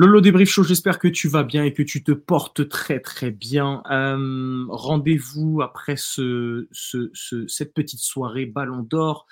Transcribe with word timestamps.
Lolo 0.00 0.20
Débrief 0.20 0.48
Show, 0.48 0.62
j'espère 0.62 1.00
que 1.00 1.08
tu 1.08 1.26
vas 1.26 1.42
bien 1.42 1.64
et 1.64 1.72
que 1.72 1.82
tu 1.82 2.04
te 2.04 2.12
portes 2.12 2.68
très 2.68 3.00
très 3.00 3.32
bien. 3.32 3.82
Euh, 3.90 4.64
Rendez-vous 4.68 5.60
après 5.60 5.96
ce, 5.96 6.68
ce, 6.70 7.10
ce, 7.14 7.48
cette 7.48 7.74
petite 7.74 7.98
soirée 7.98 8.46
Ballon 8.46 8.84
d'Or 8.84 9.26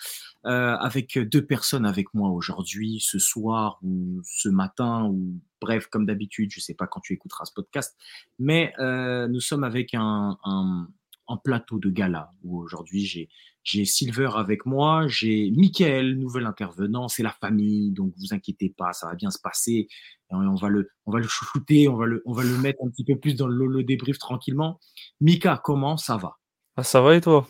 euh, 0.44 0.74
avec 0.74 1.20
deux 1.20 1.46
personnes 1.46 1.86
avec 1.86 2.12
moi 2.14 2.30
aujourd'hui, 2.30 2.98
ce 2.98 3.20
soir 3.20 3.78
ou 3.84 4.20
ce 4.24 4.48
matin 4.48 5.04
ou 5.04 5.40
bref, 5.60 5.86
comme 5.86 6.04
d'habitude, 6.04 6.50
je 6.50 6.58
sais 6.58 6.74
pas 6.74 6.88
quand 6.88 6.98
tu 6.98 7.12
écouteras 7.12 7.44
ce 7.44 7.52
podcast, 7.52 7.96
mais 8.40 8.72
euh, 8.80 9.28
nous 9.28 9.38
sommes 9.38 9.62
avec 9.62 9.94
un, 9.94 10.36
un, 10.42 10.88
un 11.28 11.36
plateau 11.36 11.78
de 11.78 11.90
gala 11.90 12.32
où 12.42 12.58
aujourd'hui 12.60 13.04
j'ai 13.04 13.28
j'ai 13.66 13.84
Silver 13.84 14.30
avec 14.36 14.64
moi, 14.64 15.08
j'ai 15.08 15.50
Michael, 15.50 16.16
nouvel 16.18 16.46
intervenant, 16.46 17.08
c'est 17.08 17.24
la 17.24 17.32
famille, 17.32 17.90
donc 17.90 18.12
vous 18.16 18.32
inquiétez 18.32 18.70
pas, 18.70 18.92
ça 18.92 19.08
va 19.08 19.16
bien 19.16 19.30
se 19.32 19.40
passer. 19.40 19.88
Et 20.30 20.34
on 20.34 20.54
va 20.54 20.68
le, 20.68 20.88
on 21.04 21.10
va 21.10 21.18
le 21.18 21.26
chouchouter, 21.26 21.88
on 21.88 21.96
va 21.96 22.06
le, 22.06 22.22
on 22.26 22.32
va 22.32 22.44
le 22.44 22.56
mettre 22.58 22.78
un 22.84 22.88
petit 22.88 23.04
peu 23.04 23.18
plus 23.18 23.34
dans 23.34 23.48
le 23.48 23.82
débrief 23.82 24.18
tranquillement. 24.18 24.78
Mika, 25.20 25.60
comment 25.64 25.96
ça 25.96 26.16
va? 26.16 26.36
Ah, 26.76 26.84
Ça 26.84 27.00
va 27.00 27.16
et 27.16 27.20
toi? 27.20 27.48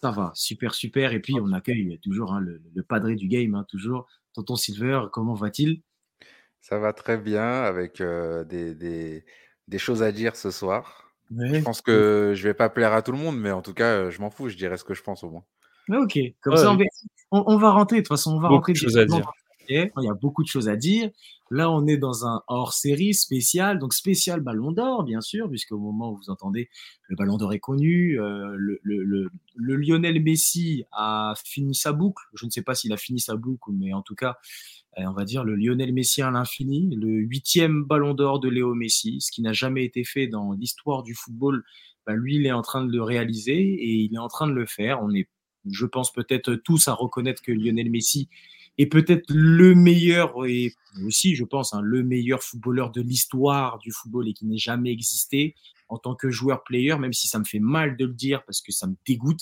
Ça 0.00 0.12
va, 0.12 0.30
super, 0.36 0.72
super. 0.72 1.12
Et 1.12 1.18
puis 1.18 1.34
on 1.40 1.52
accueille 1.52 1.98
toujours 2.00 2.32
hein, 2.32 2.38
le, 2.38 2.62
le 2.72 2.82
padré 2.84 3.16
du 3.16 3.26
game, 3.26 3.56
hein, 3.56 3.66
toujours. 3.68 4.06
Tonton 4.34 4.54
Silver, 4.54 5.06
comment 5.12 5.34
va-t-il? 5.34 5.82
Ça 6.60 6.78
va 6.78 6.92
très 6.92 7.18
bien, 7.18 7.42
avec 7.42 8.00
euh, 8.00 8.44
des, 8.44 8.72
des, 8.76 9.24
des 9.66 9.78
choses 9.78 10.04
à 10.04 10.12
dire 10.12 10.36
ce 10.36 10.52
soir. 10.52 11.10
Ouais. 11.32 11.58
Je 11.58 11.64
pense 11.64 11.80
que 11.80 12.34
je 12.36 12.42
vais 12.44 12.54
pas 12.54 12.68
plaire 12.70 12.92
à 12.92 13.02
tout 13.02 13.10
le 13.10 13.18
monde, 13.18 13.36
mais 13.36 13.50
en 13.50 13.62
tout 13.62 13.74
cas, 13.74 14.10
je 14.10 14.20
m'en 14.20 14.30
fous, 14.30 14.48
je 14.48 14.56
dirais 14.56 14.76
ce 14.76 14.84
que 14.84 14.94
je 14.94 15.02
pense 15.02 15.24
au 15.24 15.30
moins. 15.30 15.44
Ok, 15.90 16.18
comme 16.40 16.54
ouais, 16.54 16.60
ça, 16.60 16.72
on 16.72 16.76
va, 16.76 16.84
on, 17.30 17.44
on 17.46 17.58
va, 17.58 17.70
rentrer. 17.70 17.96
De 17.96 18.00
toute 18.02 18.08
façon, 18.08 18.36
on 18.36 18.40
va 18.40 18.48
rentrer. 18.48 18.72
De 18.72 18.78
choses 18.78 18.98
à 18.98 19.04
dire. 19.04 19.30
Il 19.68 19.90
y 19.98 20.08
a 20.08 20.14
beaucoup 20.14 20.42
de 20.42 20.48
choses 20.48 20.68
à 20.68 20.76
dire. 20.76 21.10
Là, 21.50 21.70
on 21.70 21.86
est 21.86 21.96
dans 21.96 22.26
un 22.26 22.42
hors-série 22.48 23.14
spécial, 23.14 23.78
donc 23.78 23.94
spécial 23.94 24.40
Ballon 24.40 24.72
d'Or, 24.72 25.04
bien 25.04 25.20
sûr, 25.20 25.48
puisqu'au 25.48 25.78
moment 25.78 26.10
où 26.10 26.16
vous 26.16 26.30
entendez, 26.30 26.68
le 27.08 27.14
Ballon 27.14 27.36
d'Or 27.36 27.52
est 27.52 27.60
connu. 27.60 28.20
Euh, 28.20 28.54
le, 28.56 28.80
le, 28.82 29.04
le, 29.04 29.30
le, 29.54 29.76
Lionel 29.76 30.20
Messi 30.22 30.84
a 30.92 31.34
fini 31.44 31.74
sa 31.74 31.92
boucle. 31.92 32.24
Je 32.34 32.46
ne 32.46 32.50
sais 32.50 32.62
pas 32.62 32.74
s'il 32.74 32.92
a 32.92 32.96
fini 32.96 33.20
sa 33.20 33.36
boucle, 33.36 33.70
mais 33.72 33.92
en 33.92 34.02
tout 34.02 34.16
cas, 34.16 34.38
euh, 34.98 35.04
on 35.06 35.12
va 35.12 35.24
dire 35.24 35.44
le 35.44 35.54
Lionel 35.54 35.92
Messi 35.92 36.20
à 36.20 36.30
l'infini, 36.30 36.94
le 36.96 37.08
huitième 37.08 37.84
Ballon 37.84 38.14
d'Or 38.14 38.40
de 38.40 38.48
Léo 38.48 38.74
Messi, 38.74 39.20
ce 39.20 39.30
qui 39.30 39.42
n'a 39.42 39.52
jamais 39.52 39.84
été 39.84 40.02
fait 40.02 40.26
dans 40.26 40.52
l'histoire 40.52 41.04
du 41.04 41.14
football. 41.14 41.62
Ben, 42.06 42.14
lui, 42.14 42.36
il 42.36 42.46
est 42.46 42.52
en 42.52 42.62
train 42.62 42.84
de 42.84 42.90
le 42.90 43.02
réaliser 43.02 43.58
et 43.58 43.94
il 43.94 44.14
est 44.14 44.18
en 44.18 44.28
train 44.28 44.46
de 44.46 44.52
le 44.52 44.66
faire. 44.66 45.02
On 45.02 45.12
est, 45.12 45.28
je 45.70 45.86
pense, 45.86 46.12
peut-être 46.12 46.54
tous 46.54 46.88
à 46.88 46.92
reconnaître 46.92 47.42
que 47.42 47.52
Lionel 47.52 47.90
Messi 47.90 48.28
est 48.78 48.86
peut-être 48.86 49.24
le 49.28 49.74
meilleur 49.74 50.44
et 50.46 50.74
aussi, 51.04 51.34
je 51.34 51.44
pense, 51.44 51.74
hein, 51.74 51.80
le 51.82 52.02
meilleur 52.02 52.42
footballeur 52.42 52.90
de 52.90 53.00
l'histoire 53.00 53.78
du 53.78 53.90
football 53.90 54.28
et 54.28 54.32
qui 54.32 54.46
n'ait 54.46 54.58
jamais 54.58 54.92
existé 54.92 55.54
en 55.88 55.98
tant 55.98 56.14
que 56.14 56.30
joueur-player, 56.30 56.96
même 56.98 57.12
si 57.12 57.28
ça 57.28 57.38
me 57.38 57.44
fait 57.44 57.60
mal 57.60 57.96
de 57.96 58.04
le 58.04 58.12
dire 58.12 58.44
parce 58.44 58.60
que 58.60 58.72
ça 58.72 58.86
me 58.86 58.94
dégoûte. 59.06 59.40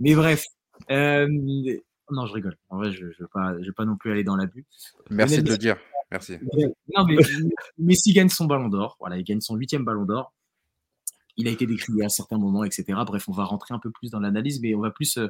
Mais 0.00 0.14
bref, 0.14 0.46
euh, 0.90 1.28
non, 2.10 2.26
je 2.26 2.32
rigole. 2.32 2.56
En 2.68 2.78
vrai, 2.78 2.92
je 2.92 3.04
ne 3.04 3.10
veux, 3.18 3.28
pas, 3.32 3.54
je 3.60 3.66
veux 3.66 3.72
pas 3.72 3.84
non 3.84 3.96
plus 3.96 4.10
aller 4.10 4.24
dans 4.24 4.36
l'abus. 4.36 4.64
Merci 5.10 5.42
de 5.42 5.50
le 5.50 5.58
dire. 5.58 5.76
Merci. 6.10 6.38
Non, 6.94 7.04
mais 7.06 7.16
Messi 7.78 8.12
gagne 8.12 8.28
son 8.28 8.46
ballon 8.46 8.68
d'or. 8.68 8.96
Voilà, 9.00 9.18
il 9.18 9.24
gagne 9.24 9.40
son 9.40 9.56
huitième 9.56 9.84
ballon 9.84 10.04
d'or. 10.04 10.32
Il 11.36 11.48
a 11.48 11.50
été 11.50 11.66
décrié 11.66 12.04
à 12.04 12.08
certains 12.08 12.38
moments, 12.38 12.64
etc. 12.64 12.84
Bref, 13.06 13.28
on 13.28 13.32
va 13.32 13.44
rentrer 13.44 13.74
un 13.74 13.78
peu 13.78 13.90
plus 13.90 14.10
dans 14.10 14.20
l'analyse, 14.20 14.60
mais 14.60 14.74
on 14.74 14.80
va 14.80 14.90
plus 14.90 15.18
euh, 15.18 15.28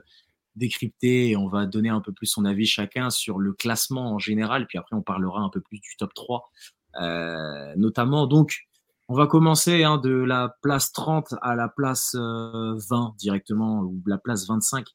décrypter 0.57 1.31
et 1.31 1.37
on 1.37 1.49
va 1.49 1.67
donner 1.67 1.89
un 1.89 2.01
peu 2.01 2.13
plus 2.13 2.27
son 2.27 2.45
avis 2.45 2.67
chacun 2.67 3.11
sur 3.11 3.39
le 3.39 3.53
classement 3.53 4.15
en 4.15 4.19
général. 4.19 4.67
Puis 4.67 4.79
après, 4.79 4.97
on 4.97 5.03
parlera 5.03 5.41
un 5.41 5.49
peu 5.49 5.61
plus 5.61 5.79
du 5.79 5.97
top 5.99 6.13
3, 6.15 6.51
euh, 7.01 7.75
notamment. 7.77 8.27
Donc, 8.27 8.67
on 9.09 9.15
va 9.15 9.27
commencer 9.27 9.85
hein, 9.85 9.99
de 9.99 10.11
la 10.11 10.57
place 10.63 10.93
30 10.93 11.35
à 11.43 11.55
la 11.55 11.69
place 11.69 12.15
euh, 12.15 12.75
20 12.89 13.15
directement, 13.19 13.81
ou 13.81 14.03
la 14.07 14.19
place 14.19 14.47
25. 14.47 14.87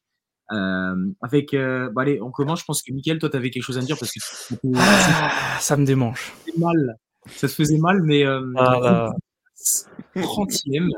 Euh, 0.52 0.96
avec, 1.20 1.54
euh, 1.54 1.90
bah 1.90 2.02
allez, 2.02 2.20
on 2.20 2.30
commence. 2.30 2.60
Je 2.60 2.64
pense 2.64 2.82
que 2.82 2.92
Mickaël, 2.92 3.18
toi, 3.18 3.30
tu 3.30 3.36
avais 3.36 3.50
quelque 3.50 3.62
chose 3.62 3.78
à 3.78 3.80
me 3.80 3.86
dire 3.86 3.96
parce 3.98 4.12
que 4.12 4.56
ah, 4.76 5.58
ça 5.60 5.76
me 5.76 5.84
démange. 5.84 6.32
Mal. 6.58 6.96
Ça 7.28 7.46
te 7.46 7.52
faisait 7.52 7.78
mal, 7.78 8.02
mais 8.02 8.26
euh, 8.26 8.42
ah, 8.56 9.10
30e, 10.16 10.88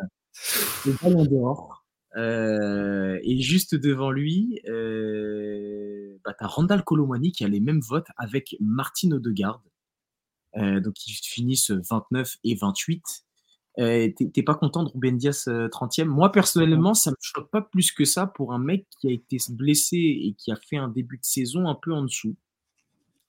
le 0.87 0.93
ballon 1.03 1.25
d'or. 1.25 1.83
Euh, 2.17 3.19
et 3.23 3.41
juste 3.41 3.75
devant 3.75 4.11
lui, 4.11 4.61
euh, 4.69 6.19
bah, 6.25 6.35
tu 6.39 6.45
as 6.45 6.47
Randall 6.47 6.85
Colomwani 6.85 7.33
qui 7.33 7.45
a 7.45 7.49
les 7.49 7.61
mêmes 7.61 7.81
votes 7.81 8.09
avec 8.17 8.57
Martin 8.61 9.13
Odegaard. 9.13 9.63
Euh, 10.57 10.81
donc 10.81 11.07
ils 11.07 11.15
finissent 11.15 11.71
29 11.71 12.37
et 12.45 12.55
28. 12.55 13.03
Euh, 13.79 14.11
T'es 14.35 14.43
pas 14.43 14.55
content 14.55 14.83
de 14.83 14.91
Ruben 14.91 15.17
Dias 15.17 15.49
30e 15.49 16.05
Moi 16.05 16.31
personnellement, 16.31 16.93
ça 16.93 17.11
me 17.11 17.17
choque 17.21 17.51
pas 17.51 17.63
plus 17.63 17.91
que 17.93 18.05
ça 18.05 18.27
pour 18.27 18.53
un 18.53 18.59
mec 18.59 18.87
qui 19.01 19.09
a 19.09 19.13
été 19.13 19.39
blessé 19.49 19.97
et 19.97 20.35
qui 20.37 20.53
a 20.53 20.57
fait 20.57 20.77
un 20.77 20.89
début 20.89 21.17
de 21.17 21.25
saison 21.25 21.69
un 21.69 21.75
peu 21.75 21.95
en 21.95 22.03
dessous. 22.03 22.37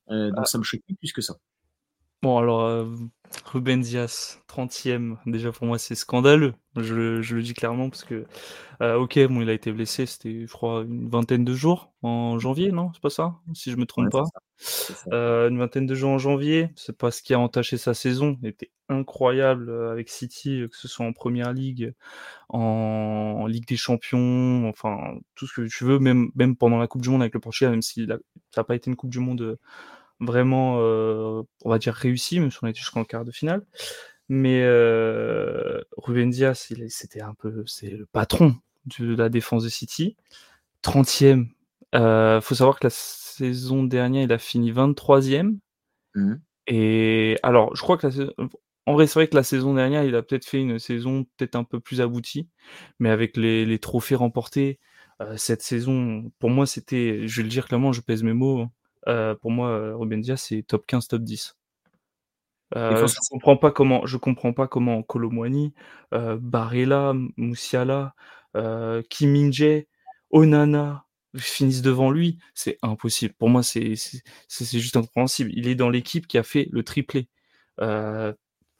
Donc 0.09 0.33
ah. 0.35 0.45
ça 0.45 0.57
me 0.57 0.63
choque 0.63 0.81
plus 0.99 1.13
que 1.13 1.21
ça. 1.21 1.37
Bon, 2.23 2.37
alors, 2.37 2.61
euh, 2.61 2.85
Ruben 3.43 3.81
Dias, 3.81 4.39
30e, 4.47 5.17
déjà 5.25 5.51
pour 5.51 5.67
moi 5.67 5.77
c'est 5.77 5.93
scandaleux. 5.93 6.53
Je, 6.77 7.21
je, 7.21 7.35
le 7.35 7.41
dis 7.41 7.53
clairement 7.53 7.89
parce 7.89 8.05
que, 8.05 8.25
euh, 8.81 8.95
ok, 8.95 9.19
bon, 9.27 9.41
il 9.41 9.49
a 9.49 9.53
été 9.53 9.73
blessé, 9.73 10.05
c'était, 10.05 10.47
je 10.47 10.53
crois, 10.53 10.83
une 10.83 11.09
vingtaine 11.09 11.43
de 11.43 11.53
jours 11.53 11.91
en 12.01 12.39
janvier, 12.39 12.71
non? 12.71 12.91
C'est 12.93 13.01
pas 13.01 13.09
ça 13.09 13.35
Si 13.53 13.71
je 13.71 13.75
me 13.75 13.85
trompe 13.85 14.05
ouais, 14.05 14.21
pas. 14.21 14.23
Ça. 14.57 14.93
Ça. 14.93 15.09
Euh, 15.11 15.49
une 15.49 15.57
vingtaine 15.57 15.85
de 15.85 15.95
jours 15.95 16.11
en 16.11 16.17
janvier, 16.17 16.69
c'est 16.77 16.97
pas 16.97 17.11
ce 17.11 17.21
qui 17.21 17.33
a 17.33 17.39
entaché 17.39 17.75
sa 17.77 17.93
saison. 17.93 18.37
Il 18.41 18.47
était 18.47 18.71
incroyable 18.87 19.69
avec 19.91 20.07
City, 20.07 20.63
que 20.71 20.77
ce 20.77 20.87
soit 20.87 21.05
en 21.05 21.11
première 21.11 21.51
ligue, 21.51 21.93
en, 22.47 22.59
en 23.41 23.47
Ligue 23.47 23.67
des 23.67 23.75
Champions, 23.75 24.69
enfin, 24.69 25.17
tout 25.35 25.45
ce 25.45 25.59
que 25.59 25.67
tu 25.67 25.83
veux, 25.83 25.99
même, 25.99 26.31
même 26.35 26.55
pendant 26.55 26.77
la 26.77 26.87
Coupe 26.87 27.01
du 27.01 27.09
Monde 27.09 27.21
avec 27.21 27.33
le 27.33 27.41
Portugal, 27.41 27.71
même 27.71 27.81
si 27.81 28.05
la, 28.05 28.15
ça 28.51 28.61
n'a 28.61 28.63
pas 28.63 28.75
été 28.75 28.89
une 28.89 28.95
Coupe 28.95 29.11
du 29.11 29.19
Monde 29.19 29.57
vraiment, 30.25 30.77
euh, 30.79 31.41
on 31.63 31.69
va 31.69 31.79
dire, 31.79 31.93
réussi, 31.93 32.39
même 32.39 32.51
si 32.51 32.57
on 32.61 32.67
était 32.67 32.79
jusqu'en 32.79 33.03
quart 33.03 33.25
de 33.25 33.31
finale. 33.31 33.65
Mais 34.29 34.61
euh, 34.63 35.81
Ruben 35.97 36.29
Dias, 36.29 36.67
c'était 36.89 37.21
un 37.21 37.33
peu, 37.33 37.63
c'est 37.67 37.89
le 37.89 38.05
patron 38.05 38.55
de 38.99 39.15
la 39.15 39.29
défense 39.29 39.63
de 39.63 39.69
City. 39.69 40.15
30e. 40.83 41.47
Euh, 41.95 42.41
faut 42.41 42.55
savoir 42.55 42.79
que 42.79 42.87
la 42.87 42.91
saison 42.91 43.83
dernière, 43.83 44.23
il 44.23 44.31
a 44.31 44.39
fini 44.39 44.71
23e. 44.71 45.57
Mmh. 46.15 46.35
Et 46.67 47.37
alors, 47.43 47.75
je 47.75 47.81
crois 47.81 47.97
que 47.97 48.07
la, 48.07 48.47
en 48.85 48.93
vrai, 48.93 49.07
c'est 49.07 49.15
vrai 49.15 49.27
que 49.27 49.35
la 49.35 49.43
saison 49.43 49.73
dernière, 49.73 50.03
il 50.03 50.15
a 50.15 50.23
peut-être 50.23 50.45
fait 50.45 50.59
une 50.59 50.79
saison 50.79 51.25
peut-être 51.37 51.55
un 51.55 51.63
peu 51.63 51.79
plus 51.79 52.01
aboutie, 52.01 52.49
mais 52.99 53.09
avec 53.09 53.37
les, 53.37 53.65
les 53.65 53.79
trophées 53.79 54.15
remportés, 54.15 54.79
euh, 55.21 55.37
cette 55.37 55.61
saison, 55.61 56.31
pour 56.39 56.49
moi, 56.49 56.65
c'était, 56.65 57.27
je 57.27 57.37
vais 57.37 57.43
le 57.43 57.49
dire 57.49 57.67
clairement, 57.67 57.93
je 57.93 58.01
pèse 58.01 58.23
mes 58.23 58.33
mots, 58.33 58.67
euh, 59.07 59.35
pour 59.35 59.51
moi, 59.51 59.95
Ruben 59.95 60.21
Dias, 60.21 60.37
c'est 60.37 60.63
top 60.63 60.85
15, 60.87 61.07
top 61.07 61.21
10. 61.23 61.55
Euh, 62.75 63.07
je 63.07 63.15
comprends 63.29 63.57
pas 63.57 63.71
comment, 63.71 64.05
je 64.05 64.17
comprends 64.17 64.53
pas 64.53 64.67
comment 64.67 65.03
Colomwani, 65.03 65.73
euh, 66.13 66.37
Barella, 66.41 67.13
Moussiala, 67.37 68.15
euh, 68.55 69.03
Kim 69.09 69.51
Onana 70.31 71.05
finissent 71.37 71.81
devant 71.81 72.09
lui. 72.11 72.39
C'est 72.55 72.77
impossible. 72.81 73.35
Pour 73.37 73.49
moi, 73.49 73.63
c'est 73.63 73.93
c'est 74.47 74.79
juste 74.79 74.97
incompréhensible. 74.97 75.51
Il 75.53 75.67
est 75.67 75.75
dans 75.75 75.89
l'équipe 75.89 76.27
qui 76.27 76.37
a 76.37 76.43
fait 76.43 76.67
le 76.71 76.83
triplé. 76.83 77.29
Euh, 77.81 78.33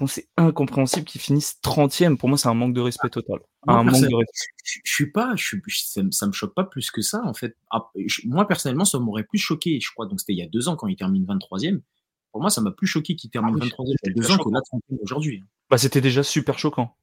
c'est 0.07 0.28
incompréhensible 0.38 1.06
qu'il 1.06 1.22
finisse 1.22 1.60
30e. 1.63 2.18
Pour 2.18 2.30
moi, 2.30 2.38
c'est 2.38 2.48
un 2.48 2.54
manque 2.54 2.74
de 2.74 2.81
respect 2.81 3.10
total. 3.10 3.40
Moi, 3.66 3.78
un 3.78 3.84
manque 3.84 4.01
de 4.01 4.16
respect. 4.16 4.48
Je, 4.63 4.80
je 4.84 4.92
suis 4.92 5.12
pas, 5.12 5.36
je, 5.36 5.56
ça, 5.68 6.01
ça, 6.12 6.28
me 6.28 6.31
choque 6.31 6.54
pas 6.54 6.63
plus 6.63 6.92
que 6.92 7.01
ça, 7.01 7.24
en 7.25 7.34
fait. 7.34 7.56
Ah, 7.72 7.90
je, 8.06 8.22
moi, 8.28 8.48
personnellement, 8.48 8.86
ça 8.86 9.00
m'aurait 9.00 9.24
plus 9.24 9.38
choqué, 9.38 9.80
je 9.80 9.92
crois. 9.92 10.07
Donc, 10.07 10.19
c'était 10.19 10.34
il 10.34 10.40
y 10.40 10.44
a 10.44 10.48
deux 10.48 10.68
ans 10.68 10.75
quand 10.75 10.88
il 10.88 10.95
termine 10.95 11.25
23e. 11.25 11.81
Pour 12.31 12.42
moi, 12.42 12.50
ça 12.50 12.62
m'a 12.62 12.72
plus 12.72 12.88
choqué 12.88 13.16
qu'il 13.16 13.30
termine 13.30 13.56
ah, 13.62 13.66
23e 13.66 13.74
il 13.88 14.07
y 14.07 14.10
a 14.10 14.13
deux 14.13 14.31
ans 14.31 14.38
que 14.38 14.50
là, 14.50 14.62
aujourd'hui. 15.01 15.44
Bah, 15.69 15.78
c'était 15.78 16.01
déjà 16.01 16.24
super 16.24 16.57
choquant. 16.57 16.98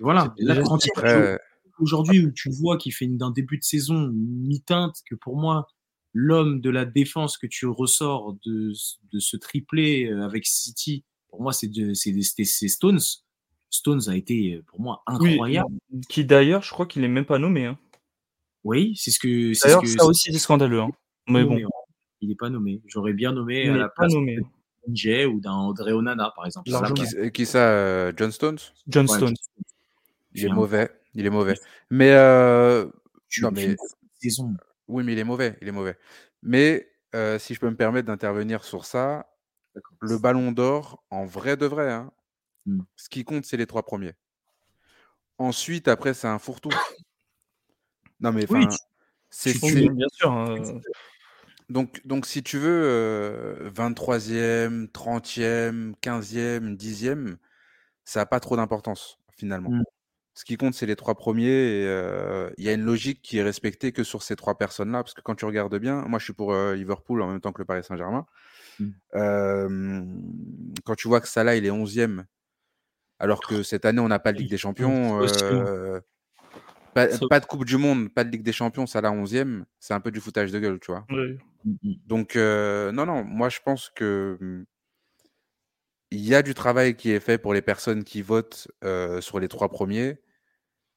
Voilà. 0.00 0.34
Là, 0.38 0.62
euh... 1.04 1.36
Aujourd'hui, 1.80 2.24
où 2.24 2.30
tu 2.30 2.50
vois 2.50 2.76
qu'il 2.76 2.92
fait 2.92 3.06
d'un 3.06 3.30
début 3.30 3.58
de 3.58 3.64
saison 3.64 4.10
mi-teinte, 4.12 4.96
que 5.08 5.14
pour 5.14 5.36
moi, 5.36 5.66
l'homme 6.12 6.60
de 6.60 6.70
la 6.70 6.84
défense 6.84 7.38
que 7.38 7.46
tu 7.46 7.66
ressors 7.66 8.36
de, 8.46 8.72
de 9.12 9.18
ce 9.18 9.36
triplé 9.36 10.10
avec 10.10 10.46
City, 10.46 11.04
pour 11.28 11.42
moi, 11.42 11.52
c'est 11.52 11.68
Stones. 12.68 13.00
Stones 13.70 14.00
a 14.08 14.16
été 14.16 14.62
pour 14.66 14.80
moi 14.80 15.02
incroyable. 15.06 15.74
qui 16.08 16.24
d'ailleurs, 16.24 16.62
je 16.62 16.70
crois 16.70 16.86
qu'il 16.86 17.04
est 17.04 17.08
même 17.08 17.26
pas 17.26 17.38
nommé. 17.38 17.66
Hein. 17.66 17.78
Oui, 18.64 18.94
c'est 18.96 19.10
ce 19.10 19.18
que. 19.18 19.60
D'ailleurs, 19.62 19.86
ça 19.86 20.04
aussi 20.04 20.32
c'est 20.32 20.38
scandaleux. 20.38 20.80
Hein. 20.80 20.90
Mais 21.28 21.44
bon. 21.44 21.58
Il 22.20 22.28
n'est 22.28 22.34
pas 22.34 22.50
nommé. 22.50 22.82
J'aurais 22.86 23.12
bien 23.12 23.32
nommé 23.32 23.68
à 23.68 23.76
la 23.76 23.88
place 23.88 24.12
nommé. 24.12 24.38
d'un 24.86 25.26
ou 25.26 25.40
d'un 25.40 25.52
André 25.52 25.92
Onana, 25.92 26.32
par 26.34 26.46
exemple. 26.46 26.68
Qui, 27.32 27.46
ça 27.46 27.70
euh, 27.70 28.12
John 28.16 28.32
Stones? 28.32 28.58
John 28.88 29.06
Stones. 29.06 29.34
Il 30.34 30.44
est 30.44 30.48
mauvais. 30.48 30.90
Il 31.14 31.26
est 31.26 31.30
mauvais. 31.30 31.54
Mais. 31.90 32.12
Euh... 32.12 32.86
Non, 33.42 33.50
mais... 33.52 33.76
Oui, 34.88 35.04
mais 35.04 35.12
il 35.12 35.18
est 35.18 35.24
mauvais. 35.24 35.56
Il 35.60 35.68
est 35.68 35.72
mauvais. 35.72 35.96
Mais 36.42 36.88
euh, 37.14 37.38
si 37.38 37.54
je 37.54 37.60
peux 37.60 37.70
me 37.70 37.76
permettre 37.76 38.06
d'intervenir 38.06 38.64
sur 38.64 38.84
ça, 38.84 39.26
le 40.00 40.18
ballon 40.18 40.52
d'or, 40.52 41.02
en 41.10 41.24
vrai 41.24 41.56
de 41.56 41.66
vrai, 41.66 41.92
hein, 41.92 42.10
mmh. 42.66 42.80
ce 42.96 43.08
qui 43.08 43.24
compte, 43.24 43.44
c'est 43.44 43.56
les 43.56 43.66
trois 43.66 43.84
premiers. 43.84 44.14
Ensuite, 45.38 45.88
après, 45.88 46.14
c'est 46.14 46.26
un 46.26 46.38
fourre-tout. 46.38 46.70
Non, 48.20 48.32
mais 48.32 48.50
oui, 48.50 48.66
c'est 49.30 49.52
bien 49.60 50.08
sûr. 50.12 50.32
Hein, 50.32 50.56
donc, 51.68 52.00
donc, 52.04 52.26
si 52.26 52.42
tu 52.42 52.58
veux, 52.58 53.70
23e, 53.72 54.88
30e, 54.88 55.94
15e, 56.02 56.76
10e, 56.76 57.36
ça 58.04 58.20
n'a 58.20 58.26
pas 58.26 58.40
trop 58.40 58.56
d'importance, 58.56 59.18
finalement. 59.30 59.70
Mmh. 59.70 59.84
Ce 60.34 60.44
qui 60.44 60.56
compte, 60.56 60.74
c'est 60.74 60.86
les 60.86 60.96
trois 60.96 61.14
premiers. 61.16 61.82
Il 62.56 62.64
y 62.64 62.68
a 62.68 62.72
une 62.72 62.84
logique 62.84 63.22
qui 63.22 63.38
est 63.38 63.42
respectée 63.42 63.92
que 63.92 64.04
sur 64.04 64.22
ces 64.22 64.36
trois 64.36 64.56
personnes-là. 64.56 65.02
Parce 65.02 65.12
que 65.12 65.20
quand 65.20 65.34
tu 65.34 65.44
regardes 65.44 65.76
bien, 65.78 66.02
moi, 66.02 66.18
je 66.20 66.24
suis 66.24 66.32
pour 66.32 66.54
Liverpool 66.54 67.22
en 67.22 67.28
même 67.28 67.40
temps 67.40 67.52
que 67.52 67.60
le 67.60 67.64
Paris 67.64 67.82
Saint-Germain. 67.82 68.24
Mmh. 68.78 68.92
quand 70.84 70.94
tu 70.94 71.08
vois 71.08 71.20
que 71.20 71.28
Salah, 71.28 71.56
il 71.56 71.66
est 71.66 71.70
11e, 71.70 72.24
alors 73.18 73.40
que 73.40 73.62
cette 73.62 73.84
année, 73.84 74.00
on 74.00 74.08
n'a 74.08 74.18
pas 74.18 74.32
de 74.32 74.38
Ligue 74.38 74.50
des 74.50 74.58
Champions. 74.58 75.20
Pas, 76.94 77.06
de 77.06 77.46
Coupe 77.46 77.64
du 77.64 77.76
Monde, 77.76 78.08
pas 78.12 78.24
de 78.24 78.30
Ligue 78.30 78.42
des 78.42 78.52
Champions, 78.52 78.86
ça 78.86 79.00
la 79.00 79.10
11e, 79.10 79.64
c'est 79.78 79.94
un 79.94 80.00
peu 80.00 80.10
du 80.10 80.20
foutage 80.20 80.50
de 80.50 80.58
gueule, 80.58 80.80
tu 80.80 80.90
vois. 80.90 81.06
Donc, 82.06 82.36
euh, 82.36 82.92
non, 82.92 83.06
non, 83.06 83.24
moi 83.24 83.48
je 83.48 83.58
pense 83.64 83.90
que 83.94 84.36
mmh, 84.40 84.64
il 86.10 86.26
y 86.26 86.34
a 86.34 86.42
du 86.42 86.54
travail 86.54 86.96
qui 86.96 87.10
est 87.10 87.20
fait 87.20 87.38
pour 87.38 87.54
les 87.54 87.62
personnes 87.62 88.04
qui 88.04 88.22
votent 88.22 88.68
sur 89.20 89.40
les 89.40 89.48
trois 89.48 89.68
premiers, 89.68 90.20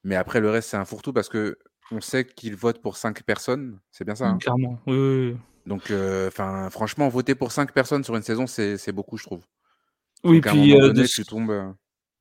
mais 0.04 0.16
après 0.16 0.40
le 0.40 0.50
reste 0.50 0.70
c'est 0.70 0.76
un 0.76 0.84
fourre-tout 0.84 1.12
parce 1.12 1.28
que 1.28 1.58
on 1.90 2.00
sait 2.00 2.24
qu'ils 2.24 2.56
votent 2.56 2.80
pour 2.80 2.96
cinq 2.96 3.22
personnes, 3.22 3.78
c'est 3.90 4.04
bien 4.04 4.14
ça 4.14 4.28
hein? 4.28 4.38
Clairement, 4.38 4.80
oui. 4.86 5.36
Donc, 5.66 5.90
euh, 5.90 6.30
franchement, 6.30 7.08
voter 7.08 7.34
pour 7.34 7.52
cinq 7.52 7.72
personnes 7.72 8.04
sur 8.04 8.16
une 8.16 8.22
saison, 8.22 8.46
c'est 8.46 8.92
beaucoup, 8.92 9.16
je 9.16 9.24
trouve. 9.24 9.44
Oui, 10.24 10.40
puis 10.40 10.74
tu 11.08 11.24
tombes. 11.24 11.74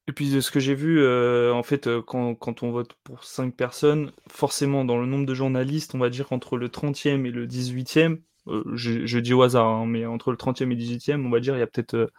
Et 0.07 0.13
puis 0.13 0.31
de 0.31 0.41
ce 0.41 0.51
que 0.51 0.59
j'ai 0.59 0.73
vu, 0.73 0.99
euh, 0.99 1.53
en 1.53 1.63
fait, 1.63 1.87
euh, 1.87 2.01
quand, 2.01 2.33
quand 2.35 2.63
on 2.63 2.71
vote 2.71 2.95
pour 3.03 3.23
5 3.23 3.55
personnes, 3.55 4.11
forcément 4.27 4.83
dans 4.83 4.97
le 4.97 5.05
nombre 5.05 5.25
de 5.25 5.33
journalistes, 5.33 5.93
on 5.93 5.99
va 5.99 6.09
dire 6.09 6.27
qu'entre 6.27 6.57
le 6.57 6.69
30e 6.69 7.25
et 7.25 7.31
le 7.31 7.45
18e, 7.45 8.17
euh, 8.47 8.63
je, 8.73 9.05
je 9.05 9.19
dis 9.19 9.33
au 9.33 9.43
hasard, 9.43 9.67
hein, 9.67 9.85
mais 9.85 10.05
entre 10.05 10.31
le 10.31 10.37
30e 10.37 10.63
et 10.63 10.75
le 10.75 10.81
18e, 10.81 11.25
on 11.25 11.29
va 11.29 11.39
dire 11.39 11.55
il 11.55 11.59
y 11.59 11.61
a 11.61 11.67
peut-être 11.67 12.11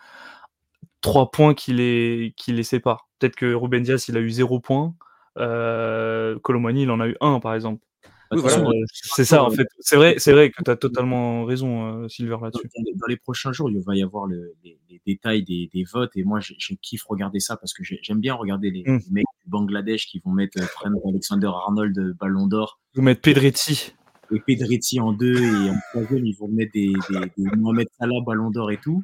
3 1.00 1.32
points 1.32 1.54
qui 1.54 1.72
les, 1.72 2.32
qui 2.36 2.52
les 2.52 2.62
séparent. 2.62 3.08
Peut-être 3.18 3.36
que 3.36 3.52
Ruben 3.52 3.82
Diaz, 3.82 4.06
il 4.08 4.16
a 4.16 4.20
eu 4.20 4.30
0 4.30 4.60
points, 4.60 4.94
euh, 5.38 6.38
il 6.48 6.90
en 6.90 7.00
a 7.00 7.08
eu 7.08 7.16
1 7.20 7.40
par 7.40 7.54
exemple. 7.54 7.84
Euh, 8.32 8.84
c'est 8.92 9.24
ça, 9.24 9.44
en 9.44 9.50
fait. 9.50 9.66
C'est 9.80 9.96
vrai, 9.96 10.14
c'est 10.18 10.32
vrai 10.32 10.50
que 10.50 10.62
tu 10.62 10.70
as 10.70 10.76
totalement 10.76 11.44
raison, 11.44 12.04
euh, 12.04 12.08
Silver, 12.08 12.36
là-dessus. 12.42 12.68
Dans, 12.96 13.06
les 13.06 13.16
prochains 13.16 13.52
jours, 13.52 13.70
il 13.70 13.80
va 13.80 13.94
y 13.94 14.02
avoir 14.02 14.26
les, 14.26 14.78
détails 15.06 15.42
des, 15.42 15.84
votes. 15.92 16.12
Et 16.16 16.24
moi, 16.24 16.40
je, 16.40 16.74
kiffe 16.80 17.04
regarder 17.04 17.40
ça 17.40 17.56
parce 17.56 17.72
que 17.74 17.82
j'aime 17.84 18.20
bien 18.20 18.34
regarder 18.34 18.70
les, 18.70 18.84
mmh. 18.84 19.00
mecs 19.10 19.24
du 19.44 19.50
Bangladesh 19.50 20.06
qui 20.06 20.20
vont 20.24 20.32
mettre 20.32 20.58
euh, 20.60 21.08
Alexander 21.08 21.48
Arnold 21.48 22.16
Ballon 22.18 22.46
d'Or. 22.46 22.80
Vous 22.94 23.02
mettre 23.02 23.20
Pedretti. 23.20 23.92
Et 24.34 24.40
Pedretti 24.40 24.98
en 24.98 25.12
deux 25.12 25.42
et 25.42 25.70
en 25.70 25.76
troisième, 25.90 26.24
ils 26.24 26.36
vont 26.36 26.48
mettre 26.48 26.72
des, 26.72 26.92
des, 27.10 27.56
Mohamed 27.56 27.88
Salah 27.98 28.20
Ballon 28.24 28.50
d'Or 28.50 28.70
et 28.70 28.78
tout. 28.78 29.02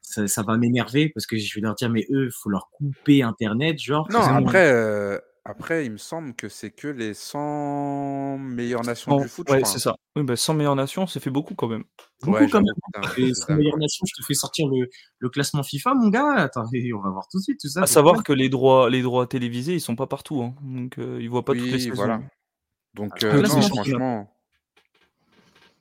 Ça, 0.00 0.42
va 0.42 0.56
m'énerver 0.58 1.08
parce 1.08 1.26
que 1.26 1.36
je 1.38 1.54
vais 1.54 1.62
leur 1.62 1.74
dire, 1.74 1.88
mais 1.88 2.06
eux, 2.10 2.26
il 2.26 2.32
faut 2.32 2.50
leur 2.50 2.68
couper 2.70 3.22
Internet, 3.22 3.80
genre. 3.80 4.06
Non, 4.10 4.20
après, 4.20 5.20
après, 5.44 5.86
il 5.86 5.92
me 5.92 5.96
semble 5.96 6.34
que 6.34 6.48
c'est 6.48 6.70
que 6.70 6.86
les 6.86 7.14
100 7.14 8.38
meilleures 8.38 8.84
nations 8.84 9.16
du 9.16 9.26
foot, 9.26 9.50
ouais, 9.50 9.64
c'est 9.64 9.80
ça. 9.80 9.96
Oui, 10.14 10.22
bah, 10.22 10.36
100 10.36 10.54
meilleures 10.54 10.76
nations, 10.76 11.08
ça 11.08 11.18
fait 11.18 11.30
beaucoup 11.30 11.56
quand 11.56 11.66
même. 11.66 11.82
Beaucoup 12.22 12.46
quand 12.46 12.62
même. 12.62 13.34
100 13.34 13.54
meilleures 13.56 13.76
nations, 13.76 14.06
je 14.06 14.14
te 14.14 14.24
fais 14.24 14.34
sortir 14.34 14.68
le, 14.68 14.88
le, 15.18 15.28
classement 15.30 15.64
FIFA, 15.64 15.94
mon 15.94 16.10
gars. 16.10 16.34
Attends, 16.34 16.62
on 16.62 17.00
va 17.00 17.10
voir 17.10 17.26
tout 17.28 17.38
de 17.38 17.42
suite 17.42 17.58
tout 17.60 17.68
ça. 17.68 17.82
À 17.82 17.86
savoir 17.86 18.22
que 18.22 18.32
les 18.32 18.48
droits, 18.48 18.88
les 18.88 19.02
droits 19.02 19.26
télévisés, 19.26 19.74
ils 19.74 19.80
sont 19.80 19.96
pas 19.96 20.06
partout. 20.06 20.42
Hein. 20.42 20.54
Donc, 20.62 20.98
euh, 20.98 21.18
ils 21.20 21.28
voient 21.28 21.44
pas 21.44 21.54
toutes 21.54 21.62
les 21.62 21.80
saisons. 21.80 21.94
voilà. 21.96 22.22
Donc, 22.94 23.24
euh, 23.24 23.42
non, 23.42 23.62
franchement... 23.62 24.32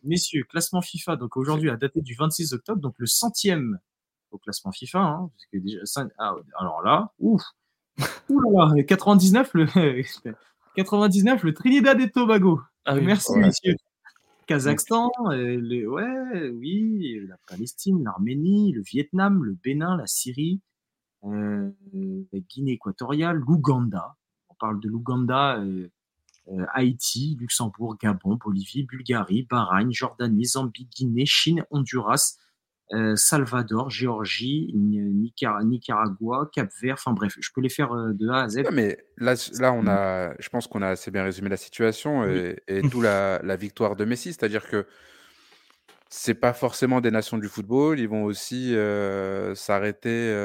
Messieurs, 0.03 0.43
classement 0.49 0.81
FIFA, 0.81 1.17
donc 1.17 1.37
aujourd'hui, 1.37 1.69
à 1.69 1.77
dater 1.77 2.01
du 2.01 2.15
26 2.15 2.53
octobre, 2.53 2.81
donc 2.81 2.95
le 2.97 3.05
centième 3.05 3.77
au 4.31 4.39
classement 4.39 4.71
FIFA. 4.71 4.99
Hein, 4.99 5.29
parce 5.31 5.45
que 5.53 5.57
déjà, 5.59 5.81
ah, 6.17 6.33
alors 6.57 6.81
là, 6.81 7.13
ouf, 7.19 7.43
Ouh 8.29 8.39
là 8.41 8.73
là, 8.75 8.83
99, 8.83 9.51
le, 9.53 9.65
99, 10.75 11.43
le 11.43 11.53
Trinidad 11.53 11.99
et 11.99 12.09
Tobago. 12.09 12.61
Ah 12.85 12.95
Merci, 12.95 13.33
messieurs. 13.37 13.75
Kazakhstan, 14.47 15.11
euh, 15.31 15.85
ouais, 15.85 16.49
oui, 16.49 17.19
la 17.27 17.37
Palestine, 17.47 18.03
l'Arménie, 18.03 18.73
le 18.73 18.81
Vietnam, 18.81 19.43
le 19.43 19.55
Bénin, 19.63 19.95
la 19.95 20.07
Syrie, 20.07 20.59
euh, 21.23 21.69
la 21.93 22.39
Guinée 22.39 22.73
équatoriale, 22.73 23.37
l'Ouganda. 23.37 24.15
On 24.49 24.55
parle 24.55 24.79
de 24.81 24.89
l'Ouganda, 24.89 25.57
euh, 25.59 25.87
Haïti, 26.73 27.37
Luxembourg, 27.39 27.95
Gabon, 28.01 28.35
Bolivie, 28.35 28.83
Bulgarie, 28.83 29.43
Bahreïn, 29.43 29.91
Jordanie, 29.91 30.45
Zambie, 30.45 30.89
Guinée, 30.93 31.25
Chine, 31.25 31.63
Honduras, 31.69 32.37
Salvador, 33.15 33.89
Géorgie, 33.89 34.71
Nicaragua, 34.73 36.49
Cap-Vert, 36.53 36.95
enfin 36.95 37.13
bref, 37.13 37.35
je 37.39 37.49
peux 37.53 37.61
les 37.61 37.69
faire 37.69 37.93
euh, 37.93 38.13
de 38.13 38.27
A 38.29 38.43
à 38.43 38.49
Z. 38.49 38.63
mais 38.73 38.97
là, 39.17 39.35
là 39.59 39.71
on 39.73 39.87
a, 39.87 40.33
je 40.39 40.49
pense 40.49 40.67
qu'on 40.67 40.81
a 40.81 40.89
assez 40.89 41.11
bien 41.11 41.23
résumé 41.23 41.49
la 41.49 41.57
situation 41.57 42.25
et, 42.25 42.81
tout 42.89 43.01
la, 43.01 43.55
victoire 43.55 43.95
de 43.95 44.05
Messi, 44.05 44.33
c'est-à-dire 44.33 44.67
que 44.67 44.85
c'est 46.09 46.33
pas 46.33 46.51
forcément 46.51 46.99
des 46.99 47.11
nations 47.11 47.37
du 47.37 47.47
football, 47.47 47.99
ils 47.99 48.09
vont 48.09 48.25
aussi 48.25 48.75
euh, 48.75 49.55
s'arrêter 49.55 50.35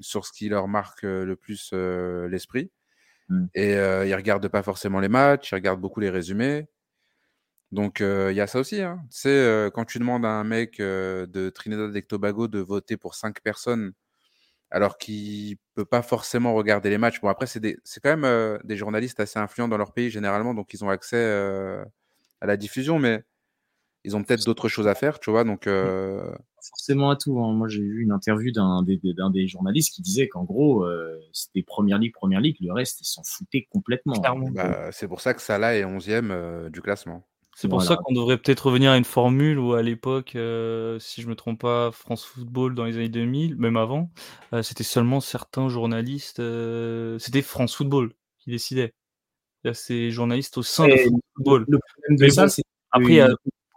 sur 0.00 0.26
ce 0.26 0.32
qui 0.32 0.48
leur 0.48 0.66
marque 0.66 1.02
le 1.02 1.36
plus 1.36 1.72
l'esprit. 1.72 2.70
Mmh. 3.28 3.46
Et 3.54 3.74
ils 3.74 4.14
regardent 4.14 4.48
pas 4.48 4.64
forcément 4.64 4.98
les 4.98 5.08
matchs, 5.08 5.52
ils 5.52 5.54
regardent 5.54 5.80
beaucoup 5.80 6.00
les 6.00 6.10
résumés. 6.10 6.66
Donc, 7.72 8.00
il 8.00 8.34
y 8.34 8.40
a 8.40 8.46
ça 8.46 8.60
aussi. 8.60 8.80
Hein. 8.80 9.00
Tu 9.10 9.18
sais, 9.20 9.70
quand 9.74 9.84
tu 9.84 9.98
demandes 9.98 10.24
à 10.24 10.30
un 10.30 10.44
mec 10.44 10.78
de 10.78 11.50
Trinidad 11.50 11.94
et 11.94 12.02
Tobago 12.02 12.48
de 12.48 12.58
voter 12.60 12.96
pour 12.96 13.14
cinq 13.14 13.40
personnes, 13.40 13.92
alors 14.70 14.98
qu'il 14.98 15.56
peut 15.74 15.84
pas 15.84 16.02
forcément 16.02 16.54
regarder 16.54 16.90
les 16.90 16.98
matchs. 16.98 17.20
Bon, 17.20 17.28
après, 17.28 17.46
c'est 17.46 17.60
quand 18.02 18.16
même 18.16 18.58
des 18.64 18.76
journalistes 18.76 19.20
assez 19.20 19.38
influents 19.38 19.68
dans 19.68 19.78
leur 19.78 19.92
pays, 19.92 20.10
généralement, 20.10 20.54
donc 20.54 20.72
ils 20.74 20.84
ont 20.84 20.90
accès 20.90 21.24
à 22.40 22.46
la 22.46 22.56
diffusion, 22.56 22.98
mais 22.98 23.22
ils 24.04 24.16
ont 24.16 24.24
peut-être 24.24 24.44
d'autres 24.44 24.68
choses 24.68 24.88
à 24.88 24.94
faire, 24.94 25.20
tu 25.20 25.30
vois? 25.30 25.44
Donc, 25.44 25.68
forcément 26.62 27.10
à 27.10 27.16
tout. 27.16 27.38
Hein. 27.40 27.52
Moi, 27.52 27.68
j'ai 27.68 27.82
vu 27.82 28.02
une 28.02 28.12
interview 28.12 28.52
d'un 28.52 28.82
des, 28.82 29.00
des, 29.32 29.46
journalistes 29.46 29.94
qui 29.94 30.02
disait 30.02 30.28
qu'en 30.28 30.44
gros, 30.44 30.86
c'était 31.32 31.62
Première 31.62 31.98
Ligue, 31.98 32.14
Première 32.14 32.40
Ligue, 32.40 32.56
le 32.60 32.72
reste, 32.72 33.00
ils 33.00 33.06
s'en 33.06 33.22
foutaient 33.24 33.66
complètement. 33.70 34.14
Bah, 34.52 34.90
c'est 34.92 35.08
pour 35.08 35.20
ça 35.20 35.34
que 35.34 35.42
Salah 35.42 35.76
est 35.76 35.84
11e 35.84 36.70
du 36.70 36.80
classement. 36.80 37.26
C'est 37.60 37.68
pour 37.68 37.82
ça 37.82 37.96
qu'on 37.96 38.14
devrait 38.14 38.38
peut-être 38.38 38.68
revenir 38.68 38.90
à 38.90 38.96
une 38.96 39.04
formule 39.04 39.58
où 39.58 39.74
à 39.74 39.82
l'époque, 39.82 40.32
euh, 40.34 40.98
si 40.98 41.20
je 41.20 41.28
me 41.28 41.34
trompe 41.34 41.60
pas, 41.60 41.90
France 41.92 42.24
Football 42.24 42.74
dans 42.74 42.86
les 42.86 42.96
années 42.96 43.10
2000, 43.10 43.56
même 43.56 43.76
avant, 43.76 44.10
euh, 44.54 44.62
c'était 44.62 44.82
seulement 44.82 45.20
certains 45.20 45.68
journalistes, 45.68 46.40
euh, 46.40 47.18
c'était 47.18 47.42
France 47.42 47.76
Football 47.76 48.14
qui 48.38 48.48
décidait. 48.48 48.94
Il 49.62 49.68
y 49.68 49.70
a 49.72 49.74
ces 49.74 50.10
journalistes 50.10 50.56
au 50.56 50.62
sein 50.62 50.88
de 50.88 50.96
France 50.96 51.20
Football. 51.36 51.66
Le 51.68 51.78
problème 51.78 52.26
de 52.26 52.32
ça, 52.32 52.48
c'est 52.48 52.62
après 52.92 53.12
il 53.12 53.16
y 53.16 53.20
a 53.20 53.28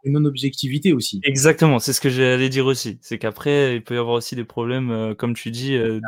une 0.06 0.14
non-objectivité 0.14 0.94
aussi. 0.94 1.20
Exactement, 1.24 1.80
c'est 1.80 1.92
ce 1.92 2.00
que 2.00 2.10
j'allais 2.10 2.48
dire 2.48 2.68
aussi. 2.68 3.00
C'est 3.02 3.18
qu'après, 3.18 3.76
il 3.76 3.84
peut 3.84 3.96
y 3.96 3.98
avoir 3.98 4.16
aussi 4.16 4.38
des 4.38 4.46
problèmes, 4.46 5.14
comme 5.18 5.34
tu 5.34 5.52
dis, 5.52 5.76
ah, 5.76 6.00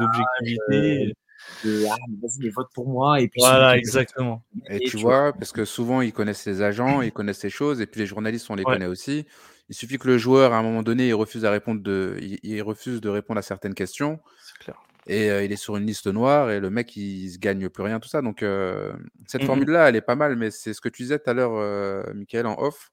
d'objectivité 1.64 1.90
ah, 1.92 1.96
vas-y, 2.22 2.50
vote 2.50 2.70
pour 2.74 2.88
moi. 2.88 3.22
Et 3.22 3.28
puis 3.28 3.42
voilà, 3.42 3.78
exactement. 3.78 4.44
Et, 4.70 4.80
tu, 4.80 4.98
vois, 4.98 5.34
parce 5.34 5.52
que 5.52 5.66
souvent, 5.66 6.02
ils 6.02 6.14
connaissent 6.14 6.46
les 6.46 6.62
agents, 6.62 7.02
ils 7.02 7.12
connaissent 7.12 7.40
ces 7.40 7.50
choses, 7.50 7.82
et 7.82 7.86
puis 7.86 8.02
les 8.02 8.08
journalistes, 8.08 8.50
on 8.50 8.56
les 8.56 8.64
connaît 8.64 8.86
aussi. 8.86 9.25
Il 9.70 9.75
suffit 9.75 9.98
que 9.98 10.08
le 10.08 10.18
joueur, 10.18 10.54
à 10.54 10.58
un 10.58 10.64
moment 10.64 10.84
donné, 10.84 11.08
il 11.08 11.14
refuse, 11.14 11.44
à 11.44 11.52
répondre 11.52 11.82
de, 11.82 12.18
il, 12.22 12.62
refuse 12.62 13.02
de 13.02 13.10
répondre 13.10 13.40
à 13.40 13.42
certaines 13.42 13.74
questions. 13.74 14.20
Clair. 14.60 14.80
Et 15.08 15.30
euh, 15.30 15.44
il 15.44 15.52
est 15.52 15.56
sur 15.56 15.78
une 15.78 15.86
liste 15.86 16.08
noire, 16.08 16.52
et 16.52 16.60
le 16.60 16.70
mec, 16.70 16.96
il, 16.96 17.32
se 17.32 17.40
gagne 17.40 17.70
plus 17.70 17.84
rien, 17.84 18.00
tout 18.00 18.10
ça. 18.10 18.22
Donc, 18.22 18.44
euh, 18.44 18.94
cette 19.28 19.44
mmh 19.44 19.46
formule-là, 19.46 19.90
elle 19.90 19.96
est 19.96 20.02
pas 20.02 20.16
mal, 20.16 20.36
mais 20.36 20.52
c'est 20.52 20.74
ce 20.74 20.82
que 20.82 20.90
tu 20.90 21.04
disais 21.04 21.20
tout 21.20 21.30
à 21.30 21.34
l'heure, 21.34 21.56
euh, 21.56 22.04
Michael, 22.14 22.46
en 22.46 22.60
off. 22.60 22.92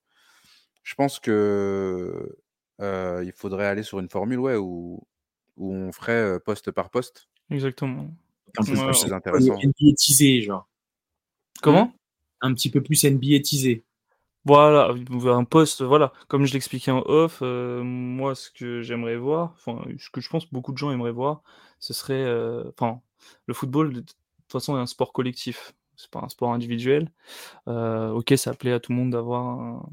Je 0.83 0.95
pense 0.95 1.21
que 1.21 2.37
il 2.81 3.33
faudrait 3.37 3.67
aller 3.67 3.85
sur 3.85 4.01
une 4.01 4.09
formule 4.09 4.41
ouais, 4.41 4.57
où, 4.57 5.07
où 5.57 5.73
on 5.73 5.93
ferait 5.93 6.41
poste 6.41 6.73
par 6.73 6.91
poste. 6.91 7.29
Exactement 7.49 8.09
Un 8.59 8.65
peu 8.65 8.73
plus 8.73 8.95
c'est 8.95 9.13
intéressant. 9.13 9.59
NBA 9.59 9.95
teasé, 9.97 10.43
genre. 10.43 10.69
Comment? 11.63 11.93
Un 12.41 12.55
petit 12.55 12.71
peu 12.71 12.83
plus 12.83 13.05
NBA 13.05 13.41
teasé. 13.41 13.85
Voilà, 14.45 14.93
un 15.27 15.45
poste, 15.45 15.83
voilà, 15.83 16.13
comme 16.27 16.47
je 16.47 16.53
l'expliquais 16.53 16.91
en 16.91 17.03
off, 17.07 17.39
euh, 17.43 17.81
moi 17.85 18.35
ce 18.35 18.51
que 18.51 18.83
j'aimerais 18.83 19.17
voir, 19.17 19.55
enfin 19.55 19.85
ce 19.99 20.11
que 20.11 20.21
je 20.21 20.29
pense 20.29 20.51
beaucoup 20.51 20.73
de 20.73 20.79
gens 20.79 20.91
aimeraient 20.91 21.13
voir, 21.13 21.45
ce 21.79 21.95
serait, 21.95 22.25
euh, 22.25 22.65
enfin, 22.77 23.01
le 23.47 23.55
football 23.55 23.93
de 23.93 24.01
toute 24.01 24.17
façon 24.51 24.77
est 24.77 24.81
un 24.81 24.87
sport 24.87 25.13
collectif, 25.13 25.75
c'est 25.95 26.11
pas 26.11 26.19
un 26.25 26.29
sport 26.29 26.53
individuel. 26.53 27.13
Euh, 27.69 28.11
ok, 28.11 28.35
ça 28.37 28.53
plaît 28.53 28.73
à 28.73 28.81
tout 28.81 28.91
le 28.91 28.99
monde 28.99 29.11
d'avoir 29.13 29.45
un, 29.45 29.89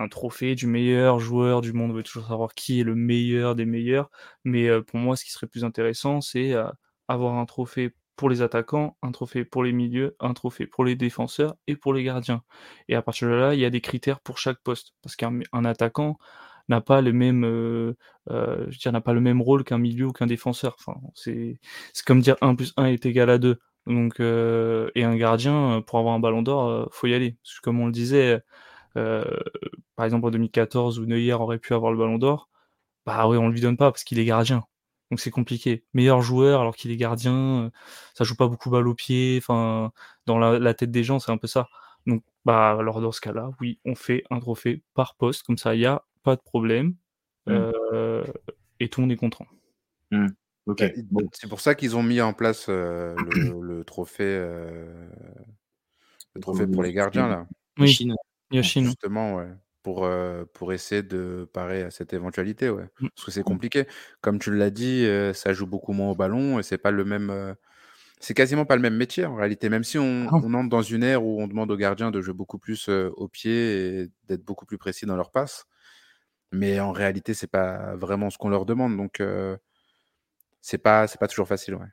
un 0.00 0.08
trophée 0.08 0.54
du 0.54 0.66
meilleur 0.66 1.20
joueur 1.20 1.60
du 1.60 1.74
monde, 1.74 1.90
on 1.90 1.94
veut 1.94 2.02
toujours 2.02 2.26
savoir 2.26 2.54
qui 2.54 2.80
est 2.80 2.84
le 2.84 2.94
meilleur 2.94 3.54
des 3.54 3.66
meilleurs, 3.66 4.10
mais 4.44 4.66
euh, 4.66 4.80
pour 4.80 4.98
moi 4.98 5.14
ce 5.14 5.24
qui 5.24 5.30
serait 5.30 5.46
plus 5.46 5.62
intéressant 5.62 6.22
c'est 6.22 6.54
euh, 6.54 6.64
avoir 7.12 7.34
un 7.36 7.46
trophée 7.46 7.94
pour 8.16 8.28
les 8.30 8.42
attaquants, 8.42 8.96
un 9.02 9.12
trophée 9.12 9.44
pour 9.44 9.64
les 9.64 9.72
milieux, 9.72 10.16
un 10.20 10.34
trophée 10.34 10.66
pour 10.66 10.84
les 10.84 10.94
défenseurs 10.96 11.54
et 11.66 11.76
pour 11.76 11.94
les 11.94 12.02
gardiens. 12.04 12.42
Et 12.88 12.94
à 12.94 13.02
partir 13.02 13.28
de 13.28 13.34
là, 13.34 13.54
il 13.54 13.60
y 13.60 13.64
a 13.64 13.70
des 13.70 13.80
critères 13.80 14.20
pour 14.20 14.38
chaque 14.38 14.58
poste. 14.62 14.92
Parce 15.02 15.16
qu'un 15.16 15.40
un 15.52 15.64
attaquant 15.64 16.18
n'a 16.68 16.80
pas 16.80 17.00
le 17.00 17.12
même, 17.12 17.44
euh, 17.44 17.96
euh, 18.30 18.66
n'a 18.86 19.00
pas 19.00 19.12
le 19.14 19.20
même 19.20 19.40
rôle 19.42 19.64
qu'un 19.64 19.78
milieu 19.78 20.06
ou 20.06 20.12
qu'un 20.12 20.26
défenseur. 20.26 20.76
Enfin, 20.78 21.00
c'est, 21.14 21.60
c'est 21.92 22.04
comme 22.06 22.20
dire 22.20 22.36
1 22.42 22.54
plus 22.54 22.72
1 22.76 22.86
est 22.86 23.06
égal 23.06 23.30
à 23.30 23.38
2. 23.38 23.58
Donc, 23.86 24.20
euh, 24.20 24.90
et 24.94 25.04
un 25.04 25.16
gardien, 25.16 25.82
pour 25.86 25.98
avoir 25.98 26.14
un 26.14 26.20
ballon 26.20 26.42
d'or, 26.42 26.68
euh, 26.68 26.86
faut 26.92 27.06
y 27.06 27.14
aller. 27.14 27.36
Parce 27.42 27.56
que 27.56 27.60
comme 27.62 27.80
on 27.80 27.86
le 27.86 27.92
disait, 27.92 28.40
euh, 28.96 29.24
par 29.96 30.06
exemple 30.06 30.26
en 30.26 30.30
2014 30.30 30.98
où 31.00 31.06
Neuer 31.06 31.32
aurait 31.34 31.58
pu 31.58 31.74
avoir 31.74 31.92
le 31.92 31.98
ballon 31.98 32.18
d'or, 32.18 32.48
bah 33.06 33.28
oui, 33.28 33.38
on 33.38 33.48
lui 33.48 33.60
donne 33.60 33.76
pas 33.78 33.92
parce 33.92 34.04
qu'il 34.04 34.18
est 34.20 34.24
gardien. 34.26 34.64
Donc 35.10 35.20
c'est 35.20 35.30
compliqué. 35.30 35.84
Meilleur 35.94 36.22
joueur 36.22 36.60
alors 36.60 36.76
qu'il 36.76 36.90
est 36.90 36.96
gardien, 36.96 37.64
euh, 37.64 37.70
ça 38.14 38.24
joue 38.24 38.36
pas 38.36 38.48
beaucoup 38.48 38.70
balle 38.70 38.88
au 38.88 38.94
pied. 38.94 39.38
Enfin, 39.38 39.92
dans 40.26 40.38
la, 40.38 40.58
la 40.58 40.74
tête 40.74 40.90
des 40.90 41.04
gens, 41.04 41.18
c'est 41.18 41.32
un 41.32 41.38
peu 41.38 41.48
ça. 41.48 41.68
Donc, 42.06 42.22
bah, 42.44 42.76
alors 42.78 43.00
dans 43.00 43.12
ce 43.12 43.20
cas-là, 43.20 43.50
oui, 43.60 43.78
on 43.84 43.94
fait 43.94 44.24
un 44.30 44.40
trophée 44.40 44.82
par 44.94 45.14
poste, 45.16 45.42
comme 45.42 45.58
ça, 45.58 45.74
il 45.74 45.80
y 45.80 45.86
a 45.86 46.04
pas 46.22 46.36
de 46.36 46.40
problème 46.42 46.94
Mm. 47.46 47.72
euh, 47.92 48.24
et 48.78 48.88
tout 48.88 49.00
le 49.00 49.06
monde 49.06 49.12
est 49.12 49.16
content. 49.16 49.46
Ok. 50.66 50.84
Bon. 51.10 51.28
C'est 51.32 51.48
pour 51.48 51.60
ça 51.60 51.74
qu'ils 51.74 51.96
ont 51.96 52.02
mis 52.02 52.20
en 52.20 52.32
place 52.32 52.66
euh, 52.68 53.14
le, 53.34 53.60
le 53.60 53.84
trophée, 53.84 54.24
euh, 54.24 55.08
le 56.34 56.40
trophée 56.40 56.66
pour 56.66 56.82
les 56.82 56.92
gardiens 56.92 57.28
là. 57.28 57.46
Oui. 57.78 57.98
Yoshino. 58.52 58.86
Justement, 58.88 59.36
ouais. 59.36 59.48
Pour, 59.82 60.04
euh, 60.04 60.44
pour 60.52 60.72
essayer 60.74 61.02
de 61.02 61.48
parer 61.54 61.82
à 61.82 61.90
cette 61.90 62.12
éventualité, 62.12 62.68
ouais. 62.68 62.84
Mm. 63.00 63.08
Parce 63.14 63.24
que 63.26 63.30
c'est 63.30 63.42
compliqué. 63.42 63.86
Comme 64.20 64.38
tu 64.38 64.54
l'as 64.54 64.70
dit, 64.70 65.06
euh, 65.06 65.32
ça 65.32 65.52
joue 65.54 65.66
beaucoup 65.66 65.92
moins 65.94 66.10
au 66.10 66.14
ballon 66.14 66.58
et 66.58 66.62
c'est 66.62 66.76
pas 66.78 66.90
le 66.90 67.04
même. 67.04 67.30
euh, 67.30 67.54
C'est 68.20 68.34
quasiment 68.34 68.66
pas 68.66 68.76
le 68.76 68.82
même 68.82 68.96
métier 68.96 69.24
en 69.24 69.34
réalité. 69.36 69.70
Même 69.70 69.84
si 69.84 69.98
on, 69.98 70.26
Ah 70.28 70.32
non. 70.32 70.42
on 70.44 70.54
entre 70.54 70.68
dans 70.68 70.82
une 70.82 71.02
ère 71.02 71.24
où 71.24 71.40
on 71.42 71.48
demande 71.48 71.70
aux 71.70 71.76
gardiens 71.78 72.10
de 72.10 72.20
jouer 72.20 72.34
beaucoup 72.34 72.58
plus 72.58 72.88
euh, 72.90 73.10
au 73.16 73.28
pied 73.28 74.02
et 74.02 74.08
d'être 74.28 74.44
beaucoup 74.44 74.66
plus 74.66 74.76
précis 74.78 75.06
dans 75.06 75.16
leurs 75.16 75.30
passes. 75.30 75.64
Mais 76.52 76.78
en 76.80 76.92
réalité, 76.92 77.32
c'est 77.34 77.46
pas 77.50 77.94
vraiment 77.96 78.28
ce 78.30 78.36
qu'on 78.38 78.50
leur 78.50 78.66
demande. 78.66 78.96
Donc, 78.98 79.20
euh, 79.20 79.56
c'est 80.60 80.78
pas, 80.78 81.06
c'est 81.06 81.18
pas 81.18 81.28
toujours 81.28 81.48
facile, 81.48 81.76
ouais. 81.76 81.86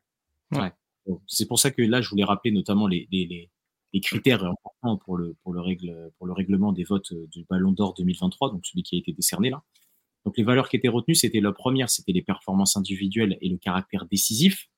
Bon, 1.06 1.22
C'est 1.28 1.46
pour 1.48 1.60
ça 1.60 1.72
que 1.72 1.82
là, 1.82 2.02
je 2.02 2.10
voulais 2.10 2.26
rappeler 2.26 2.52
notamment 2.52 2.88
les, 2.88 3.08
les, 3.12 3.26
les, 3.28 3.50
les 3.94 4.02
critères 4.02 4.44
importants 4.44 4.98
pour 4.98 5.18
le, 5.18 5.36
pour, 5.44 5.54
le 5.54 5.62
règle, 5.62 6.12
pour 6.18 6.28
le 6.28 6.34
règlement 6.34 6.72
des 6.74 6.84
votes 6.84 7.12
euh, 7.14 7.26
du 7.28 7.46
Ballon 7.50 7.72
d'Or 7.72 7.94
2023, 7.94 8.52
donc 8.52 8.66
celui 8.66 8.84
qui 8.84 8.96
a 8.96 9.00
été 9.00 9.14
décerné 9.14 9.50
là. 9.50 9.64
Donc 10.26 10.38
les 10.38 10.44
valeurs 10.44 10.68
qui 10.68 10.76
étaient 10.76 10.90
retenues, 10.90 11.16
c'était 11.16 11.40
la 11.40 11.54
première, 11.54 11.90
c'était 11.90 12.12
les 12.12 12.22
performances 12.22 12.76
individuelles 12.76 13.38
et 13.42 13.48
le 13.50 13.58
caractère 13.58 14.06
décisif. 14.06 14.70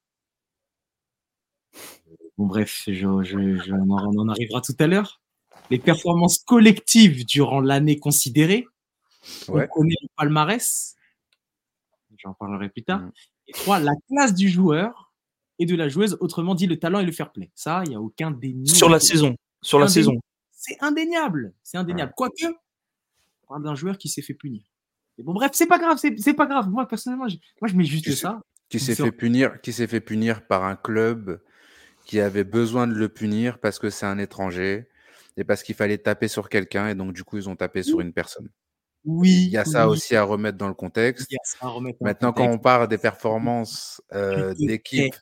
Bon 2.38 2.46
bref, 2.46 2.84
je, 2.88 2.94
je, 2.94 3.58
je- 3.58 3.74
on, 3.74 3.90
en, 3.90 4.16
on 4.16 4.20
en 4.20 4.30
arrivera 4.30 4.62
tout 4.62 4.76
à 4.80 4.88
l'heure. 4.88 5.22
Les 5.70 5.80
performances 5.80 6.40
collectives 6.40 7.26
durant 7.26 7.60
l'année 7.62 8.00
considérée. 8.00 8.66
Ouais. 9.48 9.68
On 9.72 9.80
connaît 9.80 9.96
le 10.02 10.08
palmarès. 10.16 10.96
J'en 12.18 12.34
parlerai 12.34 12.70
plus 12.70 12.84
tard. 12.84 13.00
Mm. 13.02 13.12
Et 13.48 13.52
trois, 13.54 13.80
la 13.80 13.94
classe 14.08 14.34
du 14.34 14.50
joueur 14.50 15.09
et 15.60 15.66
de 15.66 15.76
la 15.76 15.90
joueuse, 15.90 16.18
autrement 16.22 16.56
dit 16.56 16.68
le 16.68 16.80
talent 16.80 17.00
et 17.00 17.06
le 17.06 17.12
fair 17.12 17.32
play. 17.32 17.52
Ça, 17.54 17.82
il 17.86 17.90
n'y 17.90 17.96
a 17.96 18.02
aucun 18.02 18.32
déni. 18.32 18.68
Sur 18.68 18.90
la 18.90 19.00
saison. 19.00 19.36
Sur 19.62 19.80
la 19.80 19.88
saison. 19.88 20.14
C'est 20.52 20.78
indéniable. 20.82 21.54
C'est 21.64 21.78
indéniable. 21.78 22.14
Quoique, 22.16 22.46
on 22.46 23.48
parle 23.48 23.64
d'un 23.64 23.76
joueur 23.76 23.98
qui 23.98 24.10
s'est 24.10 24.22
fait 24.22 24.34
punir. 24.34 24.64
Et 25.18 25.24
bon, 25.24 25.34
bref, 25.34 25.52
c'est 25.54 25.68
pas 25.68 25.78
grave, 25.78 25.98
c'est 25.98 26.18
c'est 26.18 26.34
pas 26.34 26.46
grave. 26.46 26.70
Moi, 26.70 26.88
personnellement, 26.88 27.28
je, 27.28 27.36
moi, 27.62 27.70
je 27.70 27.76
mets 27.76 27.84
juste 27.84 28.10
ça. 28.12 28.40
Qui 28.70 28.80
s'est 28.80 28.96
fait 28.96 29.12
punir, 29.12 29.60
qui 29.62 29.74
s'est 29.74 29.88
fait 29.88 30.00
punir 30.00 30.46
par 30.48 30.64
un 30.64 30.76
club 30.76 31.42
qui 32.06 32.20
avait 32.20 32.44
besoin 32.44 32.88
de 32.88 32.94
le 32.94 33.10
punir 33.10 33.60
parce 33.60 33.80
que 33.80 33.90
c'est 33.90 34.06
un 34.06 34.18
étranger 34.18 34.88
et 35.38 35.44
parce 35.44 35.64
qu'il 35.64 35.76
fallait 35.76 35.98
taper 35.98 36.28
sur 36.28 36.50
quelqu'un 36.50 36.88
et 36.88 36.96
donc 36.96 37.14
du 37.14 37.24
coup 37.24 37.38
ils 37.38 37.50
ont 37.50 37.56
tapé 37.56 37.84
sur 37.84 38.00
une 38.00 38.14
personne. 38.14 38.50
Oui. 39.06 39.46
Il 39.46 39.50
y 39.52 39.58
a 39.58 39.66
ça 39.66 39.88
aussi 39.88 40.16
à 40.16 40.24
remettre 40.24 40.58
dans 40.58 40.68
le 40.68 40.74
contexte. 40.74 41.28
il 41.30 41.36
y 41.36 41.38
a 41.38 41.42
ça 41.44 41.58
à 41.62 41.70
remettre 41.70 41.98
en 42.02 42.06
Maintenant, 42.06 42.32
quand 42.32 42.44
contexte. 42.44 42.60
on 42.60 42.62
parle 42.62 42.88
des 42.88 42.98
performances 42.98 44.02
euh, 44.14 44.54
d'équipe, 44.58 45.16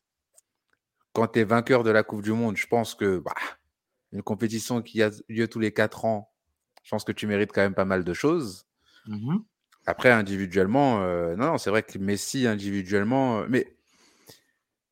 quand 1.17 1.27
tu 1.29 1.39
es 1.39 1.43
vainqueur 1.43 1.83
de 1.83 1.89
la 1.89 2.03
Coupe 2.03 2.21
du 2.21 2.31
Monde, 2.31 2.57
je 2.57 2.67
pense 2.67 2.93
que 2.93 3.17
bah, 3.17 3.33
une 4.11 4.21
compétition 4.21 4.83
qui 4.83 5.01
a 5.01 5.09
lieu 5.29 5.47
tous 5.47 5.57
les 5.59 5.73
quatre 5.73 6.05
ans, 6.05 6.29
je 6.83 6.91
pense 6.91 7.03
que 7.03 7.11
tu 7.11 7.25
mérites 7.25 7.51
quand 7.51 7.61
même 7.61 7.73
pas 7.73 7.85
mal 7.85 8.03
de 8.03 8.13
choses. 8.13 8.67
Mhm. 9.07 9.43
Après, 9.87 10.11
individuellement, 10.11 11.01
euh, 11.01 11.35
non, 11.35 11.47
non, 11.47 11.57
c'est 11.57 11.71
vrai 11.71 11.81
que 11.81 11.97
Messi, 11.97 12.45
individuellement, 12.45 13.39
euh, 13.39 13.45
mais 13.49 13.75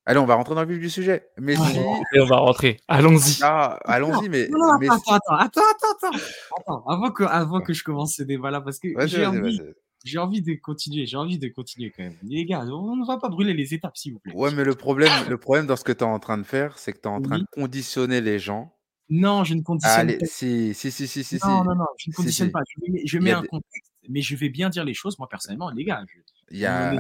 allez, 0.08 0.18
on 0.18 0.26
va 0.26 0.34
rentrer 0.34 0.56
dans 0.56 0.64
le 0.64 0.68
vif 0.68 0.80
du 0.80 0.90
sujet. 0.90 1.30
Messi, 1.38 1.78
Et 2.16 2.20
on 2.20 2.26
va 2.26 2.38
rentrer. 2.38 2.80
Allons-y. 2.88 3.38
ah, 3.44 3.78
allons-y, 3.86 4.28
mais 4.28 4.48
Non, 4.48 4.58
non, 4.58 4.80
Messi- 4.80 4.90
attends, 5.08 5.36
attends, 5.36 5.62
attends, 5.70 6.08
attends, 6.10 6.18
attends, 6.58 6.86
avant 6.88 7.12
que, 7.12 7.24
avant 7.24 7.62
que 7.62 7.74
je 7.74 7.84
commence 7.84 8.16
ce 8.16 8.24
débat-là, 8.24 8.62
parce 8.62 8.80
que 8.80 8.88
j'ai 9.06 9.28
envie. 9.28 9.62
J'ai 10.06 10.18
envie 10.20 10.42
de 10.42 10.54
continuer, 10.54 11.06
j'ai 11.06 11.18
envie 11.18 11.38
de 11.40 11.48
continuer 11.50 11.92
quand 11.92 12.04
même. 12.04 12.16
Les 12.24 12.46
gars, 12.46 12.64
on 12.66 12.96
ne 12.96 13.06
va 13.06 13.18
pas 13.18 13.28
brûler 13.30 13.54
les 13.54 13.74
étapes, 13.74 13.98
s'il 13.98 14.14
vous 14.14 14.20
plaît. 14.20 14.34
Ouais, 14.34 14.52
mais 14.54 14.64
le 14.64 14.76
problème, 14.76 15.12
le 15.30 15.38
problème 15.38 15.66
dans 15.68 15.76
ce 15.76 15.84
que 15.84 15.92
tu 15.92 16.00
es 16.00 16.04
en 16.08 16.20
train 16.20 16.38
de 16.38 16.44
faire, 16.44 16.78
c'est 16.78 16.94
que 16.94 17.00
tu 17.00 17.08
es 17.08 17.12
en 17.12 17.22
train 17.22 17.36
Oui. 17.38 17.42
de 17.42 17.48
conditionner 17.62 18.22
les 18.22 18.40
gens. 18.40 18.72
Non, 19.10 19.44
je 19.44 19.54
ne 19.56 19.62
conditionne 19.62 20.00
Allez, 20.00 20.18
pas. 20.18 20.26
si, 20.26 20.74
si, 20.74 20.92
si, 20.92 21.08
si, 21.08 21.24
si. 21.24 21.38
non, 21.44 21.64
non, 21.64 21.76
non, 21.76 21.86
je 21.98 22.10
ne 22.10 22.16
conditionne 22.16 22.48
si. 22.48 22.52
pas. 22.52 22.62
Je 22.68 22.92
mets, 22.92 23.02
je 23.06 23.36
un 23.38 23.42
des- 23.42 23.48
contexte, 23.48 23.92
mais 24.10 24.22
je 24.22 24.36
vais 24.36 24.50
bien 24.50 24.70
dire 24.70 24.84
les 24.86 24.94
choses, 24.94 25.18
moi, 25.20 25.28
personnellement, 25.30 25.70
les 25.72 25.84
gars. 25.84 26.04
Je, 26.08 26.20
Il 26.52 26.58
y 26.60 26.66
a... 26.66 26.96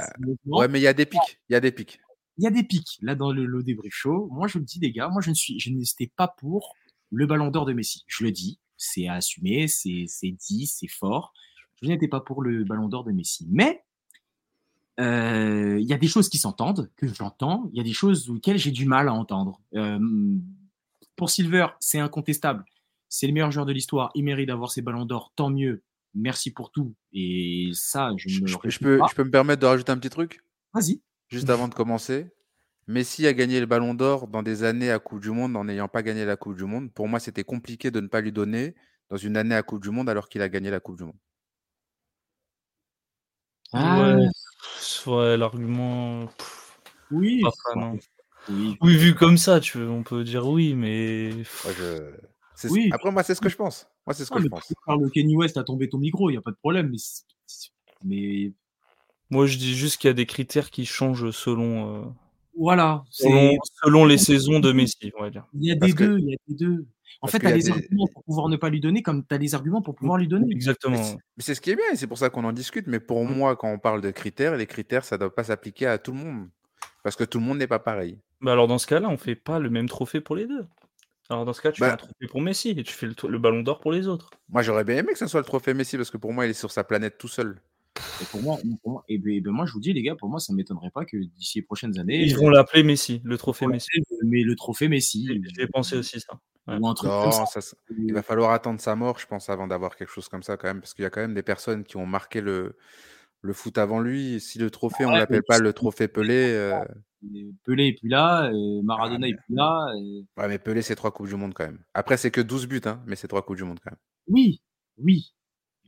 Ouais, 0.46 0.68
mais 0.68 0.80
il 0.80 0.84
y 0.84 0.88
a 0.88 0.94
des 0.94 1.06
pics. 1.06 1.40
Il 1.50 1.54
y 1.54 1.56
a 1.56 1.60
des 1.60 1.72
pics. 1.72 2.00
il 2.38 2.44
y 2.44 2.48
a 2.48 2.52
des 2.52 2.64
pics 2.64 2.98
là 3.02 3.16
dans 3.16 3.32
le, 3.32 3.46
le 3.46 3.64
débrief 3.64 3.94
show. 3.94 4.28
Moi, 4.32 4.48
je 4.48 4.58
le 4.60 4.66
dis, 4.66 4.80
les 4.80 4.92
gars, 4.92 5.08
moi, 5.10 5.22
je 5.22 5.30
ne 5.30 5.36
suis, 5.36 5.60
je 5.60 5.70
n'étais 5.72 6.12
pas 6.16 6.28
pour 6.28 6.74
le 7.12 7.26
Ballon 7.28 7.50
d'Or 7.50 7.66
de 7.66 7.74
Messi. 7.74 8.04
Je 8.08 8.24
le 8.24 8.32
dis, 8.32 8.60
c'est 8.78 9.08
à 9.08 9.14
assumer, 9.16 9.68
c'est 9.68 10.06
dit, 10.32 10.68
c'est 10.68 10.88
fort. 10.88 11.34
Je 11.82 11.88
n'étais 11.88 12.08
pas 12.08 12.20
pour 12.22 12.42
le 12.42 12.64
Ballon 12.64 12.88
d'Or 12.88 13.04
de 13.04 13.12
Messi, 13.12 13.48
mais 13.52 13.84
euh, 15.00 15.78
il 15.80 15.86
y 15.86 15.94
a 15.94 15.98
des 15.98 16.08
choses 16.08 16.30
qui 16.30 16.38
s'entendent, 16.38 16.90
que 16.96 17.08
j'entends. 17.08 17.70
Il 17.74 17.78
y 17.78 17.82
a 17.82 17.84
des 17.84 17.94
choses 17.94 18.30
auxquelles 18.30 18.58
j'ai 18.58 18.72
du 18.72 18.86
mal 18.86 19.10
à 19.10 19.14
entendre. 19.14 19.60
Euh, 19.76 20.00
pour 21.16 21.30
Silver, 21.30 21.68
c'est 21.80 22.00
incontestable. 22.00 22.64
C'est 23.10 23.28
le 23.28 23.34
meilleur 23.34 23.52
joueur 23.52 23.66
de 23.66 23.74
l'histoire. 23.74 24.12
Il 24.16 24.24
mérite 24.24 24.48
d'avoir 24.48 24.72
ses 24.72 24.82
ballons 24.82 25.06
d'or. 25.06 25.32
Tant 25.36 25.50
mieux. 25.50 25.82
Merci 26.14 26.52
pour 26.52 26.72
tout. 26.72 26.96
Et 27.14 27.70
ça, 27.74 28.12
je 28.18 28.30
Je, 28.46 28.58
réfute 28.58 28.82
peux, 28.82 28.98
pas. 28.98 29.08
je 29.10 29.16
peux 29.16 29.24
me 29.24 29.32
permettre 29.32 29.62
de 29.62 29.66
rajouter 29.66 29.92
un 29.92 29.98
petit 29.98 30.10
truc? 30.10 30.42
Vas-y. 30.74 31.02
juste 31.30 31.50
avant 31.50 31.68
de 31.68 31.74
commencer. 31.74 32.28
Messi 32.88 33.26
a 33.26 33.34
gagné 33.34 33.60
le 33.60 33.66
Ballon 33.66 33.94
d'Or 33.94 34.28
dans 34.28 34.44
des 34.44 34.64
années 34.64 34.92
à 34.92 35.00
Coupe 35.00 35.20
du 35.20 35.32
Monde 35.32 35.56
en 35.56 35.64
n'ayant 35.66 35.88
pas 35.88 36.04
gagné 36.04 36.24
la 36.24 36.36
Coupe 36.38 36.56
du 36.56 36.66
Monde. 36.66 36.92
Pour 36.94 37.08
moi, 37.08 37.20
c'était 37.20 37.44
compliqué 37.44 37.92
de 37.92 38.00
ne 38.00 38.08
pas 38.08 38.22
lui 38.22 38.32
donner 38.32 38.76
dans 39.10 39.18
une 39.18 39.36
année 39.38 39.56
à 39.56 39.64
Coupe 39.64 39.82
du 39.82 39.90
Monde 39.90 40.08
alors 40.10 40.30
qu'il 40.30 40.42
a 40.42 40.50
gagné 40.50 40.70
la 40.70 40.80
Coupe 40.80 40.98
du 40.98 41.04
Monde. 41.04 41.16
Ah, 43.74 44.16
Ouais, 44.16 44.28
ouais, 45.08 45.38
l'argument. 45.38 46.28
pff, 46.38 46.80
oui. 47.12 47.42
hein. 47.76 47.96
Oui. 48.50 48.78
Oui, 48.82 48.96
vu 48.96 49.16
comme 49.16 49.38
ça, 49.38 49.60
tu 49.60 49.80
veux, 49.80 49.90
on 49.90 50.04
peut 50.04 50.24
dire 50.24 50.48
oui, 50.48 50.76
mais. 50.76 51.32
Moi, 51.34 51.74
je- 51.78 52.12
c'est- 52.56 52.70
Oui. 52.70 52.90
Après, 52.94 53.12
moi, 53.12 53.24
c'est 53.24 53.34
ce 53.36 53.42
que 53.42 53.50
je 53.50 53.56
pense. 53.56 53.88
Moi, 54.06 54.14
c'est 54.14 54.24
ce 54.26 54.30
que 54.30 54.40
je 54.42 54.48
pense. 54.48 54.68
tu 54.68 54.74
parles 54.86 55.02
de 55.04 55.10
Kenny 55.10 55.36
West, 55.36 55.58
a 55.58 55.64
tombé 55.64 55.90
ton 55.90 55.98
micro, 55.98 56.30
il 56.30 56.34
n'y 56.34 56.38
a 56.38 56.42
pas 56.42 56.52
de 56.52 56.58
problème. 56.58 56.90
Mais, 56.92 56.98
c'est- 57.00 57.72
mais 58.04 58.52
Moi, 59.32 59.48
je 59.48 59.58
dis 59.58 59.74
juste 59.76 59.98
qu'il 60.00 60.08
y 60.10 60.12
a 60.12 60.14
des 60.14 60.28
critères 60.28 60.70
qui 60.70 60.86
changent 60.86 61.32
selon, 61.32 62.04
euh, 62.06 62.06
voilà. 62.56 63.04
c'est- 63.10 63.24
selon, 63.28 63.58
selon 63.84 64.06
les 64.06 64.18
saisons 64.40 64.60
de 64.60 64.72
Messi, 64.72 65.12
on 65.18 65.24
va 65.24 65.32
dire. 65.32 65.48
Il 65.56 65.66
y 65.66 65.72
a 65.72 65.74
des 65.74 65.80
Parce 65.80 65.94
que- 65.96 66.04
deux. 66.04 66.20
Il 66.20 66.30
y 66.30 66.34
a 66.34 66.38
des 66.48 66.54
deux. 66.56 66.86
En 67.22 67.28
parce 67.28 67.34
fait, 67.34 67.40
tu 67.40 67.48
as 67.48 67.52
les 67.56 67.64
des- 67.64 67.72
arguments 67.72 68.08
pour 68.14 68.24
pouvoir 68.24 68.50
ne 68.50 68.58
pas 68.58 68.70
lui 68.70 68.80
donner, 68.80 69.02
comme 69.02 69.26
tu 69.26 69.34
as 69.34 69.38
les 69.38 69.56
arguments 69.56 69.82
pour 69.82 69.96
pouvoir 69.96 70.18
lui 70.18 70.28
donner. 70.28 70.48
Exactement. 70.52 70.98
Mais 71.38 71.44
c'est- 71.44 71.56
ce 71.56 71.62
qui 71.62 71.72
est 71.72 71.76
bien 71.76 71.86
et 71.94 71.96
c'est 71.96 72.08
pour 72.08 72.18
ça 72.18 72.30
qu'on 72.30 72.44
en 72.44 72.52
discute. 72.54 72.88
Mais 72.88 73.00
pour 73.00 73.24
moi, 73.26 73.56
quand 73.56 73.72
on 73.72 73.80
parle 73.80 74.02
de 74.02 74.12
critères, 74.12 74.56
les 74.58 74.66
critères, 74.68 75.06
ça 75.06 75.16
ne 75.16 75.22
doit 75.22 75.34
pas 75.36 75.44
s'appliquer 75.46 75.88
à 75.88 75.98
tout 75.98 76.12
le 76.12 76.18
monde. 76.20 76.50
Parce 77.04 77.16
que 77.16 77.24
tout 77.24 77.40
le 77.40 77.46
monde 77.46 77.58
n'est 77.60 77.68
pas 77.68 77.80
pareil. 77.80 78.20
Bah 78.42 78.52
alors, 78.54 78.68
dans 78.68 78.78
ce 78.80 78.88
cas-là, 78.88 79.10
on 79.10 79.18
fait 79.18 79.36
pas 79.36 79.60
le 79.60 79.70
même 79.70 79.88
trophée 79.88 80.22
pour 80.22 80.36
les 80.36 80.48
deux. 80.48 80.66
Alors, 81.30 81.46
dans 81.46 81.54
ce 81.54 81.62
cas, 81.62 81.72
tu 81.72 81.82
Bah- 81.82 81.88
fais 81.88 81.94
un 81.94 81.98
trophée 81.98 82.28
pour 82.30 82.42
Messi 82.42 82.70
et 82.72 82.84
tu 82.84 82.94
fais 82.94 83.08
le, 83.08 83.38
ballon 83.40 83.62
d'or 83.62 83.80
pour 83.80 83.92
les 83.92 84.08
autres. 84.08 84.30
Moi, 84.50 84.62
j'aurais 84.62 84.84
bien 84.84 84.98
aimé 84.98 85.10
que 85.14 85.18
ce 85.18 85.28
soit 85.28 85.40
le 85.40 85.46
trophée 85.46 85.74
Messi 85.74 85.98
parce 85.98 86.12
que 86.12 86.18
pour 86.18 86.34
moi, 86.34 86.46
il 86.46 86.50
est 86.50 86.54
sur 86.54 86.72
sa 86.72 86.84
planète 86.84 87.18
tout 87.18 87.28
seul. 87.28 87.62
Et 88.22 88.26
pour 88.26 88.42
moi, 88.42 88.58
pour 88.84 88.92
moi- 88.92 89.04
et 89.08 89.18
ben, 89.18 89.34
et 89.34 89.42
ben 89.42 89.52
moi, 89.52 89.66
je 89.66 89.72
vous 89.74 89.80
dis, 89.80 89.94
les 89.94 90.02
gars, 90.04 90.16
pour 90.16 90.30
moi, 90.30 90.40
ça 90.40 90.52
ne 90.54 90.58
m'étonnerait 90.58 90.92
pas 90.92 91.06
que 91.06 91.18
d'ici 91.18 91.60
les 91.60 91.62
prochaines 91.64 91.98
années, 91.98 92.22
Ils 92.24 92.36
vont 92.36 92.50
l'appeler 92.50 92.84
Messi, 92.84 93.22
le 93.24 93.38
trophée 93.38 93.68
Messi. 93.68 93.90
mais 94.24 94.42
le 94.44 94.56
trophée 94.56 94.88
Messi, 94.90 95.26
J'ai 95.28 95.42
j'ai 95.62 95.68
pensé 95.68 95.96
aussi 95.96 96.20
ça. 96.20 96.40
Ouais. 96.68 96.78
ou 96.80 96.88
un 96.88 96.94
truc 96.96 97.10
comme 97.12 97.32
ça. 97.32 97.40
Non, 97.40 97.46
ça, 97.46 97.60
il 97.98 98.14
va 98.14 98.24
falloir 98.24 98.52
attendre 98.52 98.80
sa 98.80 98.96
mort, 98.96 99.20
je 99.20 99.28
pense, 99.28 99.50
avant 99.50 99.68
d'avoir 99.68 99.96
quelque 99.96 100.12
chose 100.12 100.28
comme 100.30 100.44
ça 100.44 100.58
quand 100.58 100.68
même, 100.68 100.80
parce 100.82 100.94
qu'il 100.94 101.04
y 101.04 101.06
a 101.06 101.10
quand 101.10 101.22
même 101.22 101.34
des 101.36 101.44
personnes 101.44 101.84
qui 101.84 101.98
ont 101.98 102.06
marqué 102.08 102.42
le, 102.42 102.76
le 103.42 103.54
foot 103.54 103.78
avant 103.78 104.00
lui. 104.00 104.40
Si 104.40 104.58
le 104.58 104.72
trophée, 104.72 105.06
on 105.06 105.12
Ouais, 105.12 105.20
l'appelle 105.20 105.38
mais 105.38 105.42
pas 105.44 105.60
le 105.60 105.74
trophée 105.74 106.08
Pelé, 106.08 106.52
euh, 106.54 106.84
Pelé 107.66 107.88
est 107.90 108.00
plus 108.00 108.10
là, 108.10 108.50
et 108.52 108.82
Maradona 108.84 109.20
Ah, 109.26 109.28
est 109.28 109.32
mais- 109.32 109.38
plus 109.46 109.56
là. 109.56 109.88
et- 109.98 110.26
ouais, 110.38 110.48
mais 110.48 110.58
Pelé, 110.60 110.82
c'est 110.82 110.96
trois 110.96 111.12
Coupes 111.12 111.28
du 111.28 111.36
Monde 111.36 111.54
quand 111.54 111.66
même. 111.66 111.84
Après, 111.94 112.18
c'est 112.18 112.32
que 112.32 112.42
12 112.42 112.68
buts, 112.68 112.82
hein, 112.86 113.02
mais 113.06 113.16
c'est 113.16 113.28
trois 113.28 113.44
Coupes 113.44 113.58
du 113.58 113.64
Monde 113.64 113.80
quand 113.84 113.92
même. 113.92 114.00
Oui, 114.28 114.62
oui, 114.98 115.34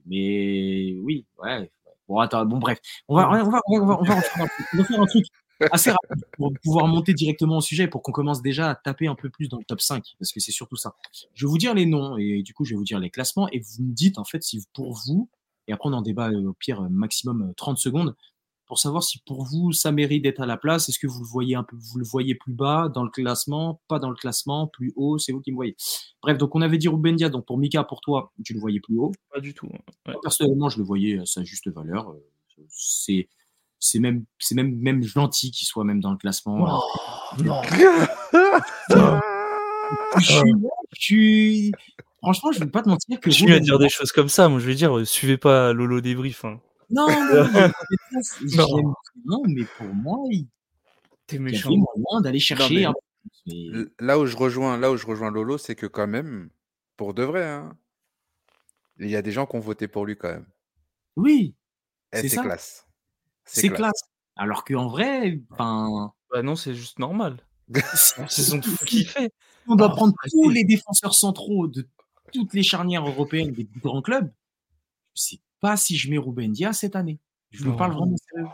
mais 0.05 0.95
oui, 1.01 1.25
ouais. 1.39 1.71
Bon, 2.07 2.19
attends, 2.19 2.45
bon, 2.45 2.57
bref, 2.59 2.79
on 3.07 3.15
va, 3.17 3.29
on 3.29 3.33
va, 3.33 3.43
on 3.43 3.49
va, 3.49 3.61
on 3.67 3.85
va, 3.85 3.99
on 3.99 4.03
va 4.03 4.15
on 4.73 4.77
va 4.77 4.83
faire 4.83 5.01
un 5.01 5.05
truc 5.07 5.25
assez 5.71 5.91
rapide 5.91 6.25
pour 6.33 6.53
pouvoir 6.63 6.87
monter 6.87 7.13
directement 7.13 7.57
au 7.57 7.61
sujet, 7.61 7.87
pour 7.87 8.01
qu'on 8.01 8.11
commence 8.11 8.41
déjà 8.41 8.69
à 8.69 8.75
taper 8.75 9.07
un 9.07 9.15
peu 9.15 9.29
plus 9.29 9.49
dans 9.49 9.57
le 9.57 9.65
top 9.65 9.81
5, 9.81 10.03
parce 10.19 10.31
que 10.31 10.39
c'est 10.39 10.51
surtout 10.51 10.75
ça. 10.75 10.95
Je 11.33 11.45
vais 11.45 11.49
vous 11.49 11.57
dire 11.57 11.73
les 11.73 11.85
noms, 11.85 12.17
et 12.17 12.43
du 12.43 12.53
coup, 12.53 12.65
je 12.65 12.71
vais 12.71 12.77
vous 12.77 12.83
dire 12.83 12.99
les 12.99 13.09
classements, 13.09 13.49
et 13.51 13.59
vous 13.59 13.83
me 13.83 13.93
dites, 13.93 14.17
en 14.17 14.23
fait, 14.23 14.43
si 14.43 14.65
pour 14.73 14.93
vous, 15.05 15.29
et 15.67 15.73
après 15.73 15.89
on 15.89 15.93
en 15.93 16.01
débat 16.01 16.29
euh, 16.29 16.49
au 16.49 16.53
pire 16.53 16.81
euh, 16.81 16.89
maximum 16.89 17.49
euh, 17.49 17.53
30 17.55 17.77
secondes, 17.77 18.15
pour 18.67 18.79
savoir 18.79 19.01
si 19.01 19.19
pour 19.19 19.43
vous, 19.43 19.71
ça 19.71 19.91
mérite 19.91 20.23
d'être 20.23 20.41
à 20.41 20.45
la 20.45 20.57
place, 20.57 20.89
est-ce 20.89 20.99
que 20.99 21.07
vous 21.07 21.21
le 21.21 21.25
voyez 21.27 21.55
un 21.55 21.63
peu, 21.63 21.77
vous 21.77 21.99
le 21.99 22.05
voyez 22.05 22.35
plus 22.35 22.53
bas 22.53 22.89
dans 22.93 23.03
le 23.03 23.09
classement, 23.09 23.81
pas 23.87 23.97
dans 23.97 24.09
le 24.09 24.15
classement, 24.15 24.67
plus 24.67 24.91
haut, 24.97 25.17
c'est 25.17 25.31
vous 25.31 25.39
qui 25.39 25.51
me 25.51 25.55
voyez. 25.55 25.75
Bref, 26.21 26.37
donc 26.37 26.53
on 26.53 26.61
avait 26.61 26.77
dit 26.77 26.89
Ruben 26.89 27.15
Dia, 27.15 27.29
donc 27.29 27.45
pour 27.45 27.57
Mika, 27.57 27.85
pour 27.85 28.01
toi, 28.01 28.33
tu 28.43 28.53
le 28.53 28.59
voyais 28.59 28.81
plus 28.81 28.97
haut. 28.97 29.13
Pas 29.33 29.39
du 29.39 29.53
tout. 29.53 29.67
Ouais. 30.05 30.15
Personnellement, 30.21 30.67
je 30.67 30.79
le 30.79 30.83
voyais 30.83 31.19
à 31.19 31.25
sa 31.25 31.43
juste 31.45 31.69
valeur. 31.69 32.09
Euh, 32.09 32.65
C'est 32.69 33.29
c'est 33.79 33.99
même 33.99 34.25
c'est 34.39 34.55
même 34.55 34.75
même 34.77 35.03
gentil 35.03 35.51
qu'il 35.51 35.67
soit 35.67 35.83
même 35.83 35.99
dans 36.01 36.11
le 36.11 36.17
classement. 36.17 36.81
Oh, 37.37 37.41
non. 37.43 37.61
Je 40.19 40.25
suis- 40.25 40.53
je 40.93 41.01
suis- 41.01 41.71
franchement, 42.21 42.51
je 42.51 42.59
vais 42.59 42.65
pas 42.67 42.81
te 42.81 42.89
mentir 42.89 43.19
que 43.19 43.29
Continue 43.29 43.51
à 43.51 43.53
Ruben 43.55 43.63
dire 43.65 43.79
des 43.79 43.89
choses 43.89 44.11
comme 44.11 44.27
ça. 44.29 44.49
Moi, 44.49 44.59
je 44.59 44.65
vais 44.67 44.75
dire, 44.75 44.97
euh, 44.97 45.05
suivez 45.05 45.37
pas 45.37 45.71
Lolo 45.73 46.01
débrief. 46.01 46.43
Hein. 46.43 46.59
non, 46.89 47.07
non, 47.07 47.15
non, 47.53 47.71
je 48.41 49.53
mais 49.53 49.63
pour 49.77 49.87
moi, 49.87 50.17
il 50.31 50.47
T'es 51.27 51.37
y 51.37 51.39
méchant. 51.39 51.69
avait 51.69 51.77
moyen 51.77 52.21
d'aller 52.21 52.39
chercher. 52.39 52.87
mais- 53.45 53.85
Là 53.99 54.19
où 54.19 54.25
je 54.25 54.35
rejoins, 54.35 54.77
là 54.77 54.91
où 54.91 54.97
je 54.97 55.05
rejoins 55.05 55.31
Lolo, 55.31 55.57
c'est 55.57 55.75
que 55.75 55.85
quand 55.85 56.07
même, 56.07 56.49
pour 56.97 57.13
de 57.13 57.23
vrai, 57.23 57.45
hein, 57.47 57.77
il 58.99 59.09
y 59.09 59.15
a 59.15 59.21
des 59.21 59.31
gens 59.31 59.45
qui 59.45 59.55
ont 59.55 59.59
voté 59.61 59.87
pour 59.87 60.05
lui 60.05 60.17
quand 60.17 60.29
même. 60.29 60.47
Oui, 61.15 61.53
Eh, 62.13 62.27
C'est 62.27 62.37
classe. 62.41 62.86
C'est 63.47 63.69
classe. 63.69 64.01
Alors 64.35 64.63
qu'en 64.63 64.87
vrai, 64.87 65.39
enfin, 65.51 66.13
Bah 66.31 66.43
non, 66.43 66.55
c'est 66.55 66.75
juste 66.75 66.99
normal. 66.99 67.37
C'est 67.95 68.21
une 68.21 68.29
saison 68.29 68.57
de 68.59 68.65
fou 68.65 68.85
qu'il 68.85 69.05
fait. 69.05 69.29
on 69.67 69.75
doit 69.75 69.87
Ah, 69.91 69.95
prendre 69.95 70.13
vas-y. 70.23 70.31
tous 70.31 70.49
les 70.49 70.63
défenseurs 70.63 71.13
centraux 71.15 71.67
de 71.67 71.85
toutes 72.31 72.53
les 72.53 72.63
charnières 72.63 73.05
européennes 73.05 73.51
des 73.51 73.65
plus 73.65 73.81
grands 73.81 74.01
clubs. 74.01 74.31
Je 75.15 75.21
sais 75.21 75.39
pas 75.59 75.75
si 75.75 75.97
je 75.97 76.09
mets 76.09 76.17
Ruben 76.17 76.51
Dia 76.53 76.71
cette 76.71 76.95
année. 76.95 77.19
Je 77.51 77.63
vous 77.63 77.75
parle 77.75 77.93
vraiment 77.93 78.15
sérieux. 78.31 78.47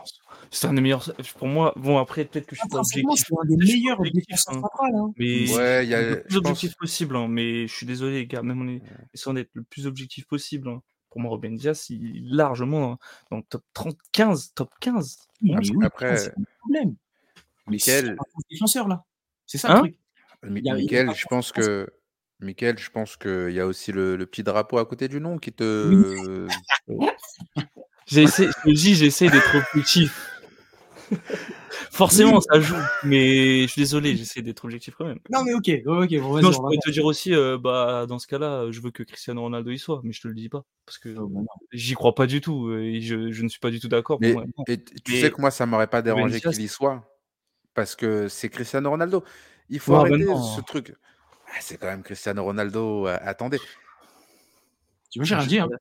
C'est 0.50 0.66
un 0.68 0.74
des 0.74 0.80
meilleurs. 0.80 1.12
Pour 1.36 1.48
moi, 1.48 1.72
bon, 1.76 1.98
après, 1.98 2.24
peut-être 2.24 2.46
que 2.46 2.54
je 2.56 2.60
suis 2.60 2.68
pas 2.68 2.78
objectif. 2.78 3.04
c'est 3.28 3.34
un 3.40 3.44
des 3.46 3.56
meilleurs 3.56 3.98
objectif, 4.00 4.24
défenseurs 4.28 4.54
hein. 4.56 4.60
centrales. 4.62 4.94
Hein. 4.96 5.12
Mais 5.18 5.52
Ouais, 5.54 5.84
il 5.84 5.90
y 5.90 5.94
a, 5.94 6.02
le 6.10 6.22
plus 6.22 6.36
objectif 6.36 6.74
possible. 6.76 7.16
hein. 7.16 7.28
Mais 7.28 7.66
je 7.68 7.74
suis 7.74 7.86
désolé, 7.86 8.20
les 8.20 8.26
gars. 8.26 8.42
Même 8.42 8.62
on 8.62 8.68
est 8.68 8.82
essayant 9.12 9.34
d'être 9.34 9.50
le 9.54 9.62
plus 9.64 9.86
objectif 9.86 10.26
possible. 10.26 10.70
Pour 11.14 11.20
moi, 11.20 11.30
Ruben 11.30 11.54
Diaz, 11.54 11.90
il 11.90 12.16
est 12.16 12.34
largement 12.34 12.98
dans 13.30 13.36
le 13.36 13.44
top 13.44 13.62
30, 13.72 13.96
15, 14.10 14.52
top 14.52 14.68
15. 14.80 15.28
Oui, 15.42 15.54
oui, 15.60 15.86
après, 15.86 16.16
c'est 16.16 16.30
un 16.30 16.42
problème. 16.58 16.96
Mais 17.68 17.78
c'est 17.78 18.16
défenseur 18.50 18.88
là. 18.88 19.04
C'est 19.46 19.58
ça 19.58 19.68
Hein 19.70 19.74
le 19.74 19.90
truc. 19.90 19.98
Mi- 20.42 20.58
Il 20.58 20.66
y 20.66 20.70
a- 20.70 20.74
il 20.74 20.78
y 20.78 20.80
a 20.80 20.82
Mickaël, 20.82 21.06
pas 21.06 21.12
je 21.14 21.26
pense 21.26 21.52
que 21.52 21.88
Mickaël, 22.40 22.76
je 22.80 22.90
pense 22.90 23.16
qu'il 23.16 23.52
y 23.52 23.60
a 23.60 23.66
aussi 23.68 23.92
le, 23.92 24.16
le 24.16 24.26
petit 24.26 24.42
drapeau 24.42 24.78
à 24.78 24.86
côté 24.86 25.06
du 25.06 25.20
nom 25.20 25.38
qui 25.38 25.52
te. 25.52 26.48
J'ai 28.06 28.24
essayé, 28.24 28.48
je 28.48 28.62
te 28.62 28.68
le 28.68 28.74
dis, 28.74 28.94
j'essaie 28.96 29.28
d'être 29.30 29.54
objectif. 29.54 30.30
Forcément, 31.94 32.40
ça 32.40 32.60
joue. 32.60 32.74
Mais 33.04 33.62
je 33.62 33.66
suis 33.68 33.80
désolé, 33.82 34.16
j'essaie 34.16 34.42
d'être 34.42 34.64
objectif 34.64 34.94
quand 34.98 35.04
même. 35.04 35.18
Non, 35.30 35.44
mais 35.44 35.54
ok, 35.54 35.70
ok, 35.86 36.18
bon, 36.20 36.40
Non, 36.42 36.48
on 36.48 36.52
je 36.52 36.56
pourrais 36.56 36.76
te 36.84 36.90
dire 36.90 37.04
aussi, 37.04 37.32
euh, 37.32 37.56
bah, 37.56 38.06
dans 38.08 38.18
ce 38.18 38.26
cas-là, 38.26 38.70
je 38.70 38.80
veux 38.80 38.90
que 38.90 39.02
Cristiano 39.04 39.40
Ronaldo 39.42 39.70
y 39.70 39.78
soit, 39.78 40.00
mais 40.02 40.12
je 40.12 40.20
te 40.20 40.26
le 40.28 40.34
dis 40.34 40.48
pas. 40.48 40.64
Parce 40.86 40.98
que 40.98 41.10
Oh, 41.16 41.28
non. 41.30 41.46
j'y 41.72 41.94
crois 41.94 42.14
pas 42.14 42.26
du 42.26 42.40
tout. 42.40 42.66
euh, 42.68 42.82
Et 42.82 43.00
je, 43.00 43.30
je 43.30 43.42
ne 43.44 43.48
suis 43.48 43.60
pas 43.60 43.70
du 43.70 43.78
tout 43.80 43.88
d'accord. 43.88 44.18
Mais 44.20 44.32
moi, 44.32 44.44
non. 44.58 44.64
et 44.66 44.82
tu 44.82 45.20
sais 45.20 45.30
que 45.30 45.40
moi, 45.40 45.50
ça 45.52 45.66
m'aurait 45.66 45.86
pas 45.86 46.02
dérangé 46.02 46.40
qu'il 46.40 46.60
y 46.62 46.68
soit. 46.68 47.08
Parce 47.74 47.94
que 47.96 48.28
c'est 48.28 48.48
Cristiano 48.48 48.90
Ronaldo. 48.90 49.22
Il 49.70 49.78
faut 49.78 49.92
Non, 49.94 50.02
mais 50.04 50.10
arrêter 50.10 50.24
non. 50.26 50.42
ce 50.42 50.60
truc. 50.62 50.94
Ah, 51.48 51.58
c'est 51.60 51.76
quand 51.78 51.86
même 51.86 52.02
Cristiano 52.02 52.42
Ronaldo. 52.42 53.06
euh, 53.06 53.16
attendez. 53.22 53.58
Tu 55.10 55.20
veux 55.20 55.24
j'ai 55.24 55.36
rien 55.36 55.64
hein. 55.72 55.76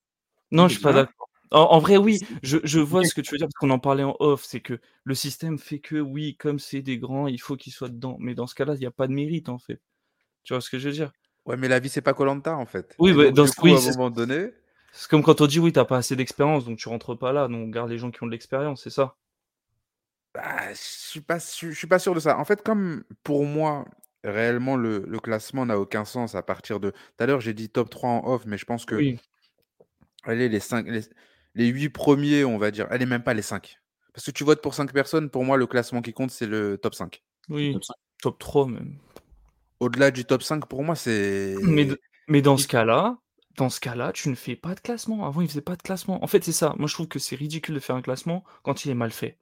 Non, 0.51 0.67
je 0.67 0.73
suis 0.75 0.83
pas 0.83 0.93
d'accord. 0.93 1.29
En, 1.53 1.61
en 1.71 1.79
vrai, 1.79 1.97
oui, 1.97 2.19
je, 2.41 2.57
je 2.63 2.79
vois 2.79 3.05
ce 3.05 3.13
que 3.13 3.21
tu 3.21 3.31
veux 3.33 3.37
dire 3.37 3.47
parce 3.47 3.55
qu'on 3.59 3.69
en 3.69 3.79
parlait 3.79 4.03
en 4.03 4.15
off. 4.19 4.43
C'est 4.43 4.59
que 4.59 4.79
le 5.03 5.15
système 5.15 5.57
fait 5.59 5.79
que, 5.79 5.95
oui, 5.97 6.35
comme 6.37 6.59
c'est 6.59 6.81
des 6.81 6.97
grands, 6.97 7.27
il 7.27 7.39
faut 7.39 7.55
qu'ils 7.55 7.73
soient 7.73 7.89
dedans. 7.89 8.17
Mais 8.19 8.35
dans 8.35 8.47
ce 8.47 8.55
cas-là, 8.55 8.73
il 8.75 8.79
n'y 8.79 8.85
a 8.85 8.91
pas 8.91 9.07
de 9.07 9.13
mérite 9.13 9.49
en 9.49 9.59
fait. 9.59 9.79
Tu 10.43 10.53
vois 10.53 10.61
ce 10.61 10.69
que 10.69 10.79
je 10.79 10.89
veux 10.89 10.93
dire? 10.93 11.11
Ouais, 11.45 11.57
mais 11.57 11.67
la 11.67 11.79
vie, 11.79 11.89
c'est 11.89 12.01
pas 12.01 12.13
Colanta 12.13 12.55
en 12.57 12.65
fait. 12.65 12.95
Oui, 12.99 13.13
bah, 13.13 13.25
donc, 13.25 13.35
dans 13.35 13.47
ce- 13.47 13.53
coup, 13.55 13.65
oui, 13.65 13.73
à 13.73 13.77
c'est- 13.77 13.89
un 13.91 13.93
moment 13.93 14.09
donné. 14.09 14.49
C'est 14.93 15.09
comme 15.09 15.23
quand 15.23 15.41
on 15.41 15.47
dit, 15.47 15.59
oui, 15.59 15.73
t'as 15.73 15.85
pas 15.85 15.97
assez 15.97 16.15
d'expérience, 16.15 16.65
donc 16.65 16.77
tu 16.77 16.87
rentres 16.89 17.17
pas 17.17 17.31
là. 17.33 17.47
Donc 17.47 17.73
garde 17.73 17.89
les 17.89 17.97
gens 17.97 18.11
qui 18.11 18.21
ont 18.23 18.27
de 18.27 18.31
l'expérience, 18.31 18.83
c'est 18.83 18.89
ça? 18.89 19.15
Bah, 20.33 20.69
je 20.73 20.77
suis 20.79 21.21
pas, 21.21 21.37
je 21.39 21.71
suis 21.71 21.87
pas 21.87 21.99
sûr 21.99 22.15
de 22.15 22.19
ça. 22.19 22.37
En 22.39 22.45
fait, 22.45 22.63
comme 22.63 23.03
pour 23.23 23.45
moi, 23.45 23.85
réellement, 24.23 24.75
le, 24.75 25.03
le 25.07 25.19
classement 25.19 25.65
n'a 25.65 25.77
aucun 25.79 26.05
sens 26.05 26.33
à 26.35 26.41
partir 26.41 26.79
de. 26.79 26.89
Tout 26.91 26.97
à 27.23 27.25
l'heure, 27.27 27.41
j'ai 27.41 27.53
dit 27.53 27.69
top 27.69 27.89
3 27.89 28.09
en 28.09 28.25
off, 28.33 28.43
mais 28.45 28.57
je 28.57 28.65
pense 28.65 28.85
que. 28.85 28.95
Oui. 28.95 29.19
Allez, 30.23 30.49
les, 30.49 30.59
5, 30.59 30.87
les, 30.87 31.01
les 31.55 31.67
8 31.67 31.89
premiers, 31.89 32.43
on 32.43 32.57
va 32.57 32.71
dire. 32.71 32.87
Allez, 32.89 33.05
même 33.05 33.23
pas 33.23 33.33
les 33.33 33.41
5. 33.41 33.77
Parce 34.13 34.25
que 34.25 34.31
tu 34.31 34.43
votes 34.43 34.61
pour 34.61 34.73
5 34.73 34.91
personnes, 34.93 35.29
pour 35.29 35.43
moi, 35.43 35.57
le 35.57 35.67
classement 35.67 36.01
qui 36.01 36.13
compte, 36.13 36.31
c'est 36.31 36.45
le 36.45 36.77
top 36.77 36.95
5. 36.95 37.23
Oui, 37.49 37.73
Top 37.73 37.83
cinq. 37.83 37.95
top 38.21 38.39
3 38.39 38.67
même. 38.67 38.97
Au-delà 39.79 40.11
du 40.11 40.25
top 40.25 40.43
5, 40.43 40.65
pour 40.67 40.83
moi, 40.83 40.95
c'est. 40.95 41.55
Mais, 42.27 42.41
dans 42.41 42.57
ce 42.57 42.67
cas-là, 42.67 43.17
dans 43.57 43.69
ce 43.69 43.79
cas-là, 43.79 44.13
tu 44.13 44.29
ne 44.29 44.35
fais 44.35 44.55
pas 44.55 44.75
de 44.75 44.79
classement. 44.79 45.25
Avant, 45.25 45.41
il 45.41 45.49
faisait 45.49 45.61
pas 45.61 45.75
de 45.75 45.81
classement. 45.81 46.23
En 46.23 46.27
fait, 46.27 46.43
c'est 46.43 46.53
ça. 46.53 46.73
Moi, 46.77 46.87
je 46.87 46.93
trouve 46.93 47.07
que 47.07 47.19
c'est 47.19 47.35
ridicule 47.35 47.75
de 47.75 47.79
faire 47.79 47.95
un 47.95 48.01
classement 48.01 48.43
quand 48.63 48.85
il 48.85 48.91
est 48.91 48.95
mal 48.95 49.11
fait. 49.11 49.37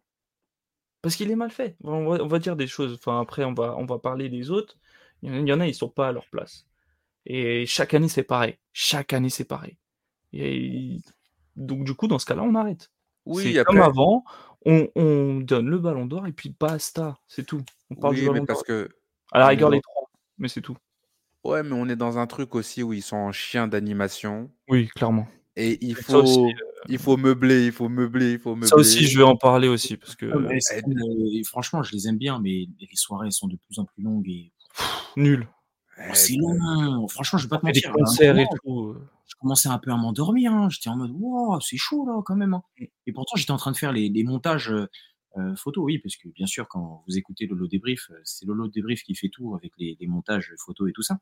Parce 1.02 1.16
qu'il 1.16 1.30
est 1.32 1.36
mal 1.36 1.52
fait. 1.52 1.76
On 1.84 2.10
va, 2.10 2.24
on 2.24 2.28
va 2.28 2.40
dire 2.40 2.56
des 2.56 2.68
choses. 2.68 2.94
Enfin, 2.94 3.22
après, 3.22 3.44
on 3.44 3.54
va, 3.54 3.76
on 3.78 3.86
va 3.86 4.00
parler 4.00 4.30
des 4.30 4.50
autres. 4.52 4.78
Il 5.22 5.30
y 5.30 5.32
en 5.32 5.36
a, 5.36 5.40
il 5.40 5.48
y 5.48 5.54
en 5.54 5.60
a, 5.60 5.68
ils 5.68 5.76
sont 5.76 5.90
pas 5.90 6.08
à 6.08 6.12
leur 6.12 6.28
place. 6.28 6.66
Et 7.26 7.66
chaque 7.68 7.94
année, 7.94 8.10
c'est 8.10 8.24
pareil. 8.24 8.58
Chaque 8.74 9.14
année, 9.14 9.30
c'est 9.30 9.46
pareil. 9.46 9.78
Et 10.34 10.98
donc, 11.56 11.84
du 11.84 11.94
coup, 11.94 12.08
dans 12.08 12.20
ce 12.20 12.26
cas-là, 12.26 12.44
on 12.44 12.56
arrête. 12.56 12.90
Oui, 13.26 13.58
après. 13.60 13.74
comme 13.74 13.84
avant. 13.84 14.24
On, 14.66 14.88
on 14.96 15.40
donne 15.40 15.68
le 15.68 15.80
ballon 15.80 16.06
d'or 16.06 16.28
et 16.28 16.32
puis 16.32 16.56
basta. 16.60 17.18
C'est 17.28 17.46
tout. 17.46 17.64
On 17.90 17.96
parle 17.96 18.16
du 18.16 18.28
Oui, 18.28 18.40
mais 18.40 18.46
parce 18.46 18.60
d'or. 18.60 18.66
que. 18.66 18.90
À 19.32 19.40
la 19.40 19.48
rigueur, 19.48 19.70
les 19.70 19.82
trois. 19.82 20.10
Mais 20.38 20.48
c'est 20.48 20.62
tout. 20.62 20.78
Ouais, 21.44 21.64
mais 21.64 21.74
on 21.74 21.88
est 21.90 21.96
dans 21.96 22.18
un 22.18 22.28
truc 22.28 22.54
aussi 22.56 22.84
où 22.84 22.94
ils 22.94 23.02
sont 23.02 23.18
en 23.18 23.32
chien 23.32 23.68
d'animation. 23.68 24.52
Oui, 24.70 24.88
clairement. 24.88 25.28
Et 25.56 25.84
il 25.86 25.96
faut, 25.96 26.22
aussi, 26.24 26.40
il 26.88 26.98
faut 26.98 27.18
meubler, 27.18 27.66
il 27.66 27.72
faut 27.72 27.90
meubler, 27.90 28.34
il 28.34 28.40
faut 28.40 28.56
meubler. 28.56 28.68
Ça 28.68 28.76
aussi, 28.78 29.06
je 29.06 29.18
vais 29.18 29.24
en 29.24 29.36
parler 29.36 29.68
aussi. 29.68 29.98
Parce 29.98 30.16
que 30.16 30.26
Ouais, 30.28 30.60
mais 30.72 30.78
euh, 30.78 31.30
et 31.34 31.44
franchement, 31.44 31.84
je 31.84 31.92
les 31.94 32.08
aime 32.08 32.18
bien, 32.18 32.40
mais 32.40 32.68
les 32.80 32.88
soirées 32.94 33.32
sont 33.32 33.48
de 33.48 33.58
plus 33.58 33.80
en 33.80 33.86
plus 33.86 34.04
longues 34.04 34.30
et 34.30 34.54
nul. 35.18 35.48
Oh, 35.98 36.02
Eh, 36.10 36.16
c'est 36.16 36.36
long. 36.36 37.08
Franchement, 37.08 37.38
je 37.40 37.46
vais 37.46 37.50
pas 37.50 37.58
te 37.58 37.66
mentir. 37.66 37.92
concerts 37.94 38.38
et 38.38 38.46
tout. 38.64 38.80
euh. 38.90 39.08
je 39.28 39.36
commençais 39.40 39.70
un 39.70 39.78
peu 39.80 39.92
à 39.92 39.98
m'endormir. 39.98 40.54
hein. 40.54 40.70
J'étais 40.70 40.90
en 40.90 40.98
mode, 40.98 41.12
wow, 41.14 41.60
c'est 41.62 41.78
chaud 41.78 42.06
là 42.06 42.22
quand 42.26 42.36
même. 42.36 42.54
hein. 42.54 42.64
Mm. 42.80 42.86
Et 43.08 43.12
pourtant, 43.14 43.36
j'étais 43.36 43.52
en 43.52 43.58
train 43.58 43.72
de 43.72 43.78
faire 43.78 43.92
les, 43.92 44.10
les 44.10 44.24
montages 44.24 44.72
euh, 44.72 44.88
euh, 45.38 45.56
photos, 45.56 45.86
oui, 45.86 45.98
parce 46.00 46.18
que 46.18 46.28
bien 46.30 46.46
sûr, 46.46 46.68
quand 46.68 47.04
vous 47.08 47.18
écoutez 47.18 47.46
Lolo 47.48 47.68
Débrief, 47.68 48.10
euh, 48.12 48.20
c'est 48.26 48.46
Lolo 48.46 48.68
Débrief 48.68 49.04
qui 49.04 49.16
fait 49.16 49.30
tout 49.30 49.56
avec 49.56 49.72
les, 49.78 49.96
les 50.00 50.08
montages 50.08 50.54
photos 50.58 50.90
et 50.90 50.92
tout 50.94 51.04
ça. 51.04 51.20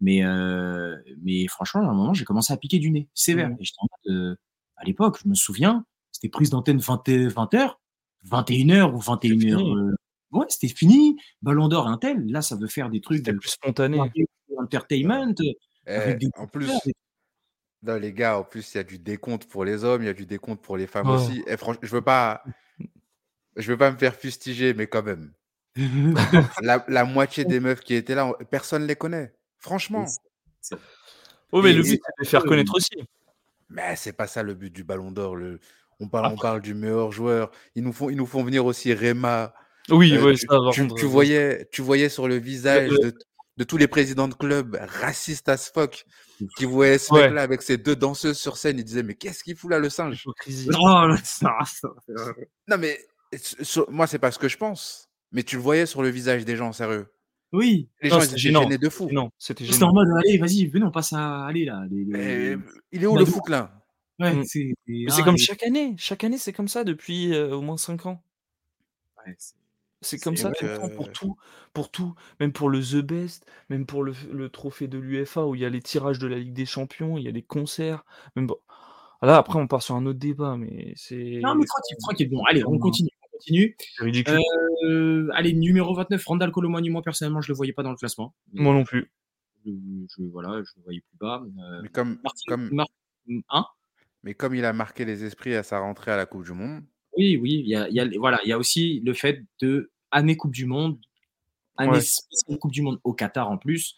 Mais, 0.00 0.22
euh, 0.24 0.96
mais 1.22 1.46
franchement, 1.48 1.80
à 1.80 1.90
un 1.90 1.94
moment, 1.94 2.12
j'ai 2.14 2.24
commencé 2.24 2.52
à 2.52 2.56
piquer 2.56 2.78
du 2.78 2.90
nez, 2.90 3.08
sévère. 3.14 3.48
Mm. 3.50 3.56
Et 3.60 3.64
j'étais 3.64 3.78
en 3.80 3.86
mode, 4.10 4.16
euh, 4.16 4.36
à 4.76 4.84
l'époque, 4.84 5.18
je 5.24 5.28
me 5.28 5.34
souviens, 5.34 5.84
c'était 6.12 6.28
prise 6.28 6.50
d'antenne 6.50 6.78
20, 6.78 7.02
20h, 7.08 7.74
21h 8.26 8.92
ou 8.94 8.98
21h. 9.00 9.94
Euh, 10.34 10.38
ouais, 10.38 10.46
c'était 10.48 10.72
fini. 10.74 11.16
Ballon 11.42 11.68
d'or, 11.68 11.86
un 11.88 11.98
tel. 11.98 12.24
Là, 12.30 12.42
ça 12.42 12.56
veut 12.56 12.66
faire 12.68 12.90
des 12.90 13.00
trucs 13.00 13.18
C'était 13.18 13.32
plus 13.34 13.48
spontané. 13.50 14.00
entertainment. 14.56 15.34
euh, 15.88 16.04
eh, 16.10 16.14
des 16.14 16.28
en 16.36 16.46
plus, 16.46 16.70
non, 17.82 17.94
les 17.96 18.12
gars, 18.12 18.38
en 18.38 18.44
plus, 18.44 18.74
il 18.74 18.78
y 18.78 18.80
a 18.80 18.84
du 18.84 18.98
décompte 18.98 19.46
pour 19.48 19.64
les 19.64 19.84
hommes, 19.84 20.02
il 20.02 20.06
y 20.06 20.10
a 20.10 20.12
du 20.14 20.26
décompte 20.26 20.62
pour 20.62 20.76
les 20.76 20.86
femmes 20.86 21.08
Oh. 21.08 21.14
aussi. 21.14 21.42
Et 21.46 21.56
franchement, 21.56 21.80
je 21.82 21.90
veux 21.92 22.02
pas, 22.02 22.42
je 23.56 23.70
veux 23.72 23.78
pas 23.78 23.90
me 23.92 23.96
faire 23.96 24.14
fustiger, 24.16 24.74
mais 24.74 24.86
quand 24.88 25.02
même, 25.04 25.32
la, 26.62 26.84
la 26.88 27.04
moitié 27.04 27.44
des 27.44 27.60
meufs 27.60 27.80
qui 27.80 27.94
étaient 27.94 28.14
là, 28.16 28.26
on- 28.26 28.44
personne 28.50 28.86
les 28.86 28.96
connaît. 28.96 29.32
Franchement. 29.58 30.06
Oh, 31.52 31.62
mais 31.62 31.70
Et- 31.70 31.74
le 31.74 31.82
but, 31.82 31.88
c'est 31.90 31.96
de 31.96 32.00
les 32.20 32.26
faire 32.26 32.42
connaître 32.44 32.74
aussi. 32.74 32.96
Mais 33.70 33.96
c'est 33.96 34.12
pas 34.12 34.26
ça 34.26 34.42
le 34.42 34.54
but 34.54 34.72
du 34.72 34.82
Ballon 34.84 35.10
d'Or. 35.12 35.36
Le... 35.36 35.60
On 36.00 36.08
parle, 36.08 36.32
on 36.32 36.36
parle 36.36 36.60
du 36.62 36.74
meilleur 36.74 37.12
joueur. 37.12 37.50
Ils 37.74 37.82
nous 37.84 37.92
font, 37.92 38.08
ils 38.10 38.16
nous 38.16 38.26
font 38.26 38.42
venir 38.42 38.64
aussi 38.66 38.92
Rema. 38.94 39.54
Oui, 39.90 40.12
Euh, 40.12 40.22
ouais, 40.24 40.34
tu, 40.34 40.46
ça 40.46 40.58
va 40.60 40.70
tu- 40.70 40.80
rendre. 40.82 40.94
tu 40.96 41.04
voyais, 41.06 41.68
tu 41.72 41.82
voyais 41.82 42.08
sur 42.08 42.28
le 42.28 42.36
visage 42.36 42.90
de, 42.90 43.12
de 43.56 43.64
tous 43.64 43.76
les 43.76 43.88
présidents 43.88 44.28
de 44.28 44.34
clubs 44.34 44.78
racistes 45.00 45.48
as 45.48 45.70
fuck 45.72 46.04
qui 46.56 46.64
voyaient 46.64 46.98
ce 46.98 47.12
Ouais. 47.12 47.24
mec-là 47.24 47.42
avec 47.42 47.62
ses 47.62 47.76
deux 47.78 47.96
danseuses 47.96 48.38
sur 48.38 48.56
scène. 48.56 48.78
Ils 48.78 48.84
disaient 48.84 49.02
Mais 49.02 49.14
qu'est-ce 49.14 49.42
qu'il 49.42 49.56
fout 49.56 49.70
là, 49.70 49.78
le 49.78 49.88
singe? 49.90 50.24
Là, 50.46 51.16
ça, 51.24 51.56
ça- 51.64 51.88
Non, 52.68 52.76
mais 52.78 52.98
sur- 53.40 53.90
moi, 53.90 54.06
c'est 54.06 54.18
pas 54.18 54.30
ce 54.30 54.38
que 54.38 54.48
je 54.48 54.56
pense. 54.56 55.08
Mais 55.32 55.42
tu 55.42 55.56
le 55.56 55.62
voyais 55.62 55.86
sur 55.86 56.02
le 56.02 56.08
visage 56.08 56.44
des 56.44 56.56
gens, 56.56 56.72
sérieux. 56.72 57.06
Oui. 57.52 57.88
Les 58.02 58.10
Non, 58.10 58.16
gens, 58.20 58.24
étaient 58.26 58.36
gênés 58.38 58.78
de 58.78 58.88
fou. 58.88 59.08
Non, 59.10 59.30
c'était 59.38 59.64
C'était 59.64 59.82
en 59.84 59.92
mode, 59.92 60.08
allez, 60.18 60.38
vas-y, 60.38 60.66
venez, 60.66 60.84
on 60.84 60.90
passe 60.90 61.12
à. 61.14 61.46
Allez, 61.46 61.64
là. 61.64 61.82
les- 61.90 62.04
les- 62.04 62.56
il 62.92 63.02
est 63.02 63.06
où 63.06 63.16
le 63.16 63.24
foot 63.24 63.48
là? 63.48 63.72
Ouais, 64.20 64.34
Mm. 64.34 64.44
c'est. 64.44 64.74
Ah, 65.10 65.22
comme 65.22 65.34
et- 65.36 65.38
chaque 65.38 65.62
année. 65.62 65.94
Chaque 65.98 66.24
année, 66.24 66.38
c'est 66.38 66.52
comme 66.52 66.68
ça 66.68 66.82
depuis 66.84 67.32
euh, 67.34 67.54
au 67.54 67.60
moins 67.62 67.76
5 67.78 68.04
ans. 68.06 68.22
ouais, 69.26 69.34
c'est- 69.38 69.54
C'est 70.00 70.18
comme 70.18 70.36
ça 70.36 70.50
vrai 70.50 70.56
tout 70.58 70.64
le 70.66 70.76
temps, 70.76 70.88
que- 70.88 70.94
pour 70.94 71.10
tout, 71.12 71.36
pour 71.72 71.90
tout, 71.90 72.14
même 72.40 72.52
pour 72.52 72.70
le 72.70 72.80
The 72.80 73.04
Best, 73.04 73.44
même 73.68 73.84
pour 73.86 74.04
le, 74.04 74.12
le 74.32 74.48
trophée 74.48 74.86
de 74.88 74.98
l'UFA 74.98 75.44
où 75.46 75.54
il 75.54 75.60
y 75.60 75.64
a 75.64 75.68
les 75.68 75.82
tirages 75.82 76.18
de 76.20 76.26
la 76.28 76.38
Ligue 76.38 76.52
des 76.52 76.66
Champions, 76.66 77.18
il 77.18 77.24
y 77.24 77.28
a 77.28 77.32
des 77.32 77.42
concerts. 77.42 78.04
Même 78.36 78.46
bon- 78.46 78.58
Là, 79.22 79.36
après, 79.36 79.58
on 79.58 79.66
part 79.66 79.82
sur 79.82 79.96
un 79.96 80.06
autre 80.06 80.20
débat, 80.20 80.56
mais 80.56 80.92
c'est 80.94 81.40
Non, 81.42 81.56
mais 81.56 81.64
tranquille, 81.66 81.96
tranquille. 82.00 82.30
Bon, 82.30 82.44
allez, 82.44 82.64
on 82.64 82.78
continue. 82.78 83.08
On 83.24 83.36
continue. 83.36 83.76
c'est 83.78 84.04
ridicule. 84.04 84.38
Euh, 84.84 85.28
allez, 85.34 85.52
numéro 85.54 85.92
29, 85.94 86.24
Randall 86.24 86.52
Colomani, 86.52 86.88
moi 86.90 87.02
personnellement, 87.02 87.40
je 87.40 87.48
le 87.50 87.56
voyais 87.56 87.72
pas 87.72 87.82
dans 87.82 87.90
le 87.90 87.96
classement. 87.96 88.34
Moi 88.52 88.72
non 88.72 88.84
plus. 88.84 89.10
Je, 89.66 89.72
je- 89.72 90.22
voilà, 90.30 90.62
je 90.62 90.70
le 90.76 90.82
voyais 90.84 91.00
plus 91.00 91.16
bas. 91.18 91.42
Euh, 91.44 91.80
mais 91.82 91.88
comme, 91.88 92.20
Martin- 92.22 92.40
comme, 92.46 92.68
Mar- 92.72 92.86
hein? 93.50 93.64
Mais 94.22 94.34
comme 94.34 94.54
il 94.54 94.64
a 94.64 94.72
marqué 94.72 95.04
les 95.04 95.24
esprits 95.24 95.54
à 95.56 95.64
sa 95.64 95.80
rentrée 95.80 96.12
à 96.12 96.16
la 96.16 96.26
Coupe 96.26 96.44
du 96.44 96.52
Monde, 96.52 96.84
Oui, 97.18 97.36
oui, 97.36 97.60
il 97.64 97.68
y 97.68 97.74
a, 97.74 97.88
il 97.88 97.94
y 97.94 98.00
a- 98.00 98.08
voilà, 98.18 98.38
il 98.44 98.48
y 98.48 98.52
a 98.52 98.58
aussi 98.58 99.00
le 99.00 99.12
fait 99.12 99.44
de 99.60 99.90
année 100.12 100.36
Coupe 100.36 100.52
du 100.54 100.66
Monde, 100.66 100.98
année 101.76 101.90
Ouais. 101.92 102.00
spéciale 102.00 102.58
Coupe 102.58 102.70
du 102.72 102.80
Monde 102.82 103.00
au 103.04 103.12
Qatar 103.12 103.50
en 103.50 103.58
plus, 103.58 103.96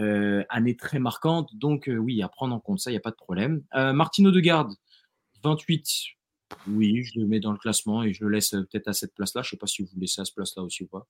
euh, 0.00 0.42
année 0.48 0.74
très 0.76 0.98
marquante. 0.98 1.54
Donc, 1.54 1.88
euh, 1.88 1.96
oui, 1.96 2.22
à 2.22 2.28
prendre 2.28 2.54
en 2.54 2.60
compte 2.60 2.80
ça, 2.80 2.90
il 2.90 2.94
n'y 2.94 2.98
a 2.98 3.00
pas 3.02 3.10
de 3.10 3.16
problème. 3.16 3.62
Euh, 3.74 3.92
Martino 3.92 4.30
de 4.30 4.40
Garde, 4.40 4.72
28. 5.44 5.86
Oui, 6.66 7.04
je 7.04 7.20
le 7.20 7.26
mets 7.26 7.40
dans 7.40 7.52
le 7.52 7.58
classement 7.58 8.02
et 8.02 8.14
je 8.14 8.24
le 8.24 8.30
laisse 8.30 8.54
euh, 8.54 8.62
peut-être 8.62 8.88
à 8.88 8.94
cette 8.94 9.14
place-là. 9.14 9.42
Je 9.42 9.48
ne 9.48 9.50
sais 9.50 9.56
pas 9.58 9.66
si 9.66 9.82
vous 9.82 9.90
le 9.94 10.00
laissez 10.00 10.22
à 10.22 10.24
cette 10.24 10.34
place-là 10.34 10.62
aussi 10.62 10.84
ou 10.84 10.86
pas. 10.86 11.06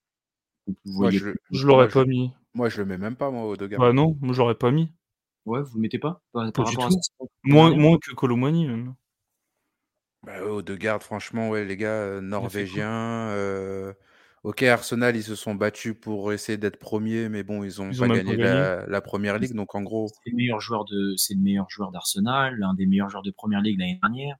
Vous, 0.84 1.08
je, 1.10 1.30
Je 1.52 1.66
l'aurais 1.66 1.88
pas 1.88 2.04
mis. 2.04 2.32
moi, 2.54 2.68
je 2.68 2.78
le 2.78 2.84
mets 2.86 2.98
même 2.98 3.14
pas, 3.16 3.30
moi, 3.30 3.46
au 3.46 3.56
Degar. 3.56 3.78
Bah 3.80 3.92
non, 3.92 4.18
moi 4.20 4.34
j'aurais 4.34 4.56
pas 4.56 4.70
mis. 4.72 4.90
Ouais, 5.46 5.62
vous 5.62 5.70
ne 5.70 5.74
le 5.76 5.80
mettez 5.82 5.98
pas? 5.98 6.20
Par, 6.32 6.46
Pas 6.46 6.52
par 6.52 6.64
du 6.70 6.76
rapport 6.76 6.86
à 6.86 6.88
tout. 6.90 7.00
ça 7.00 7.24
Moins, 7.44 7.74
moins 7.76 7.96
que 7.98 8.12
Colomani 8.12 8.66
même. 8.66 8.94
Bah, 10.22 10.40
Degarde, 10.62 11.02
franchement, 11.02 11.48
ouais, 11.48 11.64
les 11.64 11.76
gars, 11.76 11.88
euh, 12.02 12.20
norvégiens. 12.20 13.28
euh, 13.30 13.92
Ok, 14.44 14.62
Arsenal, 14.62 15.16
ils 15.16 15.22
se 15.24 15.34
sont 15.34 15.54
battus 15.54 15.94
pour 16.00 16.32
essayer 16.32 16.58
d'être 16.58 16.78
premiers, 16.78 17.28
mais 17.28 17.42
bon, 17.42 17.64
ils 17.64 17.80
ont 17.82 17.90
Ils 17.90 17.98
pas 17.98 18.04
ont 18.04 18.08
même 18.08 18.24
gagné 18.24 18.36
pas 18.36 18.42
la, 18.44 18.86
la 18.86 19.00
première 19.00 19.38
ligue, 19.38 19.54
donc 19.54 19.74
en 19.74 19.82
gros, 19.82 20.08
C'est 20.24 20.30
le 20.30 20.36
meilleur 20.36 20.60
joueur 20.60 20.84
de, 20.84 21.14
c'est 21.16 21.34
le 21.34 21.40
meilleur 21.40 21.68
joueur 21.70 21.90
d'Arsenal, 21.90 22.56
l'un 22.56 22.74
des 22.74 22.86
meilleurs 22.86 23.10
joueurs 23.10 23.22
de 23.22 23.30
Première 23.30 23.60
Ligue 23.60 23.78
l'année 23.78 23.98
dernière. 24.02 24.36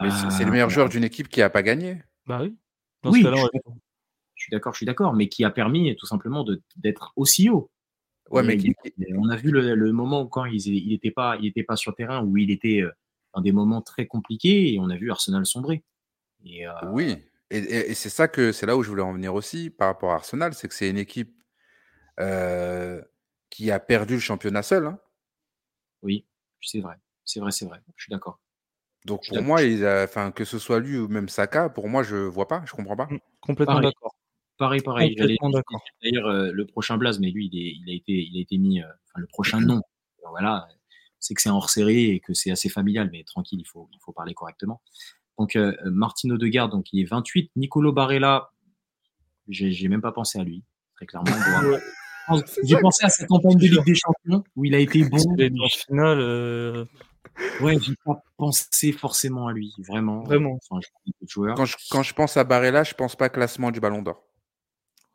mais 0.00 0.10
c'est 0.10 0.30
c'est 0.30 0.44
le 0.44 0.50
Euh, 0.50 0.52
meilleur 0.52 0.70
joueur 0.70 0.88
d'une 0.88 1.04
équipe 1.04 1.28
qui 1.28 1.42
a 1.42 1.50
pas 1.50 1.62
gagné. 1.62 2.02
Bah 2.26 2.40
oui. 2.42 2.56
Dans 3.02 3.12
Oui, 3.12 3.20
ce 3.20 3.24
cas-là, 3.24 3.36
je 3.36 3.40
suis 3.42 3.60
Je 4.36 4.42
suis 4.44 4.50
d'accord, 4.52 4.72
je 4.74 4.78
suis 4.78 4.86
d'accord, 4.86 5.14
mais 5.14 5.28
qui 5.28 5.44
a 5.44 5.50
permis 5.50 5.96
tout 5.96 6.06
simplement 6.06 6.44
de- 6.44 6.62
d'être 6.76 7.12
aussi 7.16 7.50
haut. 7.50 7.70
Ouais, 8.30 8.42
mais 8.42 8.56
qui- 8.56 8.74
on 9.16 9.28
a 9.30 9.36
vu 9.36 9.50
le, 9.50 9.74
le 9.74 9.92
moment 9.92 10.22
où 10.22 10.28
quand 10.28 10.44
il 10.46 10.88
n'était 10.88 11.10
pas, 11.10 11.36
il 11.40 11.46
était 11.46 11.64
pas 11.64 11.76
sur 11.76 11.94
terrain, 11.94 12.22
où 12.24 12.36
il 12.38 12.50
était 12.50 12.82
euh, 12.82 12.90
dans 13.34 13.40
des 13.40 13.52
moments 13.52 13.82
très 13.82 14.06
compliqués, 14.06 14.74
et 14.74 14.78
on 14.80 14.90
a 14.90 14.96
vu 14.96 15.10
Arsenal 15.10 15.46
sombrer. 15.46 15.84
Et, 16.44 16.66
euh, 16.66 16.72
Oui, 16.92 17.16
et, 17.50 17.58
et- 17.58 17.90
et 17.90 17.94
c'est 17.94 18.08
ça 18.10 18.28
que 18.28 18.52
c'est 18.52 18.66
là 18.66 18.76
où 18.76 18.82
je 18.82 18.88
voulais 18.88 19.02
en 19.02 19.12
venir 19.12 19.34
aussi 19.34 19.70
par 19.70 19.88
rapport 19.88 20.12
à 20.12 20.16
Arsenal, 20.16 20.54
c'est 20.54 20.68
que 20.68 20.74
c'est 20.74 20.90
une 20.90 20.98
équipe 20.98 21.34
euh, 22.20 23.02
qui 23.50 23.70
a 23.70 23.80
perdu 23.80 24.14
le 24.14 24.20
championnat 24.20 24.62
seul. 24.62 24.86
hein. 24.86 24.98
oui, 26.02 26.26
c'est 26.60 26.80
vrai, 26.80 26.96
c'est 27.24 27.40
vrai, 27.40 27.50
c'est 27.50 27.66
vrai. 27.66 27.80
Je 27.96 28.04
suis 28.04 28.10
d'accord. 28.10 28.40
Donc 29.06 29.26
pour 29.28 29.42
moi, 29.42 29.62
il 29.62 29.84
a- 29.86 30.04
enfin 30.04 30.30
que 30.30 30.44
ce 30.44 30.58
soit 30.58 30.78
lui 30.80 30.98
ou 30.98 31.08
même 31.08 31.28
Saka, 31.28 31.68
pour 31.70 31.88
moi, 31.88 32.02
je 32.02 32.16
vois 32.16 32.48
pas, 32.48 32.62
je 32.66 32.72
comprends 32.72 32.96
pas. 32.96 33.06
Mm, 33.06 33.18
Complètement 33.40 33.74
Pareil. 33.74 33.90
d'accord. 33.90 34.14
Pareil, 34.58 34.80
pareil. 34.82 35.14
J'allais 35.16 35.36
Complètement 35.38 35.58
d'accord. 35.58 35.82
d'ailleurs 36.02 36.26
euh, 36.26 36.50
le 36.52 36.66
prochain 36.66 36.98
Blaze, 36.98 37.18
mais 37.18 37.30
lui, 37.30 37.48
il, 37.50 37.58
est- 37.58 37.76
il 37.82 37.90
a 37.90 37.94
été, 37.94 38.12
il 38.12 38.36
a 38.38 38.40
été 38.42 38.58
mis, 38.58 38.82
euh, 38.82 38.86
enfin 39.06 39.20
le 39.20 39.26
prochain 39.26 39.60
nom. 39.66 39.80
Voilà, 40.28 40.68
c'est 41.20 41.34
que 41.34 41.42
c'est 41.42 41.50
hors 41.50 41.70
série 41.70 42.06
et 42.10 42.20
que 42.20 42.34
c'est 42.34 42.50
assez 42.50 42.68
familial, 42.68 43.08
mais 43.12 43.22
tranquille, 43.24 43.60
il 43.60 43.66
faut, 43.66 43.88
il 43.92 43.98
faut 44.00 44.12
parler 44.12 44.34
correctement. 44.34 44.80
Donc 45.38 45.54
euh, 45.56 45.74
Martino 45.84 46.36
Degarde, 46.36 46.72
donc 46.72 46.92
il 46.92 47.00
est 47.00 47.04
28. 47.04 47.52
Nicolo 47.56 47.92
Barella, 47.92 48.50
j'ai 49.48 49.88
même 49.88 50.02
pas 50.02 50.12
pensé 50.12 50.38
à 50.40 50.44
lui, 50.44 50.64
très 50.96 51.06
clairement. 51.06 51.30
Bon, 52.28 52.40
J'ai 52.62 52.76
pensé 52.76 53.04
à 53.04 53.08
sa 53.08 53.26
campagne 53.26 53.56
de 53.56 53.66
Ligue 53.66 53.84
des 53.84 53.94
Champions 53.94 54.44
où 54.54 54.64
il 54.64 54.74
a 54.74 54.78
été 54.78 55.02
bon. 55.02 55.16
En 55.16 55.68
finale, 55.68 56.20
euh, 56.20 56.84
Ouais, 57.60 57.78
j'ai 57.80 57.94
pas 58.04 58.22
pensé 58.36 58.92
forcément 58.92 59.48
à 59.48 59.52
lui, 59.52 59.74
vraiment. 59.78 60.22
Vraiment. 60.22 60.58
Enfin, 60.70 60.80
je 60.80 61.34
Quand 61.54 61.64
je, 61.64 61.76
quand 61.90 62.02
je 62.02 62.14
pense 62.14 62.36
à 62.36 62.44
Barella, 62.44 62.84
je 62.84 62.94
pense 62.94 63.16
pas 63.16 63.28
classement 63.28 63.70
du 63.70 63.80
Ballon 63.80 64.02
d'Or. 64.02 64.22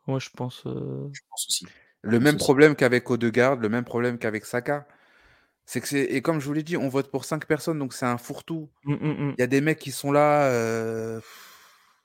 moi 0.06 0.18
je 0.18 0.30
pense. 0.30 0.62
euh, 0.66 1.08
je 1.12 1.20
pense 1.30 1.46
aussi. 1.48 1.66
Le 2.02 2.20
même 2.20 2.36
problème 2.36 2.76
qu'avec 2.76 3.10
Odegaard, 3.10 3.56
le 3.56 3.68
même 3.68 3.84
problème 3.84 4.18
qu'avec 4.18 4.44
Saka. 4.44 4.86
C'est 5.68 5.80
que 5.80 5.88
c'est 5.88 6.04
et 6.04 6.22
comme 6.22 6.38
je 6.40 6.46
vous 6.46 6.52
l'ai 6.52 6.62
dit, 6.62 6.76
on 6.76 6.88
vote 6.88 7.10
pour 7.10 7.24
cinq 7.24 7.46
personnes, 7.46 7.78
donc 7.78 7.92
c'est 7.92 8.06
un 8.06 8.18
fourre-tout. 8.18 8.70
mm, 8.84 8.94
mm, 8.94 9.28
mm. 9.28 9.34
Il 9.36 9.40
y 9.40 9.42
a 9.42 9.46
des 9.48 9.60
mecs 9.60 9.78
qui 9.80 9.90
sont 9.90 10.12
là. 10.12 10.46
euh, 10.50 11.20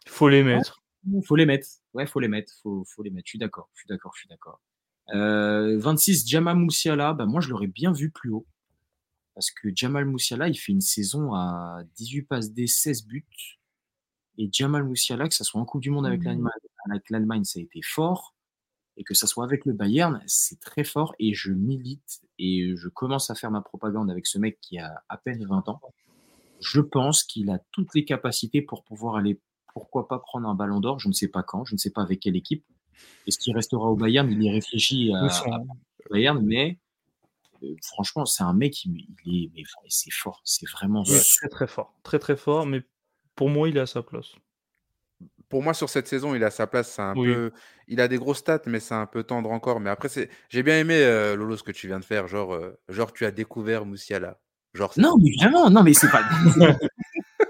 Faut 0.07 0.29
les 0.29 0.43
mettre. 0.43 0.81
Faut 1.27 1.35
les 1.35 1.45
mettre. 1.45 1.67
Ouais, 1.93 2.05
faut 2.07 2.19
les 2.19 2.27
mettre. 2.27 2.53
Faut, 2.63 2.83
faut 2.87 3.03
les 3.03 3.11
mettre. 3.11 3.27
Je 3.27 3.31
suis 3.31 3.39
d'accord. 3.39 3.69
Je 3.73 3.81
suis 3.81 3.87
d'accord. 3.87 4.11
Je 4.15 4.19
suis 4.21 4.29
d'accord. 4.29 4.59
Euh, 5.13 5.77
26, 5.79 6.27
Jamal 6.27 6.57
Moussiala. 6.57 7.13
Bah, 7.13 7.25
moi, 7.25 7.39
je 7.41 7.49
l'aurais 7.49 7.67
bien 7.67 7.91
vu 7.91 8.09
plus 8.11 8.31
haut. 8.31 8.47
Parce 9.35 9.51
que 9.51 9.69
Jamal 9.75 10.05
Moussiala, 10.05 10.49
il 10.49 10.55
fait 10.55 10.71
une 10.71 10.81
saison 10.81 11.33
à 11.33 11.81
18 11.95 12.23
passes 12.23 12.51
D, 12.51 12.67
16 12.67 13.05
buts. 13.05 13.25
Et 14.37 14.49
Jamal 14.51 14.83
Moussiala, 14.83 15.27
que 15.27 15.35
ça 15.35 15.43
soit 15.43 15.61
en 15.61 15.65
Coupe 15.65 15.81
du 15.81 15.89
Monde 15.91 16.05
avec 16.07 16.23
l'Allemagne, 17.09 17.43
ça 17.43 17.59
a 17.59 17.61
été 17.63 17.79
fort. 17.83 18.35
Et 19.01 19.03
que 19.03 19.15
ça 19.15 19.25
soit 19.25 19.43
avec 19.43 19.65
le 19.65 19.73
Bayern, 19.73 20.21
c'est 20.27 20.59
très 20.59 20.83
fort. 20.83 21.15
Et 21.17 21.33
je 21.33 21.51
milite 21.51 22.21
et 22.37 22.75
je 22.75 22.87
commence 22.87 23.31
à 23.31 23.35
faire 23.35 23.49
ma 23.49 23.61
propagande 23.61 24.11
avec 24.11 24.27
ce 24.27 24.37
mec 24.37 24.59
qui 24.61 24.77
a 24.77 25.01
à 25.09 25.17
peine 25.17 25.43
20 25.43 25.69
ans. 25.69 25.81
Je 26.59 26.81
pense 26.81 27.23
qu'il 27.23 27.49
a 27.49 27.57
toutes 27.71 27.95
les 27.95 28.05
capacités 28.05 28.61
pour 28.61 28.83
pouvoir 28.83 29.15
aller 29.15 29.41
pourquoi 29.73 30.07
pas 30.07 30.19
prendre 30.19 30.47
un 30.47 30.53
ballon 30.53 30.79
d'or 30.79 30.99
Je 30.99 31.07
ne 31.07 31.13
sais 31.13 31.29
pas 31.29 31.41
quand, 31.41 31.65
je 31.65 31.73
ne 31.73 31.79
sais 31.79 31.89
pas 31.89 32.03
avec 32.03 32.19
quelle 32.19 32.35
équipe. 32.35 32.63
Est-ce 33.25 33.39
qu'il 33.39 33.55
restera 33.55 33.89
au 33.89 33.95
Bayern? 33.95 34.31
Il 34.31 34.43
y 34.43 34.51
réfléchit 34.51 35.11
à, 35.15 35.25
à 35.25 35.63
Bayern, 36.11 36.39
mais 36.45 36.77
euh, 37.63 37.75
franchement, 37.81 38.27
c'est 38.27 38.43
un 38.43 38.53
mec, 38.53 38.85
il, 38.85 39.07
il 39.25 39.51
est, 39.57 39.63
c'est 39.89 40.11
fort, 40.11 40.43
c'est 40.45 40.69
vraiment 40.69 41.03
super. 41.03 41.23
très 41.23 41.49
très 41.49 41.67
fort. 41.67 41.95
Très 42.03 42.19
très 42.19 42.37
fort, 42.37 42.67
mais 42.67 42.83
pour 43.33 43.49
moi, 43.49 43.67
il 43.67 43.77
est 43.77 43.81
à 43.81 43.87
sa 43.87 44.03
place. 44.03 44.35
Pour 45.51 45.61
moi, 45.61 45.73
sur 45.75 45.89
cette 45.89 46.07
saison, 46.07 46.33
il 46.33 46.43
a 46.43 46.49
sa 46.49 46.65
place. 46.65 46.93
C'est 46.95 47.01
un 47.03 47.13
Oui. 47.15 47.27
peu, 47.27 47.51
il 47.87 48.01
a 48.01 48.07
des 48.07 48.17
grosses 48.17 48.39
stats, 48.39 48.61
mais 48.65 48.79
c'est 48.79 48.95
un 48.95 49.05
peu 49.05 49.21
tendre 49.23 49.51
encore. 49.51 49.79
Mais 49.79 49.89
après, 49.91 50.09
c'est, 50.09 50.29
j'ai 50.49 50.63
bien 50.63 50.79
aimé 50.79 50.95
euh, 50.95 51.35
Lolo 51.35 51.55
ce 51.57 51.63
que 51.63 51.71
tu 51.71 51.85
viens 51.87 51.99
de 51.99 52.05
faire. 52.05 52.27
Genre, 52.27 52.53
euh, 52.55 52.75
genre, 52.89 53.13
tu 53.13 53.25
as 53.25 53.31
découvert 53.31 53.85
Moussiala. 53.85 54.39
Genre, 54.73 54.91
Non, 54.97 55.15
mais 55.21 55.29
vraiment, 55.39 55.69
non, 55.69 55.83
mais 55.83 55.93
c'est 55.93 56.09
pas. 56.09 56.23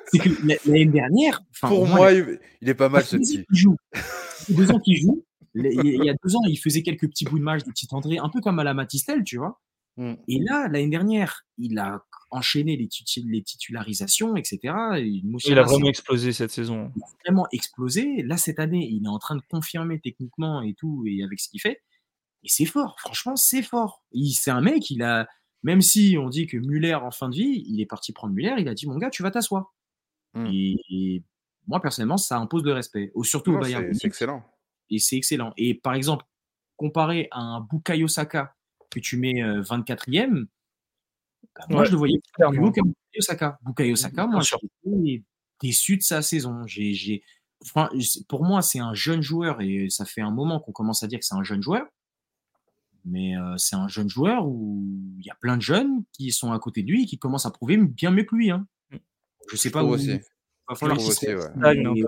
c'est 0.08 0.20
que 0.20 0.30
la- 0.48 0.56
l'année 0.66 0.86
dernière, 0.86 1.42
pour 1.62 1.86
moi, 1.88 1.96
moi, 1.98 2.12
il, 2.12 2.40
il 2.62 2.70
est 2.70 2.74
pas 2.74 2.90
mal 2.90 3.04
ce 3.04 3.16
petit. 3.18 3.46
qu'il 3.46 3.58
joue. 3.58 3.76
Deux 4.50 4.72
ans 4.72 4.80
qu'il 4.80 4.98
joue. 5.00 5.24
Il 5.54 6.06
y 6.06 6.10
a 6.10 6.14
deux 6.24 6.36
ans, 6.38 6.40
il 6.48 6.56
faisait 6.56 6.82
quelques 6.82 7.10
petits 7.10 7.26
bouts 7.26 7.38
de 7.38 7.44
match, 7.44 7.64
des 7.66 7.72
petits 7.72 7.88
entrées, 7.92 8.18
un 8.20 8.30
peu 8.30 8.40
comme 8.40 8.58
à 8.60 8.64
la 8.64 8.74
Matistel, 8.74 9.26
tu 9.26 9.36
vois. 9.38 9.60
Mm. 9.97 10.13
Et 10.27 10.39
là, 10.39 10.67
l'année 10.69 10.88
dernière, 10.89 11.45
il 11.58 11.77
a 11.77 12.06
enchaîné 12.32 12.77
les, 12.77 12.88
titu- 12.88 13.30
les 13.30 13.43
titularisations, 13.43 14.36
etc. 14.38 14.60
Et 14.97 15.06
Il 15.06 15.58
a 15.60 15.63
vraiment 15.63 15.88
explosé 15.89 16.32
cette 16.32 16.51
saison. 16.51 16.91
il 16.95 17.01
a 17.04 17.06
vraiment 17.25 17.47
explosé. 17.51 18.23
Là, 18.23 18.38
cette 18.38 18.60
année, 18.60 18.88
il 18.89 19.04
est 19.06 19.10
en 19.10 19.19
train 19.19 19.36
de 19.36 19.41
confirmer 19.49 19.99
techniquement 19.99 20.62
et 20.62 20.73
tout, 20.73 21.04
et 21.08 21.23
avec 21.23 21.39
ce 21.39 21.49
qu'il 21.49 21.60
fait. 21.62 21.82
Et 22.43 22.47
c'est 22.49 22.65
fort, 22.65 22.99
franchement, 22.99 23.36
c'est 23.36 23.62
fort. 23.62 24.04
Il- 24.13 24.32
C'est 24.34 24.49
un 24.51 24.62
mec, 24.62 24.89
il 24.89 25.04
a, 25.04 25.27
même 25.63 25.82
si 25.82 26.15
on 26.17 26.30
dit 26.30 26.47
que 26.47 26.58
Muller 26.58 26.93
en 26.95 27.12
fin 27.12 27.27
de 27.30 27.36
vie, 27.36 27.63
il 27.67 27.82
est 27.82 27.86
parti 27.86 28.13
prendre 28.13 28.34
Muller, 28.34 28.56
il 28.60 28.67
a 28.69 28.73
dit, 28.73 28.88
mon 28.88 28.97
gars, 28.97 29.10
tu 29.10 29.21
vas 29.23 29.32
t'asseoir. 29.32 29.73
Mm. 30.34 30.45
Et, 30.54 30.75
et 30.89 31.23
moi, 31.67 31.82
personnellement, 31.82 32.17
ça 32.17 32.38
impose 32.38 32.63
le 32.63 32.71
respect, 32.73 33.12
Au- 33.13 33.23
surtout 33.25 33.51
au 33.51 33.60
Bayern. 33.60 33.93
c'est 33.93 34.08
excellent. 34.08 34.41
et 34.89 34.99
c'est 34.99 35.17
excellent. 35.17 35.54
Et 35.58 35.73
par 35.75 35.93
exemple, 35.95 36.25
comparé 36.77 37.27
à 37.32 37.39
un 37.41 37.60
Bukayo 37.62 38.08
Saka 38.08 38.56
que 38.91 38.99
tu 38.99 39.17
mets 39.17 39.41
euh, 39.43 39.62
24e, 39.63 40.45
bah, 41.56 41.65
moi 41.69 41.80
Ouais, 41.82 41.86
je 41.88 41.91
le 41.91 41.97
voyais 41.97 42.19
plus 42.19 42.32
clairement. 42.34 42.67
haut 42.67 42.71
que 42.71 42.82
Bukayo 42.82 43.21
Saka. 43.21 43.58
Bukayo 43.63 43.95
Saka, 43.95 44.27
moi 44.27 44.41
j'étais 44.41 45.23
déçu 45.62 45.97
de 45.97 46.04
sa 46.04 46.21
saison. 46.21 46.65
J'ai, 46.67 46.93
j'ai... 46.93 47.23
Enfin, 47.63 47.89
pour 48.27 48.43
moi, 48.43 48.62
c'est 48.62 48.80
un 48.80 48.93
jeune 48.93 49.21
joueur 49.21 49.62
et 49.62 49.89
ça 49.89 50.06
fait 50.06 50.21
un 50.21 50.32
moment 50.32 50.60
qu'on 50.60 50.71
commence 50.71 51.04
à 51.04 51.08
dire 51.08 51.19
que 51.19 51.25
c'est 51.25 51.36
un 51.36 51.43
jeune 51.43 51.62
joueur. 51.62 51.86
Mais 53.06 53.36
euh, 53.36 53.58
c'est 53.58 53.75
un 53.75 53.88
jeune 53.88 54.10
joueur 54.10 54.47
où 54.47 54.84
il 55.19 55.25
y 55.25 55.32
a 55.32 55.36
plein 55.36 55.58
de 55.58 55.62
jeunes 55.62 56.04
qui 56.13 56.32
sont 56.32 56.51
à 56.51 56.60
côté 56.60 56.84
de 56.84 56.91
lui 56.91 57.04
et 57.04 57.06
qui 57.06 57.17
commencent 57.17 57.45
à 57.47 57.51
prouver 57.51 57.77
bien 57.77 58.12
mieux 58.12 58.23
que 58.23 58.36
lui. 58.36 58.51
Hein. 58.51 58.67
Je 59.49 59.56
sais 59.56 59.69
Je 59.69 59.73
pas 59.73 59.84
où. 59.84 59.89
aussi. 59.89 60.19
Va 60.69 60.75
falloir 60.75 60.97
qu'il 60.97 61.36
ouais. 61.36 62.04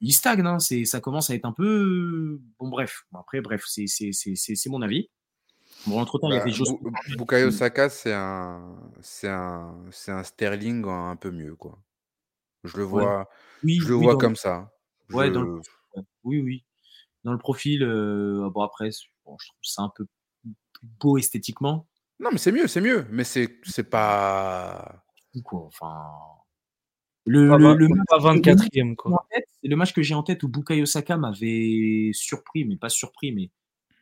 Il 0.00 0.12
stagne, 0.12 0.46
hein, 0.46 0.58
c'est, 0.58 0.84
ça 0.84 1.00
commence 1.00 1.30
à 1.30 1.34
être 1.34 1.44
un 1.46 1.52
peu. 1.52 2.40
Bon, 2.58 2.68
bref. 2.68 3.04
Après, 3.14 3.40
bref, 3.40 3.64
c'est, 3.66 3.86
c'est, 3.86 4.12
c'est, 4.12 4.34
c'est, 4.36 4.54
c'est 4.54 4.70
mon 4.70 4.80
avis. 4.82 5.08
Bon, 5.88 6.00
entre 6.00 6.18
temps, 6.18 6.28
il 6.30 6.34
y 6.34 6.36
a 6.36 6.40
Bah, 6.40 6.44
des 6.44 6.52
choses. 6.52 6.72
Bu- 6.80 7.16
Bukayo 7.16 7.50
Saka, 7.50 7.88
c'est 7.88 8.12
un, 8.12 8.76
c'est 9.00 9.28
un, 9.28 9.74
c'est 9.90 10.12
un 10.12 10.22
Sterling 10.22 10.84
un 10.86 11.16
peu 11.16 11.30
mieux, 11.30 11.54
quoi. 11.56 11.78
Je 12.64 12.76
le 12.76 12.82
vois, 12.84 13.28
Oui, 13.62 13.78
je 13.80 13.88
le 13.88 13.94
oui, 13.96 14.04
vois 14.04 14.12
dans- 14.14 14.18
comme 14.18 14.36
ça. 14.36 14.72
Ouais, 15.10 15.28
Je- 15.28 15.32
dans 15.32 15.42
le- 15.42 15.60
Ouais, 15.96 16.02
Oui, 16.24 16.40
oui. 16.40 16.64
Dans 17.24 17.32
le 17.32 17.38
profil, 17.38 17.82
euh, 17.82 18.48
bon, 18.50 18.62
après, 18.62 18.90
bon, 19.24 19.36
je 19.40 19.48
trouve 19.48 19.58
ça 19.62 19.82
un 19.82 19.92
peu 19.94 20.06
plus 20.42 20.52
beau 21.00 21.18
esthétiquement. 21.18 21.86
Non, 22.20 22.30
mais 22.32 22.38
c'est 22.38 22.52
mieux, 22.52 22.66
c'est 22.68 22.80
mieux. 22.80 23.06
Mais 23.10 23.24
c'est, 23.24 23.58
c'est 23.64 23.88
pas. 23.88 25.02
Quoi. 25.44 25.60
Enfin. 25.66 25.94
Le, 27.26 27.46
le, 27.46 27.58
match- 27.58 27.76
le 27.78 27.86
24e, 27.88 28.56
match 28.56 28.96
quoi. 28.96 29.12
en 29.12 29.26
tête, 29.30 29.44
c'est 29.62 29.68
le 29.68 29.76
match 29.76 29.92
que 29.92 30.02
j'ai 30.02 30.14
en 30.14 30.22
tête 30.22 30.42
où 30.42 30.48
Bukayo 30.48 30.86
Saka 30.86 31.16
m'avait 31.16 32.10
surpris, 32.14 32.64
mais 32.64 32.76
pas 32.76 32.88
surpris, 32.88 33.32
mais 33.32 33.50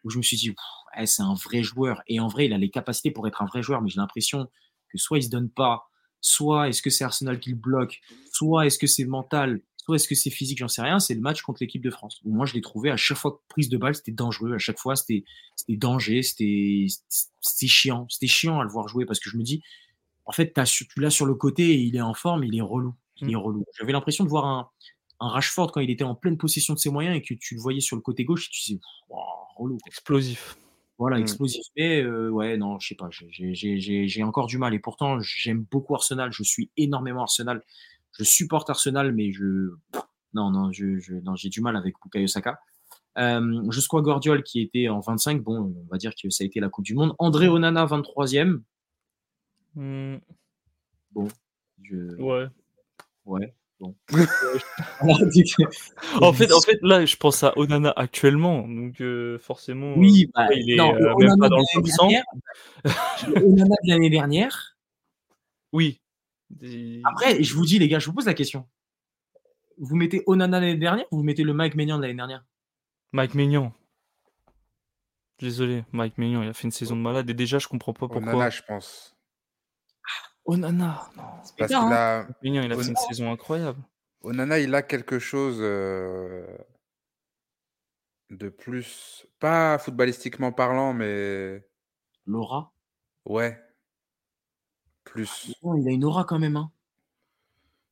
où 0.04 0.10
je 0.10 0.18
me 0.18 0.22
suis 0.22 0.36
dit, 0.36 0.54
Eh, 0.98 1.06
c'est 1.06 1.22
un 1.22 1.34
vrai 1.34 1.62
joueur. 1.62 2.02
Et 2.06 2.20
en 2.20 2.28
vrai, 2.28 2.46
il 2.46 2.52
a 2.52 2.58
les 2.58 2.70
capacités 2.70 3.10
pour 3.10 3.26
être 3.26 3.42
un 3.42 3.46
vrai 3.46 3.62
joueur, 3.62 3.82
mais 3.82 3.90
j'ai 3.90 4.00
l'impression 4.00 4.48
que 4.88 4.98
soit 4.98 5.18
il 5.18 5.24
se 5.24 5.30
donne 5.30 5.50
pas, 5.50 5.90
soit 6.20 6.68
est-ce 6.68 6.82
que 6.82 6.90
c'est 6.90 7.04
Arsenal 7.04 7.38
qui 7.40 7.50
le 7.50 7.56
bloque, 7.56 8.00
soit 8.32 8.66
est-ce 8.66 8.78
que 8.78 8.86
c'est 8.86 9.04
mental, 9.04 9.60
soit 9.84 9.96
est-ce 9.96 10.08
que 10.08 10.14
c'est 10.14 10.30
physique, 10.30 10.58
j'en 10.58 10.68
sais 10.68 10.82
rien. 10.82 10.98
C'est 10.98 11.14
le 11.14 11.20
match 11.20 11.42
contre 11.42 11.58
l'équipe 11.62 11.82
de 11.82 11.90
France. 11.90 12.20
Où 12.24 12.32
moi, 12.32 12.46
je 12.46 12.54
l'ai 12.54 12.60
trouvé 12.60 12.90
à 12.90 12.96
chaque 12.96 13.18
fois 13.18 13.32
que 13.32 13.38
prise 13.48 13.68
de 13.68 13.78
balle, 13.78 13.94
c'était 13.94 14.12
dangereux. 14.12 14.54
À 14.54 14.58
chaque 14.58 14.78
fois, 14.78 14.96
c'était 14.96 15.24
c'était 15.54 15.76
danger, 15.76 16.22
c'était 16.22 16.86
c'était 17.40 17.66
chiant. 17.66 18.06
C'était 18.08 18.26
chiant 18.26 18.60
à 18.60 18.64
le 18.64 18.70
voir 18.70 18.88
jouer 18.88 19.06
parce 19.06 19.20
que 19.20 19.30
je 19.30 19.36
me 19.36 19.42
dis, 19.42 19.62
en 20.24 20.32
fait, 20.32 20.52
tu 20.52 21.00
l'as 21.00 21.10
sur 21.10 21.26
le 21.26 21.34
côté 21.34 21.70
et 21.70 21.78
il 21.78 21.96
est 21.96 22.00
en 22.00 22.14
forme, 22.14 22.44
il 22.44 22.56
est 22.56 22.60
relou. 22.60 22.94
Il 23.22 23.30
est 23.30 23.36
relou. 23.36 23.64
J'avais 23.78 23.92
l'impression 23.92 24.24
de 24.24 24.28
voir 24.28 24.44
un, 24.44 24.68
un 25.20 25.28
Rashford 25.28 25.72
quand 25.72 25.80
il 25.80 25.90
était 25.90 26.04
en 26.04 26.14
pleine 26.14 26.36
possession 26.36 26.74
de 26.74 26.78
ses 26.78 26.90
moyens 26.90 27.16
et 27.16 27.22
que 27.22 27.34
tu 27.34 27.54
le 27.54 27.60
voyais 27.60 27.80
sur 27.80 27.96
le 27.96 28.02
côté 28.02 28.24
gauche 28.24 28.48
et 28.48 28.50
tu 28.50 28.60
disais, 28.60 28.80
Wow, 29.08 29.20
relou. 29.56 29.78
Explosif. 29.86 30.56
Voilà, 30.98 31.18
Mm. 31.18 31.20
explosif. 31.22 31.62
Mais 31.76 32.02
euh, 32.02 32.30
ouais, 32.30 32.56
non, 32.56 32.78
je 32.78 32.88
sais 32.88 32.94
pas, 32.94 33.08
j'ai- 33.10 34.22
encore 34.22 34.46
du 34.46 34.56
mal. 34.58 34.72
Et 34.74 34.78
pourtant, 34.78 35.18
j'aime 35.20 35.66
beaucoup 35.70 35.94
Arsenal. 35.94 36.32
Je 36.32 36.42
suis 36.42 36.70
énormément 36.76 37.22
Arsenal. 37.22 37.62
Je 38.18 38.24
supporte 38.24 38.70
Arsenal, 38.70 39.12
mais 39.12 39.30
je. 39.32 39.70
Non, 40.32 40.50
non, 40.50 40.72
je, 40.72 40.98
je- 40.98 41.14
non, 41.14 41.34
j'ai 41.36 41.48
du 41.50 41.60
mal 41.60 41.76
avec 41.76 41.94
Bukayo 42.02 42.26
Saka. 42.26 42.58
Euh, 43.18 43.70
Jusqu'à 43.70 44.00
Guardiol 44.00 44.42
qui 44.42 44.60
était 44.60 44.88
en 44.88 45.00
25, 45.00 45.42
bon, 45.42 45.74
on 45.76 45.86
va 45.90 45.96
dire 45.98 46.12
que 46.14 46.28
ça 46.30 46.44
a 46.44 46.46
été 46.46 46.60
la 46.60 46.68
Coupe 46.68 46.84
du 46.84 46.94
Monde. 46.94 47.14
André 47.18 47.48
Onana, 47.48 47.84
23e. 47.86 48.62
Hmm, 49.74 50.16
Je... 51.82 52.16
ouais. 52.20 52.46
Ouais, 53.26 53.54
bon. 53.80 53.94
En 56.20 56.32
fait, 56.32 56.52
en 56.52 56.60
fait, 56.60 56.78
là, 56.82 57.04
je 57.04 57.16
pense 57.16 57.42
à 57.42 57.56
Onana 57.58 57.92
actuellement, 57.96 58.66
donc 58.66 59.00
euh, 59.00 59.38
forcément, 59.38 59.94
oui, 59.96 60.30
bah, 60.34 60.48
il 60.54 60.70
est 60.72 60.76
non, 60.76 60.94
euh, 60.94 61.12
Onana 61.14 61.30
même 61.34 61.38
pas 61.40 61.48
dans 61.48 61.56
de 61.58 61.62
le 61.62 61.74
top 61.74 61.84
l'année 61.84 61.92
100. 61.92 62.08
dernière- 62.08 62.24
Onana 63.46 63.74
de 63.84 63.88
l'année 63.90 64.10
dernière. 64.10 64.76
Oui. 65.72 66.00
Des- 66.50 67.02
Après, 67.04 67.42
je 67.42 67.54
vous 67.54 67.64
dis, 67.66 67.78
les 67.78 67.88
gars, 67.88 67.98
je 67.98 68.06
vous 68.06 68.12
pose 68.14 68.26
la 68.26 68.34
question. 68.34 68.66
Vous 69.78 69.96
mettez 69.96 70.22
Onana 70.26 70.60
l'année 70.60 70.76
dernière 70.76 71.04
ou 71.10 71.18
vous 71.18 71.22
mettez 71.22 71.42
le 71.42 71.52
Mike 71.52 71.74
Maignan 71.74 71.96
de 71.98 72.02
l'année 72.02 72.14
dernière? 72.14 72.44
Mike 73.12 73.34
Maignan. 73.34 73.72
Désolé, 75.38 75.84
Mike 75.92 76.16
Maignan, 76.16 76.42
il 76.42 76.48
a 76.48 76.54
fait 76.54 76.64
une 76.64 76.70
saison 76.70 76.96
de 76.96 77.02
malade 77.02 77.28
et 77.28 77.34
déjà, 77.34 77.58
je 77.58 77.68
comprends 77.68 77.92
pas 77.92 78.08
pourquoi. 78.08 78.32
Onana, 78.32 78.48
je 78.50 78.62
pense. 78.66 79.15
Onana, 80.46 81.10
non. 81.16 81.22
Parce 81.22 81.54
bien, 81.56 81.66
qu'il 81.66 81.76
hein. 81.76 81.90
a, 81.92 82.26
il 82.42 82.72
a 82.72 82.76
fait 82.76 82.88
une 82.88 82.96
saison 82.96 83.32
incroyable. 83.32 83.80
Onana, 84.22 84.58
il 84.58 84.74
a 84.74 84.82
quelque 84.82 85.18
chose 85.18 85.58
euh, 85.60 86.46
de 88.30 88.48
plus, 88.48 89.26
pas 89.38 89.78
footballistiquement 89.78 90.52
parlant, 90.52 90.92
mais 90.92 91.66
Laura 92.26 92.72
ouais, 93.24 93.60
plus. 95.04 95.52
Non, 95.62 95.76
Il 95.76 95.88
a 95.88 95.92
une 95.92 96.04
aura 96.04 96.24
quand 96.24 96.38
même. 96.38 96.56
Hein. 96.56 96.70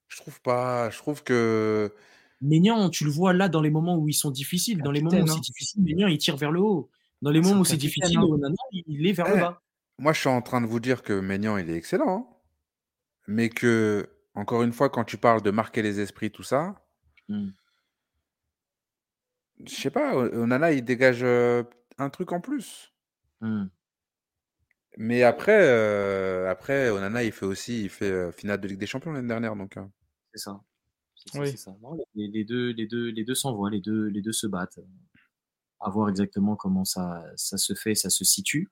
Je 0.09 0.19
trouve 0.19 0.41
pas. 0.41 0.91
Je 0.91 0.99
trouve 0.99 1.23
que 1.25 1.93
Maignan, 2.41 2.91
tu 2.91 3.05
le 3.05 3.11
vois 3.11 3.33
là 3.33 3.49
dans 3.49 3.63
les 3.63 3.71
moments 3.71 3.97
où 3.97 4.09
ils 4.09 4.15
sont 4.15 4.31
difficiles. 4.31 4.83
Dans 4.83 4.91
les 4.91 5.01
moments 5.03 5.19
où 5.19 5.27
c'est 5.27 5.35
hein. 5.35 5.41
difficile, 5.41 5.83
Maignan, 5.83 6.09
il 6.09 6.19
tire 6.19 6.37
vers 6.37 6.53
le 6.53 6.61
haut. 6.61 6.91
Dans 7.23 7.31
les 7.31 7.41
moments 7.41 7.61
où 7.61 7.65
c'est 7.65 7.77
difficile. 7.77 8.19
Onana, 8.19 8.55
il 8.73 9.07
est 9.07 9.13
vers 9.13 9.29
le 9.29 9.37
Eh, 9.37 9.41
bas. 9.41 9.63
moi, 9.99 10.13
je 10.13 10.21
suis 10.21 10.29
en 10.29 10.43
train 10.43 10.61
de 10.61 10.67
vous 10.67 10.81
dire 10.81 11.03
que 11.03 11.19
Maignan, 11.19 11.57
il 11.57 11.71
est 11.71 11.77
excellent, 11.77 12.19
hein. 12.19 12.34
Mais 13.27 13.49
que 13.51 14.09
encore 14.35 14.63
une 14.63 14.73
fois, 14.73 14.91
quand 14.91 15.05
tu 15.05 15.17
parles 15.17 15.43
de 15.43 15.51
marquer 15.51 15.83
les 15.83 16.01
esprits, 16.01 16.31
tout 16.31 16.43
ça, 16.43 16.81
Hmm. 17.29 17.51
je 19.67 19.75
sais 19.75 19.91
pas. 19.91 20.15
Onana, 20.17 20.73
il 20.73 20.85
dégage 20.85 21.23
euh, 21.23 21.63
un 21.99 22.11
truc 22.11 22.33
en 22.33 22.41
plus. 22.41 22.93
Hmm. 23.41 23.67
Mais 24.97 25.23
après, 25.23 25.59
euh, 25.63 26.51
après, 26.51 26.91
Onana, 26.91 27.25
il 27.25 27.33
fait 27.33 27.47
aussi, 27.47 27.85
il 27.85 27.89
fait 27.91 28.11
euh, 28.11 28.31
finale 28.33 28.61
de 28.61 28.69
Ligue 28.69 28.79
des 28.79 28.87
Champions 28.87 29.13
l'année 29.13 29.27
dernière, 29.29 29.57
donc. 29.57 29.77
euh, 29.77 29.85
C'est 30.35 30.43
ça. 30.45 30.61
C'est 31.17 31.33
ça, 31.33 31.41
Oui. 31.41 31.51
c'est 31.51 31.57
ça. 31.57 31.75
Non, 31.83 31.97
les, 32.15 32.29
les 32.29 32.45
deux, 32.45 32.71
les 32.73 32.87
deux, 32.87 33.09
les 33.11 33.25
deux 33.25 33.35
s'envoient, 33.35 33.71
les 33.71 33.81
deux, 33.81 34.07
les 34.09 34.21
deux 34.23 34.33
se 34.33 34.47
battent. 34.47 34.79
À 35.87 35.91
voir 35.91 36.09
exactement 36.09 36.57
comment 36.57 36.85
ça, 36.87 37.23
ça 37.37 37.59
se 37.59 37.75
fait, 37.75 37.95
ça 37.95 38.09
se 38.09 38.25
situe. 38.25 38.71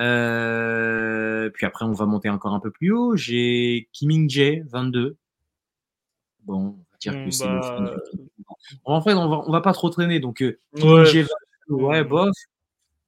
Euh, 0.00 1.50
puis 1.50 1.66
après, 1.66 1.84
on 1.84 1.92
va 1.92 2.06
monter 2.06 2.30
encore 2.30 2.54
un 2.54 2.60
peu 2.60 2.70
plus 2.70 2.92
haut. 2.92 3.14
J'ai 3.14 3.90
Kim 3.92 4.28
Jae, 4.30 4.62
22. 4.66 5.16
Bon, 6.44 6.54
on 6.58 6.70
va 6.70 6.98
dire 6.98 7.12
que 7.24 7.30
c'est 7.30 7.46
le 7.46 7.60
bah, 7.60 7.76
fin 7.76 7.82
du- 8.16 8.28
En 8.84 9.02
fait, 9.02 9.12
on 9.12 9.28
va, 9.28 9.42
on 9.46 9.52
va 9.52 9.60
pas 9.60 9.74
trop 9.74 9.90
traîner. 9.90 10.18
Donc, 10.18 10.40
euh, 10.42 10.58
Kim 10.76 10.88
Ouais. 10.90 11.04
Jae, 11.04 11.26
22, 11.68 11.84
ouais, 11.84 12.04
bof. 12.04 12.32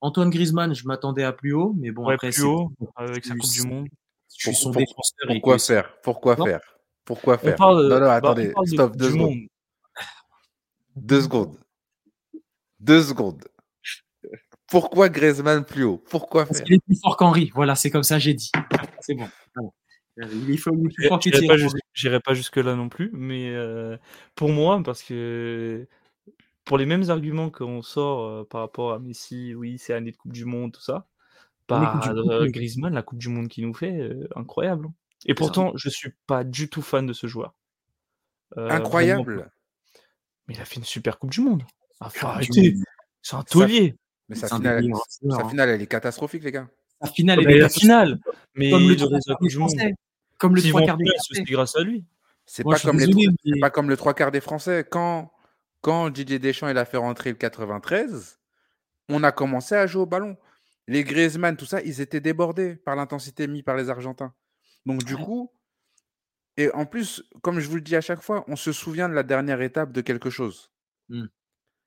Antoine 0.03 0.29
Griezmann, 0.31 0.75
je 0.75 0.87
m'attendais 0.87 1.25
à 1.25 1.33
plus 1.33 1.55
haut, 1.55 1.75
mais 1.79 1.91
bon, 1.91 2.07
Ouais, 2.07 2.15
après, 2.15 2.31
plus 2.31 2.43
haut, 2.45 2.71
avec 2.97 3.25
sa 3.25 3.33
plus- 3.33 3.41
Coupe 3.41 3.51
du 3.53 3.63
Monde. 3.67 3.89
Je 4.37 4.49
suis 4.51 4.55
son 4.55 4.73
Pour- 4.73 4.81
défenseur. 4.83 5.31
et 5.31 5.35
Pourquoi 5.35 5.57
que- 5.57 5.63
faire? 5.63 5.97
Pourquoi 6.03 6.37
Non. 6.37 6.45
faire? 6.45 6.61
Pourquoi 7.05 7.35
On 7.37 7.39
faire? 7.39 7.57
parle, 7.57 7.83
Non, 7.89 7.95
non, 7.95 8.01
bah, 8.07 8.15
attendez, 8.17 8.51
on 8.51 8.53
parle 8.53 8.67
de 8.67 8.71
stop, 8.75 8.97
deux 8.97 9.11
secondes. 9.11 9.31
Monde. 9.31 9.47
Deux 10.97 11.21
secondes. 11.23 11.57
Deux 12.81 13.03
secondes. 13.03 13.45
Pourquoi 14.69 15.09
Griezmann 15.09 15.65
plus 15.65 15.85
haut? 15.85 15.99
Pourquoi 16.11 16.45
Parce 16.45 16.59
faire? 16.59 16.67
qu'il 16.67 16.75
est 16.77 16.85
plus 16.85 17.01
fort 17.01 17.17
qu'Henri. 17.17 17.51
Voilà, 17.55 17.75
c'est 17.75 17.91
comme 17.91 18.03
ça, 18.03 18.19
j'ai 18.19 18.35
dit. 18.35 18.51
C'est 19.01 19.15
bon. 19.15 19.29
Voilà. 19.55 19.71
Il 20.35 20.51
est 20.51 20.57
faut- 20.57 20.77
plus 20.77 21.09
fort 21.09 21.19
que 21.21 21.31
J'irai 21.31 21.47
pas, 21.47 21.57
j'irai 21.95 22.21
jusque-là 22.35 22.75
non 22.75 22.89
plus, 22.89 23.11
mais 23.15 23.51
euh, 23.55 23.97
pour 24.35 24.51
moi, 24.51 24.83
parce 24.85 25.03
que 25.03 25.87
pour 26.65 26.77
les 26.77 26.87
mêmes 26.87 27.09
arguments 27.09 27.51
qu'on 27.51 27.83
sort 27.83 28.25
euh, 28.27 28.45
par 28.45 28.61
rapport 28.63 28.93
à 28.93 28.99
Messi, 28.99 29.55
oui, 29.55 29.79
c'est 29.79 29.95
année 29.95 30.11
de 30.11 30.17
Coupe 30.17 30.33
du 30.33 30.45
Monde, 30.45 30.73
tout 30.73 30.81
ça, 30.83 31.07
Année 31.71 31.87
bah, 31.87 31.93
Coupe 31.93 32.03
du 32.03 32.09
Monde, 32.21 32.31
euh, 32.33 32.43
mais- 32.45 32.51
Griezmann, 32.51 32.93
la 32.95 33.03
Coupe 33.03 33.19
du 33.19 33.29
Monde 33.29 33.49
qu'il 33.49 33.65
nous 33.67 33.75
fait, 33.75 33.93
euh, 34.01 34.29
incroyable. 34.37 34.87
hein. 34.89 34.95
Et 35.27 35.35
pourtant, 35.35 35.73
je 35.77 35.89
suis 35.89 36.11
pas 36.27 36.45
du 36.45 36.69
tout 36.69 36.83
fan 36.83 37.07
de 37.07 37.13
ce 37.13 37.27
joueur. 37.27 37.55
Euh, 38.57 38.65
vraiment. 38.67 38.75
Incroyable. 38.85 39.51
Mais 40.47 40.55
il 40.55 40.61
a 40.61 40.65
fait 40.65 40.77
une 40.77 40.85
super 40.85 41.19
Coupe 41.19 41.31
du 41.31 41.41
Monde. 41.41 41.63
Ah, 42.01 42.11
faut 42.11 42.27
arrêter. 42.27 42.75
C'est 43.23 43.37
un 43.37 43.43
taulier. 43.43 43.97
Mais 44.29 44.37
sa 44.37 44.49
finale, 44.49 44.85
sa 45.31 45.37
hein. 45.37 45.49
finale, 45.49 45.69
elle 45.71 45.83
est 45.83 45.87
catastrophique, 45.87 46.45
les 46.45 46.53
gars. 46.53 46.69
La 47.01 47.09
finale, 47.09 47.39
elle 47.41 47.51
est 47.51 47.55
la 47.55 47.69
catastrophique. 47.69 47.81
finale. 47.83 48.21
Mais 48.55 48.71
comme 48.71 48.89
le. 48.89 48.97
Comme 50.39 50.55
le 50.55 50.63
trois 50.63 50.83
quarts 50.83 50.97
des 50.97 51.05
Français. 51.07 51.35
c'est 51.35 51.45
grâce 51.45 51.77
à 51.77 51.83
lui. 51.83 52.05
C'est 52.47 52.65
pas 52.65 52.77
pas 53.61 53.71
comme 53.71 53.89
le 53.89 53.97
trois 53.97 54.15
quarts 54.15 54.31
des 54.31 54.41
Français. 54.41 54.87
Quand 54.89 55.33
quand 55.81 56.11
Didier 56.11 56.39
Deschamps 56.39 56.69
il 56.69 56.79
a 56.79 56.85
fait 56.85 56.97
rentrer 56.97 57.31
le 57.31 57.37
93, 57.37 58.39
on 59.09 59.23
a 59.23 59.33
commencé 59.33 59.75
à 59.75 59.87
jouer 59.87 60.03
au 60.03 60.07
ballon. 60.07 60.37
Les 60.87 61.05
Griezmann, 61.05 61.57
tout 61.57 61.67
ça, 61.67 61.81
ils 61.83 62.01
étaient 62.01 62.21
débordés 62.21 62.75
par 62.77 62.97
l'intensité 62.97 63.47
mise 63.47 63.63
par 63.63 63.77
les 63.77 63.91
Argentins. 63.91 64.33
Donc 64.87 65.05
du 65.05 65.15
Ouais. 65.15 65.23
coup, 65.23 65.53
et 66.57 66.71
en 66.73 66.87
plus, 66.87 67.23
comme 67.43 67.61
je 67.61 67.69
vous 67.69 67.77
le 67.77 67.83
dis 67.83 67.95
à 67.95 68.01
chaque 68.01 68.23
fois, 68.23 68.45
on 68.49 68.57
se 68.57 68.73
souvient 68.73 69.09
de 69.09 69.15
la 69.15 69.23
dernière 69.23 69.61
étape 69.61 69.93
de 69.93 70.01
quelque 70.01 70.31
chose. 70.31 70.71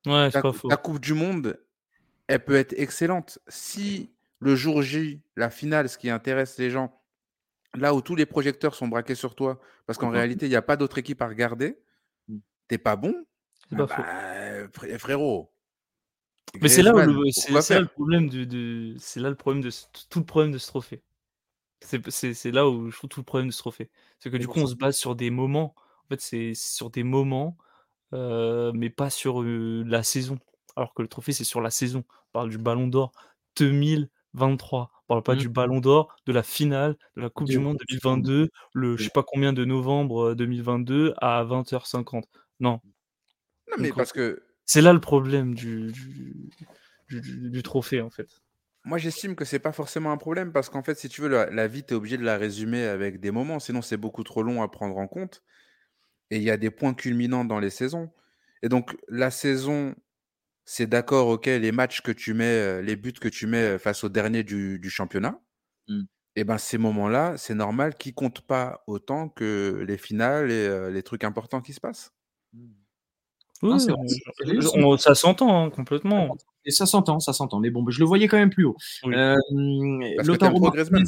Ouais, 0.06 0.30
La, 0.34 0.42
pas 0.42 0.54
faux. 0.54 0.70
la 0.70 0.78
Coupe 0.78 1.00
du 1.00 1.14
Monde, 1.14 1.60
elle 2.28 2.44
peut 2.44 2.56
être 2.56 2.74
excellente. 2.78 3.40
Si 3.48 4.12
le 4.40 4.56
jour 4.56 4.82
J, 4.82 5.22
la 5.36 5.50
finale, 5.50 5.90
ce 5.90 5.98
qui 5.98 6.10
intéresse 6.10 6.58
les 6.58 6.70
gens, 6.72 7.00
là 7.76 7.94
où 7.94 8.02
tous 8.02 8.16
les 8.16 8.26
projecteurs 8.26 8.76
sont 8.76 8.88
braqués 8.88 9.16
sur 9.16 9.36
toi, 9.36 9.60
parce 9.86 9.98
qu'en 10.00 10.08
Mhm. 10.10 10.16
réalité, 10.16 10.46
il 10.48 10.50
n'y 10.50 10.56
a 10.56 10.62
pas 10.62 10.78
d'autre 10.78 10.98
équipe 10.98 11.22
à 11.22 11.28
regarder, 11.28 11.78
Mm. 12.28 12.38
t'es 12.68 12.78
pas 12.78 12.96
bon, 12.96 13.14
C'est 13.60 13.68
ah 13.74 13.78
pas 13.78 13.86
bah, 13.86 14.68
fré- 14.74 14.98
frérot. 14.98 15.54
Mais 16.62 16.68
c'est 16.68 16.82
là 16.82 16.92
le, 16.92 17.32
c'est, 17.32 17.52
là 17.52 17.80
le 17.80 17.88
problème 17.88 18.30
c'est 19.00 19.20
là 19.22 19.30
le 19.30 19.36
problème 19.36 19.62
de 19.64 19.70
tout 20.10 20.20
le 20.20 20.26
problème 20.26 20.52
de 20.52 20.58
ce 20.58 20.68
trophée. 20.68 21.02
C'est, 21.80 22.52
là 22.52 22.68
où 22.70 22.92
je 22.92 22.98
trouve 22.98 23.10
tout 23.10 23.22
le 23.22 23.26
problème 23.26 23.48
de 23.48 23.54
ce 23.54 23.60
trophée. 23.60 23.90
C'est 24.20 24.30
que 24.30 24.38
du 24.38 24.48
coup, 24.48 24.60
on 24.60 24.68
se 24.68 24.76
base 24.76 24.98
sur 24.98 25.16
des 25.16 25.30
moments. 25.30 25.76
En 26.06 26.08
fait, 26.10 26.20
c'est 26.22 26.54
sur 26.54 26.90
des 26.90 27.04
moments, 27.04 27.58
euh, 28.14 28.72
mais 28.76 28.90
pas 28.90 29.10
sur 29.10 29.42
euh, 29.42 29.84
la 29.88 30.04
saison. 30.04 30.40
Alors 30.76 30.94
que 30.94 31.02
le 31.02 31.08
trophée, 31.08 31.34
c'est 31.34 31.44
sur 31.44 31.62
la 31.62 31.72
saison. 31.72 32.04
On 32.30 32.32
parle 32.34 32.50
du 32.50 32.58
Ballon 32.58 32.88
d'Or 32.88 33.12
2023. 33.58 34.92
On 35.04 35.08
parle 35.08 35.24
pas 35.24 35.36
Mmh. 35.36 35.38
du 35.38 35.50
Ballon 35.50 35.80
d'Or, 35.82 36.16
de 36.26 36.32
la 36.34 36.44
finale 36.44 36.98
de 37.16 37.22
la 37.22 37.30
Coupe 37.30 37.48
du 37.50 37.60
monde 37.60 37.78
Coupe 37.78 37.88
du 37.88 38.00
monde. 38.14 38.26
2022, 38.26 38.50
le 38.74 38.98
je 38.98 39.04
sais 39.06 39.10
pas 39.10 39.24
combien 39.24 39.54
de 39.54 39.66
novembre, 39.66 40.30
heu, 40.32 40.36
2022 40.36 41.14
à 41.18 41.44
20:50. 41.44 42.28
Non. 42.60 42.82
Non, 43.70 43.78
mais 43.80 43.90
Donc, 43.90 43.96
parce 43.96 44.12
que 44.14 44.44
c'est 44.66 44.82
là 44.82 44.94
le 44.94 45.02
problème 45.02 45.54
du 45.56 45.92
du 45.92 46.52
du 47.10 47.22
du 47.22 47.50
du 47.52 47.64
trophée, 47.64 48.02
en 48.02 48.10
fait. 48.10 48.42
moi, 48.84 48.98
j'estime 48.98 49.36
que 49.36 49.46
c'est 49.46 49.60
pas 49.60 49.72
forcément 49.74 50.12
un 50.12 50.18
problème 50.18 50.52
parce 50.52 50.70
qu'en 50.70 50.82
fait, 50.84 50.96
si 50.98 51.08
tu 51.10 51.22
veux, 51.22 51.28
la 51.30 51.50
la 51.52 51.68
vie, 51.68 51.84
tu 51.86 51.94
es 51.94 51.98
obligé 51.98 52.18
de 52.18 52.24
la 52.24 52.38
résumer 52.38 52.84
avec 52.86 53.20
des 53.20 53.32
moments, 53.32 53.60
sinon 53.60 53.82
c'est 53.82 53.98
beaucoup 53.98 54.24
trop 54.24 54.42
long 54.44 54.64
à 54.64 54.68
prendre 54.70 54.98
en 54.98 55.08
compte 55.08 55.44
et 56.32 56.38
il 56.38 56.44
y 56.44 56.52
a 56.52 56.58
des 56.58 56.72
points 56.72 56.96
culminants 56.96 57.46
dans 57.46 57.60
les 57.60 57.72
saisons 57.72 58.12
et 58.64 58.70
donc 58.70 58.98
la 59.10 59.32
saison, 59.32 59.96
c'est 60.66 60.88
d'accord, 60.88 61.28
OK, 61.30 61.48
les 61.48 61.72
matchs 61.74 62.02
que 62.02 62.12
tu 62.14 62.34
mets, 62.36 62.80
heu, 62.80 62.82
les 62.82 62.96
buts 62.98 63.14
que 63.14 63.30
tu 63.30 63.48
mets, 63.48 63.76
heu, 63.76 63.80
face 63.80 64.04
au 64.06 64.10
dernier 64.10 64.44
du 64.44 64.80
du 64.80 64.90
championnat 64.92 65.42
Mmh. 65.90 66.04
et 66.38 66.44
ben, 66.46 66.58
ces 66.60 66.78
moments-là, 66.80 67.38
c'est 67.38 67.56
normal 67.56 67.96
qu'ils 67.96 68.14
comptent 68.16 68.42
pas 68.42 68.84
autant 68.88 69.30
que 69.30 69.84
les 69.88 69.98
finales 69.98 70.52
et 70.52 70.68
heu, 70.68 70.90
les 70.92 71.04
trucs 71.04 71.24
importants 71.26 71.62
qui 71.62 71.74
se 71.74 71.82
passent. 71.82 72.14
Oui, 73.64 73.74
on 74.76 74.98
ça 74.98 75.16
s'entend, 75.16 75.66
hein, 75.66 75.70
complètement. 75.70 76.36
Et 76.66 76.72
ça 76.72 76.86
s'entend, 76.86 77.20
ça 77.20 77.34
s'entend. 77.34 77.60
Mais 77.60 77.70
bon, 77.70 77.86
je 77.90 78.00
le 78.00 78.06
voyais 78.06 78.28
quand 78.28 78.38
même 78.38 78.50
plus 78.50 78.66
haut. 78.66 78.76
Oui. 79.04 79.14
Hem, 79.16 80.02
Parce 80.18 80.30
que 80.30 80.70
Griezmann. 80.72 81.06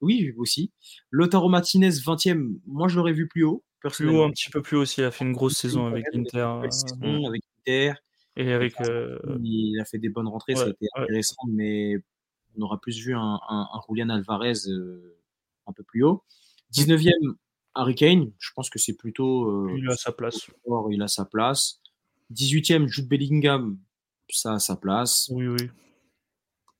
Oui, 0.00 0.32
aussi. 0.36 0.72
Lautaro 1.10 1.48
Martinez, 1.48 1.90
20e, 1.90 2.60
moi 2.66 2.88
je 2.88 2.96
l'aurais 2.96 3.12
vu 3.12 3.28
plus 3.28 3.44
haut, 3.44 3.64
Plus 3.80 4.08
haut, 4.08 4.22
un 4.24 4.30
petit 4.30 4.50
peu 4.50 4.62
plus 4.62 4.76
haut 4.76 4.82
aussi, 4.82 5.00
il 5.00 5.04
a 5.04 5.10
fait 5.10 5.24
une 5.24 5.32
grosse 5.32 5.56
saison 5.56 5.86
avec 5.86 6.04
saison 6.12 6.60
mmh 7.00 7.24
avec 7.26 7.42
l'Inter. 7.66 7.94
et 8.36 8.52
avec, 8.52 8.80
heu 8.80 9.18
Il 9.44 9.80
a 9.80 9.84
fait 9.84 9.98
des 9.98 10.08
bonnes 10.08 10.28
rentrées, 10.28 10.54
ça 10.54 10.62
a 10.62 10.66
ouais, 10.66 10.72
été 10.72 10.86
ouais. 10.96 11.02
intéressant, 11.02 11.46
mais 11.48 11.96
on 12.56 12.62
aura 12.62 12.80
plus 12.80 12.98
vu 12.98 13.14
un 13.14 13.38
un 13.48 13.68
un 13.72 13.80
Julian 13.88 14.08
Alvarez, 14.10 14.68
heu, 14.68 15.18
un 15.66 15.72
peu 15.72 15.82
plus 15.82 16.02
haut. 16.04 16.24
Mmh. 16.76 16.80
19e, 16.82 17.34
Harry 17.74 17.94
Kane, 17.94 18.32
je 18.38 18.50
pense 18.54 18.70
que 18.70 18.78
c'est 18.78 18.96
plutôt, 18.96 19.50
heu, 19.50 19.78
Il 19.78 19.88
a 19.88 19.96
sa 19.96 20.12
place. 20.12 20.50
fort, 20.64 20.92
il 20.92 21.02
a 21.02 21.08
sa 21.08 21.24
place. 21.24 21.80
18e, 22.30 22.88
Jude 22.88 23.08
Bellingham, 23.08 23.78
ça 24.30 24.54
a 24.54 24.58
sa 24.58 24.76
place. 24.76 25.28
Oui, 25.32 25.46
oui. 25.46 25.70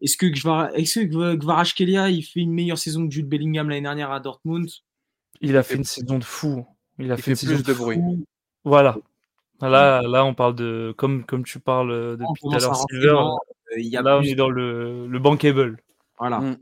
Est-ce 0.01 0.17
que 0.17 0.27
Gvara 0.27 0.73
est-ce 0.75 1.01
que 1.01 1.37
Kvaratskhelia, 1.37 2.11
il 2.11 2.23
fait 2.23 2.41
une 2.41 2.53
meilleure 2.53 2.79
saison 2.79 3.07
que 3.07 3.13
Jude 3.15 3.29
Bellingham 3.29 3.69
l'année 3.69 3.83
dernière 3.83 4.11
à 4.13 4.21
Dortmund? 4.21 4.69
Il 5.41 5.57
a 5.57 5.63
fait 5.63 5.77
une 5.77 5.85
saison 5.85 6.19
de 6.19 6.25
fou. 6.25 6.67
Il 6.99 7.11
a 7.13 7.15
il 7.17 7.23
fait 7.23 7.31
une 7.33 7.37
fait 7.37 7.47
saison 7.47 7.55
plus 7.57 7.63
de 7.65 7.73
de 7.73 7.79
bruit. 7.79 7.99
Voilà. 8.65 8.97
Là 9.61 10.03
là, 10.03 10.25
on 10.25 10.35
parle 10.35 10.55
de 10.55 10.95
comme 10.99 11.25
comme 11.25 11.45
tu 11.45 11.61
parles, 11.61 11.91
on 11.91 12.13
depuis 12.13 12.41
tout 12.43 12.53
à 12.53 12.57
à 12.57 12.59
l'heure, 12.61 12.77
Silver, 12.77 13.07
dans, 13.09 13.39
y 13.77 13.97
a 13.97 14.03
là, 14.03 14.19
on 14.19 14.23
est 14.23 14.35
dans 14.35 14.51
le 14.51 15.07
le 15.07 15.19
bankable. 15.19 15.79
voilà. 16.19 16.41
Mmh. 16.41 16.57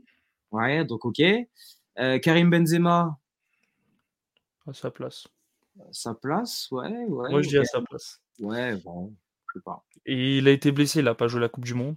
Ouais, 0.51 0.85
donc 0.85 1.03
OK. 1.05 1.19
Heu, 1.19 2.19
Karim 2.19 2.49
Benzema, 2.49 3.17
À 4.67 4.73
sa 4.73 4.91
place. 4.91 5.27
sa 5.91 6.13
place, 6.13 6.69
ouais, 6.71 7.05
ouais, 7.05 7.29
Moi, 7.29 7.41
je 7.41 7.49
dis 7.49 7.57
à 7.57 7.65
sa 7.65 7.81
place. 7.81 8.21
Ouais, 8.39 8.75
bon, 8.77 9.13
je 9.49 9.59
sais 9.59 9.63
pas. 9.63 9.83
Et 10.05 10.37
il 10.37 10.47
a 10.47 10.51
été 10.51 10.71
blessé, 10.71 10.99
il 10.99 11.07
a 11.07 11.15
pas 11.15 11.27
joué 11.27 11.41
la 11.41 11.49
coupe 11.49 11.65
du 11.65 11.73
monde. 11.73 11.95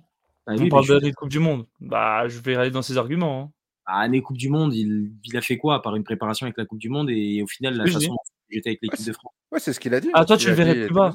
Bah 0.48 0.54
On 0.56 0.62
oui, 0.62 0.68
parle 0.70 0.86
je 0.86 0.94
de 0.94 1.10
coupe 1.12 1.28
du 1.28 1.38
monde. 1.38 1.66
Bah, 1.80 2.26
je 2.26 2.38
vais 2.40 2.56
aller 2.56 2.70
dans 2.70 2.82
ses 2.82 2.96
arguments, 2.96 3.42
hein. 3.42 3.52
bah, 3.86 3.92
année 3.96 4.22
Coupe 4.22 4.38
du 4.38 4.48
monde, 4.48 4.74
il 4.74 5.12
il 5.24 5.36
a 5.36 5.42
fait 5.42 5.58
quoi 5.58 5.74
à 5.76 5.80
part 5.80 5.94
une 5.94 6.04
préparation 6.04 6.46
avec 6.46 6.56
la 6.56 6.64
Coupe 6.64 6.78
du 6.78 6.88
monde 6.88 7.10
et 7.10 7.42
au 7.42 7.46
final 7.46 7.74
la 7.76 7.84
Oui, 7.84 7.90
je 7.90 7.94
façon 7.94 8.08
dis. 8.12 8.16
dont 8.16 8.22
j'étais 8.50 8.70
avec 8.70 8.80
Ouais, 8.82 8.88
l'équipe 8.90 9.06
de 9.06 9.12
France? 9.12 9.32
ouais, 9.52 9.60
c'est 9.60 9.72
ce 9.72 9.80
qu'il 9.80 9.94
a 9.94 10.00
dit, 10.00 10.08
Ah, 10.14 10.20
hein. 10.22 10.24
toi, 10.24 10.36
tu 10.36 10.48
le 10.48 10.54
verrais 10.54 10.86
plus 10.86 10.94
bas? 10.94 11.14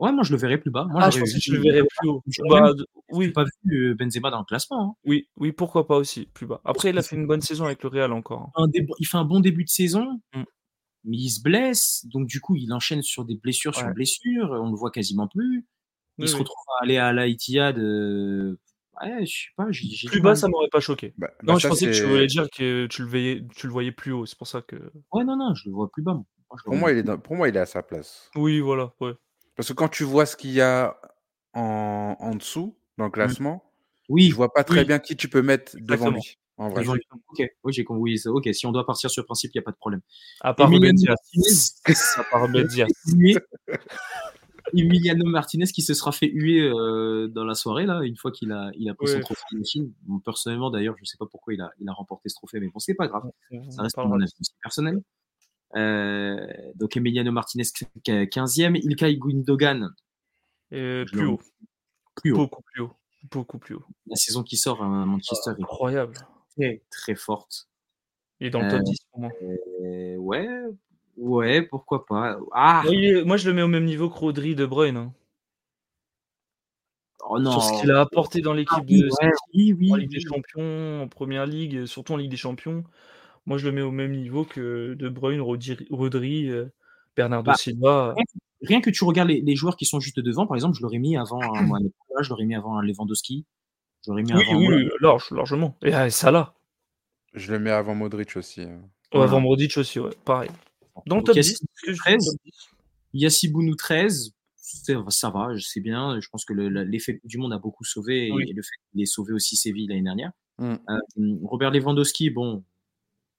Ouais, 0.00 0.10
moi 0.12 0.24
je 0.24 0.32
le 0.32 0.38
verrais 0.38 0.58
plus 0.58 0.70
bas. 0.72 0.86
Moi 0.90 1.02
Ah, 1.04 1.10
je 1.10 1.18
pensais 1.20 1.38
que 1.38 1.52
le 1.52 1.62
verrais 1.62 1.84
plus 1.86 2.08
haut. 2.08 2.22
Bah, 2.50 2.62
même 2.62 2.74
j'ai 2.76 2.84
oui. 3.16 3.32
pas 3.32 3.44
vu, 3.44 3.90
heu, 3.90 3.94
Benzema 3.94 4.30
dans 4.30 4.40
le 4.40 4.44
classement, 4.44 4.82
hein. 4.90 4.94
Oui, 5.04 5.28
oui, 5.36 5.52
pourquoi 5.52 5.86
pas 5.86 5.96
aussi, 5.96 6.26
plus 6.34 6.46
bas. 6.46 6.60
Après, 6.64 6.90
il 6.90 6.98
a 6.98 7.02
fait 7.02 7.16
une 7.16 7.26
bonne 7.26 7.42
saison 7.42 7.66
avec 7.66 7.82
le 7.82 7.90
Real 7.90 8.12
encore, 8.12 8.50
hein. 8.56 8.64
un 8.64 8.68
dé 8.68 8.84
il 8.98 9.06
fait 9.06 9.18
un 9.18 9.24
bon 9.24 9.40
début 9.40 9.64
de 9.64 9.68
saison, 9.68 10.20
Mmh. 10.34 10.42
mais 11.04 11.16
il 11.18 11.30
se 11.30 11.42
blesse, 11.42 12.06
donc 12.06 12.26
du 12.26 12.40
coup, 12.40 12.56
il 12.56 12.72
enchaîne 12.72 13.02
sur 13.02 13.24
des 13.24 13.36
blessures 13.36 13.74
sur 13.74 13.88
blessures, 13.92 14.50
on 14.50 14.70
le 14.70 14.76
voit 14.76 14.90
quasiment 14.90 15.28
plus. 15.28 15.64
Il 16.18 16.24
Oui, 16.24 16.28
se 16.30 16.34
oui. 16.34 16.38
retrouve 16.40 16.64
à 16.80 16.84
aller 16.84 16.96
à 16.96 17.06
Al 17.08 17.28
Ittihad, 17.28 17.78
heu, 17.78 18.58
ouais, 19.02 19.26
je 19.26 19.32
sais 19.32 19.48
pas, 19.56 19.66
j'ai 19.70 20.08
Plus 20.08 20.20
bas, 20.20 20.34
ça 20.34 20.48
m'aurait 20.48 20.68
pas 20.68 20.80
choqué. 20.80 21.12
Bah 21.18 21.28
bah, 21.42 21.52
Non, 21.52 21.58
je 21.58 21.66
pensais 21.68 21.86
que 21.86 21.96
tu 21.96 22.06
voulais 22.06 22.26
dire 22.26 22.48
que 22.50 22.86
tu 22.86 23.02
le 23.02 23.08
voyais 23.08 23.42
tu 23.56 23.66
le 23.66 23.72
voyais 23.72 23.92
plus 23.92 24.12
haut, 24.12 24.26
c'est 24.26 24.38
pour 24.38 24.46
ça 24.46 24.62
que 24.62 24.76
Ouais, 25.12 25.24
non, 25.24 25.36
non, 25.36 25.54
je 25.54 25.68
le 25.68 25.74
vois 25.74 25.90
plus 25.90 26.02
bas, 26.02 26.14
moi. 26.14 26.24
Moi, 26.50 26.58
je 26.60 26.64
pour 26.64 26.76
moi, 26.76 26.92
il 26.92 26.98
est 26.98 27.02
dans 27.02 27.18
pour 27.18 27.36
moi, 27.36 27.48
il 27.48 27.56
est 27.56 27.60
à 27.60 27.66
sa 27.66 27.82
place. 27.82 28.30
oui, 28.36 28.60
voilà, 28.60 28.92
ouais. 29.00 29.12
Parce 29.56 29.68
que 29.68 29.72
quand 29.74 29.88
tu 29.88 30.04
vois 30.04 30.26
ce 30.26 30.36
qu'il 30.36 30.50
y 30.52 30.60
a 30.60 30.96
en 31.54 32.16
en 32.18 32.34
dessous, 32.34 32.76
dans 32.98 33.04
le 33.04 33.10
Mmh. 33.10 33.14
classement, 33.14 33.64
je 34.04 34.12
Oui, 34.12 34.30
vois 34.34 34.52
pas 34.52 34.64
très 34.64 34.82
Oui. 34.82 34.86
bien 34.86 34.98
qui 34.98 35.16
tu 35.16 35.28
peux 35.28 35.42
mettre 35.42 35.76
devant 35.80 36.10
lui, 36.10 36.38
en 36.56 36.68
vrai. 36.68 36.82
devant 36.82 36.94
lui. 36.94 37.00
Exactement. 37.02 37.22
OK, 37.28 37.42
oui, 37.64 37.72
j'ai 37.72 37.84
com 37.84 37.96
oui, 37.98 38.18
c'est 38.18 38.28
OK, 38.28 38.48
si 38.52 38.66
on 38.66 38.72
doit 38.72 38.86
partir 38.86 39.10
sur 39.10 39.22
le 39.22 39.26
principe, 39.26 39.52
il 39.54 39.58
y 39.58 39.60
a 39.60 39.62
pas 39.62 39.70
de 39.72 39.76
problème. 39.76 40.00
À 40.40 40.54
part 40.54 40.70
Ruben 40.70 40.94
Diaz. 40.94 41.16
À 42.18 42.24
part 42.24 42.42
Ruben 42.42 42.66
Diaz. 42.66 42.88
Emiliano 44.76 45.24
Martinez 45.24 45.66
qui 45.66 45.82
se 45.82 45.94
sera 45.94 46.12
fait 46.12 46.30
huer, 46.32 46.60
heu, 46.60 47.28
dans 47.28 47.44
la 47.44 47.54
soirée 47.54 47.86
là, 47.86 48.02
une 48.02 48.16
fois 48.16 48.30
qu'il 48.30 48.52
a 48.52 48.70
il 48.76 48.88
a 48.88 48.94
pris 48.94 49.08
son 49.08 49.20
trophée 49.20 49.42
de 49.52 49.64
Chine. 49.64 49.92
Bon, 50.02 50.18
personnellement 50.18 50.70
d'ailleurs, 50.70 50.96
je 50.98 51.04
sais 51.04 51.16
pas 51.18 51.26
pourquoi 51.26 51.54
il 51.54 51.60
a 51.60 51.70
il 51.80 51.88
a 51.88 51.92
remporté 51.92 52.28
ce 52.28 52.34
trophée, 52.34 52.60
mais 52.60 52.68
bon, 52.68 52.78
c'est 52.78 52.94
pas 52.94 53.08
grave. 53.08 53.30
Ça 53.70 53.82
reste 53.82 53.96
mon 53.98 54.20
avis 54.20 54.32
personnel. 54.62 55.02
Heu, 55.76 56.46
donc 56.76 56.96
Emiliano 56.96 57.32
Martinez 57.32 57.64
qu 57.74 57.84
15e, 58.04 58.76
Ilkay 58.76 59.16
Gundogan, 59.16 59.92
je 60.70 61.04
plus 61.04 61.26
haut, 61.26 61.40
plus 62.14 62.32
haut. 62.32 62.36
beaucoup 62.36 62.62
plus 62.62 62.82
haut, 62.82 62.92
beaucoup 63.30 63.58
plus 63.58 63.74
haut. 63.74 63.84
La 64.06 64.16
saison 64.16 64.42
qui 64.42 64.56
sort 64.56 64.82
à 64.82 64.86
Manchester 64.86 65.50
est 65.58 65.62
Incroyable. 65.62 66.14
très, 66.56 66.82
très 66.90 67.14
forte. 67.16 67.68
Il 68.40 68.48
est 68.48 68.50
dans 68.50 68.60
le 68.60 68.70
top 68.70 68.82
10 68.82 68.98
pour 69.10 69.20
moi. 69.20 69.30
ouais, 70.18 70.48
ouais, 71.16 71.62
pourquoi 71.62 72.06
pas. 72.06 72.38
Ah! 72.52 72.82
Moi, 72.84 73.24
moi, 73.24 73.36
je 73.36 73.48
le 73.48 73.54
mets 73.54 73.62
au 73.62 73.68
même 73.68 73.84
niveau 73.84 74.08
que 74.08 74.18
Rodri, 74.18 74.54
De 74.54 74.66
Bruyne, 74.66 74.96
hein. 74.96 75.12
Oh 77.26 77.38
Sur 77.38 77.62
ce 77.62 77.72
non! 77.72 77.80
qu'il 77.80 77.90
a 77.90 78.00
apporté 78.00 78.40
dans 78.42 78.52
Ah 78.52 78.56
l'équipe 78.56 78.84
oui, 78.88 79.00
de 79.00 79.06
ouais, 79.06 79.30
City, 79.46 79.72
oui, 79.72 79.90
en 79.90 79.94
oui, 79.94 80.00
Ligue 80.00 80.10
des. 80.10 80.20
Champions, 80.20 81.02
en 81.02 81.08
Première 81.08 81.46
Ligue, 81.46 81.86
surtout 81.86 82.12
en 82.12 82.16
Ligue 82.18 82.30
des 82.30 82.36
Champions. 82.36 82.84
Moi, 83.46 83.58
je 83.58 83.66
le 83.66 83.72
mets 83.72 83.82
au 83.82 83.90
même 83.90 84.12
niveau 84.12 84.44
que 84.44 84.94
De 84.94 85.08
Bruyne, 85.08 85.40
Rodri 85.40 85.76
Rodri, 85.90 86.48
heu, 86.48 86.70
Bernardo 87.16 87.50
Bah, 87.50 87.56
Silva. 87.56 88.14
rien 88.62 88.80
que 88.80 88.90
tu 88.90 89.04
regardes 89.04 89.28
les 89.30 89.40
les 89.40 89.56
joueurs 89.56 89.76
qui 89.76 89.86
sont 89.86 90.00
juste 90.00 90.20
devant, 90.20 90.46
par 90.46 90.56
exemple, 90.56 90.76
je 90.76 90.82
l'aurais 90.82 90.98
mis 90.98 91.16
avant 91.16 91.40
un 91.56 91.62
Mohamed 91.62 91.92
Salah, 92.08 92.22
je 92.22 92.28
l'aurais 92.30 92.44
mis 92.44 92.54
avant 92.54 92.76
un 92.78 92.82
Lewandowski, 92.82 93.46
je 94.04 94.10
l'aurais 94.10 94.22
mis 94.22 94.32
Oui, 94.32 94.42
avant 94.42 94.58
oui, 94.58 94.64
Mola 94.64 94.76
oui, 94.76 94.88
large, 95.00 95.30
largement. 95.30 95.76
Et 95.82 95.92
ah, 95.94 96.10
Salah. 96.10 96.54
Je 97.32 97.52
le 97.52 97.58
mets 97.58 97.70
avant 97.70 97.94
Modric 97.94 98.36
aussi, 98.36 98.62
hein. 98.62 98.82
Avant 99.12 99.40
Modric 99.40 99.76
aussi, 99.78 99.98
ouais, 100.00 100.10
pareil. 100.24 100.50
Dans 100.96 101.04
le 101.18 101.22
Donc 101.22 101.24
top 101.24 101.36
Yacine 101.36 101.54
10, 101.56 101.62
est-ce 101.74 101.82
que 101.82 101.92
je 101.92 102.00
suis 102.02 102.10
dans 102.10 102.16
13, 102.16 102.18
le 102.18 102.32
top 102.32 102.36
10? 102.44 102.68
Yassibounou 103.14 103.76
13, 103.76 104.32
c'est 104.56 104.96
ça 105.10 105.30
va, 105.30 105.50
c'est 105.60 105.80
bien. 105.80 106.20
Je 106.20 106.28
pense 106.30 106.44
que 106.46 106.52
l'effet 106.54 107.20
du 107.24 107.38
monde 107.38 107.52
a 107.54 107.58
beaucoup 107.58 107.84
sauvé 107.84 108.28
et 108.28 108.32
Oui. 108.34 108.44
et 108.50 108.54
le 108.54 108.62
fait 108.62 108.76
qu'il 108.92 109.02
ait 109.02 109.06
sauvé 109.06 109.32
aussi 109.34 109.56
Séville 109.56 109.88
l'année 109.88 110.02
dernière. 110.02 110.32
Mmh. 110.58 110.78
Hem, 110.88 111.38
Robert 111.44 111.72
Lewandowski, 111.72 112.30
bon, 112.30 112.64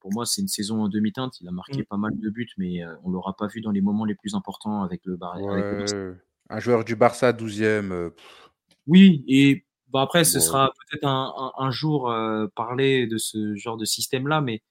pour 0.02 0.14
moi, 0.14 0.26
c'est 0.28 0.42
une 0.42 0.50
saison 0.50 0.84
en 0.84 0.90
demi-teinte. 0.90 1.42
Il 1.42 1.50
a 1.50 1.52
marqué 1.52 1.82
Mmh. 1.82 1.86
pas 1.86 1.98
mal 1.98 2.14
de 2.20 2.30
buts, 2.32 2.50
mais 2.58 2.84
heu, 2.84 2.98
on 3.04 3.12
l'aura 3.12 3.36
pas 3.38 3.48
vu 3.48 3.62
dans 3.62 3.72
les 3.72 3.82
moments 3.82 4.06
les 4.06 4.16
plus 4.16 4.36
importants 4.36 4.84
avec 4.84 5.02
le 5.06 5.18
Bar 5.18 5.42
avec 5.50 5.70
le 5.72 5.78
Barça. 5.78 5.96
Un 6.50 6.60
joueur 6.60 6.84
du 6.86 6.96
Barça 6.96 7.34
12e, 7.34 7.92
heu, 7.92 8.16
Oui 8.88 9.24
et 9.28 9.66
bah, 9.88 10.02
après 10.02 10.24
ce 10.24 10.40
sera 10.40 10.72
peut-être 10.90 11.06
un 11.06 11.34
un 11.38 11.52
un 11.66 11.72
jour, 11.72 12.12
heu, 12.12 12.50
parler 12.56 13.08
de 13.08 13.18
ce 13.18 13.56
genre 13.56 13.78
de 13.78 13.86
système-là, 13.86 14.42
mais 14.42 14.62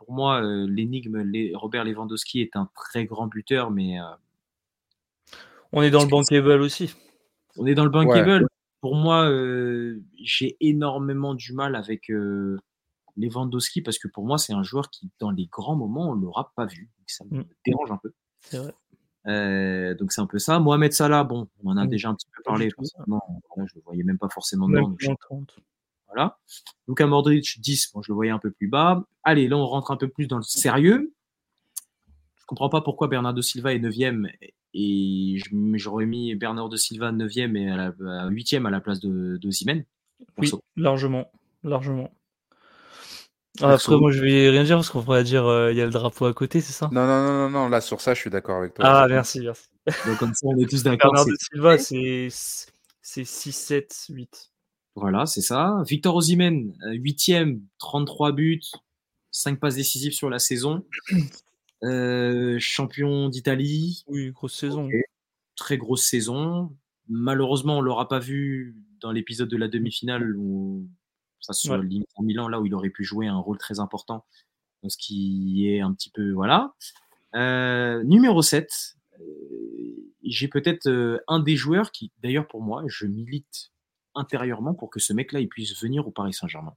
pour 0.00 0.12
moi, 0.14 0.40
heu, 0.42 0.64
l'énigme 0.64 1.18
les 1.20 1.52
Robert 1.54 1.84
Lewandowski 1.84 2.40
est 2.40 2.56
un 2.56 2.70
très 2.74 3.04
grand 3.04 3.26
buteur, 3.26 3.70
mais 3.70 3.98
heu 4.00 4.04
On 5.72 5.82
est 5.82 5.90
dans 5.90 6.02
le 6.02 6.08
bankable 6.10 6.50
aussi. 6.62 6.94
on 7.56 7.66
est 7.66 7.74
dans 7.74 7.84
le 7.84 7.90
ouais. 7.90 8.04
bankable. 8.06 8.46
Pour 8.80 8.96
moi, 8.96 9.28
heu, 9.28 10.02
j'ai 10.22 10.56
énormément 10.60 11.34
du 11.34 11.52
mal 11.52 11.76
avec, 11.76 12.10
Lewandowski 13.18 13.82
parce 13.82 13.98
que 13.98 14.08
pour 14.08 14.24
moi, 14.24 14.38
c'est 14.38 14.54
un 14.54 14.62
joueur 14.62 14.88
qui, 14.88 15.10
dans 15.18 15.30
les 15.30 15.46
grands 15.46 15.76
moments, 15.76 16.10
on 16.10 16.14
l'aura 16.14 16.52
pas 16.56 16.64
vu. 16.64 16.88
Donc 16.98 17.10
ça 17.10 17.24
me 17.24 17.30
Mmh. 17.30 17.42
dérange 17.66 17.90
un 17.92 17.98
peu. 17.98 18.12
C'est 18.40 18.56
vrai. 18.58 18.74
Donc 19.96 20.12
c'est 20.12 20.22
un 20.22 20.26
peu 20.26 20.38
ça. 20.38 20.58
Mohamed 20.60 20.92
Salah, 20.94 21.24
bon, 21.24 21.46
on 21.62 21.70
en 21.72 21.76
a 21.76 21.84
Mmh. 21.84 21.88
déjà 21.88 22.08
un 22.08 22.14
petit 22.14 22.26
peu 22.34 22.42
parlé. 22.42 22.70
je 22.70 23.74
le 23.74 23.82
voyais 23.84 24.02
même 24.02 24.18
pas 24.18 24.30
forcément 24.30 24.66
Même 24.68 24.96
dedans, 24.96 25.44
donc 26.16 26.18
plus 26.18 26.28
je 26.28 26.28
dans 26.28 26.34
le 26.34 26.34
30. 26.34 26.38
voilà. 26.38 26.38
Luka 26.88 27.06
Modric 27.06 27.60
10, 27.60 27.92
bon, 27.94 28.02
je 28.02 28.10
le 28.10 28.14
voyais 28.14 28.32
un 28.32 28.38
peu 28.38 28.50
plus 28.50 28.68
bas. 28.68 29.04
Allez, 29.22 29.48
là, 29.48 29.56
on 29.56 29.66
rentre 29.66 29.90
un 29.90 29.96
peu 29.96 30.08
plus 30.08 30.26
dans 30.26 30.36
le 30.36 30.42
sérieux. 30.42 31.12
Je 32.38 32.46
comprends 32.46 32.68
pas 32.68 32.80
pourquoi 32.80 33.08
Bernardo 33.08 33.42
Silva 33.42 33.72
est 33.74 33.78
9e 33.78 34.28
et 34.74 35.38
j'aurais 35.74 36.06
mis 36.06 36.34
Bernardo 36.34 36.76
Silva 36.76 37.12
9e 37.12 37.56
et 37.56 37.70
à 37.70 37.76
la 37.76 37.86
à 38.22 38.28
8e 38.28 38.66
à 38.66 38.70
la 38.70 38.80
place 38.80 39.00
de 39.00 39.36
d'Osimhen, 39.36 39.84
Oui, 40.20 40.26
perso. 40.36 40.60
largement, 40.76 41.30
largement. 41.62 42.10
Ah, 43.62 43.72
après, 43.72 43.96
moi, 43.96 44.10
je 44.10 44.20
vais 44.20 44.48
rien 44.48 44.64
dire 44.64 44.76
parce 44.76 44.90
qu'on 44.90 45.02
pourrait 45.02 45.24
dire, 45.24 45.46
heu, 45.46 45.70
il 45.72 45.76
y 45.76 45.80
a 45.82 45.84
le 45.84 45.90
drapeau 45.90 46.26
à 46.26 46.32
côté, 46.32 46.60
c'est 46.60 46.72
ça? 46.72 46.88
Non, 46.92 47.06
non, 47.06 47.22
non, 47.22 47.32
non, 47.32 47.50
non, 47.50 47.68
là, 47.68 47.80
sur 47.80 48.00
ça, 48.00 48.14
je 48.14 48.20
suis 48.20 48.30
d'accord 48.30 48.58
avec 48.58 48.74
toi. 48.74 48.84
Ah, 48.86 49.06
merci, 49.08 49.40
merci. 49.40 49.68
Donc 50.06 50.18
comme 50.18 50.34
ça, 50.34 50.46
on 50.46 50.58
est 50.58 50.70
tous 50.70 50.82
d'accord, 50.82 51.12
Bernardo 51.12 51.32
c'est 51.36 51.46
Silva, 51.46 51.78
c'est 51.78 52.28
c'est 53.02 53.24
6, 53.24 53.52
7, 53.52 54.06
8. 54.10 54.49
Voilà, 54.96 55.26
c'est 55.26 55.40
ça. 55.40 55.82
Victor 55.86 56.16
Osimhen, 56.16 56.74
8e, 56.84 57.60
33 57.78 58.32
buts, 58.32 58.60
5 59.30 59.58
passes 59.60 59.76
décisives 59.76 60.12
sur 60.12 60.30
la 60.30 60.38
saison. 60.38 60.84
Euh, 61.82 62.58
champion 62.58 63.30
d'Italie. 63.30 64.04
Oui, 64.06 64.32
grosse 64.32 64.54
saison. 64.54 64.86
Très 65.56 65.78
grosse 65.78 66.02
saison. 66.02 66.76
Malheureusement, 67.08 67.78
on 67.78 67.80
l'aura 67.80 68.06
pas 68.06 68.18
vu 68.18 68.76
dans 69.00 69.12
l'épisode 69.12 69.48
de 69.48 69.56
la 69.56 69.66
demi-finale 69.66 70.36
où 70.36 70.86
ça 71.40 71.54
sur 71.54 71.72
Ouais. 71.72 71.82
l'Inter 71.82 72.04
Milan, 72.22 72.48
là 72.48 72.60
où 72.60 72.66
il 72.66 72.74
aurait 72.74 72.90
pu 72.90 73.02
jouer 73.02 73.28
un 73.28 73.38
rôle 73.38 73.56
très 73.56 73.80
important. 73.80 74.26
Ce 74.86 74.98
qui 74.98 75.68
est 75.70 75.80
un 75.80 75.94
petit 75.94 76.10
peu 76.10 76.32
voilà. 76.32 76.74
Euh, 77.34 78.02
numéro 78.04 78.42
7, 78.42 78.70
euh, 79.18 79.24
j'ai 80.22 80.48
peut-être 80.48 80.86
euh, 80.86 81.16
un 81.28 81.40
des 81.40 81.56
joueurs 81.56 81.92
qui, 81.92 82.12
d'ailleurs 82.22 82.46
pour 82.46 82.60
moi, 82.60 82.84
je 82.88 83.06
milite 83.06 83.72
intérieurement 84.20 84.74
pour 84.74 84.90
que 84.90 85.00
ce 85.00 85.12
mec-là 85.12 85.40
il 85.40 85.48
puisse 85.48 85.80
venir 85.82 86.06
au 86.06 86.10
Paris 86.10 86.32
Saint-Germain. 86.32 86.74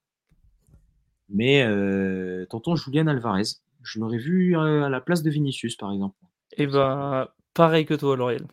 Mais 1.30 1.64
euh, 1.64 2.46
tonton 2.50 2.76
Julian 2.76 3.08
Alvarez, 3.08 3.44
je 3.84 4.00
l'aurais 4.00 4.18
vu 4.18 4.58
euh, 4.58 4.84
à 4.84 4.89
la 4.89 5.02
place 5.02 5.24
de 5.24 5.30
Vinicius 5.30 5.76
par 5.76 5.91
exemple. 5.91 6.18
Et 6.58 6.68
bah, 6.68 7.36
pareil 7.54 7.86
que 7.86 7.94
toi, 7.94 8.16
Lauriel. 8.18 8.46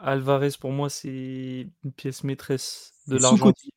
Alvarez, 0.00 0.50
pour 0.60 0.70
moi, 0.70 0.88
c'est 0.88 1.66
une 1.84 1.92
pièce 1.96 2.22
maîtresse 2.22 2.92
de 3.08 3.16
l'Argentine, 3.16 3.70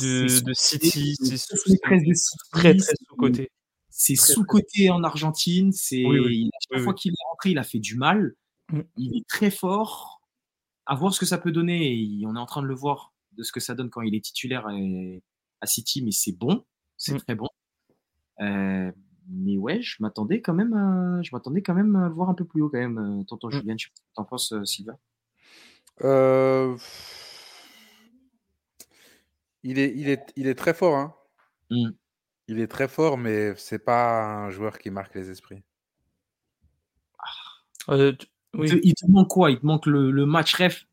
de, 0.00 0.26
City. 0.54 1.16
c'est 1.20 1.36
sous- 1.36 1.56
sous- 1.56 1.72
maîtresse 1.72 2.04
de 2.04 2.14
City, 2.14 2.36
très, 2.52 2.74
très 2.76 2.78
c'est- 2.78 3.04
sous-côté. 3.08 3.50
C'est 3.96 4.14
Très, 4.14 4.32
sous-côté 4.32 4.90
en 4.90 5.02
Argentine. 5.04 5.72
C'est 5.72 6.04
Oui, 6.04 6.18
oui. 6.20 6.50
chaque 6.68 6.78
Oui, 6.78 6.84
fois 6.84 6.94
qu'il 6.94 7.12
est 7.12 7.24
rentré, 7.30 7.50
il 7.50 7.58
a 7.58 7.62
fait 7.64 7.78
du 7.78 7.96
mal. 7.96 8.34
Mm. 8.70 8.80
Il 8.96 9.16
est 9.18 9.26
très 9.28 9.50
fort. 9.50 10.20
À 10.86 10.94
voir 10.96 11.14
ce 11.14 11.18
que 11.20 11.26
ça 11.26 11.38
peut 11.38 11.52
donner. 11.52 11.92
Et 11.94 12.26
on 12.26 12.34
est 12.36 12.38
en 12.38 12.46
train 12.46 12.60
de 12.62 12.66
le 12.66 12.74
voir 12.74 13.13
de 13.36 13.42
ce 13.42 13.52
que 13.52 13.60
ça 13.60 13.74
donne 13.74 13.90
quand 13.90 14.02
il 14.02 14.14
est 14.14 14.24
titulaire 14.24 14.66
à, 14.66 14.72
à 15.60 15.66
City, 15.66 16.02
mais 16.02 16.10
c'est 16.12 16.32
bon, 16.36 16.64
c'est 16.96 17.14
Mm. 17.14 17.18
très 17.18 17.34
bon. 17.34 17.48
Euh, 18.40 18.90
mais 19.28 19.56
ouais, 19.56 19.80
je 19.82 19.96
m'attendais 20.00 20.40
quand 20.42 20.54
même, 20.54 20.74
à, 20.74 21.22
je 21.22 21.30
m'attendais 21.32 21.62
quand 21.62 21.74
même 21.74 21.94
à 21.96 22.08
le 22.08 22.14
voir 22.14 22.28
un 22.30 22.34
peu 22.34 22.44
plus 22.44 22.62
haut 22.62 22.68
quand 22.68 22.78
même, 22.78 22.98
euh, 22.98 23.24
tonton 23.24 23.48
Mm. 23.48 23.52
Julien. 23.52 23.74
Je 23.78 23.86
sais 23.86 23.90
pas 23.90 23.96
ce 23.96 24.02
que 24.02 24.14
t'en 24.14 24.24
penses, 24.24 24.52
euh, 24.52 24.64
Sylvain? 24.64 24.98
Euh, 26.02 26.76
Il 29.62 29.78
est, 29.78 29.94
il 29.96 30.08
est, 30.10 30.26
il 30.36 30.46
est 30.46 30.54
très 30.54 30.74
fort. 30.74 30.94
Hein. 30.96 31.14
Mm. 31.70 31.90
Il 32.48 32.60
est 32.60 32.66
très 32.68 32.88
fort, 32.88 33.16
mais 33.16 33.54
c'est 33.56 33.78
pas 33.78 34.22
un 34.44 34.50
joueur 34.50 34.78
qui 34.78 34.90
marque 34.90 35.14
les 35.14 35.30
esprits. 35.30 35.62
Euh, 37.88 38.12
tu- 38.12 38.26
Il, 38.62 38.70
te, 38.70 38.76
il 38.82 38.94
te 38.94 39.10
manque 39.10 39.28
quoi? 39.28 39.50
Il 39.50 39.58
te 39.60 39.66
manque 39.66 39.86
le, 39.86 40.10
le 40.10 40.26
match 40.26 40.54
ref? 40.54 40.86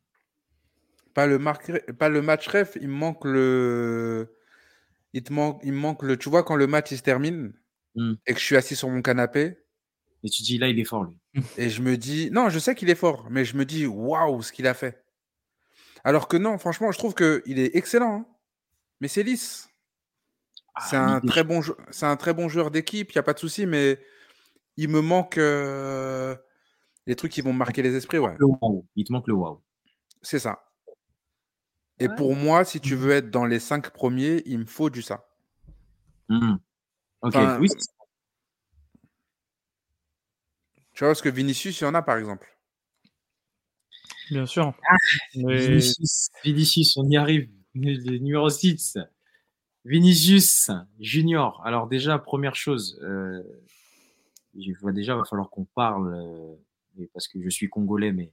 Pas 1.14 1.28
le, 1.28 1.38
marque- 1.40 1.92
pas 1.94 2.10
le 2.10 2.22
match 2.22 2.48
ref, 2.48 2.78
il 2.80 2.88
me 2.88 2.94
manque 2.94 3.26
le. 3.26 4.34
Il, 5.14 5.24
te 5.24 5.34
manque, 5.34 5.60
il 5.64 5.74
me 5.74 5.78
manque 5.80 6.04
le. 6.04 6.18
Tu 6.18 6.30
vois, 6.30 6.44
quand 6.44 6.56
le 6.56 6.68
match 6.68 6.92
il 6.92 6.98
se 6.98 7.04
termine 7.04 7.54
Mm. 7.96 8.14
et 8.26 8.34
que 8.34 8.40
je 8.40 8.46
suis 8.46 8.56
assis 8.56 8.78
sur 8.78 8.88
mon 8.88 9.02
canapé 9.02 9.58
Et 10.24 10.30
tu 10.30 10.44
dis 10.44 10.58
là, 10.58 10.70
il 10.70 10.80
est 10.80 10.86
fort 10.86 11.04
lui. 11.04 11.18
et 11.58 11.70
je 11.70 11.82
me 11.82 11.98
dis. 11.98 12.30
Non, 12.32 12.48
je 12.50 12.58
sais 12.60 12.74
qu'il 12.76 12.90
est 12.90 12.96
fort, 12.96 13.28
mais 13.30 13.44
je 13.44 13.58
me 13.58 13.66
dis 13.66 13.86
waouh, 13.86 14.42
ce 14.42 14.54
qu'il 14.54 14.66
a 14.68 14.74
fait. 14.74 15.04
Alors 16.06 16.30
que 16.30 16.38
non, 16.38 16.58
franchement, 16.58 16.92
je 16.94 16.98
trouve 16.98 17.14
qu'il 17.14 17.60
est 17.60 17.76
excellent. 17.76 18.16
hein. 18.22 18.26
Mais 19.02 19.10
c'est 19.10 19.24
lisse. 19.24 19.68
C'est 20.88 20.96
Ah, 20.96 21.16
un, 21.16 21.20
mais- 21.22 21.28
très 21.30 21.44
bon 21.44 21.62
jou- 21.62 21.76
c'est 21.90 22.06
un 22.06 22.16
très 22.16 22.34
bon 22.34 22.48
joueur 22.48 22.72
d'équipe, 22.72 23.12
il 23.12 23.18
n'y 23.18 23.20
a 23.20 23.24
pas 23.24 23.34
de 23.34 23.40
souci, 23.40 23.66
mais 23.66 24.00
il 24.78 24.88
me 24.88 25.02
manque 25.02 25.38
euh, 25.38 26.34
les 27.08 27.16
trucs 27.18 27.34
qui 27.34 27.42
vont 27.42 27.52
marquer 27.52 27.82
les 27.82 27.94
esprits. 27.96 28.20
Ouais. 28.20 28.36
le 28.40 28.46
wow. 28.46 28.88
Il 28.96 29.04
te 29.04 29.12
manque 29.12 29.28
le 29.28 29.34
wow. 29.34 29.62
C'est 30.22 30.40
ça. 30.40 30.71
Et 32.02 32.08
Ouais. 32.08 32.16
pour 32.16 32.36
moi, 32.36 32.66
si 32.66 32.80
tu 32.82 32.96
veux 32.96 33.12
être 33.12 33.30
dans 33.30 33.46
les 33.46 33.60
cinq 33.60 33.92
premiers, 33.92 34.42
il 34.48 34.58
me 34.58 34.66
faut 34.66 34.90
du 34.90 35.04
ça. 35.04 35.30
Mm. 36.30 36.54
Ok, 36.54 36.60
Enfin, 37.36 37.60
oui, 37.60 37.68
Tu 40.94 41.04
vois, 41.04 41.10
parce 41.10 41.22
que 41.22 41.30
Vinicius, 41.30 41.80
il 41.80 41.84
y 41.84 41.88
en 41.88 41.94
a 41.94 42.02
par 42.02 42.18
exemple. 42.18 42.58
Bien 44.32 44.48
sûr. 44.48 44.74
Ah, 44.90 44.96
Mais 45.36 45.68
Vinicius, 45.68 46.30
Vinicius, 46.44 46.98
on 46.98 47.08
y 47.08 47.18
arrive. 47.18 47.50
Le 47.76 48.18
numéro 48.18 48.50
6. 48.50 48.98
Vinicius 49.86 50.72
Junior. 51.00 51.62
Alors 51.66 51.88
déjà, 51.88 52.18
première 52.18 52.56
chose, 52.56 53.00
euh, 53.04 53.44
je 54.56 54.72
vois 54.82 54.92
déjà, 54.92 55.14
il 55.14 55.20
va 55.20 55.26
falloir 55.26 55.52
qu'on 55.52 55.66
parle, 55.66 56.14
euh, 56.98 57.06
parce 57.14 57.28
que 57.28 57.40
je 57.44 57.50
suis 57.50 57.70
congolais, 57.70 58.12
mais 58.12 58.32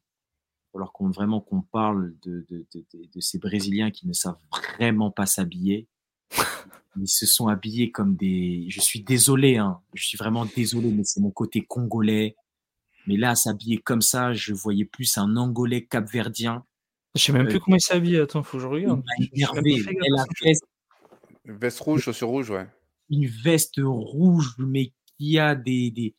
falloir 0.72 0.92
qu'on, 0.92 1.10
vraiment 1.10 1.40
qu'on 1.40 1.62
parle 1.62 2.14
de, 2.22 2.44
de, 2.48 2.66
de, 2.74 2.84
de- 2.94 3.08
de 3.14 3.20
ces 3.20 3.38
Brésiliens 3.38 3.90
qui 3.90 4.06
ne 4.06 4.12
savent 4.12 4.38
vraiment 4.78 5.10
pas 5.10 5.26
s'habiller. 5.26 5.86
Ils 7.00 7.08
se 7.08 7.26
sont 7.26 7.46
habillés 7.48 7.90
comme 7.92 8.16
des... 8.16 8.66
Je 8.68 8.80
suis 8.80 9.02
désolé, 9.02 9.56
hein, 9.56 9.80
je 9.94 10.04
suis 10.04 10.18
vraiment 10.18 10.44
désolé, 10.56 10.90
mais 10.90 11.04
c'est 11.04 11.20
mon 11.20 11.30
côté 11.30 11.60
congolais. 11.62 12.34
Mais 13.06 13.16
là, 13.16 13.34
s'habiller 13.36 13.78
comme 13.78 14.02
ça, 14.02 14.32
je 14.34 14.52
voyais 14.52 14.84
plus 14.84 15.16
un 15.16 15.36
Angolais 15.36 15.84
capverdien. 15.86 16.64
je 17.14 17.22
sais 17.22 17.32
même 17.32 17.46
Euh, 17.46 17.50
plus 17.50 17.60
comment 17.60 17.76
il 17.76 17.80
s'habille. 17.80 18.16
Attends, 18.18 18.42
faut 18.42 18.58
que 18.58 18.62
je 18.62 18.66
Il 18.68 18.70
regarde. 18.70 18.98
m'a 19.04 19.14
suis 19.26 19.30
même 19.30 19.30
énervé. 19.34 19.82
veste- 20.42 20.64
Veste 21.44 21.80
rouge, 21.80 22.02
chaussures 22.02 22.28
rouges, 22.28 22.50
ouais. 22.50 22.66
une 23.10 23.26
veste 23.26 23.80
rouge, 23.82 24.54
mais 24.58 24.92
qui 25.16 25.38
a 25.38 25.54
des, 25.54 25.90
des, 25.90 26.14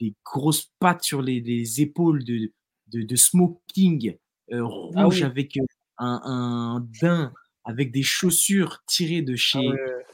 des 0.00 0.14
grosses 0.24 0.70
pattes 0.78 1.02
sur 1.02 1.22
les, 1.22 1.40
les 1.40 1.80
épaules 1.80 2.22
de, 2.24 2.52
de, 2.88 3.02
de 3.02 3.16
smoking 3.16 4.16
euh, 4.52 4.64
rouge 4.64 4.94
Ah 4.96 5.08
oui. 5.08 5.22
avec 5.22 5.56
euh, 5.56 5.64
un, 5.98 6.20
un 6.24 6.88
daim, 7.00 7.32
avec 7.64 7.92
des 7.92 8.02
chaussures 8.02 8.82
tirées 8.86 9.22
de 9.22 9.36
chez 9.36 9.66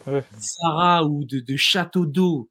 Ah 0.06 0.12
ouais. 0.12 0.24
Zara 0.38 1.04
ou 1.04 1.24
de, 1.24 1.40
de 1.40 1.56
Château 1.56 2.06
d'eau. 2.06 2.48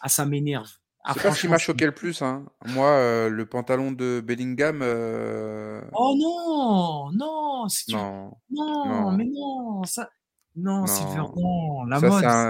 Ah, 0.00 0.08
ça 0.08 0.26
m'énerve. 0.26 0.70
Ah, 1.04 1.12
c'est 1.14 1.22
pas 1.22 1.30
ce 1.30 1.34
qui 1.34 1.46
franchement, 1.46 1.50
m'a 1.52 1.58
choqué 1.58 1.86
le 1.86 1.92
plus. 1.92 2.20
Hein. 2.22 2.44
Moi, 2.66 2.88
euh, 2.88 3.28
le 3.30 3.46
pantalon 3.46 3.92
de 3.92 4.20
Bellingham, 4.20 4.80
euh, 4.82 5.80
Oh 5.94 6.14
non, 6.18 7.10
non, 7.16 7.68
si 7.68 7.86
tu- 7.86 7.92
non. 7.94 8.32
non, 8.50 8.84
non. 8.86 9.12
mais 9.12 9.24
non, 9.24 9.84
ça, 9.84 10.10
non, 10.56 10.84
Non. 10.84 11.32
Non, 11.36 11.84
la 11.84 12.00
Ça, 12.00 12.08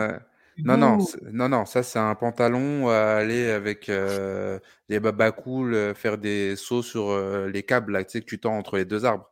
mode. 0.08 0.20
Non, 0.64 0.76
non, 0.76 0.98
non, 1.32 1.48
non, 1.48 1.64
ça 1.66 1.82
c'est 1.82 1.98
un 1.98 2.14
pantalon 2.14 2.88
à 2.88 2.96
aller 3.16 3.48
avec 3.50 3.88
euh, 3.88 4.58
les 4.88 4.98
babas 5.00 5.30
cool, 5.32 5.74
euh, 5.74 5.94
faire 5.94 6.18
des 6.18 6.56
sauts 6.56 6.82
sur 6.82 7.10
euh, 7.10 7.48
les 7.48 7.62
câbles 7.62 7.92
là, 7.92 8.04
tu 8.04 8.10
sais, 8.12 8.20
que 8.20 8.26
tu 8.26 8.38
tends 8.40 8.56
entre 8.58 8.76
les 8.76 8.84
deux 8.84 9.04
arbres. 9.04 9.30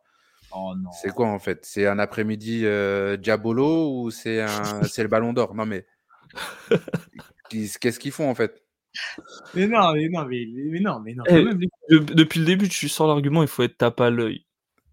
Oh 0.51 0.73
non. 0.77 0.89
C'est 1.01 1.11
quoi 1.13 1.27
en 1.27 1.39
fait? 1.39 1.65
C'est 1.65 1.85
un 1.87 1.99
après-midi 1.99 2.61
euh, 2.65 3.17
Diabolo 3.17 3.91
ou 4.03 4.11
c'est 4.11 4.41
un... 4.41 4.81
c'est 4.83 5.03
le 5.03 5.09
ballon 5.09 5.33
d'or? 5.33 5.53
Non 5.55 5.65
mais 5.65 5.85
qu'est-ce 7.49 7.99
qu'ils 7.99 8.11
font 8.11 8.29
en 8.29 8.35
fait? 8.35 8.63
Mais 9.53 9.67
non, 9.67 9.93
mais 9.93 10.09
non, 10.09 10.25
mais, 10.25 10.45
mais 10.55 10.79
non, 10.79 10.99
mais 10.99 11.13
non. 11.13 11.23
Eh, 11.27 11.33
quand 11.35 11.43
même, 11.43 11.59
les- 11.59 11.99
De- 11.99 12.13
depuis 12.13 12.39
le 12.39 12.45
début, 12.45 12.67
tu 12.69 12.89
sors 12.89 13.07
l'argument, 13.07 13.41
il 13.43 13.47
faut 13.47 13.63
être 13.63 13.77
tape 13.77 14.01
à 14.01 14.09
l'œil. 14.09 14.45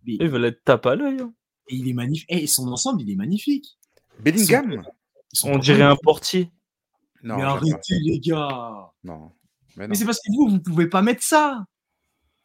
mais- 0.06 0.16
Ils 0.20 0.28
veulent 0.28 0.44
être 0.44 0.62
tape 0.64 0.86
à 0.86 0.94
l'œil. 0.96 1.20
hein. 1.20 1.32
et 1.68 1.76
il 1.76 1.88
est 1.88 1.94
magnifique. 1.94 2.26
Et 2.30 2.46
son 2.46 2.68
ensemble, 2.68 3.00
il 3.02 3.10
est 3.10 3.16
magnifique. 3.16 3.78
Bellingham? 4.18 4.82
On 5.42 5.58
dirait 5.58 5.82
un 5.82 5.96
portier. 5.96 6.50
Non, 7.22 7.36
mais 7.36 7.42
arrêtez, 7.42 7.98
les 8.02 8.20
gars. 8.20 8.92
non. 9.02 9.32
Mais 9.76 9.84
non. 9.84 9.88
Mais 9.90 9.94
c'est 9.96 10.04
parce 10.04 10.18
que 10.18 10.30
vous, 10.36 10.48
vous 10.50 10.60
pouvez 10.60 10.86
pas 10.88 11.02
mettre 11.02 11.22
ça. 11.24 11.64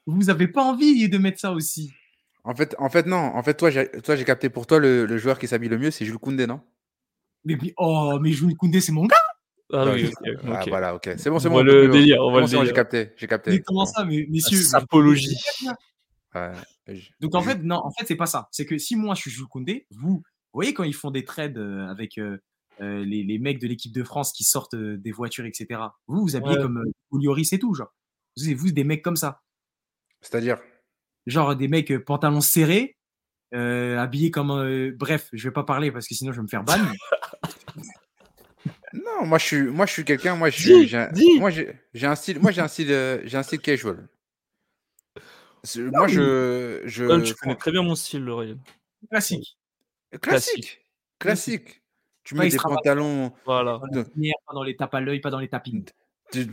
Vous 0.07 0.29
avez 0.31 0.47
pas 0.47 0.63
envie 0.63 1.07
de 1.09 1.17
mettre 1.19 1.39
ça 1.39 1.51
aussi. 1.51 1.91
En 2.43 2.55
fait, 2.55 2.75
en 2.79 2.89
fait, 2.89 3.05
non. 3.05 3.17
En 3.17 3.43
fait, 3.43 3.53
toi, 3.55 3.69
j'ai 3.69 3.91
toi, 4.01 4.15
j'ai 4.15 4.23
capté 4.25 4.49
pour 4.49 4.65
toi 4.65 4.79
le, 4.79 5.05
le 5.05 5.17
joueur 5.17 5.37
qui 5.37 5.47
s'habille 5.47 5.69
le 5.69 5.77
mieux, 5.77 5.91
c'est 5.91 6.05
Jules 6.05 6.17
Koundé, 6.17 6.47
non? 6.47 6.61
Mais, 7.45 7.57
oh, 7.77 8.17
mais 8.21 8.31
Jules 8.31 8.55
Koundé, 8.55 8.81
c'est 8.81 8.91
mon 8.93 9.05
gars. 9.05 9.15
Ah 9.71 9.85
Ouais, 9.85 10.03
oui. 10.03 10.11
Ah, 10.51 10.63
voilà, 10.67 10.95
ok. 10.95 11.11
C'est 11.17 11.29
bon, 11.29 11.37
c'est 11.37 11.47
On 11.49 11.51
bon. 11.51 11.59
on 11.59 11.63
le 11.63 11.87
délire, 11.89 12.21
on 12.21 12.33
le 12.35 12.41
bon, 12.41 12.47
J'ai 12.47 12.57
délire. 12.57 12.73
capté, 12.73 13.11
j'ai 13.17 13.27
capté. 13.27 13.51
Mais 13.51 13.59
comment 13.59 13.85
ça, 13.85 14.03
mais, 14.05 14.25
messieurs. 14.29 14.57
Ouais. 16.35 16.51
Je- 16.87 17.09
Donc 17.19 17.35
en 17.35 17.41
fait, 17.41 17.61
non, 17.63 17.75
en 17.77 17.91
fait, 17.91 18.05
c'est 18.07 18.15
pas 18.15 18.25
ça. 18.25 18.47
C'est 18.51 18.65
que 18.65 18.77
si 18.77 18.95
moi 18.95 19.13
je 19.15 19.21
suis 19.21 19.31
Jules 19.31 19.45
Koundé, 19.47 19.85
vous, 19.91 20.09
vous 20.17 20.23
voyez 20.53 20.73
quand 20.73 20.83
ils 20.83 20.93
font 20.95 21.11
des 21.11 21.23
trades 21.25 21.57
euh, 21.57 21.87
avec 21.87 22.17
euh, 22.17 22.37
euh, 22.81 23.03
les, 23.03 23.23
les 23.23 23.39
mecs 23.39 23.59
de 23.59 23.67
l'équipe 23.67 23.91
de 23.93 24.03
France 24.03 24.31
qui 24.33 24.43
sortent 24.43 24.73
euh, 24.75 24.97
des 24.97 25.11
voitures, 25.11 25.45
etc. 25.45 25.79
Vous, 26.07 26.21
vous 26.21 26.35
habillez 26.35 26.55
Ouais. 26.55 26.61
comme 26.61 26.77
euh, 26.77 26.91
Olioris 27.11 27.49
et 27.51 27.59
tout, 27.59 27.73
genre. 27.73 27.93
Vous, 28.37 28.55
vous, 28.55 28.71
des 28.71 28.83
mecs 28.83 29.01
comme 29.03 29.15
ça. 29.17 29.41
C'est-à-dire? 30.21 30.59
Genre 31.27 31.55
des 31.55 31.67
mecs 31.67 31.91
euh, 31.91 32.03
pantalons 32.03 32.41
serrés, 32.41 32.97
euh, 33.53 33.97
habillés 33.97 34.31
comme. 34.31 34.51
euh, 34.51 34.91
bref, 34.95 35.29
je 35.33 35.47
vais 35.47 35.53
pas 35.53 35.63
parler 35.63 35.91
parce 35.91 36.07
que 36.07 36.15
sinon 36.15 36.31
je 36.31 36.37
vais 36.37 36.43
me 36.43 36.47
faire 36.47 36.63
ban. 36.63 36.77
Non, 38.93 39.25
moi 39.25 39.37
je 39.37 39.45
suis, 39.45 39.61
moi 39.61 39.85
je 39.85 39.93
suis 39.93 40.03
quelqu'un, 40.03 40.35
moi 40.35 40.49
je 40.49 40.57
j'ai 40.83 41.39
moi 41.39 41.49
j'ai 41.51 41.79
j'ai 41.93 42.07
un 42.07 42.15
style, 42.15 42.39
moi 42.39 42.51
j'ai 42.51 42.61
un 42.61 42.67
style, 42.67 42.91
euh, 42.91 43.21
j'ai 43.23 43.37
un 43.37 43.43
style 43.43 43.59
casual. 43.59 44.09
Moi 45.77 46.07
je, 46.07 46.81
je, 46.85 47.21
tu 47.23 47.35
connais 47.35 47.55
très 47.55 47.71
bien 47.71 47.83
mon 47.83 47.93
style, 47.95 48.23
Lauriel. 48.23 48.57
Classique. 49.11 49.57
classique, 50.21 50.81
classique. 51.19 51.83
Tu 52.23 52.35
mets 52.35 52.49
des 52.49 52.57
pantalons, 52.57 53.31
Voilà. 53.45 53.79
Pas 53.79 53.87
dans 53.87 54.03
pas 54.03 54.65
les 54.65 54.75
tapes 54.75 54.93
à 54.93 54.99
l'œil, 55.01 55.19
pas 55.19 55.29
dans 55.29 55.39
les 55.39 55.49
tapines. 55.49 55.85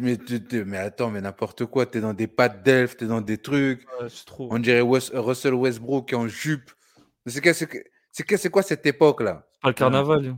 mais, 0.01 0.79
attends, 0.79 1.11
mais 1.11 1.21
n'importe 1.21 1.67
quoi. 1.67 1.87
T'es 1.87 2.01
dans 2.01 2.15
des 2.15 2.27
pattes 2.29 2.63
d'elfe, 2.63 2.97
t'es 2.97 3.07
dans 3.07 3.21
des 3.21 3.39
trucs. 3.39 3.87
Trop. 4.25 4.49
On 4.51 4.59
dirait 4.59 4.81
Russell 4.81 5.55
Westbrook 5.55 6.13
en 6.13 6.29
jupe. 6.29 6.71
C'est 7.27 7.43
c'est 8.37 8.51
quoi 8.51 8.63
cette 8.63 8.87
époque-là? 8.87 9.47
Pas 9.61 9.69
le 9.69 9.75
carnaval. 9.75 10.23
Non, 10.23 10.37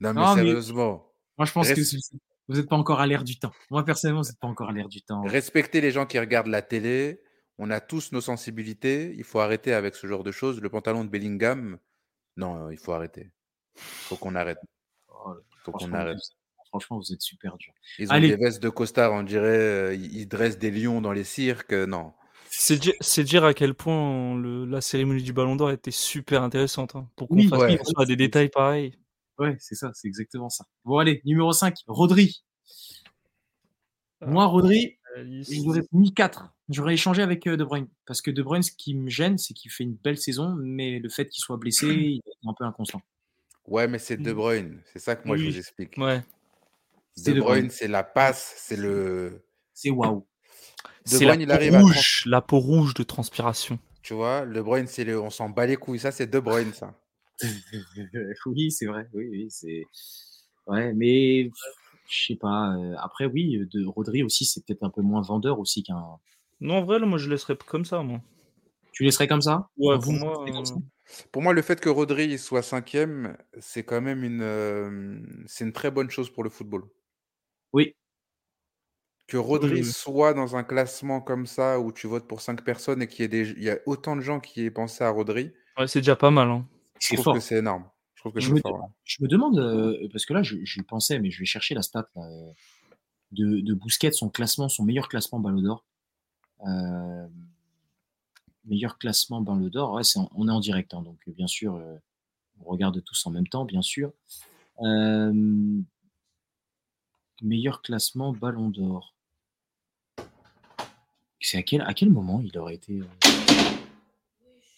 mais 0.00 0.12
Non, 0.12 0.34
mais- 0.36 0.42
sérieusement. 0.42 1.12
Moi, 1.38 1.46
je 1.46 1.52
pense 1.52 1.68
Reste- 1.68 1.92
que 1.92 2.16
vous 2.48 2.56
n'êtes 2.56 2.68
pas 2.68 2.76
encore 2.76 3.00
à 3.00 3.06
l'ère 3.06 3.24
du 3.24 3.38
temps. 3.38 3.52
Moi, 3.70 3.84
personnellement, 3.84 4.22
vous 4.22 4.28
n'êtes 4.28 4.38
pas 4.38 4.46
encore 4.48 4.70
à 4.70 4.72
l'ère 4.72 4.88
du 4.88 5.02
temps. 5.02 5.22
Respectez 5.24 5.80
les 5.80 5.90
gens 5.90 6.06
qui 6.06 6.18
regardent 6.18 6.46
la 6.46 6.62
télé. 6.62 7.20
On 7.58 7.70
a 7.70 7.80
tous 7.80 8.12
nos 8.12 8.20
sensibilités. 8.20 9.12
Il 9.16 9.24
faut 9.24 9.40
arrêter 9.40 9.72
avec 9.74 9.96
ce 9.96 10.06
genre 10.06 10.22
de 10.22 10.32
choses. 10.32 10.60
Le 10.60 10.68
pantalon 10.70 11.04
de 11.04 11.10
Bellingham, 11.10 11.78
non, 12.36 12.70
il 12.70 12.78
faut 12.78 12.92
arrêter. 12.92 13.32
Faut 13.76 14.16
qu'on 14.16 14.34
arrête. 14.34 14.58
Oh, 15.08 15.34
faut 15.64 15.72
qu'on 15.72 15.78
franchement, 15.78 15.96
arrête. 15.98 16.16
vous- 16.16 16.64
franchement, 16.68 16.98
vous 16.98 17.12
êtes 17.12 17.22
super 17.22 17.56
dur. 17.58 17.72
Ils 17.98 18.08
ont 18.08 18.12
Allez. 18.12 18.28
des 18.28 18.36
vestes 18.36 18.62
de 18.62 18.68
costard, 18.68 19.12
on 19.12 19.22
dirait. 19.22 19.46
euh, 19.48 19.94
ils 19.94 20.26
dressent 20.26 20.58
des 20.58 20.70
lions 20.70 21.00
dans 21.00 21.12
les 21.12 21.24
cirques. 21.24 21.72
euh, 21.72 21.86
Non. 21.86 22.12
C'est 22.50 22.78
dire, 22.78 22.94
c'est 23.00 23.24
dire 23.24 23.44
à 23.44 23.52
quel 23.54 23.74
point 23.74 24.34
le- 24.38 24.64
la 24.64 24.80
cérémonie 24.80 25.22
du 25.22 25.32
Ballon 25.32 25.56
d'Or 25.56 25.70
était 25.72 25.90
super 25.90 26.42
intéressante. 26.42 26.96
hein, 26.96 27.08
pour 27.16 27.28
qu'on 27.28 27.36
Oui, 27.36 27.48
fasse 27.48 27.60
ouais. 27.60 27.74
attention 27.74 27.98
à 27.98 28.06
des 28.06 28.16
détails 28.16 28.48
pareils. 28.48 28.98
Ouais, 29.38 29.56
c'est 29.60 29.74
ça, 29.74 29.90
c'est 29.94 30.08
exactement 30.08 30.48
ça. 30.48 30.64
Bon, 30.84 30.96
allez, 30.98 31.20
numéro 31.26 31.52
5, 31.52 31.76
Rodri. 31.86 32.42
Moi, 34.22 34.46
Rodri, 34.46 34.96
Alice. 35.14 35.52
je 35.52 35.62
l'aurais 35.66 35.82
mis 35.92 36.14
4. 36.14 36.48
J'aurais 36.70 36.94
échangé 36.94 37.20
avec 37.22 37.46
euh, 37.46 37.56
De 37.56 37.64
Bruyne. 37.64 37.88
Parce 38.06 38.22
que 38.22 38.30
De 38.30 38.42
Bruyne, 38.42 38.62
ce 38.62 38.72
qui 38.72 38.94
me 38.94 39.10
gêne, 39.10 39.36
c'est 39.38 39.52
qu'il 39.54 39.70
fait 39.70 39.84
une 39.84 39.94
belle 39.94 40.16
saison, 40.18 40.54
mais 40.58 40.98
le 40.98 41.08
fait 41.10 41.28
qu'il 41.28 41.42
soit 41.42 41.58
blessé, 41.58 41.86
il 41.88 42.22
est 42.26 42.48
un 42.48 42.54
peu 42.54 42.64
inconstant. 42.64 43.02
Ouais, 43.68 43.88
mais 43.88 43.98
c'est 43.98 44.16
De 44.16 44.32
Mm. 44.32 44.36
Bruyne. 44.36 44.82
C'est 44.92 44.98
ça 45.00 45.16
que 45.16 45.26
moi 45.26 45.36
je 45.36 45.44
vous 45.44 45.58
explique. 45.58 45.96
Ouais. 45.98 46.22
De 47.18 47.32
Bruyne. 47.32 47.40
Bruyne, 47.40 47.70
c'est 47.70 47.88
la 47.88 48.04
passe, 48.04 48.54
c'est 48.58 48.76
le. 48.76 49.42
C'est 49.74 49.90
waouh. 49.90 50.26
De 51.06 51.18
C'est 51.18 51.24
la 51.24 51.34
Bruyne, 51.34 51.40
il 51.42 51.48
peau 51.48 51.54
arrive 51.54 51.74
à 51.74 51.80
rouge, 51.80 52.22
la 52.26 52.40
peau 52.42 52.58
rouge 52.58 52.94
de 52.94 53.02
transpiration. 53.02 53.78
Tu 54.02 54.14
vois, 54.14 54.44
Le 54.44 54.62
Bruyne, 54.62 54.86
c'est 54.86 55.04
le. 55.04 55.20
On 55.20 55.30
s'en 55.30 55.48
bat 55.48 55.66
les 55.66 55.76
couilles. 55.76 55.98
Ça, 55.98 56.12
c'est 56.12 56.26
De 56.26 56.38
Bruyne, 56.38 56.72
ça. 56.72 56.94
oui, 58.46 58.70
c'est 58.70 58.86
vrai. 58.86 59.08
Oui, 59.12 59.26
oui, 59.30 59.46
c'est. 59.50 59.82
Ouais, 60.66 60.92
mais 60.94 61.50
je 62.08 62.26
sais 62.26 62.36
pas. 62.36 62.74
euh, 62.76 62.94
Après, 62.98 63.26
oui, 63.26 63.58
de 63.72 63.84
Rodri 63.86 64.22
aussi, 64.22 64.44
c'est 64.44 64.64
peut-être 64.64 64.82
un 64.84 64.90
peu 64.90 65.02
moins 65.02 65.22
vendeur 65.22 65.58
aussi 65.58 65.82
qu'un. 65.82 66.02
Non, 66.60 66.76
en 66.78 66.84
vrai, 66.84 66.98
là, 66.98 67.06
moi, 67.06 67.18
je 67.18 67.28
laisserais 67.28 67.56
comme 67.56 67.84
ça, 67.84 68.02
moi. 68.02 68.20
Tu 68.92 69.04
laisserais 69.04 69.28
comme 69.28 69.42
ça? 69.42 69.68
Ouais, 69.76 69.96
Vous, 69.96 70.02
pour 70.02 70.12
moi, 70.14 70.34
vous 70.38 70.44
faites 70.46 70.54
comme 70.54 70.64
ça? 70.66 70.74
euh, 70.74 70.78
Pour 71.32 71.42
moi, 71.42 71.52
le 71.52 71.62
fait 71.62 71.80
que 71.80 71.88
Rodri 71.88 72.38
soit 72.38 72.62
cinquième, 72.62 73.36
c'est 73.60 73.84
quand 73.84 74.00
même 74.00 74.24
une, 74.24 74.42
euh, 74.42 75.18
c'est 75.46 75.64
une 75.64 75.72
très 75.72 75.90
bonne 75.90 76.10
chose 76.10 76.30
pour 76.30 76.42
le 76.44 76.50
football. 76.50 76.84
Oui. 77.72 77.94
Que 79.28 79.36
Rodri 79.36 79.80
oui. 79.80 79.84
soit 79.84 80.34
dans 80.34 80.56
un 80.56 80.62
classement 80.64 81.20
comme 81.20 81.46
ça 81.46 81.80
où 81.80 81.92
tu 81.92 82.06
votes 82.06 82.28
pour 82.28 82.40
cinq 82.40 82.62
personnes 82.64 83.02
et 83.02 83.08
qu'il 83.08 83.22
y 83.22 83.24
ait 83.24 83.28
des, 83.28 83.50
il 83.50 83.62
y 83.62 83.70
a 83.70 83.78
autant 83.86 84.14
de 84.16 84.20
gens 84.20 84.38
qui 84.40 84.64
aient 84.64 84.70
pensé 84.70 85.02
à 85.04 85.10
Rodri, 85.10 85.52
ouais, 85.78 85.86
c'est 85.88 86.00
déjà 86.00 86.14
pas 86.16 86.30
mal. 86.30 86.48
Hein. 86.48 86.66
je 87.00 87.08
C'est 87.08 87.14
trouve 87.14 87.24
fort. 87.24 87.34
que 87.34 87.40
c'est 87.40 87.56
énorme. 87.58 87.88
Je 88.14 88.22
trouve 88.22 88.32
que 88.32 88.40
Je 88.40 88.48
c'est 88.48 88.52
me, 88.54 88.60
fort. 88.60 88.74
ouais. 88.80 88.86
je 89.04 89.22
me 89.22 89.28
demande, 89.28 89.58
euh, 89.58 90.08
parce 90.12 90.26
que 90.26 90.32
là, 90.34 90.42
je, 90.42 90.56
je 90.64 90.80
pensais, 90.82 91.18
mais 91.18 91.30
je 91.30 91.38
vais 91.40 91.44
chercher 91.44 91.74
la 91.74 91.82
stat 91.82 92.08
là, 92.16 92.22
euh, 92.22 92.52
de, 93.32 93.60
de 93.60 93.74
Bousquet, 93.74 94.12
son 94.12 94.28
classement, 94.30 94.68
son 94.68 94.84
meilleur 94.84 95.08
classement 95.08 95.40
Ballon 95.40 95.60
d'Or. 95.62 95.84
Euh, 96.66 97.26
meilleur 98.66 98.98
classement 98.98 99.40
Ballon 99.40 99.68
d'Or, 99.68 99.92
ouais, 99.94 100.02
on 100.34 100.48
est 100.48 100.52
en 100.52 100.60
direct, 100.60 100.94
hein, 100.94 101.02
donc 101.02 101.18
bien 101.28 101.46
sûr, 101.46 101.76
euh, 101.76 101.96
on 102.60 102.70
regarde 102.70 103.02
tous 103.02 103.26
en 103.26 103.30
même 103.30 103.46
temps, 103.46 103.64
bien 103.64 103.82
sûr. 103.82 104.12
Euh, 104.80 105.32
meilleur 107.42 107.82
classement 107.82 108.32
Ballon 108.32 108.70
d'Or. 108.70 109.14
C'est 111.40 111.58
à 111.58 111.62
quel, 111.62 111.82
à 111.82 111.94
quel 111.94 112.10
moment 112.10 112.40
il 112.44 112.56
aurait 112.58 112.74
été 112.74 113.00
euh, 113.00 113.04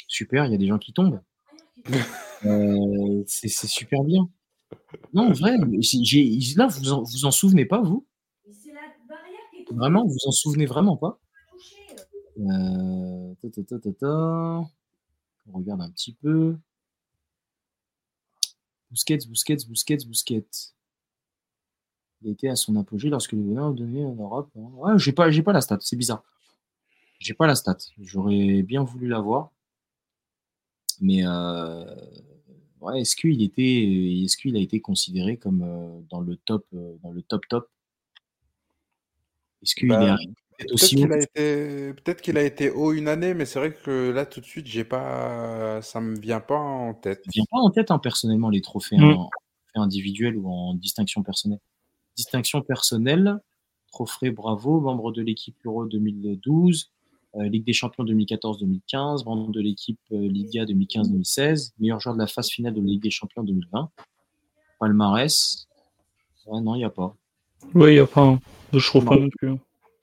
Super, 0.07 0.45
il 0.47 0.53
y 0.53 0.55
a 0.55 0.59
des 0.59 0.67
gens 0.67 0.79
qui 0.79 0.93
tombent. 0.93 1.21
Euh, 2.47 3.25
c'est 3.27 3.49
super 3.49 4.05
bien. 4.05 4.31
Non, 5.13 5.31
en 5.31 5.33
vrai, 5.33 5.57
là, 5.59 6.67
vous 6.69 6.93
en, 6.93 7.03
vous 7.03 7.25
en 7.25 7.33
souvenez 7.33 7.65
pas, 7.65 7.81
vous? 7.81 8.07
Vraiment, 9.73 10.07
vous 10.07 10.19
en 10.25 10.31
souvenez 10.31 10.65
vraiment 10.65 10.97
pas? 10.97 11.19
On 15.47 15.59
regarde 15.59 15.81
un 15.81 15.91
petit 15.91 16.13
peu. 16.13 16.57
Busquets, 18.91 19.19
Busquets, 19.29 19.67
Busquets, 19.69 20.07
Busquets. 20.07 20.47
Il 22.23 22.29
a 22.29 22.33
été 22.33 22.49
à 22.49 22.57
son 22.57 22.77
apogée 22.77 23.11
lorsque 23.11 23.33
le 23.33 23.43
bonheur 23.43 23.73
donné 23.73 24.05
en 24.05 24.15
Europe. 24.15 24.51
Ouais, 24.55 24.99
j'ai 24.99 25.13
pas, 25.13 25.31
j'ai 25.31 25.43
pas 25.43 25.53
la 25.53 25.61
stat, 25.61 25.79
c'est 25.81 25.97
bizarre. 25.97 26.25
J'ai 27.19 27.35
pas 27.35 27.47
la 27.47 27.55
stat. 27.55 27.79
J'aurais 28.01 28.63
bien 28.63 28.83
voulu 28.83 29.09
l'avoir. 29.09 29.51
Mais 31.01 31.25
euh, 31.25 31.85
ouais, 32.81 33.01
est-ce 33.01 33.15
qu'il 33.15 33.43
était, 33.43 34.23
est-ce 34.25 34.37
qu'il 34.37 34.57
a 34.57 34.61
été 34.61 34.81
considéré 34.81 35.37
comme 35.37 35.63
euh, 35.63 36.01
dans 36.11 36.21
le 36.21 36.37
top, 36.37 36.67
euh, 36.75 36.97
dans 37.03 37.13
le 37.13 37.23
top 37.23 37.47
top? 37.49 37.71
Est-ce 39.63 39.75
qu'il 39.75 39.89
Bah, 39.89 40.05
est 40.05 40.09
arrivé? 40.09 40.35
Peut-être 40.67 40.87
qu'il 40.89 41.13
a 41.13 41.19
été, 41.21 41.93
peut-être 41.95 42.21
qu'il 42.23 42.37
a 42.39 42.43
été 42.43 42.71
haut 42.71 42.93
une 42.93 43.09
année, 43.09 43.35
mais 43.35 43.45
c'est 43.45 43.59
vrai 43.59 43.73
que 43.73 44.11
là 44.11 44.27
tout 44.27 44.41
de 44.41 44.45
suite, 44.47 44.67
j'ai 44.67 44.85
pas, 44.85 45.81
ça 45.83 46.01
me 46.01 46.19
vient 46.19 46.41
pas 46.41 46.59
en 46.59 46.95
tête. 46.95 47.23
Ça 47.25 47.31
vient 47.33 47.45
pas 47.51 47.59
en 47.59 47.71
tête, 47.71 47.91
hein, 47.91 47.99
personnellement, 47.99 48.51
les 48.51 48.61
trophées 48.61 48.97
Mm. 48.99 49.13
en 49.13 49.31
individuels 49.77 50.37
ou 50.37 50.49
en 50.51 50.75
distinction 50.75 51.23
personnelle. 51.23 51.61
Distinction 52.17 52.63
personnelle, 52.63 53.39
trophée 53.93 54.31
Bravo, 54.31 54.81
membre 54.81 55.13
de 55.13 55.23
l'équipe 55.23 55.55
Euro 55.65 55.87
2012, 55.87 56.91
euh, 57.37 57.45
Ligue 57.49 57.65
des 57.65 57.73
Champions 57.73 58.03
2014-2015, 58.05 59.25
membre 59.25 59.53
de 59.53 59.61
l'équipe 59.61 60.01
euh, 60.13 60.17
Liga 60.29 60.65
2015-2016, 60.65 61.73
meilleur 61.79 62.01
joueur 62.01 62.17
de 62.17 62.21
la 62.21 62.27
phase 62.27 62.49
finale 62.49 62.75
de 62.75 62.81
la 62.81 62.87
Ligue 62.87 63.03
des 63.03 63.11
Champions 63.11 63.45
2020. 63.45 63.91
Palmarès, 64.81 65.69
ouais, 66.47 66.61
non, 66.61 66.75
il 66.75 66.79
n'y 66.79 66.85
a 66.85 66.91
pas. 66.91 67.15
Ouais, 67.75 67.95
y 67.95 67.99
a 67.99 68.07
pas. 68.07 68.23
hein. 68.23 68.41
Je 68.73 68.85
trouve 68.87 69.05
pas 69.05 69.15
Non. 69.17 69.23
non 69.23 69.29
plus. 69.31 69.51
hein. 69.51 69.59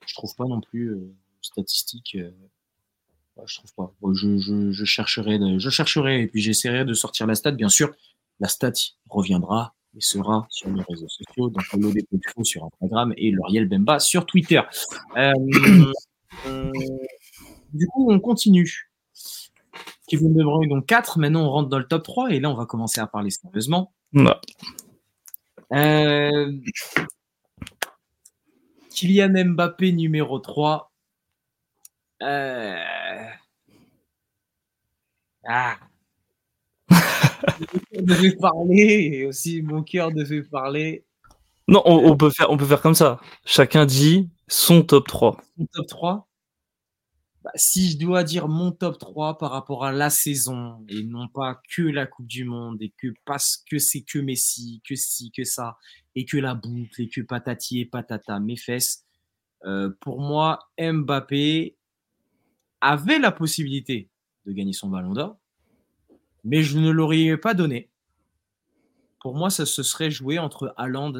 Je 0.06 0.14
trouve 0.14 0.34
pas 0.36 0.44
non 0.46 0.60
plus 0.60 0.90
euh, 0.90 1.14
statistique. 1.42 2.16
euh, 2.18 2.30
je 3.44 3.58
trouve 3.58 3.72
pas. 3.74 3.92
Bon, 4.00 4.14
je, 4.14 4.38
je, 4.38 4.70
je 4.72 4.84
chercherai, 4.84 5.38
de- 5.38 5.58
je 5.58 5.68
chercherai 5.70 6.22
et 6.22 6.26
puis 6.26 6.40
j'essaierai 6.40 6.84
de 6.84 6.94
sortir 6.94 7.26
la 7.26 7.34
stat. 7.34 7.52
Bien 7.52 7.68
sûr, 7.68 7.94
la 8.40 8.48
stat 8.48 8.72
reviendra 9.10 9.74
et 9.96 10.00
sera 10.00 10.46
sur 10.50 10.68
les 10.70 10.82
réseaux 10.88 11.08
sociaux, 11.08 11.50
donc 11.50 11.62
le 11.72 12.44
sur 12.44 12.64
Instagram 12.64 13.12
et 13.16 13.30
L'Oriel 13.30 13.68
Bemba 13.68 13.98
sur 13.98 14.26
Twitter. 14.26 14.60
Euh, 15.16 15.32
euh, 16.46 16.70
du 17.74 17.86
coup, 17.88 18.10
on 18.10 18.20
continue. 18.20 18.90
Kevin 20.08 20.34
De 20.34 20.42
Bruyne, 20.44 20.68
donc 20.70 20.86
4. 20.86 21.18
Maintenant, 21.18 21.46
on 21.46 21.50
rentre 21.50 21.68
dans 21.68 21.78
le 21.78 21.86
top 21.86 22.04
3 22.04 22.30
et 22.30 22.40
là, 22.40 22.50
on 22.50 22.54
va 22.54 22.64
commencer 22.66 23.00
à 23.00 23.06
parler 23.06 23.30
sérieusement. 23.30 23.92
Non. 24.12 24.34
Euh, 25.72 26.52
Kylian 28.96 29.52
Mbappé 29.52 29.92
numéro 29.92 30.38
3. 30.38 30.90
Euh... 32.22 32.76
Ah. 35.46 35.76
Mon 36.90 37.80
cœur 37.92 38.02
devait 38.02 38.36
parler 38.36 39.10
et 39.12 39.26
aussi 39.26 39.62
mon 39.62 39.82
cœur 39.82 40.10
devait 40.12 40.42
parler. 40.42 41.04
Non, 41.68 41.82
on, 41.84 42.10
on 42.10 42.16
peut 42.16 42.30
faire, 42.30 42.50
on 42.50 42.56
peut 42.56 42.64
faire 42.64 42.80
comme 42.80 42.94
ça. 42.94 43.20
Chacun 43.44 43.84
dit 43.84 44.30
son 44.48 44.82
top 44.82 45.06
3. 45.06 45.36
Mon 45.58 45.66
top 45.66 45.86
3. 45.86 46.25
Bah, 47.46 47.52
si 47.54 47.92
je 47.92 47.98
dois 47.98 48.24
dire 48.24 48.48
mon 48.48 48.72
top 48.72 48.98
3 48.98 49.38
par 49.38 49.52
rapport 49.52 49.84
à 49.84 49.92
la 49.92 50.10
saison 50.10 50.84
et 50.88 51.04
non 51.04 51.28
pas 51.28 51.62
que 51.70 51.82
la 51.82 52.04
Coupe 52.04 52.26
du 52.26 52.42
Monde 52.42 52.82
et 52.82 52.92
que 53.00 53.14
parce 53.24 53.62
que 53.70 53.78
c'est 53.78 54.02
que 54.02 54.18
Messi, 54.18 54.82
que 54.84 54.96
ci, 54.96 55.30
que 55.30 55.44
ça 55.44 55.78
et 56.16 56.24
que 56.24 56.38
la 56.38 56.56
boucle 56.56 57.02
et 57.02 57.08
que 57.08 57.20
patati 57.20 57.78
et 57.78 57.84
patata, 57.84 58.40
mes 58.40 58.56
fesses, 58.56 59.04
euh, 59.64 59.90
pour 60.00 60.20
moi, 60.20 60.58
Mbappé 60.76 61.76
avait 62.80 63.20
la 63.20 63.30
possibilité 63.30 64.10
de 64.44 64.50
gagner 64.50 64.72
son 64.72 64.88
ballon 64.88 65.12
d'or, 65.12 65.38
mais 66.42 66.64
je 66.64 66.80
ne 66.80 66.90
l'aurais 66.90 67.36
pas 67.36 67.54
donné. 67.54 67.90
Pour 69.20 69.36
moi, 69.36 69.50
ça 69.50 69.66
se 69.66 69.84
serait 69.84 70.10
joué 70.10 70.40
entre 70.40 70.74
Haaland 70.76 71.12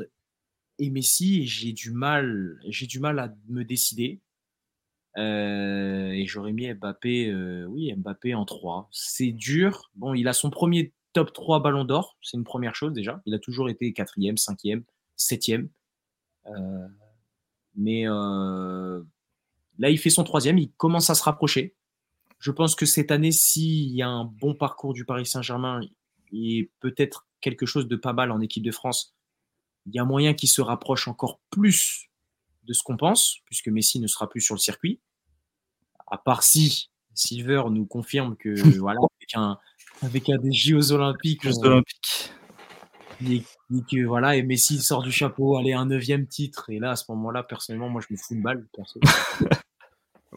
et 0.80 0.90
Messi 0.90 1.42
et 1.42 1.46
j'ai 1.46 1.72
du 1.72 1.92
mal, 1.92 2.58
j'ai 2.66 2.88
du 2.88 2.98
mal 2.98 3.20
à 3.20 3.32
me 3.46 3.62
décider. 3.62 4.20
Euh, 5.16 6.10
et 6.10 6.26
j'aurais 6.26 6.52
mis 6.52 6.72
Mbappé, 6.72 7.28
euh, 7.30 7.64
oui, 7.66 7.92
Mbappé 7.94 8.34
en 8.34 8.44
3. 8.44 8.88
C'est 8.92 9.32
dur. 9.32 9.90
Bon, 9.94 10.14
il 10.14 10.28
a 10.28 10.32
son 10.32 10.50
premier 10.50 10.92
top 11.12 11.32
3 11.32 11.60
ballon 11.60 11.84
d'or. 11.84 12.16
C'est 12.20 12.36
une 12.36 12.44
première 12.44 12.74
chose 12.74 12.92
déjà. 12.92 13.22
Il 13.24 13.34
a 13.34 13.38
toujours 13.38 13.68
été 13.70 13.92
quatrième, 13.92 14.36
cinquième, 14.36 14.84
septième. 15.16 15.68
Euh, 16.46 16.88
mais 17.74 18.06
euh, 18.06 19.02
là, 19.78 19.90
il 19.90 19.98
fait 19.98 20.10
son 20.10 20.24
troisième. 20.24 20.58
Il 20.58 20.70
commence 20.72 21.10
à 21.10 21.14
se 21.14 21.22
rapprocher. 21.22 21.74
Je 22.38 22.50
pense 22.50 22.74
que 22.74 22.84
cette 22.84 23.10
année, 23.10 23.32
s'il 23.32 23.94
y 23.94 24.02
a 24.02 24.08
un 24.08 24.24
bon 24.24 24.54
parcours 24.54 24.92
du 24.92 25.04
Paris 25.04 25.26
Saint-Germain 25.26 25.80
et 26.32 26.70
peut-être 26.80 27.26
quelque 27.40 27.64
chose 27.64 27.88
de 27.88 27.96
pas 27.96 28.12
mal 28.12 28.30
en 28.30 28.40
équipe 28.40 28.64
de 28.64 28.70
France, 28.70 29.14
il 29.86 29.94
y 29.94 29.98
a 29.98 30.04
moyen 30.04 30.34
qu'il 30.34 30.48
se 30.48 30.60
rapproche 30.60 31.08
encore 31.08 31.40
plus 31.50 32.10
de 32.64 32.72
ce 32.72 32.82
qu'on 32.82 32.96
pense, 32.96 33.38
puisque 33.44 33.68
Messi 33.68 34.00
ne 34.00 34.06
sera 34.06 34.28
plus 34.28 34.40
sur 34.40 34.54
le 34.54 34.60
circuit. 34.60 35.00
À 36.08 36.18
part 36.18 36.42
si 36.42 36.90
Silver 37.14 37.64
nous 37.70 37.86
confirme 37.86 38.36
que 38.36 38.50
voilà, 38.80 39.00
avec 39.20 39.30
un, 39.34 39.58
avec 40.02 40.28
un 40.28 40.38
des 40.38 40.52
JO 40.52 40.92
olympiques. 40.92 41.42
Jeux 41.42 41.58
olympiques. 41.64 42.32
et, 43.26 43.36
et 43.36 43.80
que 43.90 44.04
voilà, 44.06 44.36
et 44.36 44.42
Messi 44.42 44.80
sort 44.80 45.02
du 45.02 45.10
chapeau, 45.12 45.56
allez, 45.56 45.72
un 45.72 45.86
neuvième 45.86 46.26
titre. 46.26 46.70
Et 46.70 46.78
là, 46.78 46.92
à 46.92 46.96
ce 46.96 47.04
moment-là, 47.12 47.42
personnellement, 47.42 47.88
moi, 47.88 48.00
je 48.06 48.12
me 48.12 48.18
fous 48.18 48.34
de 48.34 48.42
balle. 48.42 48.66
Perso. 48.74 49.00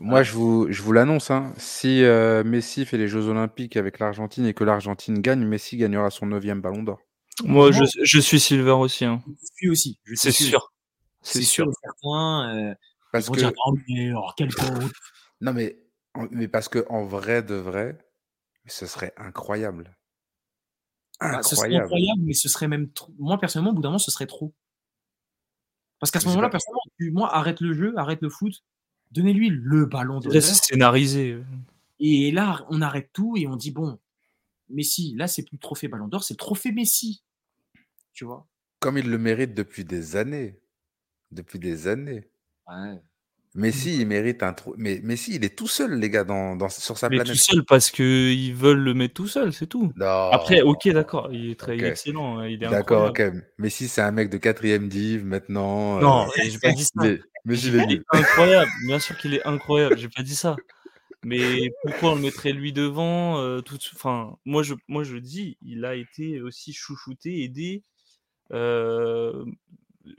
Moi, 0.02 0.24
je 0.24 0.32
vous, 0.32 0.68
je 0.70 0.82
vous 0.82 0.94
l'annonce. 0.94 1.30
hein, 1.30 1.52
Si 1.58 2.04
euh, 2.06 2.44
Messi 2.46 2.86
fait 2.86 2.98
les 2.98 3.10
Jeux 3.10 3.28
Olympiques 3.28 3.76
avec 3.76 4.00
l'Argentine 4.00 4.46
et 4.46 4.54
que 4.54 4.64
l'Argentine 4.64 5.20
gagne, 5.20 5.44
Messi 5.46 5.76
gagnera 5.76 6.10
son 6.10 6.28
neuvième 6.28 6.62
Ballon 6.62 6.84
d'Or. 6.84 7.00
Moi, 7.44 7.72
je, 7.74 7.84
je 8.04 8.20
suis 8.20 8.40
Silver 8.40 8.72
aussi. 8.72 9.04
hein. 9.04 9.22
Je 9.28 9.48
suis 9.58 9.70
aussi. 9.70 10.00
C'est 10.16 10.32
sûr. 10.32 10.72
C'est 11.22 11.40
C'est 11.40 11.44
sûr. 11.46 11.66
sûr. 11.66 11.72
et 11.72 11.76
certain. 11.84 12.56
euh, 12.56 12.74
Parce 13.12 13.28
vont 13.28 13.34
que 13.34 13.40
dire, 13.40 13.52
oh, 13.66 13.74
mais 13.90 14.08
alors, 14.10 14.36
quel. 14.38 14.50
Non, 15.42 15.54
mais 15.54 15.78
mais 16.32 16.48
parce 16.48 16.70
que 16.70 16.86
en 16.90 17.06
vrai 17.06 17.44
de 17.44 17.56
vrai, 17.56 17.98
ce 18.66 18.86
serait 18.86 19.14
incroyable. 19.18 19.96
Bah, 21.20 21.44
ce 21.44 21.56
serait 21.56 21.76
Incroyable. 21.76 22.22
mais 22.24 22.34
ce 22.34 22.48
serait 22.48 22.68
même 22.68 22.92
trop. 22.92 23.14
Moi, 23.18 23.38
personnellement, 23.40 23.72
au 23.72 23.74
bout 23.74 23.82
d'un 23.82 23.90
moment, 23.90 24.00
ce 24.00 24.12
serait 24.12 24.28
trop. 24.28 24.54
Parce 26.00 26.12
qu'à 26.12 26.20
ce 26.22 26.28
moment-là, 26.30 26.50
personnellement, 26.50 26.82
tu- 26.98 27.12
moi, 27.12 27.34
arrête 27.36 27.60
le 27.60 27.74
jeu, 27.74 27.94
arrête 27.98 28.22
le 28.22 28.30
foot, 28.30 28.64
donnez-lui 29.12 29.50
le 29.50 29.86
ballon 29.86 30.22
c'est 30.22 30.42
scénarisé. 30.42 31.42
Et 32.00 32.32
là, 32.32 32.66
on 32.70 32.82
arrête 32.82 33.12
tout 33.12 33.36
et 33.36 33.48
on 33.48 33.58
dit, 33.58 33.72
bon, 33.72 34.00
Messi, 34.70 35.14
là, 35.16 35.28
c'est 35.28 35.44
plus 35.44 35.56
le 35.56 35.60
trophée 35.60 35.90
ballon 35.90 36.08
d'or, 36.08 36.24
c'est 36.24 36.36
le 36.36 36.38
trophée 36.38 36.72
Messi. 36.72 37.24
Tu 38.14 38.24
vois? 38.24 38.48
Comme 38.80 38.98
il 38.98 39.10
le 39.10 39.18
mérite 39.18 39.54
depuis 39.54 39.84
des 39.84 40.16
années. 40.16 40.62
Depuis 41.32 41.60
des 41.60 41.88
années. 41.88 42.30
Ouais. 42.68 43.02
Messi, 43.60 43.98
il 44.02 44.08
mérite 44.08 44.42
un 44.44 44.54
trou. 44.54 44.74
Mais 44.78 45.00
Messi, 45.04 45.36
il 45.36 45.44
est 45.44 45.56
tout 45.56 45.68
seul, 45.68 46.00
les 46.00 46.10
gars, 46.10 46.24
dans, 46.24 46.56
dans- 46.56 46.70
sur 46.70 46.98
sa 46.98 47.10
Mais 47.10 47.18
planète. 47.18 47.34
tout 47.34 47.40
seul 47.40 47.64
parce 47.66 47.92
qu'ils 47.92 48.56
veulent 48.56 48.80
le 48.82 48.94
mettre 48.94 49.14
tout 49.14 49.28
seul, 49.28 49.54
c'est 49.54 49.68
tout. 49.68 49.92
Non. 49.96 50.30
Après, 50.32 50.62
ok, 50.62 50.88
d'accord, 50.90 51.30
il 51.32 51.52
est 51.52 51.60
très 51.60 51.78
il 51.78 51.84
est 51.84 51.90
excellent, 51.90 52.40
hein, 52.40 52.48
il 52.48 52.64
est 52.64 52.68
D'accord, 52.68 53.10
ok. 53.10 53.22
Messi, 53.58 53.88
c'est 53.88 54.02
un 54.02 54.12
mec 54.12 54.30
de 54.30 54.38
quatrième 54.38 54.88
div 54.88 55.26
maintenant. 55.26 56.00
Non, 56.00 56.28
euh, 56.28 56.32
j'ai 56.44 56.58
pas 56.60 56.72
dit 56.72 56.84
ça. 56.84 56.92
mais, 56.96 57.20
mais 57.46 57.56
Il 57.56 57.76
est 57.76 57.88
nul. 57.88 58.04
incroyable, 58.12 58.72
bien 58.88 59.00
sûr 59.00 59.18
qu'il 59.18 59.34
est 59.34 59.46
incroyable, 59.46 59.98
j'ai 59.98 60.10
pas 60.10 60.24
dit 60.24 60.36
ça. 60.36 60.56
Mais 61.24 61.72
pourquoi 61.84 62.12
on 62.12 62.16
le 62.16 62.22
mettrait 62.22 62.54
lui 62.54 62.72
devant 62.72 63.40
euh, 63.40 63.60
tout 63.60 63.78
Enfin, 63.94 64.38
moi 64.46 64.64
je, 64.64 64.74
moi 64.88 65.04
je 65.04 65.18
dis, 65.18 65.58
il 65.62 65.84
a 65.84 65.96
été 65.96 66.42
aussi 66.42 66.72
chouchouté, 66.72 67.44
aidé. 67.44 67.84
euh, 68.54 69.44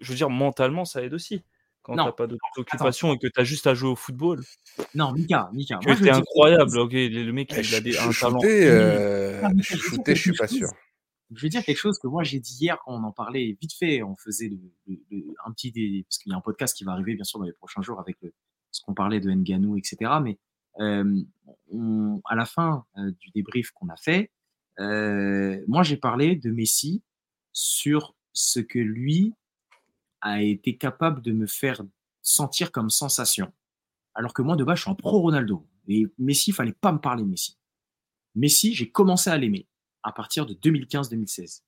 je 0.01 0.11
veux 0.11 0.17
dire, 0.17 0.29
mentalement, 0.31 0.85
ça 0.85 1.03
aide 1.03 1.15
aussi. 1.15 1.43
Quand 1.83 1.97
t'as 2.07 2.13
pas 2.13 2.27
d'autres 2.27 2.45
occupations 2.59 3.13
et 3.15 3.19
que 3.19 3.27
t'as 3.27 3.45
juste 3.45 3.67
à 3.67 3.75
jouer 3.75 3.91
au 3.91 3.97
football. 3.97 4.43
Non, 4.95 5.13
Mika, 5.13 5.49
Mika. 5.53 5.79
Veux 5.87 5.95
dire- 5.97 6.15
incroyable, 6.17 6.79
ok, 6.79 6.93
le 6.93 7.31
mec 7.33 7.53
Eh, 7.57 7.61
il 7.61 7.75
a 7.75 7.81
des, 7.81 7.97
un 7.99 8.11
talent. 8.13 8.39
Euh, 8.45 9.41
je 10.07 10.13
suis 10.15 10.33
pas 10.35 10.47
sûr. 10.47 10.69
Je 11.35 11.43
vais 11.43 11.49
dire 11.49 11.65
quelque 11.65 11.77
chose 11.79 11.99
que 12.01 12.09
moi 12.09 12.25
j'ai 12.25 12.41
dit 12.41 12.57
hier 12.61 12.77
quand 12.85 12.93
on 12.93 13.05
en 13.05 13.13
parlait 13.13 13.57
vite 13.61 13.73
fait. 13.73 14.03
On 14.03 14.17
faisait 14.17 14.49
le, 14.49 14.59
le- 14.89 15.01
le- 15.11 15.35
un 15.47 15.53
petit 15.53 15.71
dé- 15.71 16.05
parce 16.09 16.19
qu'il 16.19 16.31
y 16.31 16.35
a 16.35 16.37
un 16.39 16.41
podcast 16.41 16.77
qui 16.77 16.83
va 16.85 16.93
arriver 16.93 17.15
bien 17.15 17.23
sûr 17.25 17.39
dans 17.39 17.45
les 17.47 17.53
prochains 17.53 17.83
jours 17.83 18.01
avec 18.01 18.17
le- 18.21 18.35
ce 18.73 18.83
qu'on 18.85 18.95
parlait 18.95 19.21
de 19.21 19.31
Nganou, 19.31 19.77
etc. 19.79 19.97
Mais 20.23 20.39
euh, 20.81 21.05
on- 21.73 22.21
à 22.29 22.35
la 22.35 22.47
fin 22.47 22.85
euh, 22.99 23.13
du 23.21 23.31
débrief 23.35 23.71
qu'on 23.71 23.89
a 23.91 23.97
fait, 23.97 24.31
euh, 24.81 25.63
moi 25.69 25.83
j'ai 25.85 25.97
parlé 25.97 26.35
de 26.37 26.51
Messi 26.51 27.03
sur 27.53 28.15
ce 28.33 28.59
que 28.61 28.79
lui 28.81 29.33
a 30.21 30.43
été 30.43 30.77
capable 30.77 31.23
de 31.23 31.33
me 31.33 31.47
faire 31.47 31.83
sentir 32.23 32.73
comme 32.73 32.91
sensation. 32.91 33.53
Alors 34.15 34.35
que 34.35 34.43
moi 34.43 34.57
de 34.57 34.65
base 34.65 34.79
je 34.79 34.83
suis 34.83 34.91
un 34.91 34.95
pro 34.95 35.21
Ronaldo 35.21 35.67
et 35.89 36.07
Messi, 36.19 36.51
il 36.51 36.55
fallait 36.55 36.73
pas 36.73 36.93
me 36.93 36.99
parler 36.99 37.23
de 37.23 37.29
Messi. 37.29 37.59
Messi, 38.35 38.75
j'ai 38.75 38.91
commencé 38.91 39.31
à 39.31 39.37
l'aimer 39.37 39.67
à 40.03 40.13
partir 40.13 40.47
de 40.47 40.55
2015-2016. 40.55 41.63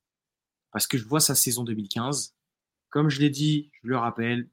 Parce 0.70 0.86
que 0.86 0.96
je 0.96 1.04
vois 1.04 1.20
sa 1.20 1.34
saison 1.34 1.64
2015. 1.64 2.34
Comme 2.88 3.08
je 3.08 3.20
l'ai 3.20 3.30
dit, 3.30 3.70
je 3.82 3.88
le 3.88 3.98
rappelle, 3.98 4.48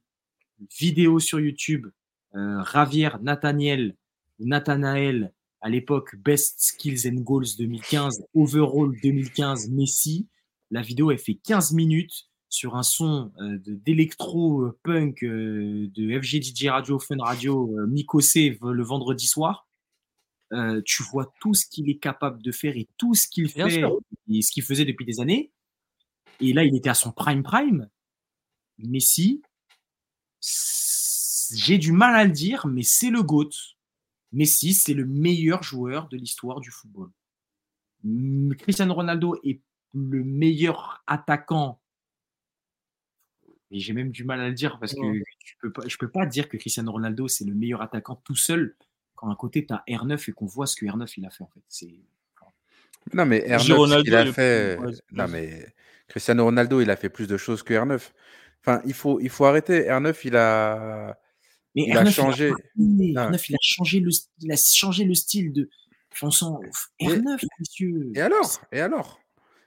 vidéo 0.78 1.20
sur 1.20 1.40
YouTube, 1.40 1.88
euh, 2.36 2.62
Ravière 2.62 3.22
Nathaniel, 3.22 3.96
Nathanael, 4.40 5.34
à 5.62 5.70
l'époque 5.70 6.16
Best 6.16 6.62
Skills 6.62 7.08
and 7.08 7.22
Goals 7.22 7.58
2015, 7.58 8.26
Overall 8.34 8.98
2015, 9.02 9.70
Messi. 9.70 10.28
La 10.72 10.82
vidéo, 10.82 11.12
elle 11.12 11.18
fait 11.18 11.36
15 11.36 11.74
minutes 11.74 12.29
sur 12.50 12.76
un 12.76 12.84
son 12.84 13.32
euh, 13.40 13.58
de- 13.60 13.76
d'électro-punk 13.76 15.24
euh, 15.24 15.88
de 15.94 16.20
FGDJ 16.20 16.68
Radio, 16.68 17.00
Fun 17.00 17.18
Radio, 17.20 17.78
euh, 17.78 17.86
Miko 17.88 18.20
C, 18.22 18.58
le 18.62 18.84
vendredi 18.84 19.28
soir. 19.28 19.68
Euh, 20.52 20.82
tu 20.84 21.04
vois 21.04 21.32
tout 21.40 21.54
ce 21.54 21.68
qu'il 21.68 21.90
est 21.92 22.00
capable 22.00 22.42
de 22.42 22.52
faire 22.52 22.76
et 22.76 22.88
tout 22.98 23.14
ce 23.14 23.28
qu'il 23.28 23.50
fait 23.50 23.62
sûr. 23.70 24.00
et 24.32 24.42
ce 24.42 24.52
qu'il 24.52 24.64
faisait 24.64 24.86
depuis 24.86 25.06
des 25.06 25.20
années. 25.20 25.52
Et 26.40 26.54
là, 26.54 26.64
il 26.64 26.76
était 26.76 26.90
à 26.90 26.96
son 26.96 27.12
prime 27.12 27.44
prime. 27.44 27.88
Messi, 28.80 29.44
j'ai 30.42 31.78
du 31.78 31.92
mal 31.92 32.16
à 32.16 32.24
le 32.26 32.32
dire, 32.32 32.66
mais 32.68 32.82
c'est 32.84 33.10
le 33.12 33.22
GOAT. 33.22 33.50
Messi, 34.32 34.74
c'est 34.74 34.94
le 34.94 35.06
meilleur 35.06 35.62
joueur 35.64 36.08
de 36.10 36.18
l'histoire 36.18 36.60
du 36.62 36.72
football. 36.72 37.12
Cristiano 38.58 38.94
Ronaldo 38.94 39.36
est 39.44 39.62
le 39.94 40.24
meilleur 40.24 41.04
attaquant. 41.08 41.79
Et 43.72 43.80
j'ai 43.80 43.94
même 43.94 44.10
du 44.12 44.24
mal 44.24 44.40
à 44.42 44.48
le 44.48 44.54
dire 44.54 44.80
parce 44.80 44.94
que 44.96 45.00
Ouais. 45.00 45.24
tu 45.40 45.56
peux 45.62 45.72
pas, 45.72 45.84
je 45.88 45.96
peux 45.98 46.10
pas 46.10 46.26
dire 46.26 46.50
que 46.50 46.58
Cristiano 46.58 46.92
Ronaldo 46.92 47.28
c'est 47.28 47.46
le 47.46 47.54
meilleur 47.54 47.82
attaquant 47.82 48.16
tout 48.24 48.36
seul 48.36 48.76
quand 49.16 49.30
à 49.30 49.36
côté 49.36 49.66
tu 49.66 49.74
as 49.74 49.84
R9 49.88 50.30
et 50.30 50.32
qu'on 50.34 50.46
voit 50.48 50.66
ce 50.66 50.76
que 50.76 50.86
R9 50.86 51.14
il 51.18 51.26
a 51.26 51.30
fait 51.30 51.44
en 51.44 51.48
fait. 51.48 51.62
C'est 51.68 51.94
Non, 53.14 53.26
mais 53.26 53.42
Je 53.42 53.46
dis 53.46 53.52
R9, 53.54 53.68
ce 53.68 53.74
Ronaldo 53.74 54.04
qu'il 54.04 54.14
est 54.14 54.18
a 54.18 54.34
fait. 54.34 54.78
plus- 54.78 55.00
Non, 55.12 55.28
mais 55.28 55.74
Cristiano 56.08 56.44
Ronaldo, 56.46 56.82
il 56.82 56.90
a 56.90 56.96
fait 56.96 57.10
plus 57.10 57.28
de 57.28 57.38
choses 57.38 57.62
que 57.64 57.74
R9. 57.74 58.12
Enfin, 58.62 58.82
il 58.86 58.94
faut, 58.94 59.20
il 59.20 59.30
faut 59.30 59.46
arrêter. 59.46 59.84
R9, 59.88 60.20
il 60.26 60.36
a. 60.36 61.18
Mais 61.76 61.84
Il 61.88 61.96
a 61.98 62.04
R9, 62.04 62.12
changé. 62.12 62.52
Il 62.76 63.18
a, 63.18 63.26
Non. 63.26 63.32
R9, 63.32 63.46
il 63.50 63.56
a 63.56 63.58
changé 63.62 64.00
le, 64.00 64.10
il 64.42 64.52
a 64.52 64.56
changé 64.58 65.04
le 65.06 65.14
style 65.14 65.54
de. 65.54 65.70
On 66.24 66.32
sent 66.32 66.46
Et- 67.00 67.06
R9, 67.08 67.46
monsieur. 67.60 68.12
Et 68.16 68.22
alors? 68.22 68.60
Et 68.72 68.82
alors? 68.82 69.22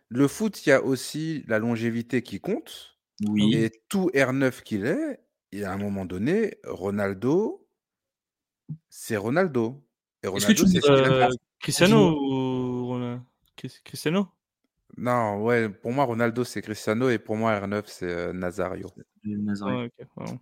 Le 0.09 0.29
foot, 0.29 0.67
il 0.67 0.71
y 0.71 0.73
a 0.73 0.83
aussi 0.83 1.45
la 1.47 1.59
longévité 1.59 2.21
qui 2.23 2.41
compte. 2.41 2.92
Oui. 3.29 3.55
Et 3.55 3.71
tout 3.89 4.11
R9 4.15 4.63
qu'il 4.63 4.85
est, 4.87 5.21
et 5.53 5.65
à 5.65 5.73
un 5.73 5.77
moment 5.79 6.05
donné, 6.05 6.57
Ronaldo, 6.65 7.67
c'est 8.89 9.17
Ronaldo. 9.17 9.83
Et 10.23 10.27
Est-ce 10.29 10.47
que 10.47 10.53
Ronaldo, 10.53 10.65
tu 10.65 10.69
c'est 10.69 10.79
dis- 10.79 10.81
ce 10.81 10.93
qu'il 10.93 11.05
a 11.05 11.27
Euh, 11.27 11.31
fait. 11.31 11.37
Cristiano 11.61 12.11
ou 12.19 12.87
Ronaldo 12.87 13.23
Cristiano? 13.85 14.29
Non, 14.97 15.43
ouais, 15.43 15.69
pour 15.69 15.93
moi, 15.93 16.05
Ronaldo, 16.05 16.45
c'est 16.45 16.61
Cristiano. 16.63 17.09
Et 17.09 17.19
pour 17.19 17.37
moi, 17.37 17.59
R9, 17.59 17.85
c'est 17.87 18.07
euh, 18.11 18.33
Nazario. 18.33 18.91
de 19.25 19.37
Nazareth. 19.37 19.93
Ouais, 19.99 20.07
ok, 20.19 20.27
ouais. 20.31 20.39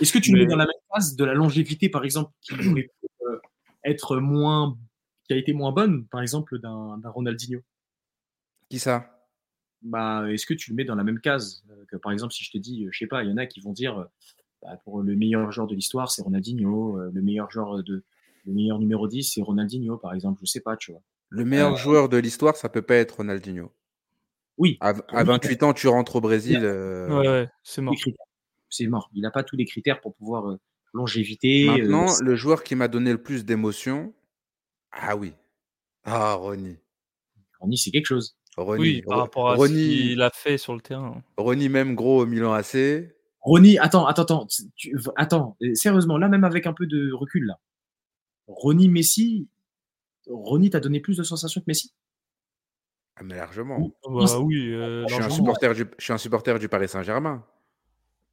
Est-ce 0.00 0.12
que 0.12 0.18
tu 0.18 0.32
le 0.32 0.38
mets 0.38 0.44
Mais- 0.46 0.50
dans 0.50 0.56
la 0.56 0.64
même 0.64 0.72
phase 0.92 1.14
de 1.16 1.24
la 1.24 1.34
longévité, 1.34 1.88
par 1.88 2.04
exemple, 2.04 2.32
qui 2.40 2.52
aurait 2.82 2.82
pu 2.84 2.90
euh, 3.28 3.38
être 3.84 4.16
moins. 4.18 4.76
qui 5.28 5.34
a 5.34 5.36
été 5.36 5.52
moins 5.52 5.70
bonne, 5.72 6.06
par 6.06 6.20
exemple, 6.22 6.58
d'un 6.58 6.98
d'un 6.98 7.10
Ronaldinho? 7.10 7.60
Qui 8.68 8.78
ça? 8.78 9.21
Bah, 9.82 10.24
Est-ce 10.30 10.46
que 10.46 10.54
tu 10.54 10.70
le 10.70 10.76
mets 10.76 10.84
dans 10.84 10.94
la 10.94 11.04
même 11.04 11.20
case 11.20 11.64
euh, 11.70 11.84
que, 11.88 11.96
par 11.96 12.12
exemple, 12.12 12.32
si 12.32 12.44
je 12.44 12.50
te 12.50 12.58
dis, 12.58 12.84
euh, 12.86 12.88
je 12.92 12.98
sais 12.98 13.06
pas, 13.06 13.22
il 13.24 13.30
y 13.30 13.32
en 13.32 13.36
a 13.36 13.46
qui 13.46 13.60
vont 13.60 13.72
dire, 13.72 13.98
euh, 13.98 14.04
bah, 14.62 14.76
pour 14.84 15.02
le 15.02 15.14
meilleur 15.16 15.50
joueur 15.52 15.66
de 15.66 15.74
l'histoire, 15.74 16.10
c'est 16.10 16.22
Ronaldinho, 16.22 16.98
le 17.10 17.22
meilleur 17.22 17.50
joueur 17.50 17.82
de. 17.82 18.04
Le 18.44 18.52
meilleur 18.54 18.80
numéro 18.80 19.06
10, 19.06 19.22
c'est 19.34 19.40
Ronaldinho, 19.42 19.98
par 19.98 20.14
exemple, 20.14 20.40
je 20.44 20.50
sais 20.50 20.60
pas, 20.60 20.76
tu 20.76 20.90
vois. 20.90 21.00
Le 21.28 21.44
meilleur 21.44 21.74
Euh, 21.74 21.76
joueur 21.76 22.08
de 22.08 22.16
l'histoire, 22.16 22.56
ça 22.56 22.68
peut 22.68 22.82
pas 22.82 22.96
être 22.96 23.18
Ronaldinho. 23.18 23.72
Oui, 24.58 24.78
À, 24.80 24.94
à 25.08 25.22
28 25.24 25.62
ans, 25.62 25.72
tu 25.72 25.86
rentres 25.86 26.16
au 26.16 26.20
Brésil. 26.20 26.58
euh, 26.62 27.08
Ouais, 27.08 27.28
ouais, 27.28 27.48
c'est 27.62 27.80
mort. 27.82 27.94
C'est 28.68 28.86
mort. 28.88 29.08
Il 29.14 29.22
n'a 29.22 29.30
pas 29.30 29.44
tous 29.44 29.56
les 29.56 29.64
critères 29.64 30.00
pour 30.00 30.14
pouvoir 30.16 30.50
euh, 30.50 30.56
longévité. 30.92 31.68
euh, 31.68 31.76
Maintenant, 31.78 32.06
le 32.20 32.34
joueur 32.34 32.64
qui 32.64 32.74
m'a 32.74 32.88
donné 32.88 33.12
le 33.12 33.22
plus 33.22 33.44
d'émotion, 33.44 34.12
ah 34.90 35.14
oui. 35.16 35.32
Ah, 36.04 36.34
Ronny. 36.34 36.78
Ronny, 37.60 37.78
c'est 37.78 37.90
quelque 37.92 38.06
chose. 38.06 38.36
Ronny, 38.56 38.80
Oui, 38.80 39.02
par 39.02 39.18
rapport 39.18 39.50
à 39.50 39.56
ce 39.56 39.60
Ronny, 39.62 39.74
qu'il 39.74 40.22
a 40.22 40.30
fait 40.30 40.58
sur 40.58 40.74
le 40.74 40.80
terrain. 40.80 41.22
Ronny, 41.36 41.68
même 41.68 41.94
gros 41.94 42.22
au 42.22 42.26
Milan 42.26 42.52
AC. 42.52 43.10
Ronny, 43.40 43.78
attends, 43.78 44.06
attends, 44.06 44.22
attends, 44.22 44.46
tu- 44.76 44.96
attends, 45.16 45.56
sérieusement, 45.74 46.18
là, 46.18 46.28
même 46.28 46.44
avec 46.44 46.66
un 46.66 46.72
peu 46.72 46.86
de 46.86 47.12
recul, 47.12 47.46
là. 47.46 47.58
Ronny 48.46 48.88
Messi, 48.88 49.48
Ronny 50.28 50.70
t'a 50.70 50.80
donné 50.80 51.00
plus 51.00 51.16
de 51.16 51.22
sensations 51.22 51.60
que 51.60 51.66
Messi? 51.66 51.92
Ah, 53.16 53.22
mais 53.24 53.36
largement. 53.36 53.90
Bah 54.08 54.38
oui, 54.40 54.72
euh, 54.72 55.06
Je 55.08 55.14
suis, 55.14 55.22
un 55.22 55.30
supporter 55.30 55.74
du, 55.74 55.86
je 55.98 56.04
suis 56.04 56.12
un 56.12 56.18
supporter 56.18 56.58
du 56.58 56.68
Paris 56.68 56.88
Saint-Germain. 56.88 57.44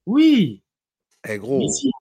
Oui, 0.05 0.63
Eh 1.27 1.37
gros, 1.37 1.59
Messi, 1.59 1.91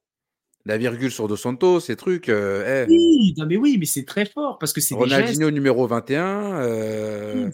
la 0.64 0.76
virgule 0.78 1.10
sur 1.10 1.28
Dos 1.28 1.36
Santos, 1.36 1.80
ces 1.80 1.96
trucs. 1.96 2.28
euh, 2.28 2.84
eh. 2.86 2.90
oui, 2.90 3.34
non, 3.38 3.46
mais 3.46 3.56
oui, 3.56 3.76
mais 3.78 3.86
c'est 3.86 4.04
très 4.04 4.26
fort 4.26 4.58
parce 4.58 4.72
que 4.72 4.80
c'est 4.80 4.94
des 4.96 5.08
gestes. 5.08 5.14
Ronaldinho 5.22 5.50
numéro 5.50 5.86
21. 5.86 6.60
euh, 6.60 7.46
Oui, 7.46 7.52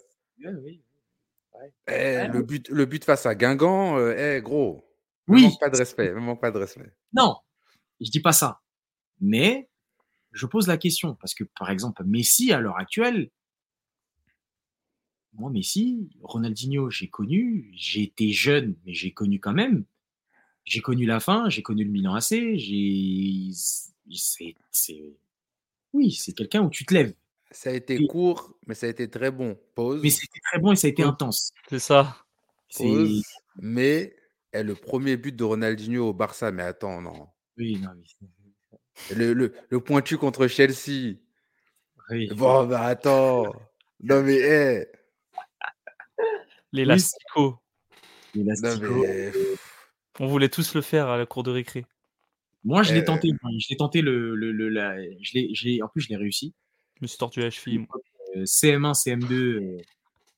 oui. 0.63 0.83
eh, 1.89 1.93
Ouais. 1.93 2.29
le, 2.29 2.43
but, 2.43 2.69
le 2.69 2.87
but 2.87 3.05
face 3.05 3.27
à 3.27 3.35
Guingamp. 3.35 3.97
euh, 3.99 4.15
eh, 4.37 4.41
gros. 4.43 4.85
Me 5.27 5.35
Oui. 5.35 5.43
manque 5.43 5.61
pas 5.61 5.71
de 5.71 5.77
respect. 5.77 6.13
Me 6.13 6.21
manque 6.21 6.41
pas 6.41 6.51
de 6.51 6.59
respect. 6.59 6.93
Non, 7.13 7.37
je 8.01 8.11
dis 8.11 8.21
pas 8.21 8.33
ça. 8.33 8.61
Mais 9.21 9.69
je 10.33 10.47
pose 10.47 10.67
la 10.67 10.77
question 10.79 11.15
parce 11.15 11.35
que, 11.35 11.45
par 11.45 11.71
exemple, 11.71 12.05
Messi, 12.05 12.53
à 12.53 12.61
l'heure 12.61 12.77
actuelle, 12.79 13.31
moi, 15.33 15.51
Messi, 15.51 16.11
Ronaldinho, 16.23 16.91
j'ai 16.91 17.09
connu, 17.09 17.71
j'ai 17.75 18.03
été 18.05 18.31
jeune, 18.33 18.77
mais 18.85 18.95
j'ai 18.95 19.13
connu 19.13 19.41
quand 19.41 19.53
même. 19.53 19.85
J'ai 20.65 20.81
connu 20.81 21.07
la 21.07 21.21
fin, 21.21 21.49
j'ai 21.51 21.63
connu 21.63 21.85
le 21.85 21.91
Milan 21.91 22.15
AC, 22.15 22.57
j'ai. 22.57 23.51
c'est- 24.11 25.15
Oui, 25.93 26.13
c'est 26.13 26.33
quelqu'un 26.33 26.63
où 26.63 26.71
tu 26.71 26.85
te 26.87 26.95
lèves. 26.95 27.15
Ça 27.57 27.71
a 27.71 27.73
été 27.73 27.95
Et- 27.95 28.07
court, 28.09 28.57
mais 28.67 28.75
ça 28.75 28.87
a 28.87 28.91
été 28.91 29.09
très 29.09 29.31
bon. 29.31 29.57
Pause. 29.77 30.01
Mais 30.03 30.11
c'était 30.11 30.41
très 30.51 30.59
bon 30.59 30.73
et 30.73 30.77
ça 30.77 30.89
a 30.89 30.91
été 30.91 31.05
intense. 31.05 31.53
C'est 31.71 31.79
ça. 31.79 32.17
Pause. 32.77 33.23
Mais 33.57 34.17
eh, 34.53 34.63
le 34.65 34.75
premier 34.75 35.17
but 35.17 35.35
de 35.37 35.45
Ronaldinho 35.45 36.09
au 36.09 36.13
Barça, 36.13 36.51
mais 36.51 36.65
attends, 36.65 37.01
non. 37.01 37.29
Oui, 37.57 37.79
non, 37.81 37.91
mais 37.97 39.17
Le, 39.17 39.33
le, 39.35 39.55
le 39.69 39.81
pointu 39.81 40.19
contre 40.19 40.49
Chelsea. 40.49 41.15
oui. 42.11 42.29
Bon, 42.35 42.67
bah 42.67 42.83
attends. 42.83 43.53
Non, 44.01 44.23
mais, 44.25 44.35
eh, 44.41 44.87
L'élastico. 46.73 47.61
L'élastico. 48.35 48.85
non, 48.87 49.01
mais 49.03 49.33
On 50.21 50.27
voulait 50.27 50.49
tous 50.49 50.75
le 50.75 50.83
faire 50.83 51.09
à 51.09 51.17
la 51.19 51.27
cour 51.27 51.43
de 51.45 51.51
récré. 51.53 51.87
Moi, 52.65 52.83
je 52.83 52.95
l'ai 52.95 53.01
Euh, 53.03 53.05
tenté. 53.05 53.29
moi, 53.43 53.53
Je 53.61 53.67
l'ai 53.71 53.77
tenté 53.77 54.01
le, 54.01 54.35
le, 54.35 54.51
le- 54.51 54.69
la- 54.71 55.01
je 55.21 55.35
l'ai, 55.35 55.55
je 55.55 55.65
l'ai- 55.69 55.83
en 55.83 55.89
plus, 55.89 56.01
je 56.03 56.09
l'ai 56.09 56.17
réussi. 56.17 56.55
Je 56.97 57.03
me 57.03 57.07
suis 57.07 57.19
tordu 57.19 57.41
la 57.41 57.51
cheville. 57.51 57.79
moi. 57.79 57.89
Euh, 58.37 58.45
CM1, 58.45 58.93
CM2, 58.95 59.33
euh, 59.33 59.77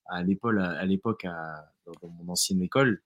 à 0.07 0.23
l'époque, 0.23 0.55
à, 0.59 0.85
l'époque, 0.85 1.25
à- 1.25 1.73
dans, 1.87 1.93
dans 2.03 2.09
mon 2.09 2.33
ancienne 2.33 2.61
école. 2.63 3.03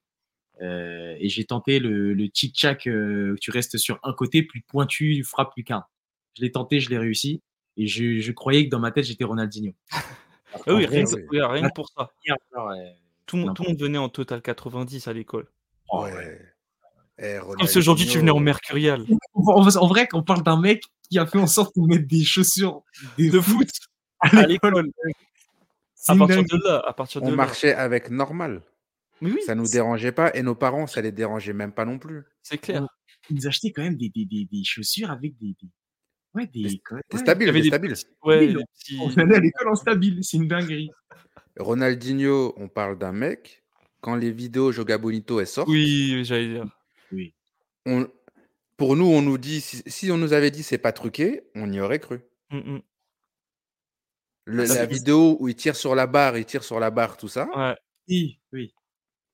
Euh, 0.62 1.16
et 1.18 1.28
j'ai 1.28 1.44
tenté 1.44 1.78
le, 1.78 2.12
le 2.12 2.28
tic-tac, 2.28 2.86
euh, 2.86 3.34
tu 3.40 3.50
restes 3.50 3.78
sur 3.78 3.98
un 4.02 4.12
côté, 4.12 4.42
plus 4.42 4.60
pointu, 4.62 5.14
tu 5.16 5.24
frappes 5.24 5.52
plus 5.52 5.64
qu'un. 5.64 5.84
Je 6.36 6.42
l'ai 6.42 6.52
tenté, 6.52 6.80
je 6.80 6.90
l'ai 6.90 6.98
réussi. 6.98 7.42
Et 7.76 7.86
je, 7.86 8.18
je 8.20 8.32
croyais 8.32 8.64
que 8.66 8.70
dans 8.70 8.78
ma 8.80 8.90
tête, 8.90 9.04
j'étais 9.04 9.24
Ronaldinho. 9.24 9.72
Alors 10.52 10.64
Ah 10.66 10.74
oui, 10.74 10.86
rien, 10.86 11.04
que- 11.04 11.28
regarde, 11.28 11.52
rien 11.52 11.68
que 11.68 11.74
pour 11.74 11.88
ça. 11.88 12.10
Tout, 13.26 13.36
le 13.36 13.42
monde- 13.42 13.48
n'importe 13.50 13.56
tout 13.56 13.62
le 13.62 13.68
monde 13.70 13.80
venait 13.80 13.98
en 13.98 14.08
total 14.08 14.42
90 14.42 15.06
à 15.08 15.12
l'école. 15.12 15.46
oh, 15.90 16.02
ouais. 16.04 16.49
Ouais. 17.20 17.38
Eh, 17.38 17.56
Comme 17.58 17.66
si 17.66 17.78
aujourd'hui 17.78 18.06
tu 18.06 18.18
venais 18.18 18.30
en 18.30 18.34
Ronaldinho. 18.34 18.44
mercurial. 18.44 19.04
En, 19.34 19.86
vrai, 19.88 20.06
qu'on 20.08 20.22
parle 20.22 20.42
d'un 20.42 20.60
mec 20.60 20.82
qui 21.10 21.18
a 21.18 21.26
fait 21.26 21.38
en 21.38 21.46
sorte 21.46 21.74
de 21.76 21.86
mettre 21.86 22.06
des 22.06 22.24
chaussures 22.24 22.82
de, 23.18 23.28
De 23.30 23.40
foot 23.40 23.68
à 24.20 24.46
l'école. 24.46 24.90
À 26.08 26.16
partir 26.16 26.42
de 26.44 26.64
là, 26.66 26.82
à 26.86 26.92
partir 26.92 27.20
de 27.20 27.26
On 27.26 27.30
là. 27.30 27.36
marchait 27.36 27.74
avec 27.74 28.10
normal. 28.10 28.62
Mais 29.20 29.32
oui, 29.32 29.40
Ça 29.44 29.54
nous 29.54 29.66
dérangeait 29.68 30.12
pas. 30.12 30.34
Et 30.34 30.42
nos 30.42 30.54
parents, 30.54 30.86
ça 30.86 31.02
les 31.02 31.12
dérangeait 31.12 31.52
même 31.52 31.72
pas 31.72 31.84
non 31.84 31.98
plus. 31.98 32.22
c'est 32.42 32.56
clair. 32.58 32.86
Ils 33.28 33.36
nous 33.36 33.46
achetaient 33.46 33.70
quand 33.70 33.82
même 33.82 33.96
des, 33.96 34.08
des, 34.08 34.24
des, 34.24 34.46
des 34.50 34.64
chaussures 34.64 35.10
avec 35.10 35.36
des. 35.38 35.54
des... 35.60 35.68
Ouais, 36.34 36.46
des. 36.46 36.62
Des- 36.62 36.82
ouais. 36.90 37.00
Des 37.10 37.18
stable. 37.18 37.44
petits- 37.44 38.06
ouais, 38.24 38.38
Oui, 38.38 38.46
des 38.48 38.54
non. 38.54 38.60
petits- 38.78 38.98
On 39.02 39.14
allait 39.18 39.36
à 39.36 39.40
l'école 39.40 39.68
en 39.68 39.74
stabile, 39.74 40.18
c'est 40.22 40.38
une 40.38 40.48
dinguerie. 40.48 40.90
Ronaldinho, 41.58 42.54
on 42.56 42.68
parle 42.68 42.98
d'un 42.98 43.12
mec. 43.12 43.62
Quand 44.00 44.14
les 44.16 44.30
vidéos 44.32 44.72
Joga 44.72 44.96
Bonito 44.96 45.40
elles 45.40 45.46
sortent, 45.46 45.68
Oui, 45.68 46.24
j'allais 46.24 46.48
dire. 46.54 46.64
Oui. 47.12 47.34
on- 47.86 48.08
pour 48.76 48.96
nous, 48.96 49.06
on 49.06 49.20
nous 49.22 49.36
dit, 49.38 49.60
si, 49.60 49.82
si 49.86 50.10
on 50.10 50.16
nous 50.16 50.32
avait 50.32 50.50
dit 50.50 50.62
c'est 50.62 50.78
pas 50.78 50.92
truqué, 50.92 51.42
on 51.54 51.70
y 51.72 51.80
aurait 51.80 51.98
cru. 52.00 52.20
Mm, 52.50 52.58
mm. 52.58 52.82
Le- 54.46 54.64
la 54.64 54.86
vidéo 54.86 55.36
où 55.38 55.48
il 55.48 55.54
tire 55.54 55.76
sur 55.76 55.94
la 55.94 56.06
barre, 56.06 56.36
il 56.38 56.44
tire 56.44 56.64
sur 56.64 56.80
la 56.80 56.90
barre, 56.90 57.16
tout 57.16 57.28
ça. 57.28 57.46
Ouais. 57.56 57.76
Oui, 58.08 58.40
oui. 58.52 58.74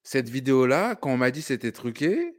Cette 0.02 0.28
vidéo-là, 0.28 0.94
quand 0.96 1.10
on 1.10 1.16
m'a 1.16 1.30
dit 1.30 1.42
c'était 1.42 1.72
truqué, 1.72 2.36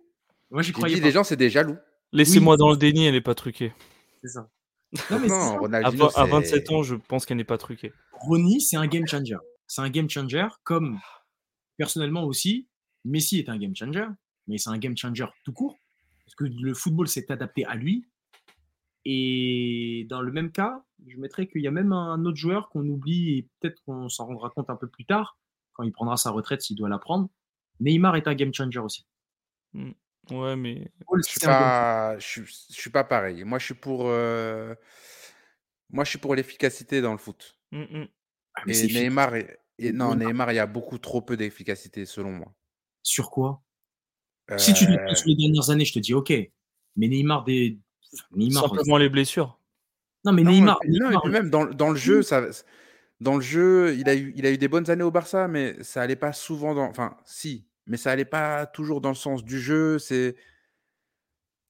Moi, 0.51 0.61
j'y 0.61 0.71
croyais 0.73 0.95
dit 0.95 1.01
pas. 1.01 1.07
les 1.07 1.11
gens 1.13 1.23
c'est 1.23 1.35
des 1.37 1.49
jaloux. 1.49 1.77
Laissez-moi 2.11 2.53
Oui. 2.55 2.59
dans 2.59 2.69
le 2.71 2.77
déni, 2.77 3.05
elle 3.05 3.13
n'est 3.13 3.21
pas 3.21 3.35
truquée. 3.35 3.73
C'est 4.21 4.29
ça. 4.29 4.49
Non, 5.11 5.19
mais. 5.19 5.31
À, 5.31 5.57
Ronaldinho, 5.57 5.97
vingt- 5.97 6.07
à 6.15 6.25
c'est- 6.25 6.31
27 6.31 6.71
ans, 6.71 6.83
je 6.83 6.95
pense 6.95 7.25
qu'elle 7.25 7.37
n'est 7.37 7.43
pas 7.43 7.57
truquée. 7.57 7.91
Ronnie, 8.13 8.61
c'est 8.61 8.77
un 8.77 8.87
game 8.87 9.05
changer. 9.07 9.35
C'est 9.67 9.81
un 9.81 9.89
game 9.89 10.09
changer, 10.09 10.47
comme 10.63 10.99
personnellement 11.77 12.23
aussi, 12.23 12.67
Messi 13.03 13.39
est 13.39 13.49
un 13.49 13.57
game 13.57 13.75
changer, 13.75 14.05
mais 14.47 14.57
c'est 14.57 14.69
un 14.69 14.77
game 14.77 14.95
changer 14.97 15.25
tout 15.43 15.53
court, 15.53 15.77
parce 16.25 16.35
que 16.35 16.45
le 16.45 16.73
football 16.73 17.07
s'est 17.07 17.31
adapté 17.31 17.65
à 17.65 17.75
lui. 17.75 18.05
Et 19.05 20.05
dans 20.09 20.21
le 20.21 20.31
même 20.31 20.51
cas, 20.51 20.83
je 21.07 21.17
mettrais 21.17 21.47
qu'il 21.47 21.61
y 21.61 21.67
a 21.67 21.71
même 21.71 21.93
un 21.93 22.23
autre 22.25 22.37
joueur 22.37 22.69
qu'on 22.69 22.85
oublie 22.87 23.37
et 23.37 23.49
peut-être 23.59 23.81
qu'on 23.85 24.09
s'en 24.09 24.25
rendra 24.25 24.49
compte 24.49 24.69
un 24.69 24.75
peu 24.75 24.87
plus 24.87 25.05
tard, 25.05 25.37
quand 25.73 25.83
il 25.83 25.91
prendra 25.91 26.17
sa 26.17 26.31
retraite 26.31 26.61
s'il 26.61 26.75
doit 26.75 26.89
la 26.89 26.99
prendre. 26.99 27.29
Neymar 27.79 28.15
est 28.17 28.27
un 28.27 28.35
game 28.35 28.53
changer 28.53 28.79
aussi. 28.79 29.05
Ouais, 29.73 30.55
mais 30.57 30.91
Football, 30.97 31.21
Je 31.23 31.29
suis 31.29 31.39
pas, 31.39 32.17
je 32.19 32.25
suis, 32.25 32.41
je 32.41 32.73
suis 32.81 32.89
pas 32.89 33.03
pareil. 33.05 33.43
Moi, 33.45 33.59
je 33.59 33.65
suis 33.65 33.73
pour, 33.75 34.07
euh, 34.07 34.75
moi, 35.89 36.03
je 36.03 36.09
suis 36.09 36.19
pour 36.19 36.35
l'efficacité 36.35 36.99
dans 36.99 37.13
le 37.13 37.17
foot. 37.17 37.57
Mm. 37.71 38.05
Ah, 38.55 38.61
mais 38.65 38.77
Et. 38.77 38.87
Neymar, 38.87 39.35
est- 39.35 39.59
et- 39.77 39.93
non, 39.93 40.15
Neymar. 40.15 40.27
Neymar, 40.27 40.51
il 40.51 40.55
y 40.55 40.59
a 40.59 40.65
beaucoup 40.65 40.97
trop 40.97 41.21
peu 41.21 41.37
d'efficacité 41.37 42.05
selon 42.05 42.31
moi. 42.31 42.53
Sur 43.03 43.29
quoi? 43.31 43.61
Si 44.55 44.73
tu 44.73 44.85
dis 44.85 44.93
Euh, 44.93 45.13
sur 45.13 45.27
les 45.27 45.35
dernières 45.35 45.69
années, 45.69 45.85
je 45.85 45.93
te 45.93 45.99
dis 45.99 46.13
OK. 46.13 46.31
Mais 46.95 47.07
Neymar, 47.07 47.43
des... 47.43 47.77
Neymar 48.31 48.69
simplement 48.69 48.97
les 48.97 49.09
blessures. 49.09 49.59
Non, 50.23 50.31
mais 50.31 50.43
non, 50.43 50.51
Neymar, 50.51 50.79
non, 50.87 51.09
Neymar, 51.09 51.27
même 51.27 51.49
dans, 51.49 51.65
dans 51.65 51.89
le 51.89 51.95
jeu, 51.95 52.21
ça, 52.21 52.45
dans 53.19 53.35
le 53.35 53.41
jeu, 53.41 53.95
il 53.97 54.09
a 54.09 54.15
eu, 54.15 54.33
il 54.35 54.45
a 54.45 54.51
eu 54.51 54.57
des 54.57 54.67
bonnes 54.67 54.89
années 54.89 55.03
au 55.03 55.11
Barça, 55.11 55.47
mais 55.47 55.81
ça 55.83 56.01
allait 56.01 56.15
pas 56.15 56.33
souvent 56.33 56.75
dans, 56.75 56.85
enfin, 56.85 57.17
si, 57.25 57.67
mais 57.85 57.97
ça 57.97 58.11
allait 58.11 58.25
pas 58.25 58.65
toujours 58.65 59.01
dans 59.01 59.09
le 59.09 59.15
sens 59.15 59.43
du 59.43 59.59
jeu. 59.59 59.99
C'est 59.99 60.35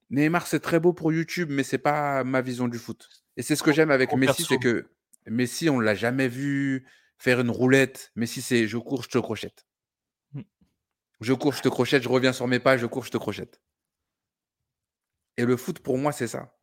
Neymar, 0.10 0.48
c'est 0.48 0.60
très 0.60 0.80
beau 0.80 0.94
pour 0.94 1.12
YouTube, 1.12 1.50
mais 1.52 1.64
c'est 1.64 1.78
pas 1.78 2.24
ma 2.24 2.42
vision 2.42 2.68
du 2.68 2.78
foot. 2.78 3.10
Et 3.36 3.42
c'est 3.42 3.56
ce 3.56 3.64
que 3.64 3.74
j'aime 3.74 3.92
avec 3.92 4.14
en 4.14 4.18
Messi, 4.18 4.44
c'est 4.44 4.58
que 4.58 4.88
Messi, 5.28 5.70
on 5.70 5.80
l'a 5.80 5.96
jamais 5.96 6.28
vu 6.28 6.86
faire 7.18 7.40
une 7.42 7.52
roulette. 7.52 8.12
Messi, 8.16 8.42
c'est 8.42 8.68
je 8.68 8.78
cours, 8.78 9.04
je 9.04 9.10
te 9.10 9.18
crochette. 9.18 9.67
Je 11.22 11.34
cours, 11.34 11.54
je 11.54 11.62
te 11.62 11.70
crochette, 11.70 12.04
je 12.04 12.10
reviens 12.10 12.34
sur 12.34 12.48
mes 12.48 12.60
pas, 12.60 12.78
je 12.78 12.86
cours, 12.86 13.04
je 13.06 13.12
te 13.12 13.18
crochette. 13.18 13.62
Et 15.38 15.46
le 15.46 15.58
foot, 15.58 15.80
pour 15.80 15.98
moi, 15.98 16.12
c'est 16.12 16.28
ça. 16.28 16.54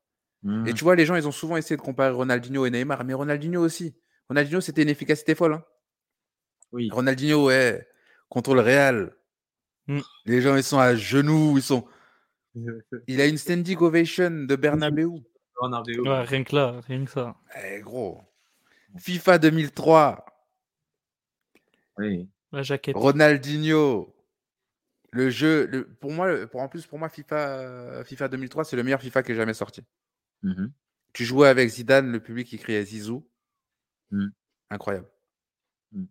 Mmh. 0.43 0.69
Et 0.69 0.75
tu 0.75 0.85
vois, 0.85 0.95
les 0.97 1.07
gens, 1.07 1.17
ils 1.17 1.27
ont 1.27 1.33
souvent 1.33 1.57
essayé 1.57 1.77
de 1.77 1.83
comparer 1.83 2.11
Ronaldinho 2.11 2.67
et 2.67 2.71
Neymar, 2.71 3.05
mais 3.05 3.15
Ronaldinho 3.15 3.61
aussi. 3.61 3.97
Ronaldinho, 4.29 4.61
c'était 4.61 4.83
une 4.83 4.89
efficacité 4.89 5.35
folle. 5.35 5.55
hein. 5.55 5.65
Oui. 6.73 6.89
Ronaldinho, 6.91 7.47
ouais, 7.47 7.87
contre 8.29 8.55
le 8.55 8.61
Real. 8.61 9.17
Mm. 9.87 10.01
Les 10.27 10.41
gens, 10.41 10.57
ils 10.57 10.65
sont 10.65 10.79
à 10.79 10.95
genoux, 10.95 11.57
ils 11.57 11.63
sont. 11.63 11.87
Il 13.09 13.21
a 13.21 13.27
une 13.27 13.39
standing 13.39 13.79
ovation 13.79 14.31
de 14.31 14.57
Bernabeu. 14.57 15.07
Ouais, 15.07 16.23
rien 16.23 16.45
que 16.45 16.55
là, 16.55 16.81
rien 16.87 17.05
que 17.05 17.11
ça. 17.11 17.37
Eh, 17.65 17.81
gros. 17.81 18.23
FIFA 18.99 19.39
2003, 19.39 20.25
Oui. 21.99 22.29
La 22.53 22.63
jaquette. 22.63 22.97
Ronaldinho. 22.97 24.14
Le 25.15 25.31
jeu, 25.31 25.67
le- 25.67 25.87
pour 25.87 26.11
moi, 26.13 26.47
pour, 26.49 26.61
en 26.61 26.69
plus, 26.69 26.87
pour 26.87 26.99
moi, 26.99 27.09
FIFA, 27.09 28.03
FIFA 28.05 28.29
2003, 28.29 28.65
c'est 28.65 28.77
le 28.77 28.83
meilleur 28.83 29.01
FIFA 29.01 29.23
qui 29.23 29.33
est 29.33 29.37
jamais 29.37 29.55
sorti. 29.55 29.83
Mhm. 30.43 30.73
Tu 31.13 31.25
jouais 31.25 31.49
avec 31.49 31.69
Zidane, 31.69 32.11
le 32.11 32.19
public 32.21 32.49
qui 32.49 32.59
criait 32.59 32.85
Zizou. 32.85 33.25
Mm. 34.11 34.27
Incroyable. 34.71 35.09
Mm. 35.93 36.05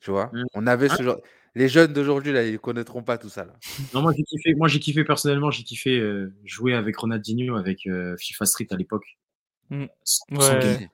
Tu 0.00 0.10
vois? 0.10 0.30
Mm. 0.32 0.44
On 0.54 0.66
avait 0.66 0.88
ce 0.88 1.02
genre. 1.02 1.20
Les 1.54 1.68
jeunes 1.68 1.92
d'aujourd'hui, 1.92 2.32
là, 2.32 2.44
ils 2.44 2.52
ne 2.54 2.58
connaîtront 2.58 3.02
pas 3.04 3.16
tout 3.18 3.28
ça. 3.28 3.44
Là. 3.44 3.56
Non, 3.94 4.02
moi 4.02 4.12
j'ai 4.16 4.24
kiffé. 4.24 4.54
Moi 4.54 4.66
j'ai 4.68 4.80
kiffé 4.80 5.04
personnellement. 5.04 5.50
J'ai 5.52 5.62
kiffé 5.62 5.98
euh, 6.00 6.32
jouer 6.44 6.74
avec 6.74 6.96
Ronaldinho 6.96 7.56
avec 7.56 7.86
euh, 7.86 8.16
FIFA 8.18 8.46
Street 8.46 8.66
à 8.70 8.76
l'époque. 8.76 9.18
Mm. 9.70 9.84
100% 10.04 10.38
Ouais. 10.38 10.90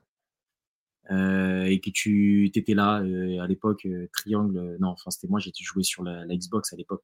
Euh, 1.09 1.63
et 1.63 1.79
que 1.79 1.89
tu 1.89 2.45
étais 2.53 2.73
là 2.73 3.01
euh, 3.01 3.39
à 3.39 3.47
l'époque 3.47 3.85
euh, 3.85 4.07
triangle. 4.13 4.57
euh, 4.57 4.77
non, 4.79 4.89
enfin 4.89 5.09
c'était 5.09 5.27
moi. 5.27 5.39
J'ai 5.39 5.51
joué 5.59 5.81
sur 5.83 6.03
la, 6.03 6.25
la 6.25 6.35
Xbox 6.35 6.73
à 6.73 6.75
l'époque. 6.75 7.03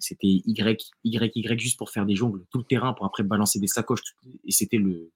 C'était 0.00 0.26
Y, 0.26 0.92
Y, 1.04 1.32
Y 1.34 1.60
juste 1.60 1.78
pour 1.78 1.90
faire 1.90 2.06
des 2.06 2.16
jongles 2.16 2.44
tout 2.50 2.58
le 2.58 2.64
terrain 2.64 2.92
pour 2.92 3.06
après 3.06 3.22
balancer 3.22 3.58
des 3.60 3.66
sacoches. 3.66 4.02
et 4.44 4.52
c'était 4.52 4.78
le 4.78 5.10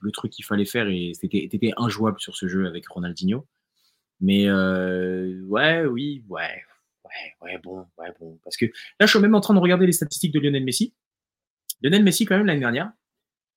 le 0.00 0.12
truc 0.12 0.32
qu'il 0.32 0.44
fallait 0.44 0.64
faire 0.64 0.88
et 0.88 1.12
c'était 1.14 1.72
injouable 1.76 2.20
sur 2.20 2.36
ce 2.36 2.46
jeu 2.46 2.66
avec 2.66 2.86
Ronaldinho. 2.88 3.46
Mais 4.20 4.46
euh, 4.46 5.42
ouais, 5.42 5.84
oui, 5.84 6.24
ouais, 6.28 6.62
ouais, 7.04 7.34
ouais, 7.42 7.58
bon, 7.62 7.86
ouais, 7.98 8.12
bon. 8.18 8.38
Parce 8.44 8.56
que 8.56 8.66
là, 8.66 9.06
je 9.06 9.08
suis 9.08 9.18
même 9.18 9.34
en 9.34 9.40
train 9.40 9.54
de 9.54 9.58
regarder 9.58 9.86
les 9.86 9.92
statistiques 9.92 10.32
de 10.32 10.40
Lionel 10.40 10.64
Messi. 10.64 10.94
Lionel 11.82 12.02
Messi, 12.02 12.24
quand 12.24 12.36
même, 12.36 12.46
l'année 12.46 12.60
dernière, 12.60 12.92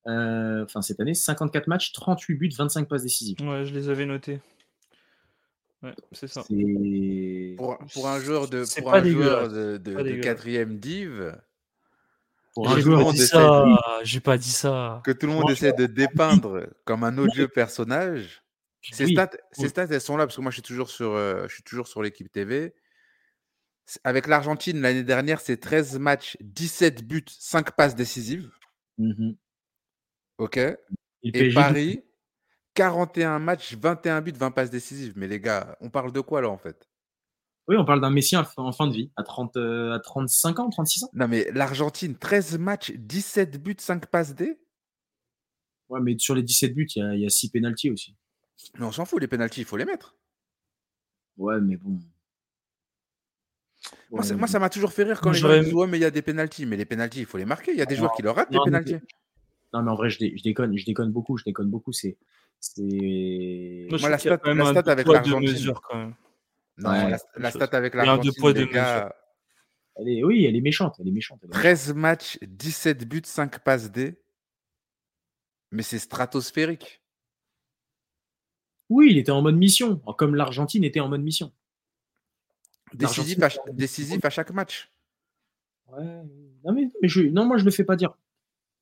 euh, 0.07 0.63
enfin 0.65 0.81
cette 0.81 0.99
année, 0.99 1.13
54 1.13 1.67
matchs, 1.67 1.93
38 1.93 2.35
buts, 2.35 2.49
25 2.57 2.89
passes 2.89 3.03
décisives. 3.03 3.37
Ouais, 3.41 3.65
je 3.65 3.73
les 3.73 3.89
avais 3.89 4.05
notés. 4.05 4.39
Ouais, 5.81 5.95
c'est 6.11 6.27
ça. 6.27 6.43
C'est 6.47 7.55
Pour, 7.57 7.77
pour 7.93 8.07
un 8.07 8.19
joueur 8.19 8.49
de, 8.49 8.63
C'est 8.65 8.81
pour 8.81 8.91
pas 8.91 8.99
un 8.99 9.03
joueur 9.03 9.47
dégueulasse. 9.49 9.53
de, 9.53 9.77
de, 9.77 9.93
Pas 9.95 9.99
de 10.03 10.07
dégueulasse. 10.09 10.25
quatrième 10.25 10.77
div, 10.77 11.35
pour 12.53 12.69
un 12.69 12.75
J'ai 12.75 12.81
joueur 12.81 13.05
pas 13.05 13.11
dit 13.13 13.25
ça. 13.27 13.63
de- 13.65 14.05
J'ai 14.05 14.19
pas 14.19 14.37
dit 14.37 14.51
ça. 14.51 15.01
que 15.05 15.11
tout 15.11 15.27
le 15.27 15.33
monde 15.33 15.49
essaie 15.49 15.71
de 15.73 15.85
dépeindre 15.85 16.67
comme 16.85 17.03
un 17.03 17.17
odieux 17.17 17.47
personnage. 17.47 18.43
Ces, 18.81 19.05
Oui. 19.05 19.11
stats, 19.13 19.29
ces 19.51 19.63
Oui. 19.63 19.69
stats, 19.69 19.87
elles 19.89 20.01
sont 20.01 20.17
là 20.17 20.25
parce 20.25 20.35
que 20.37 20.41
moi, 20.41 20.51
je 20.51 20.55
suis 20.55 20.61
toujours 20.63 20.89
sur, 20.89 21.11
euh, 21.13 21.47
je 21.47 21.53
suis 21.55 21.63
toujours 21.63 21.87
sur 21.87 22.01
l'équipe 22.01 22.31
TV. 22.31 22.73
Avec 24.03 24.27
l'Argentine, 24.27 24.81
l'année 24.81 25.03
dernière, 25.03 25.41
c'est 25.41 25.57
13 25.57 25.97
matchs, 25.97 26.37
17 26.41 27.03
buts, 27.05 27.25
5 27.27 27.71
passes 27.75 27.95
décisives. 27.95 28.49
Mhm. 28.97 29.35
OK 30.37 30.57
Et 31.23 31.53
Paris, 31.53 32.03
41 32.83 33.39
matchs, 33.39 33.75
21 33.75 34.21
buts, 34.21 34.31
20 34.31 34.51
passes 34.51 34.69
décisives. 34.69 35.11
Mais 35.17 35.27
les 35.27 35.41
gars, 35.41 35.77
on 35.81 35.89
parle 35.89 36.13
de 36.13 36.21
quoi 36.21 36.39
là 36.41 36.49
en 36.49 36.57
fait? 36.57 36.89
Oui, 37.67 37.75
on 37.77 37.83
parle 37.83 37.99
d'un 37.99 38.09
Messi 38.09 38.37
en 38.37 38.71
fin 38.71 38.87
de 38.87 38.93
vie, 38.93 39.11
à, 39.17 39.23
30, 39.23 39.57
euh, 39.57 39.91
à 39.93 39.99
35 39.99 40.59
ans, 40.59 40.69
36 40.69 41.03
ans. 41.03 41.09
Non 41.13 41.27
mais 41.27 41.51
l'Argentine, 41.53 42.15
13 42.17 42.57
matchs, 42.57 42.91
17 42.93 43.61
buts, 43.61 43.75
5 43.77 44.05
passes 44.05 44.33
D? 44.33 44.57
Ouais, 45.89 45.99
mais 46.01 46.17
sur 46.17 46.35
les 46.35 46.41
17 46.41 46.73
buts, 46.73 46.87
il 46.95 46.99
y 46.99 47.05
a, 47.05 47.13
il 47.15 47.21
y 47.21 47.25
a 47.25 47.29
6 47.29 47.49
pénalties 47.49 47.91
aussi. 47.91 48.15
Mais 48.79 48.85
on 48.85 48.91
s'en 48.93 49.03
fout, 49.03 49.19
les 49.19 49.27
pénalties, 49.27 49.59
il 49.61 49.65
faut 49.65 49.77
les 49.77 49.85
mettre. 49.85 50.15
Ouais, 51.37 51.59
mais 51.59 51.75
bon. 51.75 51.99
Moi, 54.09 54.21
Ouais, 54.21 54.23
ça- 54.25 54.35
moi, 54.37 54.47
m'a 54.59 54.69
toujours 54.69 54.93
fait 54.93 55.03
rire 55.03 55.19
quand 55.19 55.31
les 55.31 55.37
gens 55.39 55.61
disent 55.61 55.73
Ouais, 55.73 55.85
mais 55.87 55.97
il 55.97 56.01
y 56.01 56.05
a 56.05 56.11
des 56.11 56.21
pénalties. 56.21 56.65
Mais 56.65 56.77
les 56.77 56.85
pénalties, 56.85 57.19
il 57.19 57.25
faut 57.25 57.37
les 57.37 57.45
marquer. 57.45 57.71
Il 57.71 57.77
y 57.77 57.81
a 57.81 57.85
des 57.85 57.95
joueurs 57.97 58.13
qui 58.13 58.21
leur 58.21 58.35
ratent 58.35 58.51
mais- 58.51 58.57
pénalties. 58.63 58.97
Non, 59.73 59.83
mais 59.83 59.91
en 59.91 59.95
vrai, 59.95 60.09
je, 60.09 60.17
dé- 60.17 60.33
je 60.35 60.43
déconne, 60.43 60.75
je 60.77 60.85
déconne 60.85 61.11
beaucoup, 61.11 61.37
je 61.37 61.43
déconne 61.43 61.69
beaucoup. 61.69 61.91
C'est, 61.91 62.17
c'est. 62.59 63.87
Moi, 63.89 64.09
la 64.09 64.17
stat- 64.17 64.37
quand 64.37 64.53
même 64.53 64.57
la 64.73 64.81
stat 64.81 64.91
avec 64.91 65.07
l'Argentine. 65.07 65.73
Non, 66.77 66.91
Ouais, 66.91 67.09
la, 67.35 67.51
stat 67.51 67.69
avec 67.73 67.93
l'Argentine, 67.93 68.31
gars, 68.71 69.13
Elle 69.97 70.07
est, 70.09 70.23
oui, 70.23 70.45
elle 70.45 70.55
est 70.55 70.61
méchante, 70.61 70.95
elle 70.99 71.09
est 71.09 71.11
méchante. 71.11 71.39
elle 71.43 71.47
est 71.47 71.49
méchante. 71.49 71.61
13 71.61 71.93
matchs, 71.93 72.37
17 72.41 73.05
buts, 73.07 73.21
5 73.25 73.59
passes 73.59 73.91
D. 73.91 74.17
Mais 75.71 75.83
c'est 75.83 75.99
stratosphérique. 75.99 77.01
Oui, 78.89 79.09
il 79.11 79.17
était 79.17 79.31
en 79.31 79.41
mode 79.41 79.55
mission, 79.57 79.97
comme 80.17 80.35
l'Argentine 80.35 80.83
était 80.83 80.99
en 80.99 81.09
mode 81.09 81.21
mission. 81.21 81.51
Décisif 82.93 83.41
à, 83.43 83.49
décisif 83.71 84.23
à 84.25 84.29
chaque 84.29 84.51
match. 84.51 84.89
Ouais. 85.87 86.03
Non, 86.63 86.73
mais, 86.73 86.89
mais 87.01 87.07
je, 87.07 87.21
non, 87.21 87.45
moi, 87.45 87.57
je 87.57 87.65
le 87.65 87.71
fais 87.71 87.83
pas 87.83 87.95
dire. 87.95 88.17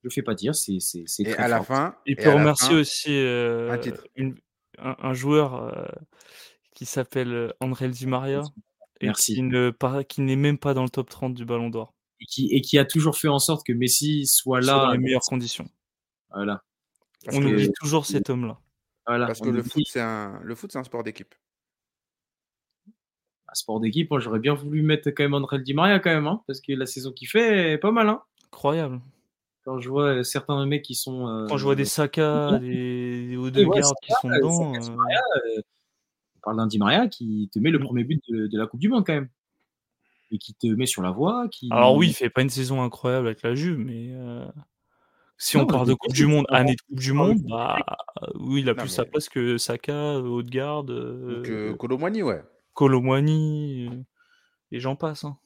Je 0.03 0.07
le 0.07 0.09
fais 0.11 0.21
pas 0.21 0.35
dire, 0.35 0.53
c'est, 0.55 0.79
c'est, 0.79 1.03
c'est 1.07 1.23
Et 1.23 1.31
très 1.31 1.43
à 1.43 1.47
la 1.47 1.57
fort. 1.57 1.65
fin, 1.65 1.95
Il 2.05 2.13
et 2.13 2.15
peut 2.15 2.29
remercier 2.31 2.69
fin, 2.69 2.79
aussi 2.79 3.09
euh, 3.11 3.71
un 3.71 3.77
titre. 3.77 4.07
une- 4.15 4.37
un, 4.79 4.95
un 4.99 5.13
joueur 5.13 5.55
euh, 5.55 5.85
qui 6.75 6.85
s'appelle 6.85 7.33
euh, 7.33 7.49
André 7.59 7.89
Di 7.89 8.05
Maria 8.05 8.43
et 9.01 9.07
Merci. 9.07 9.33
qui 9.35 9.41
ne 9.41 9.71
n'est 10.19 10.35
même 10.35 10.59
pas 10.59 10.73
dans 10.75 10.83
le 10.83 10.89
top 10.89 11.09
30 11.09 11.33
du 11.33 11.45
Ballon 11.45 11.69
d'Or. 11.69 11.93
Et 12.19 12.25
qui, 12.25 12.47
et 12.51 12.61
qui 12.61 12.77
a 12.77 12.85
toujours 12.85 13.17
fait 13.17 13.27
en 13.27 13.39
sorte 13.39 13.65
que 13.65 13.73
Messi 13.73 14.25
soit 14.27 14.61
Soit 14.61 14.71
dans 14.73 14.85
là. 14.87 14.91
les 14.93 14.99
meilleures 14.99 15.21
conditions. 15.21 15.67
Voilà. 16.29 16.63
parce 17.25 17.37
On 17.37 17.41
que, 17.41 17.45
oublie 17.47 17.71
toujours 17.73 18.05
cet 18.05 18.29
homme-là. 18.29 18.59
voilà. 19.07 19.25
parce 19.27 19.39
que 19.41 19.49
le 19.49 19.63
foot, 19.63 19.83
c'est 19.87 19.99
un, 20.01 20.39
le 20.43 20.53
foot, 20.55 20.71
c'est 20.71 20.77
un 20.79 20.83
sport 20.83 21.03
d'équipe. 21.03 21.33
un 23.47 23.53
sport 23.55 23.79
d'équipe. 23.79 24.09
Moi, 24.11 24.19
j'aurais 24.19 24.39
bien 24.39 24.53
voulu 24.53 24.81
mettre 24.83 25.09
quand 25.09 25.23
même 25.23 25.33
André 25.33 25.59
Di 25.61 25.73
Maria 25.73 25.99
quand 25.99 26.13
même, 26.13 26.27
hein, 26.27 26.43
parce 26.47 26.59
que 26.61 26.73
la 26.73 26.85
saison 26.85 27.11
qu'il 27.11 27.27
fait 27.27 27.71
est 27.73 27.77
pas 27.77 27.91
mal. 27.91 28.09
Hein. 28.09 28.21
Incroyable. 28.45 29.01
Quand 29.67 29.79
je 29.81 29.89
vois 29.89 30.05
euh, 30.19 30.23
certains 30.23 30.65
mecs 30.65 30.81
qui 30.83 30.95
sont. 30.95 31.27
euh, 31.27 31.45
Quand 31.49 31.57
je 31.57 31.65
vois 31.65 31.75
des 31.75 31.83
Saka, 31.83 32.57
des, 32.59 33.27
des 33.27 33.35
ouais, 33.35 33.47
Odegaard 33.47 33.93
qui 34.01 34.13
sont 34.21 34.29
euh, 34.29 34.37
dedans, 34.37 34.73
Saka, 34.73 34.85
euh, 34.91 34.95
Maria, 34.95 35.19
euh, 35.57 35.61
on 36.37 36.39
parle 36.41 36.55
d'un 36.57 36.67
Di 36.67 36.77
Maria 36.77 37.07
qui 37.09 37.49
te 37.53 37.59
met 37.59 37.69
le 37.69 37.77
Mm. 37.79 37.83
premier 37.83 38.03
but 38.05 38.23
de, 38.29 38.47
de 38.47 38.57
la 38.57 38.65
Coupe 38.65 38.79
du 38.79 38.87
Monde 38.87 39.05
quand 39.05 39.13
même. 39.13 39.27
Et 40.31 40.37
qui 40.37 40.53
te 40.53 40.67
met 40.67 40.85
sur 40.85 41.01
la 41.01 41.11
voie. 41.11 41.49
Qui... 41.51 41.67
Alors 41.69 41.95
oui, 41.97 42.07
il 42.07 42.13
fait 42.13 42.29
pas 42.29 42.43
une 42.43 42.49
saison 42.49 42.81
incroyable 42.81 43.27
avec 43.27 43.41
la 43.41 43.55
Juve, 43.55 43.77
mais 43.77 44.11
euh, 44.13 44.45
si 45.37 45.57
on 45.57 45.65
parle 45.65 45.85
de 45.85 45.93
Coupe 45.95 46.13
du 46.13 46.27
Monde, 46.27 46.45
année 46.47 46.75
de 46.75 46.81
Coupe 46.81 46.99
du 46.99 47.09
de 47.09 47.13
Monde, 47.15 47.37
bah 47.49 47.77
oui, 48.35 48.61
il 48.61 48.69
a 48.69 48.73
Non, 48.73 48.79
plus 48.79 48.87
sa 48.87 49.03
mais- 49.03 49.09
place 49.09 49.27
que 49.27 49.57
Saka, 49.57 50.19
Donc, 50.21 50.55
euh, 50.89 51.73
Colomboigny, 51.75 52.23
ouais. 52.23 52.41
Colomwani, 52.73 53.89
euh, 53.91 54.01
et 54.71 54.79
j'en 54.79 54.95
passe. 54.95 55.25
hein. 55.25 55.37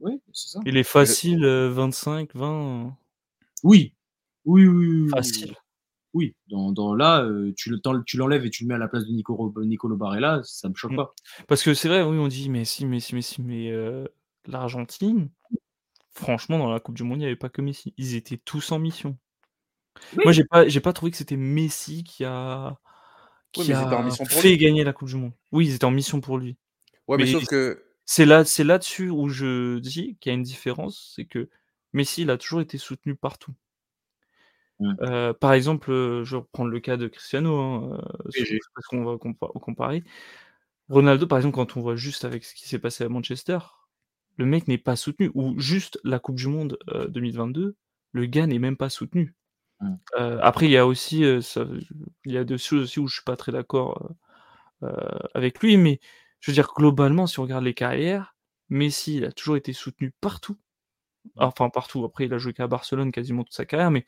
Oui, 0.00 0.20
c'est 0.32 0.48
ça. 0.52 0.60
Il 0.64 0.78
est 0.78 0.82
facile, 0.84 1.44
euh, 1.44 1.68
25, 1.70 2.34
20, 2.34 2.86
euh, 2.86 2.88
Oui. 3.62 3.94
Oui, 4.44 4.66
oui, 4.66 4.86
oui, 4.86 5.02
oui. 5.02 5.08
facile. 5.10 5.54
Oui, 6.14 6.34
dans, 6.48 6.72
dans 6.72 6.94
là, 6.94 7.22
euh, 7.22 7.54
tu 7.56 7.70
le- 7.70 7.80
l'enlèves 8.14 8.44
et 8.44 8.50
tu 8.50 8.64
le 8.64 8.68
mets 8.68 8.74
à 8.74 8.78
la 8.78 8.88
place 8.88 9.06
de 9.06 9.12
Nico, 9.12 9.54
Nicolo 9.64 9.96
Barella, 9.96 10.42
ça 10.44 10.68
me 10.68 10.74
choque 10.74 10.92
Mm. 10.92 10.96
pas. 10.96 11.14
Parce 11.48 11.62
que 11.62 11.72
c'est 11.72 11.88
vrai, 11.88 12.02
oui, 12.02 12.18
on 12.18 12.28
dit 12.28 12.50
Messi, 12.50 12.84
Messi, 12.84 13.14
Messi, 13.14 13.40
mais 13.40 13.70
euh, 13.70 14.04
l'Argentine, 14.46 15.30
franchement, 16.10 16.58
dans 16.58 16.70
la 16.70 16.80
Coupe 16.80 16.96
du 16.96 17.02
Monde, 17.02 17.18
il 17.18 17.20
n'y 17.20 17.26
avait 17.26 17.36
pas 17.36 17.48
que 17.48 17.62
Messi. 17.62 17.94
Ils 17.96 18.14
étaient 18.14 18.36
tous 18.36 18.72
en 18.72 18.78
mission. 18.78 19.16
Oui. 20.16 20.24
Moi, 20.24 20.32
j'ai 20.32 20.44
pas, 20.44 20.68
j'ai 20.68 20.80
pas 20.80 20.92
trouvé 20.92 21.10
que 21.12 21.16
c'était 21.16 21.36
Messi 21.36 22.04
qui 22.04 22.24
a, 22.24 22.76
qui 23.52 23.68
mais 23.68 23.74
a 23.74 24.02
mission 24.02 24.24
pour 24.26 24.40
fait 24.40 24.50
lui. 24.50 24.58
gagner 24.58 24.84
la 24.84 24.92
Coupe 24.92 25.08
du 25.08 25.16
Monde. 25.16 25.32
Oui, 25.50 25.66
ils 25.68 25.74
étaient 25.74 25.84
en 25.86 25.90
mission 25.90 26.20
pour 26.20 26.36
lui. 26.36 26.58
Ouais, 27.08 27.16
mais, 27.16 27.24
Mais 27.24 27.32
sauf 27.32 27.46
que. 27.46 27.82
C'est 28.04 28.26
là, 28.26 28.44
c'est 28.44 28.64
là-dessus 28.64 29.08
où 29.08 29.28
je 29.28 29.78
dis 29.78 30.18
qu'il 30.20 30.30
y 30.30 30.34
a 30.34 30.36
une 30.36 30.42
différence, 30.42 31.12
c'est 31.14 31.24
que 31.24 31.48
Messi, 31.92 32.22
il 32.22 32.30
a 32.30 32.38
toujours 32.38 32.60
été 32.60 32.78
soutenu 32.78 33.14
partout. 33.14 33.54
Mm. 34.80 34.94
Euh, 35.02 35.32
par 35.32 35.52
exemple, 35.52 35.90
euh, 35.90 36.24
je 36.24 36.36
vais 36.36 36.40
reprendre 36.42 36.70
le 36.70 36.80
cas 36.80 36.96
de 36.96 37.06
Cristiano, 37.08 37.58
hein, 37.58 38.00
euh, 38.14 38.58
parce 38.74 38.86
qu'on 38.88 39.04
va 39.04 39.14
compa- 39.14 39.52
comparer. 39.60 40.04
Ronaldo, 40.88 41.26
par 41.26 41.38
exemple, 41.38 41.54
quand 41.54 41.76
on 41.76 41.80
voit 41.80 41.96
juste 41.96 42.24
avec 42.24 42.44
ce 42.44 42.54
qui 42.54 42.68
s'est 42.68 42.78
passé 42.78 43.04
à 43.04 43.08
Manchester, 43.08 43.58
le 44.36 44.46
mec 44.46 44.68
n'est 44.68 44.78
pas 44.78 44.96
soutenu. 44.96 45.30
Ou 45.34 45.58
juste 45.58 46.00
la 46.04 46.18
Coupe 46.18 46.36
du 46.36 46.48
Monde 46.48 46.78
euh, 46.88 47.06
2022, 47.08 47.76
le 48.12 48.26
gars 48.26 48.46
n'est 48.46 48.58
même 48.58 48.76
pas 48.76 48.90
soutenu. 48.90 49.34
Mm. 49.80 49.94
Euh, 50.18 50.38
après, 50.42 50.66
il 50.66 50.72
y 50.72 50.76
a 50.76 50.86
aussi, 50.86 51.24
ça- 51.42 51.66
il 52.24 52.32
y 52.32 52.38
a 52.38 52.44
des 52.44 52.58
choses 52.58 52.82
aussi 52.84 53.00
où 53.00 53.06
je 53.06 53.14
suis 53.14 53.24
pas 53.24 53.36
très 53.36 53.52
d'accord 53.52 54.10
avec 55.34 55.60
lui, 55.60 55.76
mais 55.76 56.00
je 56.40 56.50
veux 56.50 56.54
dire, 56.56 56.72
globalement, 56.74 57.28
si 57.28 57.38
on 57.38 57.44
regarde 57.44 57.62
les 57.62 57.72
carrières, 57.72 58.34
Messi, 58.68 59.18
il 59.18 59.24
a 59.24 59.30
toujours 59.30 59.56
été 59.56 59.72
soutenu 59.72 60.12
partout. 60.20 60.56
Enfin, 61.36 61.70
partout. 61.70 62.04
Après, 62.04 62.26
il 62.26 62.34
a 62.34 62.38
joué 62.38 62.52
qu'à 62.52 62.66
Barcelone 62.66 63.12
quasiment 63.12 63.44
toute 63.44 63.54
sa 63.54 63.64
carrière, 63.66 63.90
mais 63.90 64.06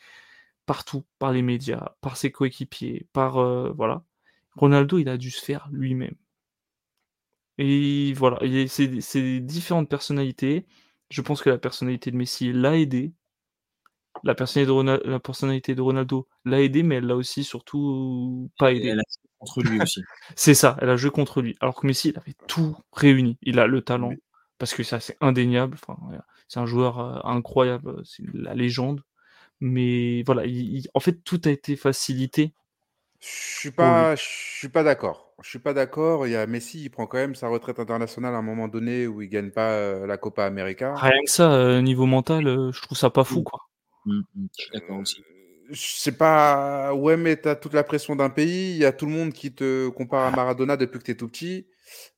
partout, 0.67 1.05
par 1.19 1.33
les 1.33 1.43
médias, 1.43 1.95
par 2.01 2.17
ses 2.17 2.33
coéquipiers, 2.33 3.07
par. 3.13 3.39
euh, 3.39 3.73
voilà. 3.77 4.05
Ronaldo, 4.57 4.99
il 4.99 5.09
a 5.09 5.17
dû 5.19 5.31
se 5.31 5.45
faire 5.45 5.69
lui-même. 5.73 6.15
Et 7.59 8.13
voilà, 8.15 8.39
c'est 8.69 9.41
différentes 9.41 9.89
personnalités. 9.89 10.67
Je 11.11 11.23
pense 11.23 11.43
que 11.43 11.51
la 11.51 11.59
personnalité 11.59 12.11
de 12.11 12.17
Messi 12.17 12.53
l'a 12.53 12.77
aidé. 12.77 13.13
La 14.25 14.35
personnalité 14.35 14.67
de, 14.69 14.73
Ronal- 14.73 15.03
la 15.05 15.21
personnalité 15.21 15.75
de 15.75 15.83
Ronaldo 15.83 16.27
l'a 16.45 16.63
aidé, 16.63 16.83
mais 16.83 16.97
elle 16.97 17.07
l'a 17.07 17.17
aussi 17.17 17.45
surtout 17.45 18.51
pas 18.59 18.73
Et 18.73 18.77
aidé. 18.77 18.89
elle 18.89 19.01
a 19.01 19.03
joué 19.03 19.29
contre 19.39 19.63
lui 19.63 19.81
aussi. 19.83 20.01
C'est 20.37 20.55
ça, 20.55 20.77
elle 20.81 20.89
a 20.89 20.97
joué 20.97 21.11
contre 21.11 21.43
lui. 21.43 21.57
Alors 21.61 21.75
que 21.81 21.87
Messi, 21.87 22.09
il 22.09 22.19
avait 22.19 22.35
tout 22.49 22.77
réuni. 22.93 23.39
Il 23.43 23.59
a 23.61 23.67
le 23.67 23.83
talent, 23.83 24.13
parce 24.65 24.73
que 24.73 24.83
ça, 24.83 24.99
c'est 24.99 25.19
indéniable. 25.21 25.77
Enfin, 25.83 25.99
voilà. 26.01 26.25
c'est 26.49 26.59
un 26.59 26.65
joueur 26.65 26.99
euh, 26.99 27.21
incroyable, 27.25 28.01
c'est 28.07 28.23
la 28.33 28.55
légende. 28.55 29.03
Mais 29.61 30.23
voilà, 30.23 30.47
il- 30.47 30.79
il- 30.79 30.89
en 30.95 31.01
fait, 31.01 31.23
tout 31.23 31.39
a 31.45 31.51
été 31.51 31.77
facilité. 31.77 32.55
Je 33.21 33.29
suis 33.29 33.71
pas, 33.71 34.17
je 34.17 34.23
suis 34.23 34.71
pas 34.71 34.83
d'accord. 34.83 35.35
Je 35.43 35.51
suis 35.51 35.59
pas 35.59 35.75
d'accord. 35.75 36.27
Il 36.27 36.31
y 36.31 36.37
a 36.37 36.47
Messi, 36.47 36.83
il 36.83 36.89
prend 36.89 37.07
quand 37.07 37.19
même 37.19 37.35
sa 37.35 37.49
retraite 37.49 37.79
internationale 37.79 38.35
à 38.35 38.39
un 38.39 38.43
moment 38.43 38.69
donné 38.69 39.07
où 39.07 39.21
il 39.21 39.29
gagne 39.29 39.51
pas 39.51 39.73
euh, 39.73 40.07
la 40.07 40.17
Copa 40.17 40.47
América. 40.47 40.95
Rien 40.95 41.23
que 41.23 41.31
ça, 41.31 41.53
euh, 41.53 41.83
niveau 41.83 42.07
mental, 42.07 42.47
euh, 42.47 42.73
je 42.73 42.81
trouve 42.81 42.97
ça 42.97 43.11
pas 43.11 43.25
fou, 43.25 43.43
quoi. 43.43 43.61
Mm, 44.07 44.21
mm, 44.35 44.47
je 44.57 44.63
suis 44.63 44.73
d'accord 44.73 44.99
aussi. 44.99 45.21
Euh, 45.21 45.73
C'est 45.75 46.17
pas. 46.17 46.95
Ouais, 46.95 47.19
mais 47.19 47.37
t'as 47.37 47.55
toute 47.55 47.75
la 47.75 47.85
pression 47.85 48.17
d'un 48.17 48.31
pays. 48.31 48.71
Il 48.73 48.79
y 48.79 48.87
a 48.87 48.93
tout 48.93 49.05
le 49.05 49.13
monde 49.13 49.35
qui 49.35 49.55
te 49.55 49.89
compare 49.91 50.25
à 50.25 50.31
Maradona 50.31 50.79
depuis 50.79 51.01
que 51.01 51.05
t'es 51.05 51.17
tout 51.17 51.29
petit. 51.29 51.67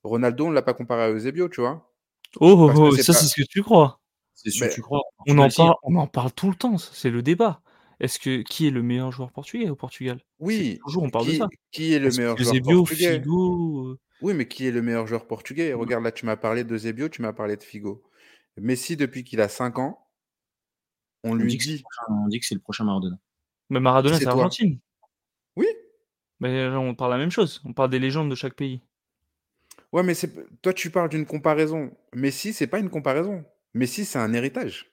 Ronaldo, 0.03 0.45
on 0.45 0.51
l'a 0.51 0.61
pas 0.61 0.73
comparé 0.73 1.03
à 1.03 1.11
Eusebio, 1.11 1.49
tu 1.49 1.59
vois. 1.59 1.93
Oh, 2.39 2.69
oh, 2.69 2.71
oh, 2.75 2.91
c'est 2.95 3.03
ça, 3.03 3.13
pas- 3.13 3.19
c'est 3.19 3.27
ce 3.27 3.35
que 3.41 3.47
tu 3.47 3.63
crois. 3.63 3.99
C'est 4.33 4.51
Mais 4.61 4.69
que 4.69 4.73
tu 4.75 4.81
crois. 4.81 5.01
On 5.27 5.37
en, 5.39 5.49
parle, 5.49 5.73
on 5.83 5.95
en 5.95 6.07
parle 6.07 6.31
tout 6.31 6.49
le 6.49 6.55
temps, 6.55 6.77
c'est 6.77 7.09
le 7.09 7.21
débat. 7.21 7.61
Est-ce 7.99 8.19
que 8.19 8.43
qui 8.43 8.67
est 8.67 8.71
le 8.71 8.83
meilleur 8.83 9.11
joueur 9.11 9.31
portugais 9.31 9.69
au 9.69 9.75
Portugal? 9.75 10.19
Oui. 10.39 10.79
Toujours, 10.85 11.03
on 11.03 11.09
parle 11.09 11.27
de 11.27 11.33
ça. 11.33 11.47
qui 11.71 11.93
est 11.93 11.99
le 11.99 12.11
que 12.11 12.17
meilleur 12.17 12.37
joueur 12.37 12.53
Eusebio, 12.53 12.77
portugais? 12.83 13.19
Figo, 13.19 13.87
euh, 13.87 13.99
Oui, 14.21 14.33
mais 14.35 14.47
qui 14.47 14.67
est 14.67 14.71
le 14.71 14.81
meilleur 14.83 15.07
joueur 15.07 15.25
portugais? 15.25 15.73
Regarde, 15.73 16.03
là, 16.03 16.11
tu 16.11 16.25
m'as 16.27 16.35
parlé 16.37 16.63
d'Eusebio, 16.63 17.09
tu 17.09 17.23
m'as 17.23 17.33
parlé 17.33 17.57
de 17.57 17.63
Figo. 17.63 18.03
Messi, 18.57 18.95
depuis 18.97 19.23
qu'il 19.23 19.41
a 19.41 19.49
5 19.49 19.79
ans, 19.79 20.07
on 21.23 21.31
On 21.31 21.33
lui 21.35 21.49
dit 21.49 21.57
que 21.57 21.63
c'est 21.63 21.71
le 21.71 21.77
dit 21.77 21.83
prochain- 21.83 22.21
on 22.23 22.27
dit 22.27 22.39
que 22.39 22.45
c'est 22.45 22.55
le 22.55 22.61
prochain 22.61 22.83
Maradona. 22.83 23.17
Mais 23.69 23.79
Maradona, 23.79 24.17
C'est. 24.19 24.27
Argentine. 24.27 24.79
Oui. 25.55 25.65
Mais 26.39 26.69
là, 26.69 26.79
on 26.79 26.93
parle 26.93 27.11
la 27.11 27.17
même 27.17 27.31
chose. 27.31 27.61
On 27.65 27.73
parle 27.73 27.89
des 27.89 27.99
légendes 27.99 28.29
de 28.29 28.35
chaque 28.35 28.53
pays. 28.53 28.81
Ouais, 29.97 30.03
mais 30.03 30.13
c'est... 30.13 30.31
toi, 30.61 30.73
tu 30.73 30.91
parles 30.91 31.09
d'une 31.09 31.25
comparaison. 31.25 31.89
Messi, 32.13 32.53
c'est 32.53 32.67
pas 32.67 32.77
une 32.77 32.91
comparaison. 32.91 33.43
Messi, 33.73 34.05
c'est 34.05 34.19
un 34.19 34.31
héritage. 34.31 34.91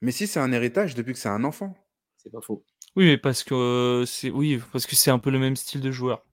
Messi, 0.00 0.28
c'est 0.28 0.38
un 0.38 0.52
héritage 0.52 0.94
depuis 0.94 1.12
que 1.12 1.18
c'est 1.18 1.28
un 1.28 1.42
enfant. 1.42 1.76
C'est 2.18 2.30
pas 2.30 2.40
faux. 2.40 2.64
Oui, 2.94 3.06
mais 3.06 3.18
parce 3.18 3.42
que 3.42 3.54
euh, 3.54 4.06
c'est 4.06 4.30
oui, 4.30 4.60
parce 4.72 4.86
que 4.86 4.94
c'est 4.94 5.10
un 5.10 5.18
peu 5.18 5.30
le 5.30 5.40
même 5.40 5.56
style 5.56 5.80
de 5.80 5.90
joueur. 5.90 6.24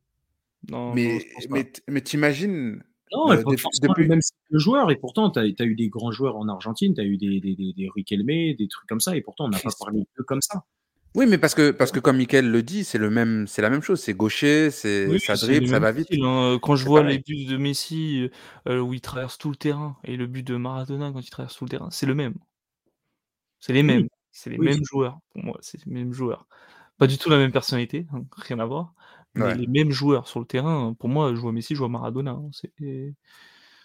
Non, 0.70 0.94
mais 0.94 1.14
non, 1.14 1.20
je 1.20 1.34
pense 1.34 1.48
pas. 1.48 1.54
mais, 1.56 1.64
t- 1.64 1.82
mais 1.88 2.02
t'imagines 2.02 2.84
Non, 3.12 3.32
Euh, 3.32 3.36
pas 3.38 3.44
depuis- 3.44 3.58
forcément 3.58 3.90
depuis- 3.94 4.04
le 4.04 4.10
même 4.10 4.22
style 4.22 4.38
de 4.52 4.60
joueur. 4.60 4.92
Et 4.92 4.98
pourtant, 4.98 5.32
tu 5.32 5.40
as, 5.40 5.66
eu 5.66 5.76
des 5.76 5.90
grands 5.90 6.12
joueurs 6.12 6.38
en 6.38 6.48
Argentine, 6.48 6.94
tu 6.94 7.02
as 7.02 7.06
eu 7.06 7.18
des, 7.18 7.40
des, 7.40 7.56
des, 7.56 7.74
des 7.74 7.90
Riquelme, 7.90 8.28
des 8.28 8.68
trucs 8.70 8.88
comme 8.88 9.00
ça. 9.00 9.18
Et 9.18 9.22
pourtant, 9.22 9.46
on 9.46 9.50
n'a 9.50 9.58
pas 9.58 9.62
Christ. 9.70 9.80
parlé 9.80 10.00
d'eux 10.16 10.24
comme 10.24 10.42
ça. 10.42 10.64
Oui, 11.16 11.26
mais 11.28 11.38
parce 11.38 11.56
que, 11.56 11.72
parce 11.72 11.92
que 11.92 12.00
comme 12.00 12.18
Mickaël 12.18 12.50
le 12.52 12.62
dit, 12.62 12.84
c'est 12.84 12.98
le 12.98 13.10
même, 13.10 13.48
c'est 13.48 13.62
la 13.62 13.70
même 13.70 13.82
chose. 13.82 14.02
C'est 14.02 14.14
gaucher, 14.14 14.70
c'est 14.70 15.08
Oui, 15.08 15.20
ça 15.20 15.38
dribble, 15.38 15.66
le 15.66 15.68
ça 15.68 15.80
va 15.80 15.92
vite. 15.94 16.08
style, 16.08 16.24
hein. 16.26 16.60
Quand 16.62 16.76
je 16.76 16.86
vois 16.86 17.02
pareil. 17.02 17.18
les 17.18 17.24
buts 17.24 17.46
de 17.46 17.58
Messi 17.58 18.30
euh, 18.68 18.80
où 18.80 18.94
il 18.94 19.02
traverse 19.02 19.38
tout 19.38 19.50
le 19.50 19.56
terrain 19.56 19.98
et 20.04 20.18
le 20.18 20.28
but 20.28 20.44
de 20.44 20.56
Maradona 20.58 21.12
quand 21.12 21.20
il 21.22 21.30
traverse 21.30 21.56
tout 21.56 21.66
le 21.66 21.70
terrain, 21.70 21.90
c'est 21.92 22.06
le 22.06 22.16
même. 22.16 22.34
C'est 23.60 23.74
les 23.74 23.84
Oui. 23.84 23.94
mêmes. 23.94 24.08
C'est 24.32 24.50
les 24.50 24.58
Oui, 24.58 24.68
mêmes 24.68 24.84
joueurs. 24.84 25.20
Pour 25.34 25.44
moi, 25.44 25.58
c'est 25.62 25.84
les 25.86 25.92
mêmes 25.92 26.14
joueurs. 26.14 26.48
Pas 26.98 27.08
du 27.08 27.18
tout 27.18 27.30
la 27.30 27.38
même 27.38 27.52
personnalité, 27.52 28.08
hein, 28.14 28.24
rien 28.38 28.60
à 28.60 28.66
voir. 28.66 28.94
mais 29.36 29.46
Ouais. 29.46 29.56
les 29.56 29.68
mêmes 29.68 29.92
joueurs 29.92 30.28
sur 30.28 30.40
le 30.40 30.46
terrain, 30.46 30.94
pour 31.00 31.10
moi, 31.10 31.36
je 31.36 31.40
vois 31.42 31.52
Messi, 31.52 31.76
je 31.76 31.80
vois 31.80 31.90
Maradona. 31.90 32.32
hein. 32.32 32.50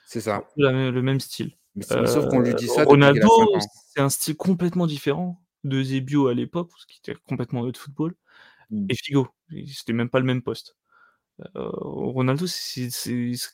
C'est 0.05 0.21
ça. 0.21 0.45
le 0.57 1.01
même 1.03 1.21
style. 1.21 1.57
Mais, 1.77 2.07
sauf 2.07 2.27
qu'on 2.27 2.41
lui 2.41 2.55
Euh, 2.55 2.57
dit 2.57 2.69
ça 2.69 2.85
Ronaldo, 2.85 3.29
5 3.29 3.57
ans. 3.57 3.67
c'est 3.95 4.01
un 4.01 4.09
style 4.11 4.37
complètement 4.37 4.87
différent 4.87 5.41
de 5.65 5.83
Zebio 5.83 6.29
à 6.29 6.35
l'époque, 6.35 6.71
ce 6.79 6.87
qui 6.87 6.99
était 6.99 7.19
complètement 7.27 7.61
autre 7.61 7.81
football, 7.81 8.15
Mm. 8.71 8.87
et 8.89 8.95
Figo. 8.95 9.29
C'était 9.67 9.93
même 9.93 10.09
pas 10.11 10.21
le 10.21 10.27
même 10.27 10.43
poste. 10.43 10.77
Euh, 11.57 11.69
Ronaldo, 11.73 12.47
c'est 12.47 12.89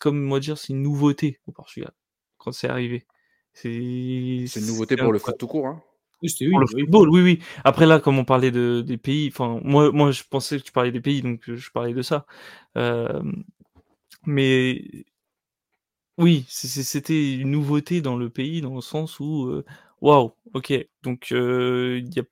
comme 0.00 0.20
moi 0.20 0.40
dire, 0.40 0.58
c'est 0.58 0.72
une 0.72 0.82
nouveauté 0.82 1.40
au 1.46 1.52
Portugal 1.52 1.92
quand 2.38 2.52
c'est 2.52 2.68
arrivé. 2.68 3.06
C'est 3.52 3.70
une 3.72 4.66
nouveauté 4.66 4.96
pour 4.96 5.12
le 5.12 5.18
foot 5.18 5.36
tout 5.38 5.46
court. 5.46 5.66
Hein. 5.66 5.82
Oui, 6.22 6.30
c'était 6.30 6.46
oui, 6.46 6.50
Pour 6.52 6.60
le 6.60 6.66
oui. 6.74 6.82
football, 6.82 7.10
oui, 7.10 7.22
oui. 7.22 7.38
Après 7.64 7.86
là, 7.86 8.00
comme 8.00 8.18
on 8.18 8.24
parlait 8.24 8.50
de, 8.50 8.82
des 8.86 8.96
pays, 8.96 9.28
enfin, 9.28 9.60
moi, 9.62 9.92
moi, 9.92 10.10
je 10.10 10.22
pensais 10.28 10.58
que 10.58 10.64
tu 10.64 10.72
parlais 10.72 10.92
des 10.92 11.00
pays, 11.00 11.22
donc 11.22 11.48
euh, 11.48 11.56
je 11.56 11.70
parlais 11.70 11.94
de 11.94 12.02
ça. 12.02 12.26
Euh, 12.76 13.22
mais 14.26 15.06
oui, 16.18 16.46
c'était 16.48 17.34
une 17.34 17.50
nouveauté 17.50 18.00
dans 18.00 18.16
le 18.16 18.30
pays, 18.30 18.60
dans 18.62 18.74
le 18.74 18.80
sens 18.80 19.20
où, 19.20 19.46
euh, 19.46 19.64
waouh, 20.00 20.32
ok, 20.54 20.72
donc 21.02 21.32
euh, 21.32 22.00
y 22.14 22.20
a, 22.20 22.24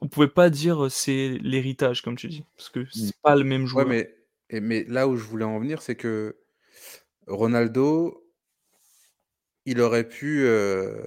on 0.00 0.08
pouvait 0.08 0.28
pas 0.28 0.50
dire 0.50 0.90
c'est 0.92 1.38
l'héritage, 1.42 2.02
comme 2.02 2.16
tu 2.16 2.28
dis, 2.28 2.44
parce 2.56 2.70
que 2.70 2.86
c'est 2.90 3.16
pas 3.22 3.36
le 3.36 3.44
même 3.44 3.66
Ouais, 3.74 3.84
joueur. 3.84 3.84
mais, 3.84 4.14
et- 4.50 4.60
mais 4.60 4.84
là 4.84 5.06
où 5.08 5.16
je 5.16 5.24
voulais 5.24 5.44
en 5.44 5.58
venir, 5.58 5.82
c'est 5.82 5.96
que 5.96 6.36
Ronaldo, 7.28 8.24
il 9.66 9.80
aurait 9.80 10.08
pu, 10.08 10.44
euh, 10.44 11.06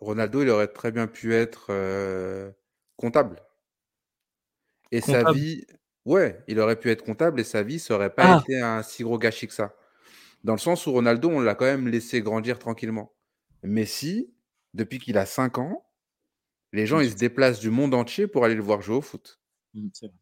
Ronaldo, 0.00 0.42
il 0.42 0.50
aurait 0.50 0.68
très 0.68 0.92
bien 0.92 1.06
pu 1.06 1.34
être 1.34 1.66
euh, 1.70 2.50
comptable. 2.96 3.36
Et 4.92 5.00
sa 5.00 5.24
vie, 5.24 5.66
ouais, 6.04 6.42
il 6.48 6.58
aurait 6.60 6.78
pu 6.78 6.90
être 6.90 7.04
comptable 7.04 7.40
et 7.40 7.44
sa 7.44 7.62
vie, 7.62 7.78
ça 7.78 7.94
aurait 7.94 8.14
pas 8.14 8.28
Ah. 8.28 8.40
été 8.40 8.60
un 8.60 8.82
si 8.82 9.02
gros 9.02 9.18
gâchis 9.18 9.46
que 9.48 9.52
ça. 9.54 9.74
Dans 10.44 10.54
le 10.54 10.58
sens 10.60 10.86
où 10.86 10.92
Ronaldo, 10.92 11.30
on 11.30 11.40
l'a 11.40 11.54
quand 11.54 11.66
même 11.66 11.88
laissé 11.88 12.22
grandir 12.22 12.58
tranquillement. 12.60 13.12
Messi, 13.64 14.34
depuis 14.74 14.98
qu'il 14.98 15.18
a 15.18 15.26
5 15.26 15.58
ans, 15.58 15.86
les 16.72 16.86
gens, 16.86 17.00
ils 17.00 17.10
se 17.10 17.16
déplacent 17.16 17.60
du 17.60 17.70
monde 17.70 17.94
entier 17.94 18.26
pour 18.26 18.44
aller 18.44 18.54
le 18.54 18.62
voir 18.62 18.80
jouer 18.80 18.96
au 18.96 19.00
foot. 19.00 19.40
Mm, 19.74 19.88
c'est 19.92 20.06
vrai. 20.06 20.14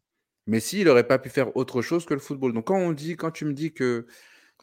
Messi, 0.47 0.79
il 0.79 0.85
n'aurait 0.85 1.07
pas 1.07 1.19
pu 1.19 1.29
faire 1.29 1.55
autre 1.55 1.81
chose 1.83 2.05
que 2.05 2.15
le 2.15 2.19
football. 2.19 2.53
Donc 2.53 2.67
quand 2.67 2.79
on 2.79 2.91
dit, 2.91 3.15
quand 3.15 3.29
tu 3.29 3.45
me 3.45 3.53
dis 3.53 3.71
que 3.71 4.07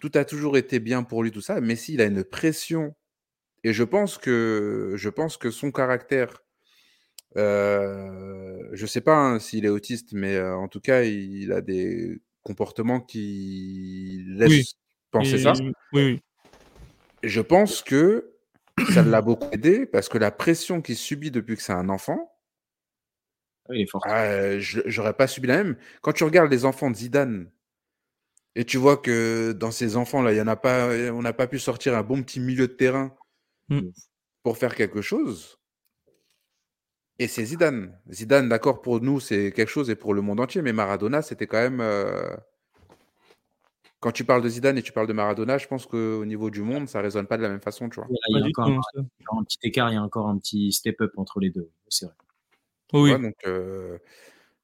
tout 0.00 0.10
a 0.14 0.24
toujours 0.24 0.56
été 0.56 0.80
bien 0.80 1.04
pour 1.04 1.22
lui, 1.22 1.30
tout 1.30 1.40
ça, 1.40 1.60
Messi, 1.60 1.94
il 1.94 2.00
a 2.00 2.06
une 2.06 2.24
pression. 2.24 2.96
Et 3.62 3.72
je 3.72 3.84
pense 3.84 4.18
que, 4.18 4.94
je 4.96 5.08
pense 5.08 5.36
que 5.36 5.50
son 5.50 5.70
caractère, 5.70 6.42
euh, 7.36 8.68
je 8.72 8.86
sais 8.86 9.00
pas 9.00 9.16
hein, 9.16 9.38
s'il 9.38 9.64
est 9.64 9.68
autiste, 9.70 10.12
mais 10.12 10.34
euh, 10.34 10.56
en 10.56 10.66
tout 10.66 10.80
cas, 10.80 11.04
il 11.04 11.52
a 11.52 11.60
des 11.60 12.20
comportements 12.42 13.00
qui 13.00 14.24
laissent 14.26 14.50
Oui. 14.50 14.76
penser 15.12 15.36
Et- 15.36 15.42
ça. 15.42 15.52
Oui, 15.92 16.20
je 17.22 17.40
pense 17.40 17.82
que 17.82 18.35
ça 18.84 19.02
l'a 19.02 19.20
beaucoup 19.22 19.48
aidé 19.52 19.86
parce 19.86 20.08
que 20.08 20.18
la 20.18 20.30
pression 20.30 20.82
qu'il 20.82 20.96
subit 20.96 21.30
depuis 21.30 21.56
que 21.56 21.62
c'est 21.62 21.72
un 21.72 21.88
enfant, 21.88 22.32
Ah 23.68 23.74
il 23.74 23.82
est 23.82 23.86
fort. 23.90 24.06
Euh, 24.06 24.58
je 24.60 24.80
j'aurais 24.86 25.14
pas 25.14 25.26
subi 25.26 25.48
la 25.48 25.58
même. 25.62 25.76
Quand 26.02 26.12
tu 26.12 26.24
regardes 26.24 26.50
les 26.50 26.64
enfants 26.64 26.90
de 26.90 26.96
Zidane 26.96 27.50
et 28.56 28.64
tu 28.64 28.76
vois 28.78 28.96
que 28.96 29.52
dans 29.52 29.70
ces 29.70 29.96
enfants-là, 29.96 30.32
il 30.32 30.38
y 30.38 30.40
en 30.40 30.46
a 30.48 30.56
pas, 30.56 30.88
on 31.12 31.22
n'a 31.22 31.32
pas 31.32 31.46
pu 31.46 31.58
sortir 31.60 31.96
un 31.96 32.02
bon 32.02 32.22
petit 32.22 32.40
milieu 32.40 32.66
de 32.68 32.72
terrain 32.74 33.14
Mm. 33.70 33.90
pour 34.42 34.56
faire 34.56 34.74
quelque 34.74 35.02
chose. 35.02 35.58
Et 37.18 37.28
c'est 37.28 37.44
Zidane. 37.46 37.98
Zidane, 38.10 38.48
d'accord, 38.48 38.82
pour 38.82 39.00
nous, 39.00 39.20
c'est 39.20 39.52
quelque 39.52 39.68
chose 39.70 39.90
et 39.90 39.96
pour 39.96 40.14
le 40.14 40.20
monde 40.22 40.40
entier, 40.40 40.62
mais 40.62 40.72
Maradona, 40.72 41.22
c'était 41.22 41.46
quand 41.46 41.60
même. 41.60 41.80
euh, 41.80 42.36
Quand 44.00 44.12
tu 44.12 44.24
parles 44.24 44.42
de 44.42 44.48
Zidane 44.48 44.76
et 44.78 44.82
tu 44.82 44.92
parles 44.92 45.06
de 45.06 45.12
Maradona, 45.12 45.58
je 45.58 45.66
pense 45.66 45.86
qu'au 45.86 46.24
niveau 46.24 46.50
du 46.50 46.62
monde, 46.62 46.88
ça 46.88 47.00
résonne 47.00 47.26
pas 47.26 47.38
de 47.38 47.42
la 47.42 47.48
même 47.48 47.60
façon, 47.60 47.88
tu 47.88 47.96
vois. 47.96 48.08
Il 48.28 48.38
y 48.38 48.42
a 48.42 48.46
encore 48.46 48.68
un, 48.68 49.00
hein, 49.00 49.06
un 49.38 49.44
petit 49.44 49.58
écart, 49.62 49.90
il 49.90 49.94
y 49.94 49.96
a 49.96 50.02
encore 50.02 50.28
un 50.28 50.38
petit 50.38 50.72
step-up 50.72 51.12
entre 51.16 51.40
les 51.40 51.50
deux. 51.50 51.70
C'est 51.88 52.06
vrai. 52.06 52.14
Oui. 52.92 53.10
Ouais, 53.12 53.18
donc, 53.18 53.34
euh, 53.46 53.98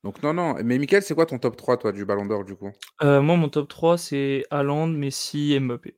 donc, 0.05 0.23
non, 0.23 0.35
non. 0.35 0.55
Mais 0.63 0.79
Mickaël, 0.79 1.03
c'est 1.03 1.15
quoi 1.15 1.27
ton 1.27 1.39
top 1.39 1.57
3, 1.57 1.77
toi, 1.77 1.93
du 1.93 2.05
Ballon 2.05 2.27
d'Or, 2.27 2.45
du 2.45 2.55
coup? 2.55 2.71
Euh, 3.03 3.23
moi, 3.23 3.37
mon 3.37 3.49
top 3.49 3.69
3, 3.69 3.97
c'est 3.99 4.45
Haaland, 4.51 4.89
Messi, 4.89 5.59
Mbappé. 5.59 5.97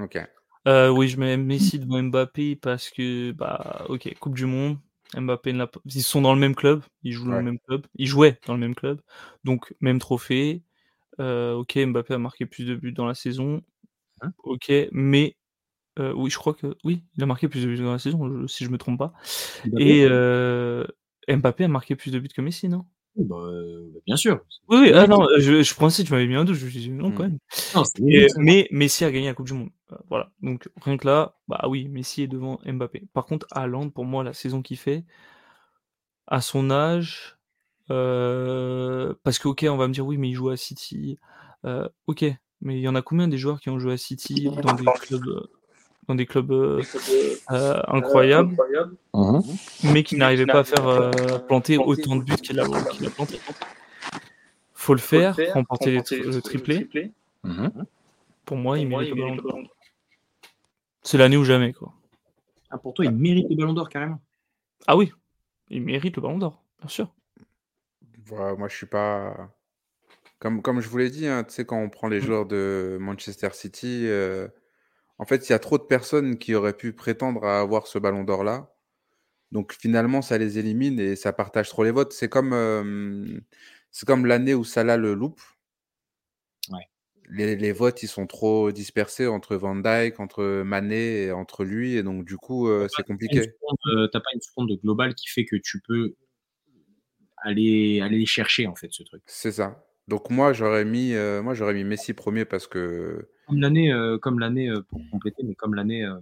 Ok. 0.00 0.18
Euh, 0.66 0.88
oui, 0.88 1.08
je 1.08 1.18
mets 1.18 1.36
Messi 1.36 1.78
devant 1.78 2.02
Mbappé 2.02 2.56
parce 2.56 2.90
que, 2.90 3.32
bah, 3.32 3.84
ok, 3.88 4.14
Coupe 4.18 4.34
du 4.34 4.46
Monde, 4.46 4.78
Mbappé, 5.16 5.52
ne 5.52 5.58
l'a 5.58 5.66
pas- 5.66 5.80
ils 5.84 6.02
sont 6.02 6.22
dans 6.22 6.34
le 6.34 6.40
même 6.40 6.54
club, 6.54 6.82
ils 7.02 7.12
jouent 7.12 7.26
dans 7.30 7.36
le 7.36 7.42
même 7.44 7.58
club, 7.58 7.86
ils 7.96 8.06
jouaient 8.06 8.38
dans 8.46 8.54
le 8.54 8.60
même 8.60 8.74
club, 8.74 9.00
donc 9.44 9.74
même 9.80 9.98
trophée. 9.98 10.62
Euh, 11.20 11.54
ok, 11.54 11.76
Mbappé 11.78 12.14
a 12.14 12.18
marqué 12.18 12.46
plus 12.46 12.64
de 12.66 12.74
buts 12.74 12.92
dans 12.92 13.06
la 13.06 13.14
saison, 13.14 13.62
Hein 14.22 14.32
ok, 14.44 14.72
mais 14.92 15.36
euh, 15.98 16.12
oui, 16.14 16.30
je 16.30 16.38
crois 16.38 16.54
que 16.54 16.76
oui, 16.84 17.02
il 17.16 17.22
a 17.22 17.26
marqué 17.26 17.48
plus 17.48 17.62
de 17.62 17.66
buts 17.68 17.76
dans 17.78 17.92
la 17.92 17.98
saison, 17.98 18.28
je- 18.42 18.46
si 18.46 18.64
je 18.64 18.70
me 18.70 18.78
trompe 18.78 18.98
pas. 18.98 19.12
Et 19.78 20.04
euh, 20.08 20.84
Mbappé 21.28 21.64
a 21.64 21.68
marqué 21.68 21.94
plus 21.96 22.10
de 22.10 22.18
buts 22.18 22.28
que 22.28 22.40
Messi, 22.40 22.68
non? 22.68 22.84
Bah, 23.16 23.36
euh, 23.36 23.88
bien 24.06 24.16
sûr. 24.16 24.40
Oui, 24.68 24.78
oui, 24.80 24.92
ah 24.92 25.06
non, 25.06 25.24
je, 25.38 25.62
je 25.62 25.74
pensais 25.74 26.02
que 26.02 26.08
tu 26.08 26.12
m'avais 26.14 26.26
mis 26.26 26.34
un 26.34 26.44
doute, 26.44 26.56
je 26.56 26.64
me 26.64 26.70
suis 26.70 26.80
dit 26.80 26.90
non, 26.90 27.10
Mm. 27.10 27.14
quand 27.14 27.22
même. 27.24 27.38
Non, 27.74 27.82
Et- 28.08 28.28
ça. 28.28 28.40
mais 28.40 28.66
Messi 28.72 29.04
a 29.04 29.12
gagné 29.12 29.26
la 29.26 29.34
Coupe 29.34 29.46
du 29.46 29.52
Monde. 29.54 29.70
Voilà. 30.08 30.32
Donc 30.42 30.68
rien 30.82 30.96
que 30.96 31.06
là, 31.06 31.36
bah 31.46 31.64
oui, 31.68 31.86
Messi 31.88 32.22
est 32.22 32.26
devant 32.28 32.58
Mbappé. 32.66 33.04
Par 33.12 33.24
contre, 33.26 33.46
Haaland, 33.52 33.90
pour 33.90 34.04
moi, 34.04 34.24
la 34.24 34.32
saison 34.32 34.62
qu'il 34.62 34.78
fait, 34.78 35.04
à 36.26 36.40
son 36.40 36.70
âge, 36.70 37.36
euh, 37.90 39.14
parce 39.22 39.38
que 39.38 39.48
ok, 39.48 39.66
on 39.68 39.76
va 39.76 39.88
me 39.88 39.92
dire 39.92 40.06
oui, 40.06 40.16
mais 40.18 40.28
il 40.30 40.34
joue 40.34 40.48
à 40.50 40.56
City. 40.56 41.18
Euh, 41.64 41.88
ok, 42.06 42.24
mais 42.60 42.76
il 42.76 42.80
y 42.80 42.88
en 42.88 42.94
a 42.94 43.02
combien 43.02 43.28
des 43.28 43.38
joueurs 43.38 43.60
qui 43.60 43.70
ont 43.70 43.78
joué 43.78 43.94
à 43.94 43.96
City 43.96 44.34
dans 44.62 44.74
des 44.74 44.84
clubs, 44.84 45.26
euh, 45.28 45.46
dans 46.08 46.14
des 46.14 46.26
clubs 46.26 46.52
euh, 46.52 46.82
euh, 47.50 47.82
incroyables, 47.88 48.54
mais 49.82 50.02
qui 50.02 50.16
n'arrivaient 50.16 50.46
pas 50.46 50.60
à 50.60 50.64
faire 50.64 50.86
euh, 50.86 51.10
planter 51.48 51.76
autant 51.78 52.16
de 52.16 52.22
buts 52.22 52.36
qu'il 52.36 52.58
a, 52.60 52.64
qu'il 52.90 53.06
a 53.06 53.10
planté. 53.10 53.40
Faut 54.74 54.94
le 54.94 55.00
faire, 55.00 55.36
remporter 55.54 55.90
les 55.92 56.02
tri- 56.02 56.22
le 56.22 56.42
triplé. 56.42 56.88
Pour 58.44 58.56
moi, 58.58 58.78
il 58.78 58.86
mérite 58.88 59.10
le 59.10 59.16
ballon 59.16 59.36
d'or. 59.36 59.58
C'est 61.02 61.18
l'année 61.18 61.36
ou 61.36 61.44
jamais, 61.44 61.72
quoi. 61.72 61.92
Ah, 62.70 62.78
pour 62.78 62.92
toi, 62.94 63.04
il 63.04 63.12
mérite 63.12 63.46
le 63.48 63.56
ballon 63.56 63.72
d'or 63.72 63.88
carrément. 63.88 64.20
Ah 64.86 64.96
oui, 64.96 65.12
il 65.70 65.82
mérite 65.82 66.16
le 66.16 66.22
ballon 66.22 66.38
d'or, 66.38 66.62
bien 66.80 66.88
sûr. 66.88 67.08
Voilà, 68.26 68.54
moi, 68.56 68.68
je 68.68 68.76
suis 68.76 68.86
pas. 68.86 69.54
Comme, 70.38 70.62
comme 70.62 70.80
je 70.80 70.88
vous 70.88 70.98
l'ai 70.98 71.10
dit, 71.10 71.26
hein, 71.26 71.44
tu 71.44 71.52
sais, 71.54 71.64
quand 71.64 71.78
on 71.80 71.88
prend 71.88 72.08
les 72.08 72.18
Mm. 72.20 72.24
joueurs 72.24 72.46
de 72.46 72.98
Manchester 73.00 73.50
City, 73.52 74.06
euh, 74.06 74.48
en 75.18 75.26
fait, 75.26 75.48
il 75.48 75.52
y 75.52 75.54
a 75.54 75.58
trop 75.58 75.78
de 75.78 75.84
personnes 75.84 76.38
qui 76.38 76.54
auraient 76.54 76.76
pu 76.76 76.92
prétendre 76.92 77.44
à 77.44 77.60
avoir 77.60 77.86
ce 77.86 77.98
ballon 77.98 78.24
d'or-là. 78.24 78.70
Donc, 79.52 79.72
finalement, 79.72 80.22
ça 80.22 80.36
les 80.38 80.58
élimine 80.58 80.98
et 80.98 81.16
ça 81.16 81.32
partage 81.32 81.68
trop 81.68 81.84
les 81.84 81.92
votes. 81.92 82.12
C'est 82.12 82.28
comme, 82.28 82.52
euh, 82.52 83.40
c'est 83.90 84.06
comme 84.06 84.26
l'année 84.26 84.54
où 84.54 84.64
Salah 84.64 84.96
le 84.96 85.14
loupe. 85.14 85.40
Ouais. 86.70 86.88
Les, 87.30 87.56
les 87.56 87.72
votes, 87.72 88.02
ils 88.02 88.08
sont 88.08 88.26
trop 88.26 88.72
dispersés 88.72 89.26
entre 89.26 89.56
Van 89.56 89.76
Dijk, 89.76 90.18
entre 90.18 90.62
Mané 90.62 91.24
et 91.24 91.32
entre 91.32 91.64
lui. 91.64 91.96
Et 91.96 92.02
donc, 92.02 92.24
du 92.24 92.36
coup, 92.36 92.68
euh, 92.68 92.88
c'est 92.94 93.06
compliqué. 93.06 93.54
euh, 93.86 94.08
T'as 94.08 94.20
pas 94.20 94.30
une 94.34 94.42
fronde 94.42 94.72
globale 94.82 95.14
qui 95.14 95.28
fait 95.28 95.44
que 95.44 95.56
tu 95.56 95.80
peux 95.80 96.14
aller, 97.44 98.00
aller 98.00 98.18
les 98.18 98.26
chercher, 98.26 98.66
en 98.66 98.74
fait, 98.74 98.92
ce 98.92 99.02
truc. 99.02 99.22
C'est 99.26 99.52
ça. 99.52 99.84
Donc, 100.08 100.30
moi, 100.30 100.52
j'aurais 100.52 100.84
mis, 100.84 101.12
euh, 101.14 101.42
moi, 101.42 101.54
j'aurais 101.54 101.74
mis 101.74 101.84
Messi 101.84 102.12
premier 102.12 102.44
parce 102.44 102.66
que. 102.66 103.28
Comme 103.46 103.60
l'année, 103.60 103.92
euh, 103.92 104.18
comme 104.18 104.38
l'année 104.38 104.68
euh, 104.70 104.82
pour 104.82 105.00
compléter, 105.10 105.42
mais 105.44 105.54
comme 105.54 105.74
l'année, 105.74 106.04
euh, 106.04 106.18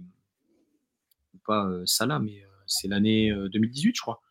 pas 1.45 1.65
euh, 1.67 1.83
Salah, 1.85 2.19
mais 2.19 2.41
euh, 2.43 2.47
c'est 2.67 2.87
l'année 2.87 3.31
euh, 3.31 3.49
2018, 3.49 3.95
je 3.95 4.01
crois. 4.01 4.21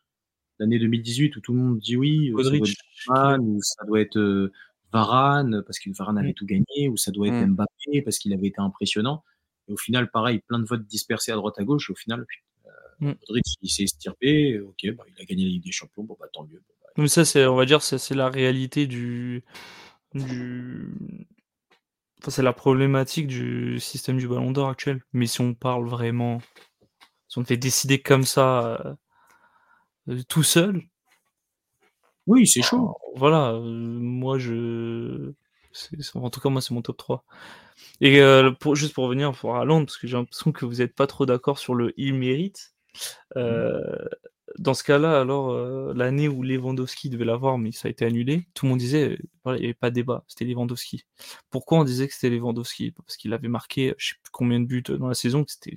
L'année 0.59 0.79
2018 0.79 1.35
où 1.35 1.41
tout 1.41 1.53
le 1.53 1.59
monde 1.59 1.79
dit 1.79 1.97
oui, 1.97 2.27
ça 2.27 2.43
doit 2.43 2.43
Modric, 2.43 2.63
être 2.71 3.07
Varane, 3.07 3.41
ou 3.41 3.59
ça 3.61 3.85
doit 3.85 4.01
être 4.01 4.17
euh, 4.17 4.51
Varane 4.91 5.63
parce 5.65 5.79
que 5.79 5.89
Varane 5.97 6.17
avait 6.17 6.29
Mm. 6.29 6.33
tout 6.35 6.45
gagné, 6.45 6.87
ou 6.89 6.97
ça 6.97 7.11
doit 7.11 7.27
être 7.27 7.33
Mm. 7.47 7.53
Mbappé 7.53 8.01
parce 8.03 8.17
qu'il 8.19 8.33
avait 8.33 8.47
été 8.47 8.59
impressionnant. 8.61 9.23
Et 9.67 9.73
au 9.73 9.77
final, 9.77 10.09
pareil, 10.11 10.39
plein 10.47 10.59
de 10.59 10.65
votes 10.65 10.85
dispersés 10.85 11.31
à 11.31 11.35
droite 11.35 11.55
à 11.57 11.63
gauche. 11.63 11.89
Et 11.89 11.93
au 11.93 11.95
final, 11.95 12.25
euh, 12.65 12.69
Mm. 12.99 13.13
Modric, 13.27 13.45
il 13.61 13.69
s'est 13.69 13.83
estirpé. 13.83 14.59
Ok, 14.59 14.85
bah, 14.95 15.03
il 15.15 15.21
a 15.21 15.25
gagné 15.25 15.43
la 15.43 15.49
Ligue 15.49 15.63
des 15.65 15.71
Champions. 15.71 16.03
Bon, 16.03 16.15
bah, 16.19 16.27
tant 16.31 16.45
mieux. 16.45 16.61
Bah, 16.95 17.03
Mais 17.03 17.07
ça, 17.07 17.25
c'est, 17.25 17.45
on 17.45 17.55
va 17.55 17.65
dire, 17.65 17.81
c'est 17.81 18.15
la 18.15 18.29
réalité 18.29 18.87
du, 18.87 19.43
du, 20.13 20.89
enfin, 22.21 22.31
c'est 22.31 22.43
la 22.43 22.53
problématique 22.53 23.27
du 23.27 23.79
système 23.79 24.17
du 24.17 24.27
Ballon 24.27 24.51
d'Or 24.51 24.69
actuel. 24.69 25.01
Mais 25.13 25.27
si 25.27 25.41
on 25.41 25.53
parle 25.53 25.87
vraiment, 25.87 26.41
si 27.29 27.39
on 27.39 27.45
fait 27.45 27.57
décider 27.57 28.01
comme 28.01 28.25
ça, 28.25 28.97
euh, 30.09 30.23
tout 30.29 30.43
seul, 30.43 30.81
Oui, 32.27 32.47
c'est 32.47 32.61
chaud. 32.61 32.95
voilà, 33.15 33.51
euh, 33.53 33.59
moi 33.61 34.37
je. 34.37 35.33
en 36.15 36.29
tout 36.29 36.39
cas, 36.39 36.49
moi, 36.49 36.61
c'est 36.61 36.73
mon 36.73 36.81
top 36.81 36.97
3. 36.97 37.25
Et 38.01 38.21
euh, 38.21 38.51
pour, 38.51 38.75
juste 38.75 38.93
pour 38.93 39.05
revenir 39.05 39.33
pour 39.33 39.55
Haaland, 39.57 39.85
parce 39.85 39.97
que 39.97 40.07
j'ai 40.07 40.17
l'impression 40.17 40.51
que 40.51 40.65
vous 40.65 40.75
n'êtes 40.75 40.95
pas 40.95 41.07
trop 41.07 41.25
d'accord 41.25 41.59
sur 41.59 41.75
le 41.75 41.93
il 41.97 42.13
mérite. 42.15 42.73
Euh, 43.37 43.81
dans 44.59 44.73
ce 44.73 44.83
cas-là, 44.83 45.19
alors, 45.19 45.51
euh, 45.51 45.93
l'année 45.95 46.27
où 46.27 46.43
Lewandowski 46.43 47.09
devait 47.09 47.25
l'avoir, 47.25 47.57
mais 47.57 47.71
ça 47.71 47.87
a 47.87 47.91
été 47.91 48.05
annulé, 48.05 48.47
tout 48.53 48.65
le 48.65 48.71
monde 48.71 48.79
disait, 48.79 49.17
voilà, 49.43 49.57
il 49.57 49.61
n'y 49.61 49.65
avait 49.67 49.73
pas 49.73 49.89
de 49.89 49.95
débat, 49.95 50.23
c'était 50.27 50.45
Lewandowski. 50.45 51.05
Pourquoi 51.49 51.79
on 51.79 51.83
disait 51.83 52.07
que 52.07 52.13
c'était 52.13 52.29
Lewandowski? 52.29 52.91
Parce 52.91 53.17
qu'il 53.17 53.33
avait 53.33 53.47
marqué, 53.47 53.93
je 53.97 54.09
sais 54.09 54.15
plus 54.21 54.31
combien 54.31 54.59
de 54.59 54.65
buts 54.65 54.83
dans 54.83 55.07
la 55.07 55.13
saison, 55.15 55.43
que 55.43 55.51
c'était 55.51 55.75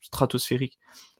stratosphérique. 0.00 0.78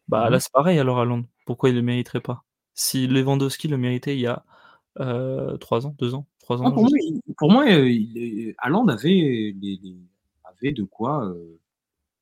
Bah 0.08 0.26
Mhm. 0.26 0.32
là, 0.32 0.40
c'est 0.40 0.52
pareil 0.52 0.78
alors 0.78 1.00
à 1.00 1.04
Londres. 1.04 1.26
Pourquoi 1.46 1.70
il 1.70 1.74
le 1.76 1.82
mériterait 1.82 2.20
pas? 2.20 2.44
Si 2.74 3.06
Lewandowski 3.06 3.68
le 3.68 3.78
méritait 3.78 4.14
il 4.16 4.20
y 4.20 4.26
a 4.26 4.44
euh, 5.00 5.56
3 5.56 5.86
ans, 5.86 5.94
2 5.98 6.14
ans, 6.14 6.26
3 6.38 6.62
ans. 6.62 6.66
Ah, 6.68 6.70
pour, 6.72 6.82
moi, 6.84 6.90
il- 7.02 7.20
pour 7.36 7.50
moi, 7.50 7.64
euh, 7.68 7.90
il 7.90 8.16
est- 8.16 8.54
Haaland 8.58 8.86
avait, 8.88 9.08
les- 9.10 9.80
les- 9.82 9.96
avait 10.44 10.70
de 10.72 10.84
quoi, 10.84 11.24
euh, 11.26 11.58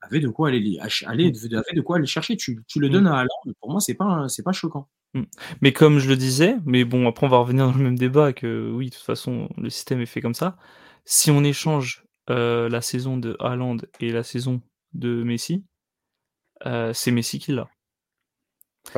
avait 0.02 0.20
de 0.20 0.28
quoi 0.28 0.48
aller, 0.48 0.78
aller- 1.06 1.32
avait 1.54 1.74
de 1.74 1.80
quoi 1.80 1.96
aller 1.96 2.06
chercher. 2.06 2.36
Tu, 2.36 2.58
tu 2.66 2.80
le 2.80 2.88
Mm. 2.88 2.92
donnes 2.92 3.06
à 3.06 3.18
Haaland. 3.20 3.54
Pour 3.60 3.70
moi, 3.70 3.80
c'est 3.80 3.94
pas, 3.94 4.28
c'est 4.28 4.42
pas 4.42 4.52
choquant. 4.52 4.88
Mais 5.60 5.72
comme 5.72 5.98
je 5.98 6.08
le 6.08 6.16
disais, 6.16 6.56
mais 6.64 6.84
bon, 6.84 7.06
après 7.06 7.26
on 7.26 7.28
va 7.30 7.36
revenir 7.38 7.66
dans 7.66 7.76
le 7.76 7.84
même 7.84 7.98
débat 7.98 8.32
que 8.32 8.70
oui, 8.74 8.86
de 8.88 8.94
toute 8.94 9.04
façon, 9.04 9.48
le 9.58 9.68
système 9.68 10.00
est 10.00 10.06
fait 10.06 10.20
comme 10.22 10.32
ça. 10.34 10.56
Si 11.04 11.30
on 11.30 11.44
échange 11.44 12.04
euh, 12.30 12.68
la 12.70 12.80
saison 12.80 13.18
de 13.18 13.36
Haaland 13.38 13.76
et 14.00 14.10
la 14.10 14.22
saison 14.22 14.62
de 14.94 15.22
Messi, 15.22 15.64
euh, 16.66 16.92
c'est 16.94 17.10
Messi 17.10 17.38
qui 17.40 17.52
l'a. 17.52 17.68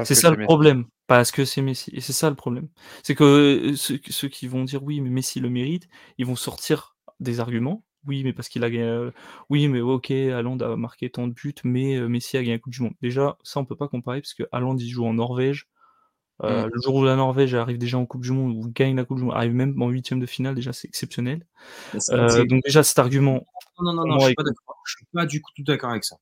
C'est 0.05 0.15
ça 0.15 0.31
le 0.31 0.37
Messi. 0.37 0.47
problème, 0.47 0.85
parce 1.07 1.31
que 1.33 1.45
c'est 1.45 1.63
Messi. 1.63 1.91
Et 1.95 2.01
c'est 2.01 2.13
ça 2.13 2.31
le 2.31 2.37
problème. 2.37 2.69
C'est 3.03 3.15
que 3.15 3.25
euh, 3.73 3.77
ceux, 3.77 3.99
ceux 4.09 4.29
qui 4.29 4.47
vont 4.47 4.65
dire 4.65 4.83
oui, 4.85 5.01
mais 5.01 5.11
Messi 5.11 5.41
le 5.41 5.51
mérite, 5.51 5.89
ils 6.19 6.27
vont 6.27 6.37
sortir 6.37 6.97
des 7.21 7.41
arguments. 7.41 7.83
Oui, 8.07 8.23
mais 8.25 8.33
parce 8.33 8.49
qu'il 8.49 8.63
a 8.65 8.71
gagné. 8.71 8.85
euh, 8.85 9.11
Oui, 9.51 9.69
mais 9.69 9.81
ok, 9.81 10.11
Haaland 10.11 10.59
a 10.59 10.77
marqué 10.77 11.11
tant 11.11 11.27
de 11.27 11.33
buts, 11.33 11.55
mais 11.65 11.97
euh, 11.97 12.09
Messi 12.09 12.37
a 12.37 12.41
gagné 12.43 12.53
la 12.55 12.59
Coupe 12.59 12.73
du 12.73 12.83
Monde. 12.83 12.95
Déjà, 13.03 13.37
ça 13.43 13.61
on 13.61 13.65
peut 13.65 13.77
pas 13.77 13.89
comparer 13.89 14.21
parce 14.21 14.35
que 14.35 14.43
Haaland 14.53 14.77
il 14.77 14.89
joue 14.89 15.05
en 15.07 15.15
Norvège. 15.15 15.67
Euh, 16.43 16.67
Mm. 16.67 16.71
Le 16.75 16.81
jour 16.83 16.95
où 16.97 17.05
la 17.05 17.15
Norvège 17.15 17.55
arrive 17.55 17.79
déjà 17.79 17.97
en 17.97 18.07
Coupe 18.07 18.23
du 18.23 18.33
Monde 18.33 18.53
ou 18.57 18.69
gagne 18.73 18.97
la 18.97 19.05
Coupe 19.05 19.19
du 19.19 19.25
Monde, 19.25 19.35
arrive 19.35 19.55
même 19.55 19.81
en 19.81 19.89
huitième 19.89 20.19
de 20.19 20.27
finale, 20.27 20.55
déjà 20.57 20.73
c'est 20.73 20.89
exceptionnel. 20.89 21.47
Euh, 22.11 22.45
donc 22.47 22.63
déjà 22.65 22.83
cet 22.83 22.99
argument, 22.99 23.45
non, 23.79 23.93
non, 23.93 23.93
non, 23.93 24.03
pour 24.03 24.07
non, 24.09 24.15
moi, 24.15 24.19
je 24.21 24.27
suis 24.27 24.35
pas 24.35 24.43
d'accord. 24.43 24.77
Je 24.85 24.95
suis 24.97 25.07
pas 25.13 25.27
du 25.27 25.41
tout 25.41 25.63
d'accord 25.63 25.91
avec 25.91 26.05
ça. 26.05 26.17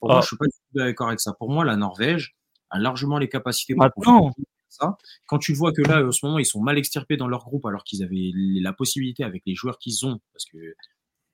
Pour 0.00 0.10
Ah. 0.10 0.14
moi, 0.14 0.20
je 0.22 0.26
suis 0.28 0.36
pas 0.38 0.46
du 0.46 0.52
tout 0.52 0.78
d'accord 0.78 1.08
avec 1.08 1.20
ça. 1.20 1.34
Pour 1.34 1.50
moi, 1.50 1.64
la 1.66 1.76
Norvège 1.76 2.34
a 2.70 2.78
largement 2.78 3.18
les 3.18 3.28
capacités 3.28 3.74
pour 3.74 3.82
maintenant, 3.84 4.32
faire 4.32 4.44
ça. 4.70 4.96
Quand 5.26 5.38
tu 5.38 5.52
vois 5.52 5.72
que 5.72 5.82
là, 5.82 6.02
en 6.06 6.12
ce 6.12 6.24
moment, 6.24 6.38
ils 6.38 6.46
sont 6.46 6.62
mal 6.62 6.78
extirpés 6.78 7.16
dans 7.18 7.28
leur 7.28 7.44
groupe 7.44 7.66
alors 7.66 7.84
qu'ils 7.84 8.02
avaient 8.02 8.30
la 8.34 8.72
possibilité 8.72 9.22
avec 9.22 9.42
les 9.44 9.54
joueurs 9.54 9.78
qu'ils 9.78 10.06
ont, 10.06 10.18
parce 10.32 10.46
que 10.46 10.56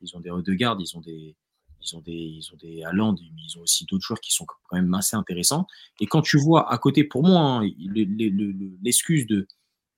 ils 0.04 0.16
ont 0.16 0.20
des 0.20 0.30
Odegaard, 0.30 0.76
ils 0.80 0.96
ont 0.96 1.00
des, 1.00 1.34
ils 1.80 1.96
ont 1.96 2.00
des, 2.00 2.12
ils 2.12 2.48
ont 2.52 2.56
des 2.56 2.82
Haaland, 2.84 3.14
ils 3.18 3.58
ont 3.58 3.62
aussi 3.62 3.84
d'autres 3.86 4.04
joueurs 4.04 4.20
qui 4.20 4.32
sont 4.32 4.46
quand 4.46 4.76
même 4.76 4.92
assez 4.94 5.16
intéressants. 5.16 5.66
Et 6.00 6.06
quand 6.06 6.22
tu 6.22 6.38
vois 6.38 6.72
à 6.72 6.78
côté, 6.78 7.04
pour 7.04 7.22
moi, 7.22 7.40
hein, 7.40 7.62
le- 7.78 8.04
le- 8.04 8.28
le- 8.28 8.52
le- 8.52 8.78
l'excuse 8.82 9.26
de 9.26 9.46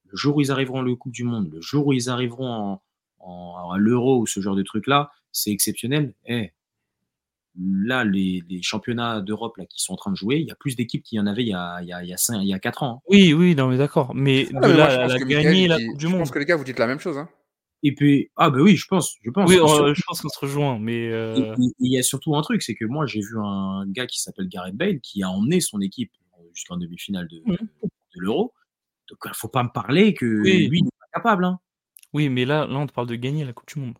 le 0.09 0.16
jour 0.16 0.36
où 0.36 0.40
ils 0.40 0.50
arriveront 0.52 0.80
à 0.80 0.84
la 0.88 0.94
Coupe 0.96 1.12
du 1.12 1.24
Monde, 1.24 1.50
le 1.52 1.61
jour 1.61 1.86
où 1.88 1.92
ils 1.92 2.09
arriveront 2.09 2.48
en, 2.48 2.82
en- 3.18 3.70
à 3.72 3.78
l'Euro 3.78 4.20
ou 4.20 4.26
ce 4.26 4.40
genre 4.40 4.54
de 4.57 4.62
truc-là, 4.62 5.11
c'est 5.32 5.50
exceptionnel. 5.50 6.14
Eh, 6.26 6.52
là, 7.59 8.04
les, 8.04 8.42
les 8.48 8.62
championnats 8.62 9.20
d'Europe 9.20 9.57
là 9.57 9.64
qui 9.66 9.80
sont 9.82 9.94
en 9.94 9.96
train 9.96 10.11
de 10.12 10.16
jouer, 10.16 10.36
il 10.36 10.46
y 10.46 10.50
a 10.50 10.54
plus 10.54 10.76
d'équipes 10.76 11.02
qu'il 11.02 11.16
y 11.16 11.20
en 11.20 11.26
avait 11.26 11.42
il 11.42 11.48
y 11.48 11.54
a, 11.54 11.80
il 11.82 11.88
y 11.88 11.92
a, 11.92 12.02
il 12.04 12.09
y 12.09 12.12
a, 12.12 12.16
cinq- 12.16 12.40
il 12.42 12.48
y 12.48 12.52
a 12.54 12.59
4 12.59 12.82
ans. 12.82 12.96
hein. 12.98 13.02
oui, 13.09 13.32
oui, 13.32 13.54
non 13.54 13.68
mais 13.68 13.78
d'accord. 13.78 14.14
Mais 14.14 14.46
Ah, 14.54 14.59
mais 14.68 14.74
là 14.76 14.90
je 15.09 15.12
la 15.12 15.18
Coupe 15.18 15.28
du 15.98 16.04
Je 16.04 16.07
Monde. 16.09 16.18
pense 16.18 16.30
que 16.30 16.38
les 16.38 16.44
gars, 16.44 16.57
vous 16.57 16.64
dites 16.64 16.78
la 16.78 16.86
même 16.86 17.00
chose. 17.00 17.16
Hein. 17.18 17.28
Et 17.83 17.95
puis, 17.95 18.31
ah 18.37 18.51
ben 18.51 18.61
oui, 18.61 18.74
je 18.77 18.87
pense, 18.89 19.16
je 19.22 19.31
pense. 19.31 19.49
Oui, 19.51 19.57
surtout- 19.57 19.95
je 19.95 20.03
pense 20.07 20.20
qu'on 20.22 20.29
se 20.29 20.39
rejoint, 20.41 20.79
mais 20.79 21.12
euh, 21.12 21.55
et- 21.61 21.72
il 21.79 21.93
y 21.93 21.99
a 21.99 22.03
surtout 22.03 22.35
un 22.35 22.43
truc, 22.43 22.62
c'est 22.62 22.74
que 22.74 22.85
moi 22.85 23.07
j'ai 23.07 23.20
vu 23.20 23.39
un 23.39 23.85
gars 23.89 24.07
qui 24.07 24.20
s'appelle 24.20 24.49
Gareth 24.49 24.74
Bale 24.77 25.01
qui 25.01 25.22
a 25.22 25.31
emmené 25.31 25.61
son 25.61 25.81
équipe 25.81 26.11
jusqu'en 26.55 26.79
demi-finale 26.79 27.29
de, 27.29 27.43
de 27.47 27.61
l'Euro. 28.16 28.55
Donc 29.09 29.18
il 29.27 29.31
faut 29.35 29.49
pas 29.49 29.62
me 29.62 29.68
parler 29.72 30.14
que 30.14 30.43
Oui. 30.43 30.68
lui 30.68 30.83
n'est 30.83 30.91
pas 30.99 31.07
capable. 31.20 31.45
Hein. 31.45 31.61
oui, 32.12 32.29
mais 32.31 32.45
là, 32.47 32.66
là 32.66 32.77
on 32.79 32.87
te 32.87 32.93
parle 32.93 33.07
de 33.09 33.14
gagner 33.14 33.45
la 33.45 33.53
Coupe 33.53 33.68
du 33.72 33.79
Monde. 33.79 33.99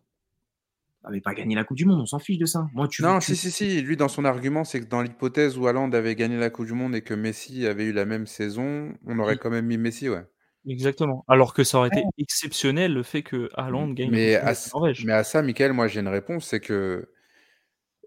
Il 1.03 1.11
n'avait 1.11 1.21
pas 1.21 1.33
gagné 1.35 1.55
la 1.55 1.63
Coupe 1.63 1.77
du 1.77 1.85
Monde, 1.85 2.01
on 2.01 2.05
s'en 2.05 2.19
fiche 2.19 2.39
de 2.39 2.45
ça. 2.45 2.67
Moi, 2.73 2.87
tu, 2.89 3.01
Non, 3.03 3.19
tu- 3.19 3.27
si, 3.27 3.35
si, 3.37 3.51
si. 3.51 3.81
Lui, 3.81 3.95
dans 3.95 4.09
son 4.09 4.25
argument, 4.25 4.65
c'est 4.65 4.81
que 4.81 4.87
dans 4.89 5.01
l'hypothèse 5.01 5.57
où 5.57 5.65
Haaland 5.67 5.91
avait 5.93 6.15
gagné 6.15 6.37
la 6.37 6.49
Coupe 6.49 6.65
du 6.65 6.73
Monde 6.73 6.95
et 6.95 7.01
que 7.01 7.13
Messi 7.13 7.65
avait 7.65 7.85
eu 7.85 7.93
la 7.93 8.03
même 8.05 8.25
saison, 8.27 8.91
on 9.05 9.17
aurait 9.19 9.37
quand 9.37 9.49
même 9.51 9.67
mis 9.67 9.77
Messi, 9.77 10.09
ouais. 10.09 10.25
Exactement. 10.67 11.23
Alors 11.27 11.53
que 11.53 11.63
ça 11.63 11.77
aurait 11.79 11.87
été 11.87 12.03
exceptionnel 12.17 12.93
le 12.93 13.03
fait 13.03 13.23
que 13.23 13.49
Haaland 13.55 13.89
gagne 13.91 14.09
Mais 14.11 14.35
à, 14.35 14.53
Norvège. 14.73 15.05
mais 15.05 15.13
à 15.13 15.23
ça, 15.23 15.41
Michael, 15.41 15.73
moi, 15.73 15.87
j'ai 15.87 16.01
une 16.01 16.07
réponse, 16.09 16.47
c'est 16.47 16.59
que 16.59 17.09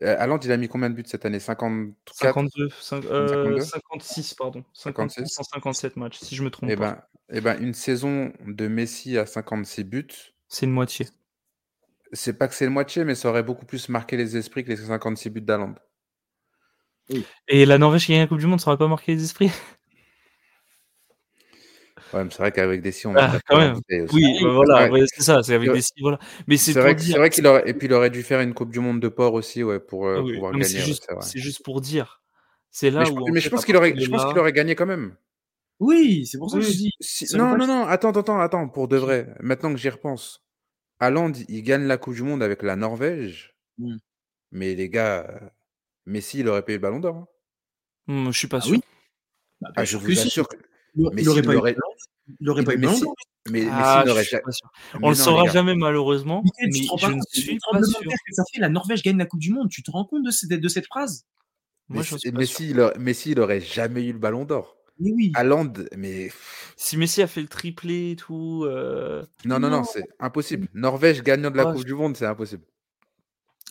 euh, 0.03 0.17
Haaland, 0.19 0.39
il 0.41 0.53
a 0.53 0.57
mis 0.57 0.69
combien 0.69 0.91
de 0.91 0.95
buts 0.95 1.05
cette 1.07 1.25
année? 1.25 1.41
54 1.41 2.35
52, 2.35 2.69
cinq- 2.81 3.05
euh, 3.07 3.29
52? 3.29 3.61
56, 3.61 4.35
pardon. 4.35 4.65
56. 4.75 5.15
56 5.37 5.39
en 5.41 5.43
57 5.43 5.97
matchs, 5.97 6.19
si 6.19 6.35
je 6.37 6.43
me 6.43 6.51
trompe 6.51 6.71
Eh 6.71 6.77
pas. 6.77 6.83
ben, 6.93 7.03
eh 7.33 7.41
ben, 7.41 7.61
une 7.63 7.75
saison 7.75 8.33
de 8.47 8.69
Messi 8.69 9.17
à 9.19 9.27
56 9.27 9.85
buts, 9.85 10.09
C'est 10.49 10.67
une 10.67 10.73
moitié. 10.73 11.07
c'est 12.13 12.37
pas 12.37 12.49
que 12.49 12.55
c'est 12.55 12.65
le 12.65 12.71
moitié, 12.71 13.05
mais 13.05 13.15
ça 13.15 13.29
aurait 13.31 13.43
beaucoup 13.43 13.67
plus 13.67 13.89
marqué 13.89 14.17
les 14.17 14.37
esprits 14.37 14.65
que 14.65 14.71
les 14.71 14.77
56 14.77 15.31
buts 15.31 15.41
d'Haaland. 15.41 15.75
Et 17.49 17.67
la 17.67 17.79
Norvège 17.79 18.07
qui 18.07 18.13
gagne 18.13 18.21
la 18.23 18.27
Coupe 18.29 18.39
du 18.39 18.47
Monde, 18.47 18.61
ça 18.61 18.69
aurait 18.71 18.79
pas 18.79 18.87
marqué 18.89 19.15
les 19.15 19.25
esprits? 19.25 19.51
Ouais, 22.13 22.25
mais 22.25 22.31
c'est 22.31 22.39
vrai 22.39 22.53
qu'avec 22.53 22.83
des 22.83 22.93
si, 22.93 23.07
on 23.07 23.15
Ah, 23.17 23.35
a 23.37 23.41
quand 23.47 23.59
même. 23.59 23.77
Oui, 24.13 24.25
bah 24.43 24.53
voilà, 24.53 24.91
Ouais. 24.91 25.05
c'est 25.07 25.23
ça, 25.23 25.43
c'est 25.43 25.55
avec 25.55 25.69
Ouais. 25.69 25.77
des 25.77 25.83
si, 25.83 25.93
voilà. 26.01 26.19
Mais 26.47 26.57
c'est 26.57 26.73
vrai, 26.73 26.95
dire. 26.95 27.13
c'est 27.15 27.19
vrai 27.19 27.31
qu'il 27.31 27.47
aurait, 27.47 27.63
et 27.69 27.75
puis 27.75 27.87
il 27.87 27.93
aurait 27.93 28.11
dû 28.11 28.23
faire 28.23 28.41
une 28.41 28.55
Coupe 28.55 28.73
du 28.73 28.81
Monde 28.81 29.01
de 29.01 29.09
port 29.09 29.35
aussi, 29.35 29.63
ouais, 29.63 29.79
pour 29.81 30.07
euh, 30.07 30.17
Ah 30.19 30.23
oui, 30.23 30.35
pouvoir 30.35 30.53
non, 30.53 30.59
gagner. 30.59 30.73
c'est 30.73 30.81
juste, 30.81 31.07
juste 31.35 31.63
pour 31.65 31.81
dire. 31.81 32.23
C'est 32.71 32.91
là 32.91 33.01
Mais 33.01 33.07
je, 33.07 33.13
où. 33.13 33.15
pense- 33.17 33.29
en 33.29 33.33
mais 33.33 33.41
je 33.41 33.49
pense 33.49 33.65
qu'il 33.65 33.77
aurait, 33.77 33.95
je 33.97 34.11
pense 34.11 34.25
qu'il 34.27 34.39
aurait 34.39 34.53
gagné 34.53 34.75
quand 34.75 34.87
même. 34.87 35.17
Oui, 35.79 36.27
c'est 36.27 36.39
pour 36.39 36.51
ça 36.51 36.59
que 36.59 36.63
je 36.63 36.71
dis. 36.71 36.91
Si- 37.01 37.35
non, 37.37 37.57
non, 37.57 37.67
non, 37.67 37.87
attends, 37.87 38.11
attends, 38.11 38.41
attends, 38.41 38.69
pour 38.69 38.87
de 38.89 38.97
vrai. 38.97 39.35
Maintenant 39.41 39.73
que 39.73 39.79
j'y 39.79 39.89
repense, 39.89 40.45
Haaland, 40.99 41.33
il 41.49 41.63
gagne 41.63 41.85
la 41.87 41.97
Coupe 41.97 42.15
du 42.15 42.23
Monde 42.23 42.43
avec 42.43 42.63
la 42.63 42.77
Norvège. 42.77 43.55
Mm. 43.79 43.97
Mais 44.53 44.75
les 44.75 44.89
gars, 44.91 45.27
euh, 45.31 45.49
Messi, 46.07 46.41
il 46.41 46.49
aurait 46.49 46.63
payé 46.65 46.77
le 46.79 46.83
Ballon 46.83 47.01
d'Or. 47.01 47.17
hein. 47.17 47.27
Hum, 48.09 48.33
je 48.33 48.39
suis 48.39 48.49
pas 48.49 48.59
Ah 48.59 48.61
sûr. 48.63 48.73
oui 48.73 48.81
Bah, 49.61 49.71
Ah, 49.77 49.85
je 49.85 49.91
sûr 49.91 50.01
vous 50.01 50.19
assure 50.21 50.49
que 50.49 50.57
Il 50.97 51.11
Messi 51.13 51.23
il 51.23 51.29
aurait 51.29 51.43
pas 51.43 51.53
eu 51.53 51.55
l'aurait- 51.57 51.71
le 51.73 51.77
ballon- 51.77 52.37
il 52.41 52.51
aurait 52.51 52.65
pas 52.65 52.73
eu 52.75 52.77
le 52.77 52.83
d'or. 52.87 53.15
mais 53.51 53.67
Ah, 53.71 54.05
n'aurait 54.07 54.25
jamais. 54.25 54.43
Mais 54.47 54.99
On 55.03 55.11
le 55.11 55.17
non, 55.17 55.25
saura 55.25 55.47
jamais 55.49 55.75
malheureusement, 55.75 56.43
mais 56.45 56.51
je 56.73 57.07
ne 57.13 57.21
suis 57.33 57.59
pas 57.71 57.83
sûr. 57.83 58.01
que 58.01 58.33
ça 58.35 58.43
fait 58.53 58.61
La 58.61 58.69
Norvège 58.69 59.03
gagne 59.03 59.19
la 59.19 59.27
Coupe 59.27 59.41
du 59.41 59.53
Monde. 59.53 59.69
Tu 59.71 59.83
te 59.83 59.91
rends 59.91 60.05
compte 60.05 60.25
de 60.25 60.31
cette, 60.31 60.51
de 60.51 60.69
cette 60.69 60.87
phrase? 60.87 61.25
Moi, 61.89 62.05
Messi, 62.35 62.71
il 62.71 62.81
aurait, 62.81 62.99
Messi, 62.99 63.33
il 63.33 63.41
aurait 63.41 63.61
jamais 63.61 64.05
eu 64.07 64.13
le 64.13 64.19
Ballon 64.19 64.45
d'Or. 64.45 64.77
Mais 65.01 65.11
oui. 65.13 65.33
Haaland, 65.35 65.73
mais 65.97 66.31
Si 66.77 66.97
Messi 66.99 67.23
a 67.23 67.27
fait 67.27 67.41
le 67.41 67.49
triplé 67.49 68.11
et 68.13 68.17
tout, 68.17 68.65
euh, 68.67 69.25
non, 69.47 69.59
non, 69.59 69.71
non, 69.71 69.79
Non. 69.79 69.85
c'est 69.85 70.05
impossible. 70.21 70.69
Norvège 70.75 71.23
gagnant 71.23 71.51
de 71.51 71.57
la 71.57 71.69
Ah, 71.69 71.73
Coupe 71.73 71.85
du 71.87 71.95
Monde, 71.95 72.17
c'est 72.17 72.27
impossible. 72.27 72.63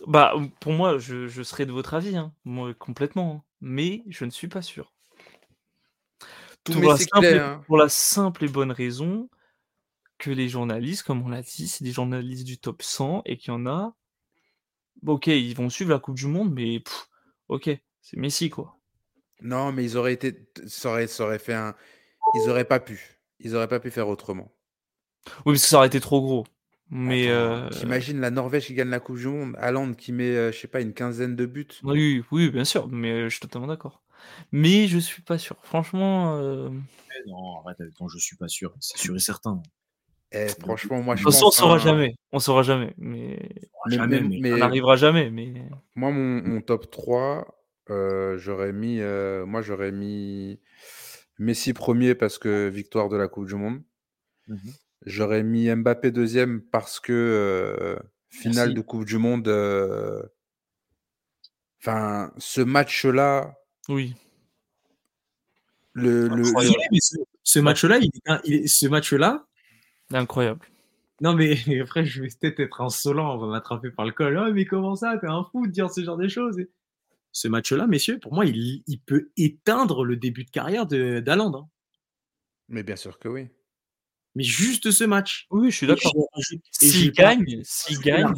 bah 0.08 0.34
pour 0.60 0.74
moi, 0.74 0.98
je, 0.98 1.28
je 1.28 1.44
serais 1.44 1.66
de 1.66 1.72
votre 1.72 1.94
avis, 1.94 2.18
hein, 2.18 2.34
moi 2.46 2.74
complètement, 2.74 3.36
hein. 3.36 3.44
mais 3.62 4.04
je 4.08 4.26
ne 4.26 4.32
suis 4.32 4.48
pas 4.48 4.62
sûr. 4.64 4.92
Tout 6.64 6.74
Pour 6.74 6.92
la, 6.92 6.98
simple, 6.98 7.26
hein. 7.26 7.64
pour 7.68 7.78
la 7.78 7.90
simple 7.90 8.46
et 8.46 8.48
bonne 8.48 8.72
raison 8.72 9.30
que 10.18 10.30
les 10.30 10.50
journalistes, 10.50 11.04
comme 11.04 11.26
on 11.26 11.30
l'a 11.30 11.42
dit, 11.42 11.68
c'est 11.68 11.84
des 11.84 11.92
journalistes 11.92 12.46
du 12.46 12.58
top 12.58 12.84
100 12.84 13.24
et 13.26 13.38
qu'il 13.38 13.52
y 13.52 13.56
en 13.56 13.66
a. 13.66 13.96
Ok, 15.08 15.28
ils 15.28 15.56
vont 15.56 15.70
suivre 15.70 15.92
la 15.92 16.00
Coupe 16.00 16.16
du 16.16 16.28
Monde, 16.28 16.54
mais 16.54 16.82
pff, 16.82 17.08
ok, 17.48 17.70
c'est 18.02 18.18
Messi 18.18 18.50
quoi. 18.50 18.78
Non, 19.42 19.72
mais 19.72 19.86
ils 19.86 19.96
auraient 19.96 20.14
été, 20.14 20.50
ça 20.68 20.90
aurait, 20.90 21.08
ça 21.08 21.24
aurait 21.24 21.40
fait 21.40 21.54
un, 21.54 21.74
ils 22.36 22.50
auraient 22.50 22.66
pas 22.66 22.82
pu, 22.82 23.22
ils 23.40 23.56
auraient 23.56 23.70
pas 23.70 23.80
pu 23.80 23.92
faire 23.92 24.10
autrement. 24.10 24.54
Oui, 25.46 25.54
parce 25.54 25.62
que 25.62 25.68
ça 25.70 25.78
aurait 25.78 25.88
été 25.88 26.02
trop 26.02 26.22
gros. 26.22 26.46
Mais 26.92 27.30
euh, 27.30 27.70
T'imagines 27.70 28.20
la 28.20 28.32
Norvège 28.32 28.66
qui 28.66 28.74
gagne 28.74 28.90
la 28.90 29.00
Coupe 29.00 29.18
du 29.18 29.28
Monde, 29.28 29.56
Haaland 29.60 29.94
qui 29.94 30.12
met, 30.12 30.36
euh, 30.36 30.52
je 30.52 30.58
sais 30.58 30.68
pas, 30.68 30.82
une 30.82 30.94
quinzaine 30.94 31.36
de 31.36 31.46
buts. 31.46 31.68
oui, 31.84 32.24
oui, 32.32 32.50
bien 32.50 32.66
sûr, 32.66 32.88
mais 32.88 33.12
euh, 33.12 33.24
je 33.26 33.36
suis 33.36 33.40
totalement 33.40 33.68
d'accord. 33.68 34.02
Mais 34.52 34.88
je 34.88 34.98
suis 35.00 35.22
pas 35.22 35.38
sûr. 35.38 35.56
Franchement, 35.64 36.38
euh, 36.38 36.70
Eh 37.26 37.30
Non, 37.30 37.60
arrête 37.66 37.80
avec 37.82 37.94
ton 37.96 38.08
je 38.08 38.18
suis 38.18 38.36
pas 38.38 38.48
sûr. 38.48 38.74
C'est 38.80 38.98
sûr 38.98 39.16
et 39.16 39.20
certain. 39.20 39.62
Eh, 40.32 40.48
franchement, 40.60 41.02
moi 41.02 41.16
je 41.16 41.24
toute 41.24 41.34
façon, 41.34 41.46
on 41.46 41.48
pense. 41.48 41.56
saura 41.58 41.76
hein, 41.76 41.80
jamais. 41.80 42.16
On 42.32 42.40
saura 42.40 42.62
jamais. 42.64 42.94
Mais 42.98 43.40
mais- 43.88 43.96
Jamais, 43.96 44.22
mais- 44.22 44.28
mais- 44.28 44.40
mais 44.42 44.54
on 44.54 44.58
n'arrivera 44.58 44.96
jamais. 44.96 45.30
Mais 45.32 45.54
moi, 45.96 46.12
mon, 46.12 46.42
mon 46.44 46.62
top 46.62 46.92
3, 46.92 47.64
euh, 47.90 48.38
j'aurais 48.38 48.72
mis, 48.74 49.00
euh, 49.02 49.46
moi 49.48 49.62
j'aurais 49.64 49.92
mis 49.92 50.60
Messi 51.40 51.74
premier 51.74 52.14
parce 52.16 52.38
que 52.38 52.68
victoire 52.68 53.10
de 53.10 53.18
la 53.18 53.28
Coupe 53.28 53.48
du 53.48 53.56
Monde. 53.56 53.82
Mhm. 54.48 54.60
J'aurais 55.06 55.42
mis 55.44 55.74
Mbappé 55.74 56.12
deuxième 56.12 56.62
parce 56.62 57.00
que 57.00 57.14
euh, 57.14 57.96
finale 58.30 58.68
Merci. 58.68 58.74
de 58.76 58.82
Coupe 58.82 59.06
du 59.06 59.18
Monde. 59.18 59.48
euh, 59.48 60.22
Enfin, 61.82 62.32
ce 62.38 62.62
match-là, 62.62 63.58
oui. 63.90 64.14
le, 65.94 66.28
le, 66.28 66.34
Incroyable. 66.46 66.62
Désolé, 66.64 66.86
mais 66.92 67.00
ce, 67.02 67.16
ce 67.44 67.60
match-là, 67.60 67.98
il 68.00 68.06
est, 68.14 68.30
un- 68.30 68.42
il 68.46 68.54
est- 68.54 68.68
ce 68.68 68.88
match-là, 68.88 69.46
Incroyable. 70.12 70.66
non 71.22 71.34
mais 71.34 71.56
après 71.82 72.06
je 72.06 72.22
vais 72.24 72.30
peut-être 72.40 72.60
être 72.60 72.82
insolent, 72.82 73.36
on 73.36 73.38
va 73.38 73.48
m'attraper 73.48 73.92
par 73.92 74.06
le 74.06 74.12
col. 74.12 74.38
Oh 74.38 74.54
mais 74.54 74.66
comment 74.66 74.96
ça, 74.96 75.18
t'es 75.20 75.28
un 75.28 75.44
fou 75.52 75.68
de 75.68 75.72
dire 75.72 75.90
ce 75.92 76.04
genre 76.04 76.18
de 76.18 76.28
choses. 76.28 76.58
Ce 77.32 77.48
match-là, 77.48 77.86
messieurs, 77.86 78.18
pour 78.20 78.34
moi, 78.34 78.46
il, 78.46 78.82
il 78.88 79.00
peut 79.00 79.30
éteindre 79.38 80.04
le 80.04 80.16
début 80.16 80.46
de 80.46 80.50
carrière 80.50 80.88
de 80.88 81.20
d'Haaland. 81.20 81.54
hein. 81.56 81.68
Mais 82.70 82.82
bien 82.84 82.96
sûr 82.96 83.20
que 83.20 83.28
oui. 83.28 83.48
Mais 84.36 84.44
juste 84.44 84.92
ce 84.92 85.04
match. 85.04 85.48
Oui, 85.52 85.70
je 85.72 85.76
suis 85.78 85.88
d'accord. 85.88 86.14
S'il 86.72 87.12
gagne, 87.12 87.62
s'il 87.64 88.00
gagne, 88.00 88.32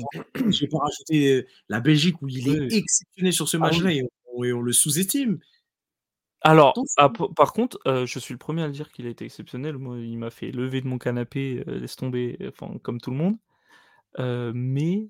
j'ai 0.49 0.67
pas 0.67 0.79
rajouté 0.79 1.35
euh, 1.35 1.47
la 1.69 1.79
Belgique 1.81 2.21
où 2.21 2.27
il 2.29 2.47
est 2.47 2.59
Oui. 2.59 2.75
exceptionnel 2.75 3.33
sur 3.33 3.47
ce 3.47 3.57
Ah 3.57 3.61
match-là 3.61 3.89
oui. 3.89 4.01
Et, 4.43 4.53
on, 4.53 4.61
le 4.61 4.71
sous-estime. 4.73 5.39
Alors, 6.41 6.73
ah, 6.97 7.11
par 7.35 7.53
contre, 7.53 7.79
euh, 7.87 8.05
je 8.07 8.17
suis 8.17 8.33
le 8.33 8.39
premier 8.39 8.63
à 8.63 8.67
le 8.67 8.73
dire 8.73 8.91
qu'il 8.91 9.05
a 9.05 9.09
été 9.09 9.25
exceptionnel. 9.25 9.77
Moi, 9.77 9.99
il 9.99 10.17
m'a 10.17 10.31
fait 10.31 10.51
lever 10.51 10.81
de 10.81 10.87
mon 10.87 10.97
canapé, 10.97 11.63
euh, 11.67 11.79
laisse 11.79 11.95
tomber, 11.95 12.37
enfin, 12.47 12.77
comme 12.81 12.99
tout 12.99 13.11
le 13.11 13.17
monde. 13.17 13.37
Euh, 14.19 14.51
mais 14.55 15.09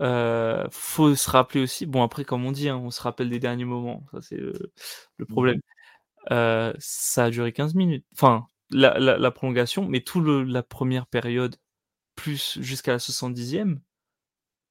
euh, 0.00 0.66
faut 0.70 1.14
se 1.14 1.30
rappeler 1.30 1.62
aussi. 1.62 1.86
Bon, 1.86 2.02
après, 2.02 2.24
comme 2.24 2.44
on 2.44 2.52
dit, 2.52 2.68
hein, 2.68 2.76
on 2.76 2.90
se 2.90 3.00
rappelle 3.02 3.30
des 3.30 3.38
derniers 3.38 3.64
moments. 3.64 4.04
Ça, 4.12 4.22
c'est 4.22 4.36
le, 4.36 4.72
le 5.18 5.26
problème. 5.26 5.60
Euh, 6.32 6.72
ça 6.78 7.26
a 7.26 7.30
duré 7.30 7.52
15 7.52 7.74
minutes. 7.74 8.06
Enfin, 8.14 8.48
la, 8.70 8.98
la, 8.98 9.18
la 9.18 9.30
prolongation, 9.30 9.86
mais 9.86 10.00
tout 10.02 10.20
le, 10.20 10.42
la 10.44 10.62
première 10.62 11.06
période, 11.06 11.56
plus 12.16 12.58
jusqu'à 12.60 12.92
la 12.92 12.98
70e, 12.98 13.78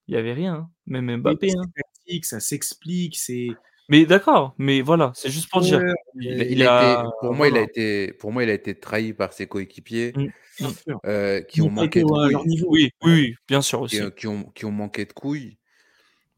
il 0.08 0.16
y 0.16 0.18
avait 0.18 0.34
rien. 0.34 0.54
hein. 0.56 0.70
Même 0.88 1.18
Mbappé. 1.18 1.50
c'est 1.50 1.58
hein. 1.58 1.64
tactique, 1.76 2.26
ça 2.26 2.40
s'explique, 2.40 3.18
c'est. 3.18 3.48
Mais 3.90 4.06
d'accord, 4.06 4.56
mais 4.58 4.82
voilà, 4.82 5.12
c'est 5.14 5.30
juste 5.30 5.50
pour 5.50 5.60
dire. 5.62 5.82
Il, 6.16 6.38
mais- 6.38 6.46
il 6.46 6.52
il 6.54 6.64
a 6.64 6.78
a- 6.78 7.02
été, 7.04 7.10
pour 7.20 7.34
moi, 7.34 7.48
il 7.50 7.58
a 7.58 7.62
été, 7.62 8.14
pour 8.14 8.32
moi, 8.32 8.44
il 8.44 8.50
a 8.50 8.54
été 8.54 8.80
trahi 8.80 9.14
par 9.14 9.34
ses 9.34 9.46
coéquipiers 9.48 10.14
Mm. 10.16 10.28
bien 10.60 10.70
sûr. 10.70 11.00
euh, 11.06 11.42
qui 11.42 11.62
ont 11.62 11.70
manqué 11.70 12.02
de 12.02 12.06
à 12.18 12.30
leur 12.30 12.42
couilles, 12.42 12.50
niveau. 12.50 12.68
Oui, 12.70 12.92
oui, 13.04 13.12
oui, 13.14 13.36
bien 13.48 13.62
sûr 13.62 13.80
qui, 13.88 14.02
aussi. 14.02 14.16
qui 14.16 14.28
ont, 14.28 14.44
qui 14.56 14.66
ont 14.66 14.72
manqué 14.72 15.04
de 15.06 15.12
couilles 15.14 15.58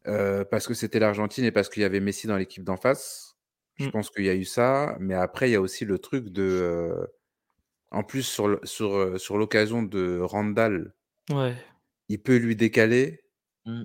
euh, 0.08 0.44
parce 0.44 0.68
que 0.68 0.74
c'était 0.74 1.00
l'Argentine 1.00 1.44
et 1.46 1.52
parce 1.52 1.70
qu'il 1.70 1.82
y 1.82 1.86
avait 1.86 2.00
Messi 2.00 2.26
dans 2.28 2.38
l'équipe 2.38 2.64
d'en 2.64 2.78
face. 2.78 3.36
Je 3.78 3.86
Mm. 3.88 3.92
pense 3.92 4.10
qu'il 4.10 4.26
y 4.26 4.30
a 4.30 4.36
eu 4.36 4.46
ça, 4.46 4.96
mais 5.00 5.14
après, 5.16 5.50
il 5.50 5.54
y 5.54 5.56
a 5.56 5.62
aussi 5.62 5.86
le 5.86 6.00
truc 6.00 6.30
de, 6.30 6.42
euh, 6.44 7.06
en 7.92 8.04
plus 8.04 8.24
sur 8.24 8.60
sur 8.64 8.96
euh, 8.96 9.18
sur 9.20 9.38
l'occasion 9.38 9.84
de 9.84 10.20
Randall, 10.20 10.94
Ouais. 11.32 11.54
il 12.10 12.20
peut 12.22 12.38
lui 12.38 12.56
décaler. 12.56 13.22
Mm. 13.66 13.84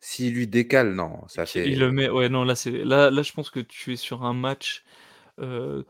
S'il 0.00 0.34
lui 0.34 0.46
décale, 0.46 0.94
non, 0.94 1.20
ça 1.28 1.46
fait. 1.46 1.68
Il 1.68 1.78
le 1.78 1.92
met. 1.92 2.08
Ouais, 2.08 2.28
non, 2.28 2.44
là, 2.44 2.54
c'est 2.54 2.84
là, 2.84 3.10
là, 3.10 3.22
je 3.22 3.32
pense 3.32 3.50
que 3.50 3.60
tu 3.60 3.92
es 3.92 3.96
sur 3.96 4.24
un 4.24 4.32
match 4.32 4.82
euh, 5.38 5.84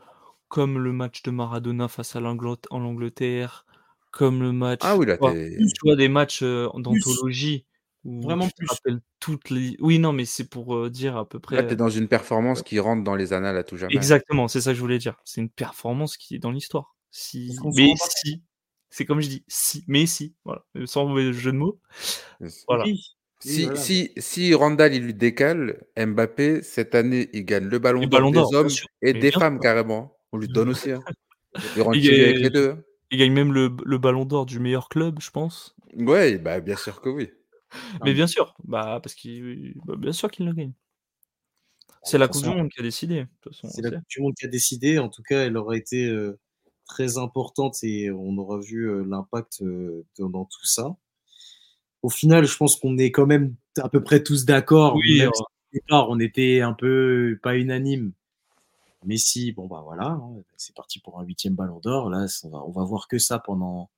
comme 0.49 0.79
le 0.79 0.91
match 0.91 1.23
de 1.23 1.31
Maradona 1.31 1.87
face 1.87 2.15
à 2.15 2.19
l'Anglet- 2.19 2.67
en 2.71 2.83
Angleterre, 2.83 3.65
comme 4.11 4.41
le 4.41 4.51
match. 4.51 4.81
Ah 4.83 4.97
oui, 4.97 5.05
là, 5.05 5.17
tu 5.17 5.23
vois, 5.23 5.33
tu 5.33 5.97
des 5.97 6.09
matchs 6.09 6.43
euh, 6.43 6.67
d'anthologie 6.75 7.65
où 8.03 8.21
Vraiment 8.21 8.47
tu 8.47 8.53
plus. 8.57 8.67
rappelles 8.67 8.99
toutes 9.19 9.49
les. 9.49 9.77
Oui, 9.79 9.97
non, 9.97 10.11
mais 10.11 10.25
c'est 10.25 10.49
pour 10.49 10.75
euh, 10.75 10.89
dire 10.89 11.15
à 11.15 11.27
peu 11.27 11.39
près. 11.39 11.55
Là, 11.55 11.63
t'es 11.63 11.75
dans 11.77 11.89
une 11.89 12.09
performance 12.09 12.63
qui 12.63 12.79
rentre 12.79 13.03
dans 13.03 13.15
les 13.15 13.31
annales 13.31 13.57
à 13.57 13.63
tout 13.63 13.77
jamais. 13.77 13.95
Exactement, 13.95 14.49
c'est 14.49 14.59
ça 14.59 14.71
que 14.71 14.75
je 14.75 14.81
voulais 14.81 14.97
dire. 14.97 15.15
C'est 15.23 15.39
une 15.39 15.49
performance 15.49 16.17
qui 16.17 16.35
est 16.35 16.39
dans 16.39 16.51
l'histoire. 16.51 16.95
Si, 17.11 17.57
mais 17.75 17.93
si, 17.97 18.41
c'est 18.89 19.05
comme 19.05 19.21
je 19.21 19.29
dis, 19.29 19.43
si, 19.47 19.83
mais 19.87 20.05
si, 20.05 20.33
voilà, 20.43 20.65
Euh, 20.75 20.85
sans 20.85 21.05
mauvais 21.07 21.31
jeu 21.33 21.51
de 21.51 21.57
mots. 21.57 21.79
Voilà. 22.67 22.83
Oui. 22.85 23.01
Oui, 23.43 23.51
Si, 23.51 23.63
voilà. 23.63 23.79
si, 23.79 24.11
si 24.17 24.53
Randall 24.53 24.93
il 24.93 25.03
lui 25.03 25.13
décale, 25.13 25.83
Mbappé, 25.97 26.61
cette 26.61 26.93
année, 26.95 27.29
il 27.33 27.43
gagne 27.45 27.65
le 27.65 27.79
ballon 27.79 28.01
Le 28.01 28.07
d'or 28.07 28.19
Ballon 28.19 28.31
des 28.31 28.55
hommes 28.55 28.67
et 29.01 29.13
Mais 29.13 29.19
des 29.19 29.29
bien 29.29 29.39
femmes 29.39 29.59
carrément. 29.59 30.17
On 30.31 30.37
lui 30.37 30.47
donne 30.47 30.69
aussi. 30.69 30.91
Hein. 30.91 31.01
Il 31.75 31.81
rentre 31.81 31.97
Il 31.97 32.03
chez 32.03 32.11
lui 32.11 32.21
est- 32.21 32.23
avec 32.25 32.39
les 32.39 32.49
deux. 32.49 32.75
Il 33.11 33.17
gagne 33.19 33.33
même 33.33 33.51
le, 33.51 33.75
le 33.83 33.97
ballon 33.97 34.23
d'or 34.25 34.45
du 34.45 34.59
meilleur 34.59 34.87
club, 34.87 35.19
je 35.19 35.31
pense. 35.31 35.75
Ouais, 35.97 36.37
bah, 36.37 36.61
bien 36.61 36.77
sûr 36.77 37.01
que 37.01 37.09
oui. 37.09 37.29
Mais 38.05 38.13
bien 38.13 38.27
sûr, 38.27 38.53
bah 38.63 38.99
parce 39.03 39.15
qu'il, 39.15 39.73
bah, 39.85 39.95
bien 39.97 40.11
sûr 40.13 40.29
qu'il 40.31 40.45
le 40.45 40.53
gagne. 40.53 40.73
C'est 42.03 42.17
la 42.17 42.27
Coupe 42.27 42.43
du 42.43 42.49
Monde 42.49 42.69
qui 42.69 42.79
a 42.79 42.83
décidé. 42.83 43.25
C'est 43.63 43.81
la. 43.81 43.91
Coupe 43.91 44.07
du 44.09 44.21
Monde 44.21 44.33
qui 44.39 44.45
a 44.45 44.49
décidé. 44.49 44.99
En 44.99 45.09
tout 45.09 45.23
cas, 45.23 45.45
elle 45.45 45.57
aurait 45.57 45.77
été 45.77 46.05
euh, 46.07 46.39
très 46.85 47.17
importante 47.17 47.77
et 47.83 48.11
on 48.11 48.37
aura 48.37 48.59
vu 48.59 48.89
euh, 48.89 49.03
l'impact 49.07 49.61
euh, 49.61 50.05
dans, 50.17 50.29
dans 50.29 50.45
tout 50.45 50.65
ça. 50.65 50.95
Au 52.03 52.09
final, 52.09 52.45
je 52.45 52.57
pense 52.57 52.75
qu'on 52.77 52.97
est 52.97 53.11
quand 53.11 53.25
même 53.27 53.55
à 53.77 53.89
peu 53.89 54.03
près 54.03 54.23
tous 54.23 54.45
d'accord. 54.45 54.95
Oui, 54.95 55.21
si 55.73 55.79
on 55.89 56.19
était 56.19 56.61
un 56.61 56.73
peu 56.73 57.39
pas 57.41 57.57
unanime. 57.57 58.11
Messi, 59.05 59.51
bon 59.51 59.65
bah 59.67 59.81
voilà, 59.83 60.09
hein, 60.09 60.29
c'est 60.57 60.75
parti 60.75 60.99
pour 60.99 61.19
un 61.19 61.23
huitième 61.23 61.55
Ballon 61.55 61.79
d'Or. 61.79 62.09
Là, 62.09 62.27
ça 62.27 62.47
va- 62.49 62.63
on 62.65 62.71
va 62.71 62.83
voir 62.83 63.07
que 63.07 63.17
ça 63.17 63.39
pendant 63.39 63.89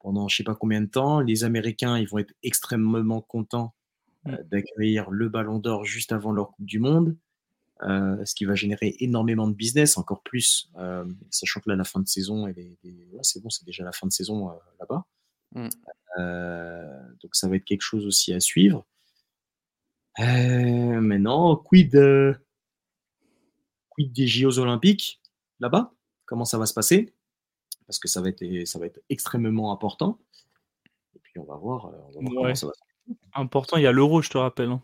pendant 0.00 0.28
je 0.28 0.36
sais 0.36 0.44
pas 0.44 0.54
combien 0.54 0.80
de 0.80 0.86
temps. 0.86 1.20
Les 1.20 1.44
Américains, 1.44 1.98
ils 1.98 2.08
vont 2.08 2.18
être 2.18 2.34
extrêmement 2.42 3.20
contents 3.20 3.74
euh, 4.28 4.36
d'accueillir 4.44 5.10
le 5.10 5.28
Ballon 5.28 5.58
d'Or 5.58 5.84
juste 5.84 6.12
avant 6.12 6.32
leur 6.32 6.52
Coupe 6.52 6.66
du 6.66 6.78
Monde, 6.78 7.16
euh, 7.82 8.24
ce 8.24 8.34
qui 8.34 8.44
va 8.44 8.54
générer 8.54 8.96
énormément 9.00 9.48
de 9.48 9.54
business, 9.54 9.98
encore 9.98 10.22
plus, 10.22 10.70
euh, 10.78 11.04
sachant 11.30 11.60
que 11.60 11.70
là, 11.70 11.76
la 11.76 11.84
fin 11.84 12.00
de 12.00 12.08
saison, 12.08 12.44
ouais, 12.44 12.54
c'est 13.22 13.42
bon, 13.42 13.50
c'est 13.50 13.64
déjà 13.64 13.84
la 13.84 13.92
fin 13.92 14.06
de 14.06 14.12
saison 14.12 14.50
là-bas. 14.80 15.04
Mm. 15.54 15.68
Euh, 16.18 17.02
donc 17.22 17.34
ça 17.34 17.48
va 17.48 17.56
être 17.56 17.64
quelque 17.64 17.82
chose 17.82 18.06
aussi 18.06 18.32
à 18.32 18.40
suivre. 18.40 18.86
Euh, 20.20 21.00
maintenant, 21.00 21.56
quid, 21.56 21.94
euh, 21.96 22.34
quid 23.90 24.12
des 24.12 24.26
JO 24.26 24.58
olympiques 24.58 25.20
là-bas? 25.60 25.92
Comment 26.26 26.44
ça 26.44 26.58
va 26.58 26.66
se 26.66 26.74
passer? 26.74 27.12
Parce 27.86 27.98
que 27.98 28.08
ça 28.08 28.20
va 28.20 28.28
être, 28.28 28.44
ça 28.66 28.78
va 28.78 28.86
être 28.86 29.00
extrêmement 29.10 29.72
important. 29.72 30.18
Et 31.16 31.18
puis 31.20 31.38
on 31.38 31.44
va 31.44 31.56
voir, 31.56 31.86
on 31.86 31.90
va 31.90 31.96
voir 31.98 32.16
Ouais. 32.22 32.24
comment 32.34 32.54
ça 32.54 32.66
va 32.68 32.72
se 32.74 32.80
important, 33.34 33.76
il 33.76 33.82
y 33.82 33.86
a 33.86 33.92
l'euro, 33.92 34.22
je 34.22 34.30
te 34.30 34.38
rappelle. 34.38 34.70
hein. 34.70 34.82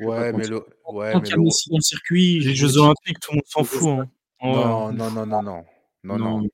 Ouais, 0.00 0.32
mais 0.32 0.48
le, 0.48 0.56
ouais, 0.88 1.12
Tant 1.12 1.18
mais 1.20 1.22
qu'il 1.24 1.30
y 1.30 1.32
a 1.34 1.36
le- 1.36 1.42
Messi 1.44 1.70
dans 1.70 1.76
le 1.76 1.82
circuit, 1.82 2.40
Les 2.40 2.54
Jeux 2.54 2.76
Olympiques, 2.78 3.20
tout 3.20 3.30
le 3.30 3.36
monde 3.36 3.44
s'en 3.46 3.62
fout. 3.64 3.88
hein. 3.88 4.10
Ouais. 4.42 4.52
non, 4.52 4.92
non, 4.92 5.10
non, 5.10 5.26
non, 5.26 5.42
non, 5.42 5.64
non, 6.02 6.18
non, 6.18 6.48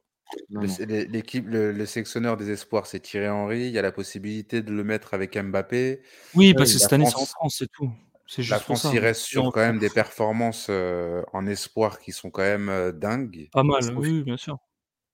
non. 0.50 0.60
non, 0.62 0.66
non. 0.68 0.74
Le- 0.86 1.04
L'équipe, 1.04 1.46
le, 1.48 1.72
le 1.72 1.86
sélectionneur 1.86 2.36
des 2.36 2.50
espoirs, 2.50 2.86
c'est 2.86 3.00
Thierry 3.00 3.28
Henry. 3.28 3.66
Il 3.66 3.72
y 3.72 3.78
a 3.78 3.82
la 3.82 3.92
possibilité 3.92 4.62
de 4.62 4.72
le 4.72 4.84
mettre 4.84 5.14
avec 5.14 5.36
Mbappé. 5.36 6.02
Oui, 6.34 6.54
parce 6.54 6.70
Ouais, 6.70 6.74
que 6.74 6.80
cette 6.80 6.92
année, 6.92 7.06
c'est 7.06 7.16
en 7.16 7.26
France- 7.26 7.56
c'est 7.58 7.70
tout. 7.70 7.90
C'est 8.26 8.42
juste 8.42 8.52
La 8.52 8.58
pour 8.58 8.76
France 8.78 8.82
ça. 8.82 8.94
y 8.94 8.98
reste 9.00 9.22
sur 9.22 9.50
quand 9.52 9.60
même 9.60 9.78
des 9.80 9.90
performances 9.90 10.68
euh, 10.70 11.22
en 11.32 11.46
espoir 11.48 11.98
qui 11.98 12.12
sont 12.12 12.30
quand 12.30 12.42
même 12.42 12.68
euh, 12.68 12.92
dingues. 12.92 13.48
Pas 13.52 13.64
mal, 13.64 13.80
oui, 13.96 14.22
bien 14.22 14.36
sûr. 14.36 14.58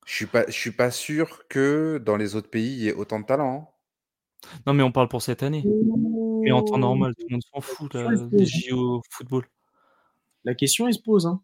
Je 0.05 0.13
suis 0.13 0.25
pas, 0.27 0.45
je 0.47 0.51
suis 0.53 0.71
pas 0.71 0.91
sûr 0.91 1.47
que 1.47 1.97
dans 1.97 2.15
les 2.15 2.35
autres 2.35 2.49
pays 2.49 2.71
il 2.73 2.79
y 2.83 2.87
ait 2.89 2.93
autant 2.93 3.19
de 3.19 3.25
talent. 3.25 3.71
hein. 4.47 4.49
Non, 4.67 4.73
mais 4.73 4.83
on 4.83 4.91
parle 4.91 5.07
pour 5.09 5.21
cette 5.23 5.41
année. 5.41 5.65
Mais 6.43 6.51
en 6.51 6.61
temps 6.61 6.77
normal, 6.77 7.13
tout 7.15 7.25
le 7.27 7.33
monde 7.33 7.41
s'en 7.53 7.59
fout 7.59 7.93
là, 7.95 8.15
des 8.31 8.45
c'est- 8.45 8.69
JO 8.69 9.01
football. 9.09 9.45
La 10.45 10.53
question, 10.53 10.87
elle 10.87 10.93
se 10.93 11.01
pose. 11.01 11.25
Hein. 11.25 11.41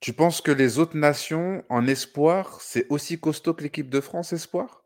Tu 0.00 0.12
penses 0.12 0.40
que 0.40 0.52
les 0.52 0.78
autres 0.78 0.96
nations 0.96 1.64
en 1.68 1.86
espoir, 1.88 2.60
c'est 2.60 2.86
aussi 2.88 3.18
costaud 3.18 3.52
que 3.54 3.64
l'équipe 3.64 3.90
de 3.90 4.00
France 4.00 4.32
espoir? 4.32 4.84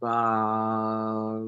Bah, 0.00 1.40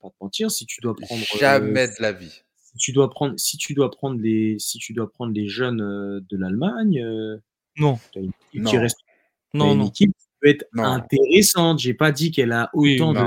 pas 0.00 0.08
te 0.08 0.14
mentir, 0.22 0.50
si 0.50 0.64
tu 0.64 0.80
dois 0.80 0.96
prendre, 0.96 1.22
euh, 1.34 1.38
Jamais 1.38 1.88
de 1.88 2.00
la 2.00 2.12
vie. 2.12 2.42
si 2.64 2.78
tu 2.78 2.92
dois 2.92 3.10
prendre, 3.10 3.34
si 3.38 3.58
tu 3.58 3.74
dois 3.74 3.90
prendre 3.90 4.18
les, 4.20 4.56
si 4.58 4.78
tu 4.78 4.94
dois 4.94 5.10
prendre 5.10 5.34
les 5.34 5.48
jeunes 5.48 5.82
euh, 5.82 6.20
de 6.30 6.38
l'Allemagne, 6.38 6.98
euh, 7.02 7.36
Non, 7.76 7.98
une 8.16 8.30
équipe 8.48 8.62
Non. 8.62 8.70
qui 8.70 8.78
reste, 8.78 8.98
t'as 9.52 9.58
non, 9.58 9.72
une 9.74 9.78
non. 9.80 9.86
équipe 9.88 10.12
qui 10.18 10.26
peut 10.40 10.48
être 10.48 10.64
Non. 10.72 10.84
intéressante. 10.84 11.78
J'ai 11.80 11.92
pas 11.94 12.10
dit 12.10 12.30
qu'elle 12.30 12.52
a 12.52 12.70
Oui, 12.72 12.96
autant 12.96 13.12
de. 13.12 13.20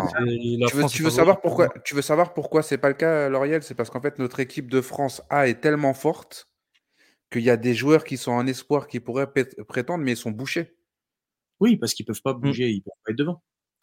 La 0.59 0.67
Tu 0.69 0.75
veux, 0.75 0.85
tu 0.85 1.11
savoir 1.11 1.39
pourquoi 1.39 1.69
Tu 1.85 1.93
veux 1.93 2.01
savoir 2.01 2.33
pourquoi 2.33 2.63
c'est 2.63 2.79
pas 2.79 2.89
le 2.89 2.95
cas, 2.95 3.29
Lauriel 3.29 3.61
C'est 3.61 3.75
parce 3.75 3.91
qu'en 3.91 4.01
fait 4.01 4.17
notre 4.17 4.39
équipe 4.39 4.71
de 4.71 4.81
France 4.81 5.21
A 5.29 5.47
est 5.47 5.61
tellement 5.61 5.93
forte 5.93 6.47
qu'il 7.33 7.43
y 7.43 7.49
a 7.49 7.57
des 7.57 7.73
joueurs 7.73 8.03
qui 8.03 8.15
sont 8.17 8.31
en 8.31 8.45
espoir 8.47 8.87
qui 8.87 8.99
pourraient 8.99 9.31
prétendre, 9.67 10.03
mais 10.03 10.11
ils 10.13 10.17
sont 10.17 10.31
bouchés. 10.31 10.75
Oui, 11.59 11.77
parce 11.77 11.93
qu'ils 11.93 12.05
peuvent 12.05 12.21
pas 12.21 12.33
bouger, 12.33 12.69
ils 12.69 12.81
peuvent 12.81 12.93
pas 13.05 13.11
être 13.11 13.17
devant. 13.17 13.41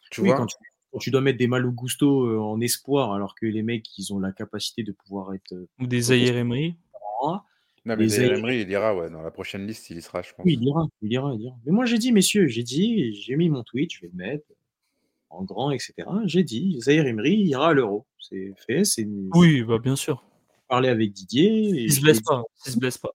Tu 0.09 0.21
oui, 0.21 0.27
vois? 0.27 0.37
quand 0.37 0.45
tu, 0.47 0.55
quand 0.91 0.99
tu 0.99 1.11
dois 1.11 1.21
mettre 1.21 1.37
des 1.37 1.47
Malo 1.47 1.71
Gusto 1.71 2.25
euh, 2.27 2.37
en 2.39 2.59
espoir, 2.61 3.13
alors 3.13 3.35
que 3.35 3.45
les 3.45 3.63
mecs, 3.63 3.85
ils 3.97 4.13
ont 4.13 4.19
la 4.19 4.31
capacité 4.31 4.83
de 4.83 4.91
pouvoir 4.91 5.33
être. 5.33 5.53
euh, 5.53 5.67
Ou 5.79 5.87
des 5.87 6.01
Zaire 6.01 6.35
Emery. 6.37 6.75
en 7.21 7.29
A, 7.33 7.45
Non, 7.85 7.95
mais 7.97 8.61
il 8.61 8.69
ira, 8.69 8.95
ouais, 8.95 9.09
dans 9.09 9.21
la 9.21 9.31
prochaine 9.31 9.65
liste, 9.67 9.89
il 9.89 9.97
y 9.97 10.01
sera, 10.01 10.21
je 10.21 10.33
pense. 10.33 10.45
Oui, 10.45 10.57
il 10.59 10.67
ira, 10.67 10.87
il 11.01 11.11
ira, 11.11 11.33
il 11.33 11.41
ira. 11.41 11.55
Mais 11.65 11.71
moi, 11.71 11.85
j'ai 11.85 11.97
dit, 11.97 12.11
messieurs, 12.11 12.47
j'ai 12.47 12.63
dit, 12.63 13.13
j'ai 13.13 13.35
mis 13.35 13.49
mon 13.49 13.63
tweet, 13.63 13.91
je 13.93 14.01
vais 14.01 14.09
le 14.13 14.17
mettre 14.17 14.45
en 15.29 15.43
grand, 15.43 15.71
etc. 15.71 15.93
J'ai 16.25 16.43
dit, 16.43 16.79
Zahir 16.81 17.05
Emery 17.07 17.35
ira 17.35 17.69
à 17.69 17.73
l'Euro. 17.73 18.05
C'est 18.19 18.53
fait, 18.67 18.83
c'est 18.83 19.07
Oui, 19.33 19.63
bah 19.63 19.79
bien 19.79 19.95
sûr. 19.95 20.23
parler 20.67 20.89
avec 20.89 21.13
Didier. 21.13 21.69
Et 21.69 21.83
Il 21.83 21.93
se 21.93 22.01
blesse 22.01 22.21
pas. 22.21 22.43
Il 22.67 22.73
se 22.73 22.77
blesse 22.79 22.97
pas. 22.97 23.11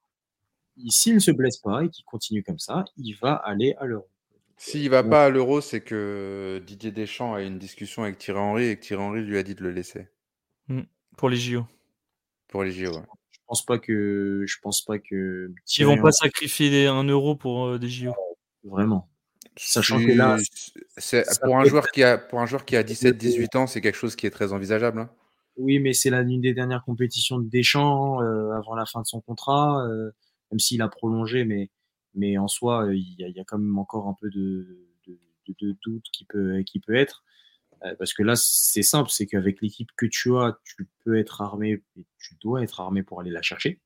S'il 0.88 1.14
ne 1.14 1.18
se 1.20 1.30
blesse 1.30 1.58
pas 1.58 1.84
et 1.84 1.88
qu'il 1.88 2.04
continue 2.04 2.42
comme 2.42 2.58
ça, 2.58 2.84
il 2.96 3.12
va 3.14 3.34
aller 3.34 3.74
à 3.78 3.86
l'Euro. 3.86 4.06
S'il 4.58 4.88
va 4.90 5.02
Ouais. 5.02 5.10
pas 5.10 5.26
à 5.26 5.28
l'Euro, 5.30 5.60
c'est 5.60 5.80
que 5.82 6.62
Didier 6.66 6.90
Deschamps 6.90 7.34
a 7.34 7.42
eu 7.42 7.46
une 7.46 7.58
discussion 7.58 8.02
avec 8.04 8.18
Thierry 8.18 8.38
Henry 8.40 8.64
et 8.68 8.76
que 8.76 8.82
Thierry 8.84 9.02
Henry 9.02 9.22
lui 9.22 9.36
a 9.38 9.42
dit 9.42 9.54
de 9.54 9.62
le 9.62 9.70
laisser 9.70 10.08
Pour 11.16 11.28
les 11.30 11.36
JO. 11.36 11.64
pour 12.48 12.62
les 12.64 12.72
JO. 12.72 12.92
ouais. 12.92 13.02
Je 13.30 13.38
pense 13.48 13.64
pas 13.64 13.78
que, 13.78 14.44
je 14.46 14.56
pense 14.62 14.82
pas 14.84 14.98
que 14.98 15.52
Ils 15.78 15.86
vont 15.86 16.00
pas 16.00 16.10
sacrifier 16.12 16.68
des- 16.70 16.86
un 16.86 17.04
euro 17.04 17.36
pour 17.36 17.66
euh, 17.66 17.78
des 17.78 17.88
JO. 17.88 18.12
vraiment. 18.64 19.08
Sachant 19.58 19.98
que 19.98 20.12
là, 20.12 20.36
pour 21.42 21.56
un 21.56 21.64
joueur 21.64 21.86
qui 21.90 22.02
a 22.02 22.18
pour 22.18 22.40
un 22.40 22.46
joueur 22.46 22.64
qui 22.66 22.76
a 22.76 22.82
17-18 22.82 23.56
ans, 23.56 23.66
c'est 23.66 23.80
quelque 23.80 23.94
chose 23.96 24.14
qui 24.16 24.26
est 24.26 24.30
très 24.30 24.52
envisageable. 24.52 25.00
hein. 25.00 25.10
Oui, 25.56 25.78
mais 25.78 25.94
c'est 25.94 26.10
l'une 26.10 26.42
des 26.42 26.52
dernières 26.52 26.84
compétitions 26.84 27.38
de 27.38 27.48
Deschamps 27.48 28.20
euh, 28.20 28.50
avant 28.52 28.74
la 28.74 28.84
fin 28.84 29.00
de 29.00 29.06
son 29.06 29.20
contrat, 29.22 29.86
euh, 29.86 30.10
même 30.50 30.58
s'il 30.60 30.82
a 30.82 30.88
prolongé, 30.88 31.44
mais 31.44 31.70
mais 32.14 32.38
en 32.38 32.48
soi, 32.48 32.88
il 32.94 33.14
y, 33.18 33.24
a, 33.24 33.28
y 33.28 33.40
a 33.40 33.44
quand 33.44 33.58
même 33.58 33.78
encore 33.78 34.08
un 34.08 34.14
peu 34.14 34.30
de, 34.30 34.88
de, 35.06 35.54
de 35.60 35.76
doute 35.82 36.06
qui 36.12 36.24
peut, 36.24 36.62
qui 36.62 36.80
peut 36.80 36.94
être. 36.94 37.22
Euh, 37.84 37.94
parce 37.98 38.14
que 38.14 38.22
là, 38.22 38.34
c'est 38.36 38.82
simple, 38.82 39.10
c'est 39.10 39.26
qu'avec 39.26 39.60
l'équipe 39.60 39.90
que 39.96 40.06
tu 40.06 40.36
as, 40.36 40.58
tu 40.64 40.88
peux 41.04 41.18
être 41.18 41.40
armé 41.42 41.82
et 41.96 42.06
tu 42.18 42.34
dois 42.40 42.62
être 42.62 42.80
armé 42.80 43.02
pour 43.02 43.20
aller 43.20 43.30
la 43.30 43.42
chercher. 43.42 43.80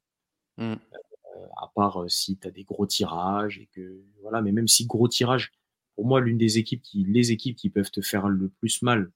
Mm. 0.57 0.73
Euh, 0.73 1.47
à 1.57 1.70
part 1.74 2.03
euh, 2.03 2.09
si 2.09 2.39
tu 2.39 2.47
as 2.47 2.51
des 2.51 2.65
gros 2.65 2.87
tirages 2.87 3.59
et 3.59 3.69
que 3.73 4.03
voilà, 4.23 4.43
mais 4.43 4.53
même 4.53 4.69
si 4.69 4.87
gros 4.87 5.09
tirage, 5.09 5.53
pour 5.97 6.07
moi, 6.07 6.20
l'une 6.20 6.39
des 6.39 6.59
équipes 6.59 6.82
qui, 6.82 7.05
les 7.05 7.32
équipes 7.32 7.57
qui 7.57 7.69
peuvent 7.69 7.91
te 7.91 8.01
faire 8.01 8.28
le 8.28 8.49
plus 8.49 8.82
mal, 8.82 9.11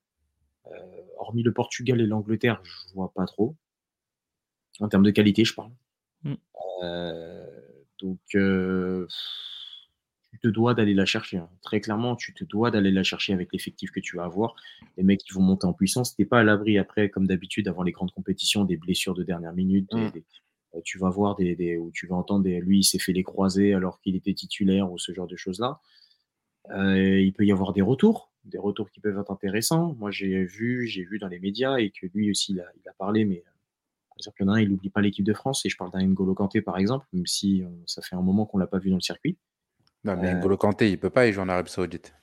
hormis 1.19 1.43
le 1.43 1.53
Portugal 1.53 2.01
et 2.01 2.07
l'Angleterre, 2.07 2.61
je 2.65 2.95
vois 2.95 3.13
pas 3.13 3.27
trop. 3.27 3.55
En 4.81 4.89
termes 4.89 5.05
de 5.05 5.11
qualité, 5.11 5.45
je 5.45 5.55
parle. 5.55 5.71
Mm. 6.25 6.35
donc, 8.01 8.19
tu 10.33 10.39
te 10.41 10.49
dois 10.49 10.75
d'aller 10.75 10.95
la 10.95 11.05
chercher. 11.07 11.37
hein. 11.39 11.49
Très 11.63 11.81
clairement, 11.81 12.17
tu 12.17 12.35
te 12.35 12.45
dois 12.45 12.71
d'aller 12.71 12.91
la 12.91 13.03
chercher 13.05 13.33
avec 13.33 13.53
l'effectif 13.53 13.91
que 13.93 14.01
tu 14.01 14.17
vas 14.17 14.25
avoir. 14.25 14.55
Les 14.97 15.05
mecs 15.05 15.21
qui 15.21 15.33
vont 15.33 15.43
monter 15.43 15.67
en 15.67 15.73
puissance, 15.73 16.17
t'es 16.17 16.25
pas 16.25 16.41
à 16.41 16.43
l'abri 16.43 16.77
après, 16.79 17.09
comme 17.09 17.27
d'habitude, 17.27 17.69
avant 17.69 17.83
les 17.83 17.93
grandes 17.93 18.11
compétitions, 18.11 18.65
des 18.65 18.77
blessures 18.77 19.15
de 19.15 19.23
dernière 19.23 19.53
minute. 19.53 19.93
Mm. 19.93 20.11
des- 20.11 20.25
euh, 20.75 20.81
tu 20.85 20.99
vas 20.99 21.09
voir 21.09 21.37
des, 21.37 21.55
des- 21.55 21.77
où 21.77 21.93
tu 21.93 22.07
vas 22.09 22.17
entendre 22.17 22.43
des, 22.43 22.61
lui, 22.61 22.81
il 22.81 22.85
s'est 22.85 22.99
fait 22.99 23.13
les 23.13 23.23
croisés 23.23 23.75
alors 23.75 24.01
qu'il 24.01 24.17
était 24.17 24.35
titulaire 24.35 24.91
ou 24.91 24.99
ce 24.99 25.13
genre 25.13 25.29
de 25.29 25.37
choses-là. 25.37 25.81
Euh, 26.71 27.21
il 27.21 27.33
peut 27.33 27.45
y 27.45 27.53
avoir 27.53 27.73
des 27.73 27.83
retours, 27.83 28.33
des 28.45 28.59
retours 28.59 28.91
qui 28.91 28.99
peuvent 29.01 29.19
être 29.19 29.31
intéressants. 29.31 29.95
Moi, 30.01 30.11
j'ai 30.11 30.45
vu, 30.45 30.87
j'ai 30.89 31.05
vu 31.05 31.19
dans 31.21 31.29
les 31.29 31.39
médias 31.39 31.77
et 31.77 31.91
que 31.91 32.07
lui 32.13 32.31
aussi, 32.31 32.53
il 32.53 32.61
a, 32.61 32.65
il 32.83 32.89
a 32.89 32.93
parlé, 32.95 33.25
mais 33.25 33.45
euh, 34.15 34.31
par 34.31 34.33
exemple, 34.33 34.37
il 34.41 34.45
y 34.45 34.49
en 34.49 34.53
a 34.53 34.57
un, 34.57 34.61
il 34.61 34.69
n'oublie 34.71 34.91
pas 34.91 35.01
l'équipe 35.01 35.25
de 35.25 35.35
France 35.35 35.65
et 35.67 35.69
je 35.69 35.77
parle 35.77 35.91
d'un 35.91 36.03
N'Golo 36.07 36.35
Kanté, 36.35 36.61
par 36.63 36.79
exemple, 36.79 37.07
même 37.13 37.27
si 37.27 37.63
euh, 37.63 37.69
ça 37.87 38.03
fait 38.03 38.17
un 38.17 38.23
moment 38.23 38.47
qu'on 38.47 38.59
l'a 38.59 38.67
pas 38.67 38.79
vu 38.79 38.91
dans 38.91 38.97
le 38.97 39.01
circuit. 39.03 39.37
Non, 40.05 40.17
mais 40.17 40.29
Euh, 40.29 40.35
N'Golo 40.35 40.57
Kanté, 40.57 40.91
il 40.91 40.99
peut 40.99 41.11
pas, 41.11 41.27
il 41.27 41.33
joue 41.33 41.41
en 41.41 41.49
Arabie 41.49 41.71
Saoudite. 41.71 42.15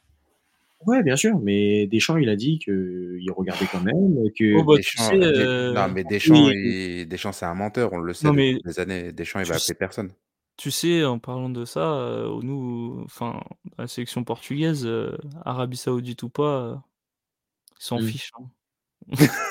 Ouais, 0.88 1.03
bien 1.03 1.15
sûr, 1.15 1.38
mais 1.39 1.85
Deschamps, 1.88 2.18
il 2.18 2.27
a 2.30 2.35
dit 2.35 2.57
qu'il 2.57 3.31
regardait 3.35 3.68
quand 3.72 3.81
même, 3.81 4.31
que 4.35 4.55
Oh, 4.55 4.63
bah, 4.63 4.80
tu 4.81 4.97
sais, 4.97 5.13
euh, 5.15 5.73
Non, 5.73 5.88
mais 5.93 6.03
Deschamps, 6.03 6.47
oui. 6.47 6.53
il- 7.01 7.05
Deschamps, 7.07 7.31
c'est 7.34 7.45
un 7.45 7.53
menteur, 7.53 7.93
on 7.93 7.99
le 7.99 8.13
sait 8.13 8.26
Non, 8.26 8.34
depuis 8.34 8.55
mais 8.55 8.72
des 8.73 8.80
années. 8.80 9.11
Deschamps, 9.11 9.39
il 9.41 9.45
va 9.45 9.59
sais- 9.59 9.72
appeler 9.73 9.77
personne. 9.77 10.11
Tu 10.57 10.72
sais, 10.72 11.03
en 11.05 11.19
parlant 11.19 11.49
de 11.49 11.65
ça, 11.65 11.93
euh, 11.99 12.39
nous, 12.41 13.01
enfin, 13.05 13.41
la 13.77 13.88
sélection 13.88 14.23
portugaise, 14.23 14.85
euh, 14.85 15.15
Arabie 15.45 15.77
Saoudite 15.77 16.23
ou 16.23 16.30
pas, 16.30 16.61
euh, 16.63 16.76
ils 17.80 17.84
s'en 17.84 17.99
Mm. 17.99 18.03
fichent. 18.03 18.31
hein. 18.39 18.49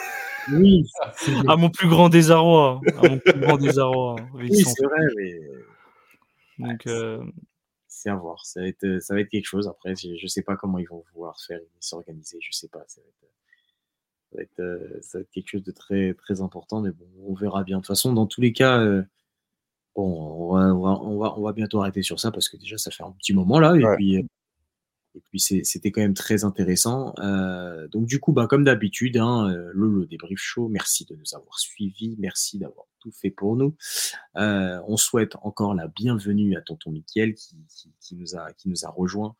oui, 0.52 0.86
c'est 1.16 1.32
À 1.48 1.56
mon 1.56 1.70
plus 1.70 1.88
grand 1.88 2.08
désarroi, 2.08 2.80
à 2.98 3.08
mon 3.08 3.18
plus 3.18 3.40
grand 3.40 3.56
désarroi, 3.56 4.16
ils 4.34 4.50
oui, 4.50 4.54
c'est 4.64 4.84
vrai, 4.84 5.00
mais 5.16 5.40
euh, 6.86 7.22
c'est 7.88 8.10
à 8.10 8.14
voir. 8.16 8.44
Ça 8.44 8.60
va, 8.60 8.68
être, 8.68 8.98
ça 9.00 9.14
va 9.14 9.20
être 9.20 9.28
quelque 9.28 9.46
chose. 9.46 9.68
Après, 9.68 9.94
je 9.96 10.08
ne 10.22 10.28
sais 10.28 10.42
pas 10.42 10.56
comment 10.56 10.78
ils 10.78 10.88
vont 10.88 11.02
pouvoir 11.12 11.38
faire, 11.46 11.60
s'organiser. 11.80 12.38
Je 12.40 12.52
sais 12.52 12.68
pas. 12.68 12.84
Ça 12.86 13.00
va 13.00 13.06
être, 13.08 13.30
ça 14.30 14.36
va 14.36 14.42
être, 14.42 14.60
euh, 14.60 14.98
ça 15.02 15.18
va 15.18 15.22
être 15.22 15.30
quelque 15.30 15.48
chose 15.50 15.64
de 15.64 15.72
très, 15.72 16.14
très 16.14 16.40
important, 16.40 16.80
mais 16.80 16.90
bon, 16.92 17.06
on 17.26 17.34
verra 17.34 17.64
bien. 17.64 17.78
De 17.78 17.80
toute 17.82 17.88
façon, 17.88 18.12
dans 18.12 18.26
tous 18.26 18.40
les 18.40 18.52
cas, 18.52 18.78
euh, 18.80 19.02
bon, 19.96 20.04
on 20.04 20.54
va, 20.54 20.74
on, 20.74 20.80
va, 20.80 20.90
on, 21.02 21.18
va, 21.18 21.38
on 21.38 21.42
va 21.42 21.52
bientôt 21.52 21.80
arrêter 21.80 22.02
sur 22.02 22.20
ça 22.20 22.30
parce 22.30 22.48
que 22.48 22.56
déjà, 22.56 22.78
ça 22.78 22.90
fait 22.90 23.02
un 23.02 23.12
petit 23.12 23.32
moment 23.34 23.58
là. 23.58 23.74
Et 23.76 23.84
Ouais. 23.84 23.96
puis, 23.96 24.16
euh, 24.18 24.22
et 25.14 25.20
puis 25.28 25.40
c'était 25.40 25.90
quand 25.90 26.00
même 26.00 26.14
très 26.14 26.44
intéressant. 26.44 27.14
Euh, 27.18 27.88
donc, 27.88 28.06
du 28.06 28.20
coup, 28.20 28.32
bah, 28.32 28.46
comme 28.46 28.64
d'habitude, 28.64 29.16
hein, 29.16 29.50
euh, 29.50 29.70
le, 29.74 29.88
le 29.88 30.06
débrief 30.06 30.38
show, 30.38 30.68
merci 30.68 31.04
de 31.04 31.14
nous 31.16 31.34
avoir 31.34 31.58
suivis. 31.58 32.16
Merci 32.18 32.58
d'avoir 32.58 32.86
tout 33.00 33.10
fait 33.10 33.30
pour 33.30 33.56
nous. 33.56 33.74
Euh, 34.36 34.80
on 34.86 34.96
souhaite 34.96 35.36
encore 35.42 35.74
la 35.74 35.88
bienvenue 35.88 36.56
à 36.56 36.60
tonton 36.60 36.92
Mickaël 36.92 37.34
qui, 37.34 37.56
qui, 37.68 37.92
qui 38.00 38.14
nous, 38.14 38.36
a, 38.36 38.52
qui 38.52 38.68
nous 38.68 38.84
a 38.84 38.90
rejoint, 38.90 39.34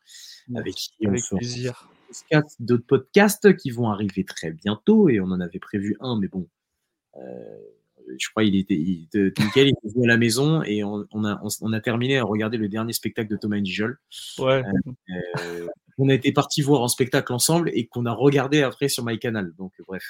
avec 0.55 0.75
qui 0.75 0.93
on 1.05 1.09
avec 1.09 1.23
plaisir. 1.29 1.89
d'autres 2.59 2.85
podcasts 2.85 3.55
qui 3.55 3.69
vont 3.69 3.89
arriver 3.89 4.25
très 4.25 4.51
bientôt 4.51 5.09
et 5.09 5.19
on 5.19 5.25
en 5.25 5.39
avait 5.39 5.59
prévu 5.59 5.95
un, 5.99 6.19
mais 6.19 6.27
bon, 6.27 6.49
euh, 7.17 7.59
je 8.19 8.29
crois 8.29 8.43
il 8.43 8.55
était, 8.55 8.75
il, 8.75 9.07
de- 9.13 9.33
Mickaël 9.39 9.67
il 9.67 9.71
était 9.71 9.93
venu 9.93 10.05
à 10.05 10.07
la 10.07 10.17
maison 10.17 10.63
et 10.63 10.83
on, 10.83 11.05
on 11.11 11.23
a, 11.25 11.39
on, 11.43 11.47
on 11.61 11.73
a 11.73 11.79
terminé 11.81 12.17
à 12.17 12.23
regarder 12.23 12.57
le 12.57 12.67
dernier 12.69 12.93
spectacle 12.93 13.29
de 13.29 13.37
Thomas 13.37 13.59
Njol. 13.59 13.99
Ouais, 14.39 14.63
Euh, 15.39 15.67
on 15.97 16.09
a 16.09 16.13
été 16.13 16.31
parti 16.31 16.61
voir 16.61 16.81
en 16.81 16.87
spectacle 16.87 17.31
ensemble 17.33 17.69
et 17.73 17.87
qu'on 17.87 18.05
a 18.05 18.13
regardé 18.13 18.61
après 18.63 18.87
sur 18.89 19.05
MyCanal. 19.05 19.53
Donc 19.57 19.73
bref. 19.87 20.03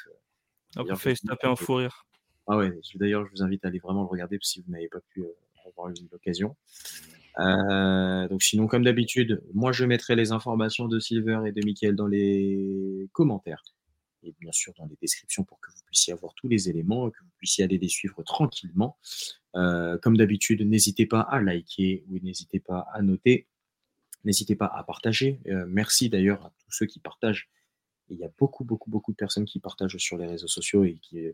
on 0.77 0.83
d'ailleurs, 0.83 0.99
fait 1.01 1.15
se 1.15 1.25
taper 1.25 1.47
un 1.47 1.55
fou 1.55 1.75
rire. 1.75 2.05
Ah 2.47 2.57
ouais, 2.57 2.71
d'ailleurs, 2.95 3.25
je 3.25 3.31
vous 3.31 3.43
invite 3.43 3.63
à 3.65 3.67
aller 3.67 3.79
vraiment 3.79 4.01
le 4.01 4.07
regarder 4.07 4.37
si 4.41 4.61
vous 4.61 4.71
n'avez 4.71 4.87
pas 4.87 4.99
pu 5.13 5.21
euh, 5.21 5.27
avoir 5.67 5.89
eu 5.89 5.93
l'occasion. 6.11 6.55
Euh, 7.39 8.27
donc 8.27 8.41
sinon, 8.43 8.67
comme 8.67 8.83
d'habitude, 8.83 9.41
moi 9.53 9.71
je 9.71 9.85
mettrai 9.85 10.15
les 10.15 10.31
informations 10.31 10.87
de 10.87 10.99
Silver 10.99 11.39
et 11.47 11.51
de 11.51 11.61
Mickaël 11.63 11.95
dans 11.95 12.07
les 12.07 13.07
commentaires 13.13 13.63
et 14.23 14.33
bien 14.39 14.51
sûr 14.51 14.73
dans 14.77 14.85
les 14.85 14.97
descriptions 15.01 15.43
pour 15.43 15.59
que 15.59 15.71
vous 15.71 15.81
puissiez 15.85 16.13
avoir 16.13 16.33
tous 16.35 16.47
les 16.47 16.69
éléments 16.69 17.07
et 17.07 17.11
que 17.11 17.19
vous 17.21 17.31
puissiez 17.37 17.63
aller 17.63 17.77
les 17.77 17.87
suivre 17.87 18.23
tranquillement. 18.23 18.97
Euh, 19.55 19.97
comme 19.97 20.17
d'habitude, 20.17 20.61
n'hésitez 20.61 21.05
pas 21.05 21.21
à 21.21 21.41
liker 21.41 22.03
ou 22.09 22.19
n'hésitez 22.19 22.59
pas 22.59 22.87
à 22.93 23.01
noter. 23.01 23.47
N'hésitez 24.23 24.55
pas 24.55 24.67
à 24.67 24.83
partager. 24.83 25.41
Euh, 25.47 25.65
merci 25.67 26.09
d'ailleurs 26.09 26.45
à 26.45 26.53
tous 26.59 26.71
ceux 26.71 26.85
qui 26.85 26.99
partagent. 26.99 27.49
Il 28.09 28.17
y 28.17 28.23
a 28.23 28.29
beaucoup, 28.37 28.63
beaucoup, 28.63 28.89
beaucoup 28.89 29.11
de 29.11 29.17
personnes 29.17 29.45
qui 29.45 29.59
partagent 29.59 29.97
sur 29.97 30.17
les 30.17 30.27
réseaux 30.27 30.47
sociaux 30.47 30.83
et 30.83 30.99
qui, 31.01 31.25
euh, 31.25 31.33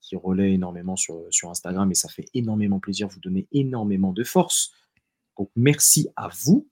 qui, 0.00 0.16
relaient 0.16 0.52
énormément 0.52 0.96
sur, 0.96 1.22
sur 1.30 1.50
Instagram. 1.50 1.90
Et 1.90 1.94
ça 1.94 2.08
fait 2.08 2.26
énormément 2.34 2.80
plaisir. 2.80 3.08
Vous 3.08 3.20
donnez 3.20 3.46
énormément 3.52 4.12
de 4.12 4.24
force. 4.24 4.72
Donc 5.38 5.50
merci 5.56 6.08
à 6.16 6.28
vous. 6.44 6.68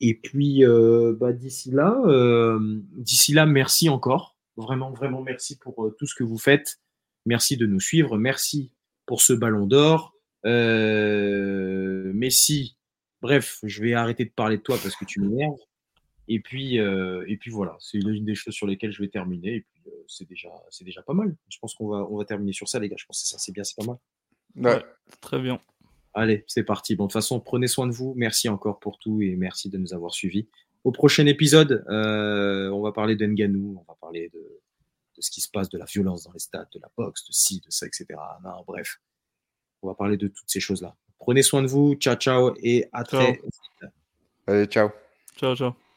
Et 0.00 0.14
puis 0.14 0.64
bah, 0.64 1.32
d'ici 1.32 1.70
là, 1.70 1.94
d'ici 2.96 3.34
là, 3.34 3.44
merci 3.44 3.90
encore. 3.90 4.39
Vraiment, 4.60 4.92
vraiment 4.92 5.22
merci 5.22 5.58
pour 5.58 5.84
euh, 5.84 5.96
tout 5.98 6.06
ce 6.06 6.14
que 6.14 6.24
vous 6.24 6.38
faites. 6.38 6.80
Merci 7.26 7.56
de 7.56 7.66
nous 7.66 7.80
suivre. 7.80 8.18
Merci 8.18 8.70
pour 9.06 9.22
ce 9.22 9.32
ballon 9.32 9.66
d'or. 9.66 10.14
Euh, 10.46 12.12
Messi, 12.14 12.76
bref, 13.20 13.58
je 13.62 13.82
vais 13.82 13.94
arrêter 13.94 14.24
de 14.24 14.30
parler 14.30 14.58
de 14.58 14.62
toi 14.62 14.78
parce 14.82 14.96
que 14.96 15.04
tu 15.04 15.20
m'énerves. 15.20 15.58
Et 16.28 16.38
puis, 16.40 16.78
euh, 16.78 17.24
et 17.26 17.36
puis 17.36 17.50
voilà, 17.50 17.76
c'est 17.80 17.98
une 17.98 18.24
des 18.24 18.36
choses 18.36 18.54
sur 18.54 18.66
lesquelles 18.66 18.92
je 18.92 19.02
vais 19.02 19.08
terminer. 19.08 19.56
Et 19.56 19.60
puis, 19.62 19.82
euh, 19.88 20.04
c'est 20.06 20.28
déjà, 20.28 20.48
c'est 20.70 20.84
déjà 20.84 21.02
pas 21.02 21.12
mal. 21.12 21.34
Je 21.48 21.58
pense 21.58 21.74
qu'on 21.74 21.88
va, 21.88 22.06
on 22.08 22.16
va 22.18 22.24
terminer 22.24 22.52
sur 22.52 22.68
ça, 22.68 22.78
les 22.78 22.88
gars. 22.88 22.96
Je 22.98 23.04
pense 23.04 23.22
que 23.22 23.28
ça, 23.28 23.38
c'est 23.38 23.52
bien, 23.52 23.64
c'est 23.64 23.76
pas 23.76 23.84
mal. 23.84 23.96
Ouais. 24.54 24.76
Ouais. 24.76 24.84
Très 25.20 25.40
bien. 25.40 25.60
Allez, 26.14 26.44
c'est 26.46 26.62
parti. 26.62 26.94
Bon, 26.94 27.04
de 27.04 27.08
toute 27.08 27.14
façon, 27.14 27.40
prenez 27.40 27.66
soin 27.66 27.86
de 27.86 27.92
vous. 27.92 28.14
Merci 28.16 28.48
encore 28.48 28.78
pour 28.78 28.98
tout 28.98 29.20
et 29.22 29.34
merci 29.36 29.70
de 29.70 29.78
nous 29.78 29.92
avoir 29.92 30.12
suivis. 30.12 30.48
Au 30.84 30.92
prochain 30.92 31.26
épisode, 31.26 31.84
euh, 31.90 32.70
on 32.70 32.80
va 32.80 32.92
parler 32.92 33.16
de 33.16 33.26
Nganou, 33.26 33.76
on 33.80 33.92
va 33.92 33.96
parler 34.00 34.30
de, 34.32 34.38
de 34.38 35.20
ce 35.20 35.30
qui 35.30 35.40
se 35.40 35.50
passe, 35.50 35.68
de 35.68 35.78
la 35.78 35.84
violence 35.84 36.24
dans 36.24 36.32
les 36.32 36.38
stades, 36.38 36.68
de 36.72 36.80
la 36.80 36.90
boxe, 36.96 37.26
de 37.26 37.32
ci, 37.32 37.60
de 37.60 37.70
ça, 37.70 37.86
etc. 37.86 38.06
Non, 38.42 38.64
bref, 38.66 39.00
on 39.82 39.88
va 39.88 39.94
parler 39.94 40.16
de 40.16 40.28
toutes 40.28 40.48
ces 40.48 40.60
choses-là. 40.60 40.96
Prenez 41.18 41.42
soin 41.42 41.62
de 41.62 41.68
vous. 41.68 41.94
Ciao, 41.94 42.16
ciao 42.16 42.54
et 42.62 42.88
à 42.92 43.04
Ciao. 43.04 43.20
très 43.20 43.40
Allez, 44.46 44.66
ciao. 44.66 44.90
Ciao, 45.36 45.54
ciao. 45.54 45.89